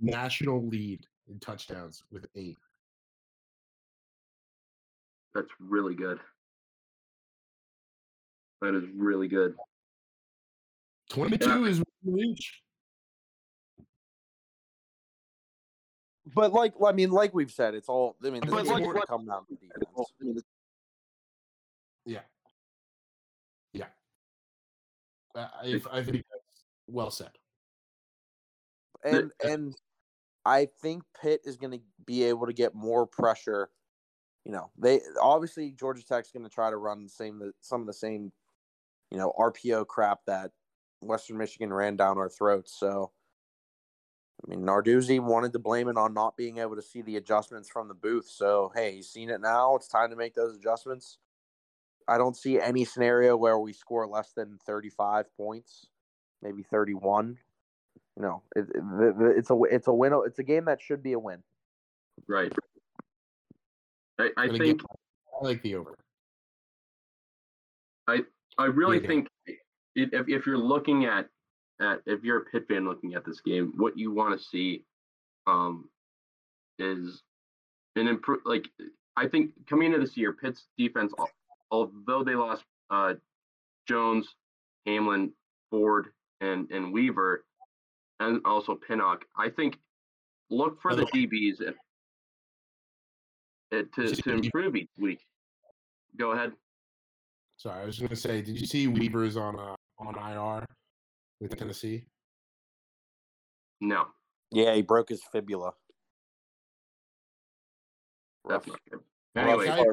National 0.00 0.66
lead 0.66 1.06
in 1.30 1.38
touchdowns 1.38 2.02
with 2.10 2.26
eight. 2.34 2.56
That's 5.34 5.50
really 5.60 5.94
good. 5.94 6.18
That 8.60 8.74
is 8.74 8.84
really 8.96 9.28
good. 9.28 9.54
22 11.10 11.64
is 11.66 11.82
reach. 12.04 12.60
But 16.34 16.52
like 16.52 16.74
I 16.84 16.92
mean, 16.92 17.10
like 17.10 17.34
we've 17.34 17.50
said, 17.50 17.74
it's 17.74 17.88
all. 17.88 18.16
I 18.24 18.30
mean, 18.30 18.42
this 18.42 18.50
But 18.50 18.66
like- 18.66 19.06
come 19.06 19.26
down 19.26 19.46
to 19.46 19.54
defense. 19.80 20.42
Yeah. 22.04 22.20
Yeah. 23.72 23.86
Uh, 25.34 25.48
if, 25.64 25.86
I 25.88 26.02
think 26.02 26.24
that's 26.30 26.64
well 26.86 27.10
said. 27.10 27.30
and 29.04 29.30
and 29.44 29.74
I 30.44 30.68
think 30.82 31.02
Pitt 31.20 31.42
is 31.44 31.56
going 31.56 31.72
to 31.72 31.80
be 32.06 32.24
able 32.24 32.46
to 32.46 32.52
get 32.52 32.74
more 32.74 33.06
pressure. 33.06 33.70
You 34.44 34.52
know, 34.52 34.70
they 34.78 35.00
obviously 35.20 35.72
Georgia 35.72 36.04
Tech's 36.04 36.32
going 36.32 36.44
to 36.44 36.50
try 36.50 36.70
to 36.70 36.76
run 36.76 37.02
the 37.04 37.10
same 37.10 37.52
some 37.60 37.82
of 37.82 37.86
the 37.86 37.92
same, 37.92 38.32
you 39.10 39.18
know, 39.18 39.32
RPO 39.38 39.86
crap 39.86 40.20
that 40.26 40.50
Western 41.00 41.38
Michigan 41.38 41.72
ran 41.72 41.96
down 41.96 42.18
our 42.18 42.28
throats. 42.28 42.74
So, 42.78 43.10
I 44.44 44.50
mean, 44.50 44.60
Narduzzi 44.60 45.20
wanted 45.20 45.52
to 45.52 45.58
blame 45.58 45.88
it 45.88 45.96
on 45.96 46.14
not 46.14 46.36
being 46.36 46.58
able 46.58 46.76
to 46.76 46.82
see 46.82 47.02
the 47.02 47.16
adjustments 47.16 47.68
from 47.68 47.88
the 47.88 47.94
booth. 47.94 48.26
So, 48.28 48.72
hey, 48.74 48.96
he's 48.96 49.08
seen 49.10 49.30
it 49.30 49.40
now. 49.40 49.74
It's 49.76 49.88
time 49.88 50.10
to 50.10 50.16
make 50.16 50.34
those 50.34 50.56
adjustments. 50.56 51.18
I 52.06 52.16
don't 52.18 52.36
see 52.36 52.60
any 52.60 52.84
scenario 52.84 53.36
where 53.36 53.58
we 53.58 53.72
score 53.72 54.06
less 54.06 54.32
than 54.32 54.58
35 54.64 55.26
points, 55.36 55.86
maybe 56.42 56.62
31 56.62 57.38
you 58.16 58.22
know, 58.22 58.42
it, 58.56 58.62
it, 58.62 58.72
the- 58.74 59.14
the- 59.16 59.34
it's 59.36 59.50
a 59.50 59.62
it's 59.70 59.86
a 59.86 59.92
win. 59.92 60.12
It's 60.26 60.40
a 60.40 60.42
game 60.42 60.64
that 60.64 60.80
should 60.82 61.04
be 61.04 61.12
a 61.12 61.18
win. 61.20 61.40
Right. 62.26 62.52
I, 64.18 64.30
I 64.36 64.46
And 64.46 64.56
again, 64.56 64.58
think 64.58 64.82
I 65.40 65.44
like 65.44 65.62
the 65.62 65.76
over. 65.76 65.94
I 68.08 68.24
I 68.58 68.64
really 68.64 69.00
Yeah. 69.00 69.06
think 69.06 69.28
i- 69.28 69.30
if 69.98 70.28
if 70.28 70.46
you're 70.46 70.58
looking 70.58 71.04
at 71.04 71.28
at 71.80 72.00
if 72.06 72.22
you're 72.22 72.38
a 72.38 72.44
Pitt 72.44 72.66
fan 72.68 72.86
looking 72.86 73.14
at 73.14 73.24
this 73.24 73.40
game, 73.40 73.72
what 73.76 73.98
you 73.98 74.12
want 74.12 74.38
to 74.38 74.44
see 74.44 74.84
um 75.46 75.88
is 76.78 77.22
an 77.96 78.08
improve 78.08 78.40
like 78.44 78.68
I 79.16 79.26
think 79.26 79.50
coming 79.68 79.86
into 79.92 79.98
this 79.98 80.16
year, 80.16 80.32
Pitt's 80.32 80.66
defense, 80.76 81.12
although 81.70 82.22
they 82.24 82.34
lost 82.34 82.64
uh 82.90 83.14
Jones, 83.86 84.28
Hamlin, 84.86 85.32
Ford, 85.70 86.08
and 86.40 86.70
and 86.70 86.92
Weaver, 86.92 87.44
and 88.20 88.40
also 88.44 88.74
Pinnock, 88.74 89.24
I 89.36 89.48
think 89.48 89.78
look 90.50 90.80
for 90.80 90.94
the 90.94 91.04
DBs 91.06 91.60
and, 91.66 91.74
and 93.72 93.92
to, 93.94 94.22
to 94.22 94.30
improve 94.32 94.76
each 94.76 94.88
week. 94.98 95.20
Go 96.16 96.32
ahead. 96.32 96.52
Sorry, 97.58 97.82
I 97.82 97.84
was 97.84 97.98
going 97.98 98.08
to 98.08 98.16
say, 98.16 98.40
did 98.40 98.58
you 98.58 98.66
see 98.66 98.86
Weaver's 98.86 99.36
on 99.36 99.58
uh, 99.58 99.74
on 99.98 100.14
IR 100.16 100.66
with 101.40 101.56
Tennessee? 101.56 102.04
No, 103.80 104.06
Yeah, 104.50 104.74
he 104.74 104.82
broke 104.82 105.08
his 105.08 105.22
fibula. 105.30 105.72
that's 108.48 108.66
not 108.66 108.80
good. 108.90 109.00
Anyway, 109.36 109.68
I 109.68 109.84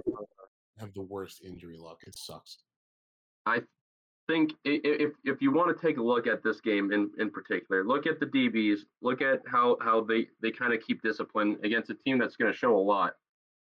have 0.79 0.93
the 0.93 1.01
worst 1.01 1.43
injury 1.43 1.77
luck. 1.77 2.01
It 2.07 2.17
sucks. 2.17 2.57
I 3.45 3.61
think 4.27 4.53
i- 4.65 4.69
i- 4.69 4.81
if 4.83 5.13
if 5.23 5.41
you 5.41 5.51
want 5.51 5.75
to 5.75 5.79
take 5.87 5.97
a 5.97 6.01
look 6.03 6.25
at 6.25 6.41
this 6.41 6.61
game 6.61 6.91
in 6.91 7.11
in 7.19 7.29
particular, 7.29 7.83
look 7.83 8.07
at 8.07 8.19
the 8.19 8.25
DBs, 8.25 8.85
look 9.01 9.21
at 9.21 9.45
how 9.47 9.77
how 9.81 10.01
they 10.01 10.29
they 10.39 10.51
kind 10.51 10.73
of 10.73 10.81
keep 10.81 11.01
discipline 11.03 11.59
against 11.63 11.89
a 11.91 11.95
team 11.95 12.17
that's 12.17 12.35
going 12.37 12.51
to 12.51 12.57
show 12.57 12.75
a 12.75 12.79
lot, 12.81 13.13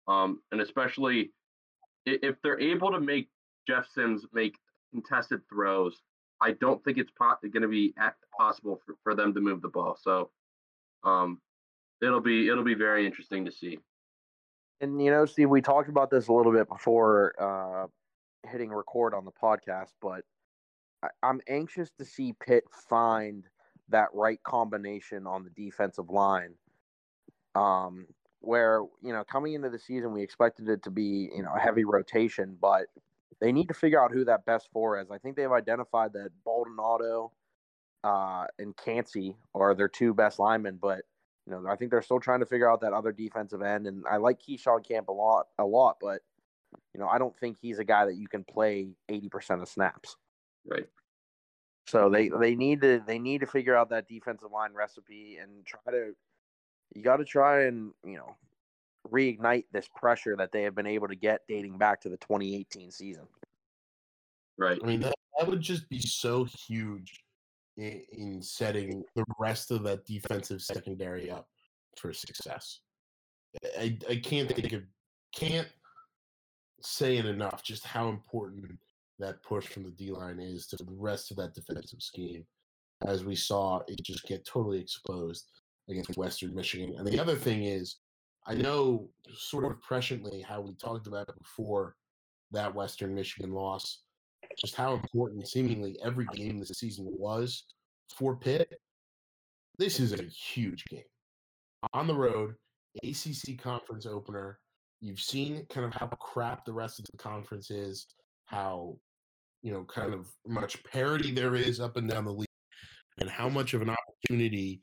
um, 0.09 0.43
and 0.53 0.61
especially 0.62 1.35
if 2.07 2.41
they're 2.43 2.61
able 2.61 2.91
to 2.93 3.01
make 3.01 3.31
Jeff 3.66 3.87
Sims 3.91 4.27
make 4.33 4.59
contested 4.93 5.47
throws. 5.49 6.01
I 6.45 6.53
don't 6.61 6.85
think 6.85 6.99
it's 6.99 7.11
po- 7.19 7.37
going 7.43 7.62
to 7.62 7.69
be 7.69 7.95
possible 8.37 8.79
for, 8.85 8.97
for 9.03 9.15
them 9.15 9.33
to 9.33 9.41
move 9.41 9.62
the 9.62 9.69
ball. 9.69 9.97
So, 10.01 10.31
um, 11.03 11.41
it'll 12.03 12.21
be 12.21 12.49
it'll 12.49 12.65
be 12.65 12.75
very 12.75 13.07
interesting 13.07 13.47
to 13.47 13.53
see. 13.53 13.79
And 14.81 15.03
you 15.03 15.11
know, 15.11 15.25
Steve, 15.25 15.49
we 15.49 15.62
talked 15.62 15.89
about 15.89 16.11
this 16.11 16.29
a 16.29 16.33
little 16.33 16.53
bit 16.53 16.69
before 16.69 17.35
uh, 17.41 17.87
hitting 18.49 18.71
record 18.71 19.15
on 19.15 19.25
the 19.25 19.33
podcast, 19.33 19.93
but 20.03 20.23
I, 21.03 21.09
I'm 21.23 21.41
anxious 21.49 21.91
to 21.99 22.05
see 22.05 22.35
Pitt 22.45 22.65
find 22.89 23.45
that 23.89 24.09
right 24.12 24.43
combination 24.43 25.27
on 25.27 25.45
the 25.45 25.51
defensive 25.51 26.11
line. 26.11 26.55
Um, 27.55 28.07
where 28.41 28.83
you 29.03 29.15
know, 29.15 29.25
coming 29.25 29.55
into 29.55 29.71
the 29.71 29.79
season, 29.79 30.12
we 30.12 30.23
expected 30.23 30.69
it 30.69 30.83
to 30.83 30.91
be 30.91 31.31
you 31.35 31.43
know 31.43 31.53
a 31.57 31.61
heavy 31.61 31.85
rotation, 31.85 32.59
but 32.61 32.87
they 33.40 33.52
need 33.52 33.69
to 33.69 33.74
figure 33.74 34.02
out 34.02 34.12
who 34.12 34.24
that 34.24 34.44
best 34.44 34.69
four 34.73 35.01
is. 35.01 35.11
I 35.11 35.19
think 35.19 35.36
they've 35.36 35.51
identified 35.51 36.12
that 36.15 36.31
Baldonado 36.44 37.32
uh, 38.02 38.47
and 38.59 38.77
Kancey 38.77 39.36
are 39.55 39.74
their 39.74 39.89
two 39.89 40.15
best 40.15 40.39
linemen, 40.39 40.78
but 40.81 41.02
you 41.47 41.52
know, 41.52 41.66
I 41.69 41.77
think 41.77 41.90
they're 41.90 42.02
still 42.02 42.20
trying 42.20 42.40
to 42.40 42.47
figure 42.47 42.70
out 42.70 42.81
that 42.81 42.93
other 42.93 43.12
defensive 43.12 43.61
end. 43.61 43.86
And 43.86 44.05
I 44.11 44.16
like 44.16 44.40
Keyshawn 44.40 44.86
Camp 44.86 45.09
a 45.09 45.12
lot, 45.12 45.47
a 45.59 45.65
lot, 45.65 45.97
but 46.01 46.23
you 46.94 47.01
know, 47.01 47.09
I 47.09 47.19
don't 47.19 47.36
think 47.39 47.59
he's 47.61 47.78
a 47.78 47.85
guy 47.85 48.06
that 48.06 48.16
you 48.16 48.28
can 48.28 48.44
play 48.44 48.89
eighty 49.09 49.28
percent 49.28 49.62
of 49.62 49.69
snaps. 49.69 50.16
Right. 50.66 50.89
So 51.86 52.09
they 52.09 52.31
they 52.31 52.55
need 52.55 52.81
to 52.81 53.02
they 53.06 53.19
need 53.19 53.40
to 53.40 53.47
figure 53.47 53.77
out 53.77 53.90
that 53.90 54.09
defensive 54.09 54.51
line 54.52 54.73
recipe 54.74 55.39
and 55.40 55.65
try 55.66 55.93
to. 55.93 56.15
You 56.94 57.02
got 57.02 57.16
to 57.16 57.24
try 57.24 57.65
and 57.65 57.93
you 58.05 58.16
know 58.16 58.36
reignite 59.10 59.64
this 59.72 59.89
pressure 59.94 60.36
that 60.36 60.52
they 60.52 60.62
have 60.62 60.74
been 60.74 60.86
able 60.86 61.09
to 61.09 61.14
get 61.14 61.43
dating 61.48 61.78
back 61.78 62.01
to 62.02 62.09
the 62.09 62.16
2018 62.18 62.90
season. 62.90 63.26
Right. 64.59 64.78
I 64.82 64.86
mean, 64.86 65.01
that, 65.01 65.14
that 65.39 65.48
would 65.48 65.60
just 65.60 65.89
be 65.89 66.01
so 66.01 66.47
huge 66.66 67.20
in, 67.76 68.02
in 68.12 68.43
setting 68.43 69.02
the 69.14 69.24
rest 69.39 69.70
of 69.70 69.82
that 69.85 70.05
defensive 70.06 70.62
secondary 70.62 71.31
up 71.31 71.48
for 71.97 72.12
success. 72.12 72.81
I, 73.78 73.97
I 74.09 74.16
can't 74.16 74.51
think 74.51 74.72
of 74.72 74.82
can't 75.35 75.68
say 76.81 77.16
it 77.16 77.26
enough 77.26 77.62
just 77.62 77.85
how 77.85 78.09
important 78.09 78.66
that 79.18 79.43
push 79.43 79.66
from 79.66 79.85
the 79.85 79.90
D 79.90 80.10
line 80.10 80.40
is 80.40 80.66
to 80.68 80.76
the 80.76 80.86
rest 80.90 81.31
of 81.31 81.36
that 81.39 81.55
defensive 81.55 82.02
scheme. 82.02 82.44
As 83.06 83.24
we 83.24 83.36
saw 83.36 83.81
it 83.89 84.02
just 84.02 84.26
get 84.26 84.44
totally 84.44 84.81
exposed 84.81 85.51
against 85.89 86.16
Western 86.16 86.55
Michigan. 86.55 86.94
And 86.97 87.06
the 87.06 87.18
other 87.18 87.36
thing 87.36 87.64
is, 87.64 87.97
I 88.47 88.55
know 88.55 89.09
sort 89.33 89.65
of 89.65 89.81
presciently 89.81 90.45
how 90.45 90.61
we 90.61 90.75
talked 90.75 91.07
about 91.07 91.29
it 91.29 91.39
before 91.39 91.97
that 92.53 92.75
Western 92.75 93.15
Michigan 93.15 93.53
loss, 93.53 94.03
just 94.59 94.75
how 94.75 94.95
important 94.95 95.49
seemingly 95.49 95.99
every 96.05 96.27
game 96.35 96.59
this 96.59 96.69
season 96.69 97.07
was 97.09 97.65
for 98.15 98.37
Pitt. 98.37 98.75
This 99.79 99.99
is 99.99 100.12
a 100.12 100.23
huge 100.23 100.85
game. 100.85 101.03
On 101.95 102.07
the 102.07 102.15
road, 102.15 102.55
ACC 103.03 103.59
conference 103.59 104.07
opener. 104.07 104.59
You've 105.01 105.21
seen 105.21 105.66
kind 105.69 105.87
of 105.87 105.93
how 105.93 106.07
crap 106.07 106.65
the 106.65 106.73
rest 106.73 106.99
of 106.99 107.07
the 107.11 107.19
conference 107.19 107.71
is, 107.71 108.07
how, 108.47 108.97
you 109.62 109.73
know, 109.73 109.85
kind 109.85 110.15
of 110.15 110.29
much 110.47 110.83
parity 110.85 111.31
there 111.31 111.57
is 111.57 111.81
up 111.81 111.97
and 111.97 112.09
down 112.09 112.25
the 112.25 112.33
league, 112.33 112.49
and 113.19 113.29
how 113.29 113.49
much 113.49 113.75
of 113.75 113.83
an 113.83 113.91
opportunity 113.91 114.81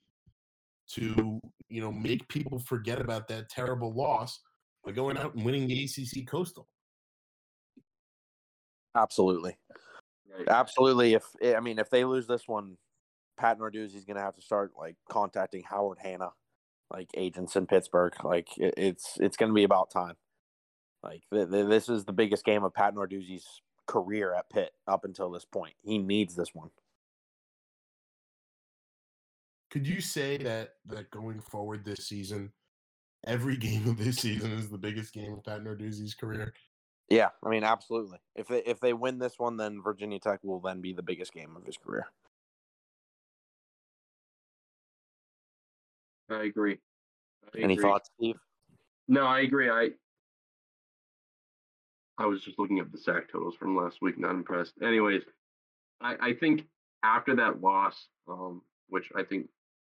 to 0.94 1.40
you 1.70 1.82
know 1.82 1.92
make 1.92 2.28
people 2.28 2.60
forget 2.60 3.00
about 3.00 3.28
that 3.30 3.50
terrible 3.50 3.94
loss 3.94 4.40
by 4.84 4.92
going 4.92 5.18
out 5.18 5.36
and 5.36 5.44
winning 5.46 5.68
the 5.68 5.84
ACC 5.84 6.28
Coastal. 6.28 6.68
Absolutely, 8.96 9.58
Right. 10.38 10.48
absolutely. 10.50 11.14
If 11.14 11.24
eh, 11.42 11.56
I 11.56 11.60
mean, 11.62 11.80
if 11.80 11.90
they 11.90 12.04
lose 12.04 12.28
this 12.28 12.48
one, 12.48 12.78
Pat 13.38 13.58
Narduzzi's 13.60 14.06
going 14.06 14.18
to 14.18 14.24
have 14.24 14.36
to 14.36 14.42
start 14.42 14.74
like 14.78 14.96
contacting 15.10 15.64
Howard 15.64 16.00
Hanna, 16.00 16.32
like 16.92 17.10
agents 17.16 17.56
in 17.56 17.68
Pittsburgh. 17.68 18.14
Like 18.24 18.50
it, 18.58 18.74
it's 18.78 19.18
it's 19.20 19.38
going 19.38 19.50
to 19.50 19.54
be 19.56 19.64
about 19.64 19.92
time. 19.92 20.16
Like 21.04 21.24
th- 21.34 21.50
th- 21.50 21.68
this 21.68 21.88
is 21.90 22.04
the 22.06 22.14
biggest 22.14 22.44
game 22.44 22.64
of 22.64 22.74
Pat 22.74 22.94
Narduzzi's 22.94 23.62
career 23.88 24.34
at 24.34 24.50
Pitt 24.50 24.72
up 24.88 25.06
until 25.06 25.32
this 25.32 25.46
point. 25.46 25.74
He 25.84 25.98
needs 25.98 26.36
this 26.36 26.54
one. 26.54 26.70
Could 29.72 29.88
you 29.88 30.02
say 30.02 30.38
that 30.38 30.76
that 30.86 31.10
going 31.12 31.40
forward 31.40 31.84
this 31.84 32.08
season, 32.08 32.52
every 33.26 33.58
game 33.68 33.88
of 33.88 33.98
this 33.98 34.18
season 34.18 34.52
is 34.52 34.70
the 34.70 34.78
biggest 34.78 35.14
game 35.14 35.34
of 35.34 35.44
Pat 35.44 35.64
Narduzzi's 35.64 36.14
career? 36.14 36.54
Yeah, 37.10 37.30
I 37.44 37.50
mean, 37.50 37.64
absolutely. 37.64 38.20
If 38.36 38.48
they 38.48 38.60
if 38.60 38.80
they 38.80 38.94
win 38.94 39.18
this 39.20 39.34
one, 39.38 39.58
then 39.58 39.82
Virginia 39.82 40.20
Tech 40.20 40.40
will 40.44 40.60
then 40.60 40.82
be 40.82 40.94
the 40.94 41.04
biggest 41.04 41.34
game 41.34 41.56
of 41.58 41.66
his 41.66 41.78
career. 41.78 42.06
I 46.30 46.44
agree. 46.44 46.78
I 47.54 47.60
Any 47.60 47.74
agree. 47.74 47.84
thoughts, 47.84 48.10
Steve? 48.18 48.38
No, 49.10 49.26
I 49.26 49.42
agree. 49.42 49.70
I 49.70 49.90
I 52.18 52.26
was 52.26 52.42
just 52.42 52.60
looking 52.60 52.80
up 52.80 52.92
the 52.92 52.98
sack 52.98 53.30
totals 53.32 53.56
from 53.56 53.76
last 53.76 53.98
week. 54.02 54.18
Not 54.18 54.32
impressed. 54.32 54.74
Anyways, 54.82 55.24
I, 56.00 56.16
I 56.22 56.34
think 56.34 56.66
after 57.04 57.36
that 57.36 57.62
loss, 57.62 58.08
um, 58.28 58.62
which 58.88 59.10
I 59.16 59.24
think, 59.24 59.48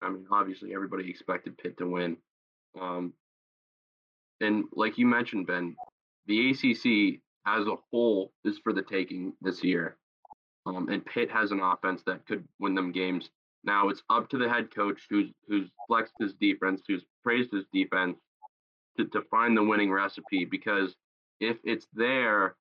I 0.03 0.09
mean, 0.09 0.25
obviously 0.31 0.73
everybody 0.73 1.09
expected 1.09 1.57
Pitt 1.57 1.77
to 1.77 1.87
win, 1.87 2.17
um, 2.79 3.13
and 4.41 4.65
like 4.73 4.97
you 4.97 5.05
mentioned, 5.05 5.47
Ben, 5.47 5.75
the 6.27 6.51
ACC 6.51 7.21
as 7.45 7.67
a 7.67 7.75
whole 7.91 8.31
is 8.43 8.57
for 8.59 8.73
the 8.73 8.81
taking 8.81 9.33
this 9.41 9.63
year, 9.63 9.97
um, 10.65 10.89
and 10.89 11.05
Pitt 11.05 11.31
has 11.31 11.51
an 11.51 11.59
offense 11.59 12.03
that 12.05 12.25
could 12.25 12.47
win 12.59 12.75
them 12.75 12.91
games. 12.91 13.29
Now 13.63 13.89
it's 13.89 14.03
up 14.09 14.29
to 14.29 14.37
the 14.37 14.49
head 14.49 14.73
coach 14.73 15.01
who's 15.09 15.29
who's 15.47 15.69
flexed 15.87 16.15
his 16.19 16.33
defense, 16.33 16.81
who's 16.87 17.05
praised 17.23 17.51
his 17.53 17.65
defense, 17.71 18.17
to, 18.97 19.05
to 19.05 19.21
find 19.23 19.55
the 19.55 19.63
winning 19.63 19.91
recipe 19.91 20.45
because 20.45 20.95
if 21.39 21.57
it's 21.63 21.87
there, 21.93 22.55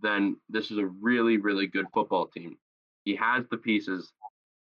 then 0.00 0.36
this 0.48 0.70
is 0.70 0.78
a 0.78 0.86
really, 0.86 1.38
really 1.38 1.66
good 1.66 1.86
football 1.94 2.26
team. 2.26 2.56
He 3.04 3.16
has 3.16 3.44
the 3.50 3.56
pieces. 3.56 4.12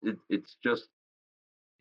It, 0.03 0.17
it's 0.29 0.57
just 0.63 0.87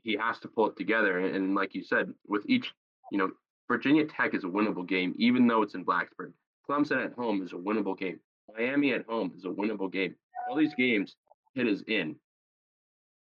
he 0.05 0.17
has 0.17 0.39
to 0.41 0.49
pull 0.49 0.69
it 0.69 0.77
together. 0.77 1.19
And, 1.19 1.35
and 1.35 1.55
like 1.55 1.75
you 1.75 1.83
said, 1.83 2.13
with 2.29 2.45
each, 2.47 2.73
you 3.11 3.19
know, 3.19 3.31
Virginia 3.69 4.05
Tech 4.05 4.35
is 4.35 4.45
a 4.45 4.49
winnable 4.49 4.87
game, 4.87 5.15
even 5.19 5.47
though 5.47 5.63
it's 5.63 5.75
in 5.75 5.85
Blacksburg. 5.85 6.33
Clemson 6.69 7.05
at 7.05 7.15
home 7.15 7.43
is 7.43 7.53
a 7.53 7.57
winnable 7.57 7.99
game. 7.99 8.21
Miami 8.57 8.93
at 8.93 9.07
home 9.07 9.33
is 9.37 9.45
a 9.45 9.49
winnable 9.49 9.91
game. 9.91 10.15
All 10.49 10.57
these 10.57 10.75
games, 10.75 11.17
Pitt 11.57 11.67
is 11.67 11.83
in. 11.89 12.17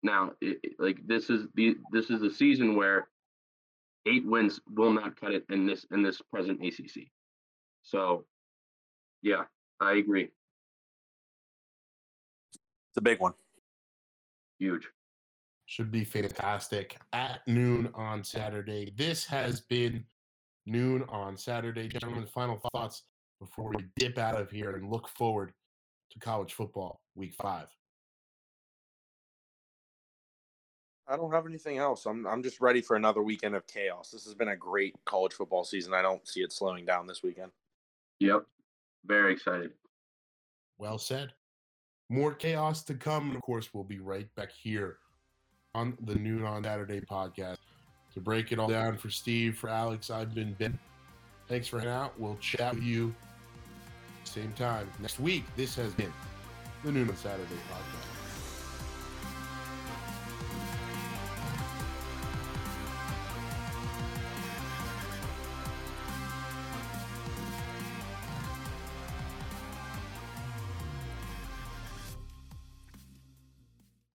Now, 0.03 0.33
it, 0.41 0.61
it- 0.63 0.75
like 0.79 0.99
this 1.07 1.31
is 1.31 1.47
the 1.55 1.77
this 1.91 2.11
is 2.11 2.21
the 2.21 2.31
season 2.31 2.77
where 2.77 3.09
eight 4.07 4.25
wins 4.27 4.61
will 4.75 4.93
not 4.93 5.19
cut 5.19 5.33
it 5.33 5.45
in 5.51 5.67
this 5.67 5.87
in 5.91 6.03
this 6.03 6.21
present 6.31 6.61
ACC. 6.65 7.09
So, 7.83 8.25
yeah, 9.23 9.45
I 9.81 9.95
agree. 9.95 10.25
It's 12.91 12.99
a 12.99 13.03
big 13.03 13.21
one. 13.21 13.33
Huge. 14.59 14.87
Should 15.67 15.91
be 15.91 16.05
fantastic 16.05 16.99
at 17.13 17.41
noon 17.47 17.91
on 17.95 18.23
Saturday. 18.23 18.93
This 18.97 19.25
has 19.25 19.61
been 19.61 20.05
noon 20.67 21.05
on 21.09 21.37
Saturday. 21.37 21.89
Gentlemen, 21.89 22.27
final 22.27 22.61
thoughts 22.73 23.03
before 23.41 23.71
we 23.71 23.85
dip 23.97 24.19
out 24.19 24.41
of 24.41 24.51
here 24.51 24.77
and 24.77 24.91
look 24.91 25.09
forward 25.09 25.53
to 26.11 26.19
college 26.19 26.53
football 26.53 27.01
week 27.15 27.35
five. 27.35 27.69
I 31.09 31.17
don't 31.17 31.33
have 31.33 31.47
anything 31.47 31.79
else. 31.79 32.07
I'm 32.07 32.27
I'm 32.27 32.43
just 32.43 32.61
ready 32.61 32.81
for 32.81 32.97
another 32.97 33.23
weekend 33.23 33.55
of 33.55 33.67
chaos. 33.67 34.11
This 34.11 34.25
has 34.25 34.35
been 34.35 34.49
a 34.49 34.57
great 34.57 34.95
college 35.05 35.33
football 35.33 35.65
season. 35.65 35.93
I 35.95 36.03
don't 36.03 36.27
see 36.27 36.41
it 36.41 36.53
slowing 36.53 36.85
down 36.85 37.07
this 37.07 37.23
weekend. 37.23 37.53
Yep. 38.21 38.45
Very 39.07 39.33
excited. 39.33 39.73
Well 40.79 40.99
said. 40.99 41.33
More 42.11 42.35
chaos 42.35 42.83
to 42.85 42.95
come. 42.95 43.29
And 43.29 43.37
of 43.37 43.43
course, 43.43 43.73
we'll 43.73 43.85
be 43.85 43.99
right 43.99 44.29
back 44.35 44.51
here 44.51 44.99
on 45.75 45.97
the 46.05 46.15
Noon 46.15 46.45
on 46.45 46.65
Saturday 46.65 47.01
podcast 47.01 47.59
to 48.15 48.21
break 48.21 48.53
it 48.53 48.59
all 48.59 48.69
down 48.69 48.97
for 48.97 49.11
Steve, 49.11 49.57
for 49.57 49.69
Alex. 49.69 50.11
I've 50.11 50.35
been 50.35 50.55
Ben. 50.55 50.79
Thanks 51.49 51.69
for 51.69 51.79
hanging 51.79 51.93
out. 51.93 52.19
We'll 52.19 52.39
chat 52.41 52.75
with 52.75 52.85
you 52.85 53.15
same 54.25 54.53
time 54.53 54.91
next 55.01 55.21
week. 55.21 55.45
This 55.57 55.77
has 55.77 55.93
been 55.93 56.13
the 56.83 56.93
Noon 56.93 57.09
on 57.09 57.17
Saturday 57.17 57.55
podcast. 57.71 58.14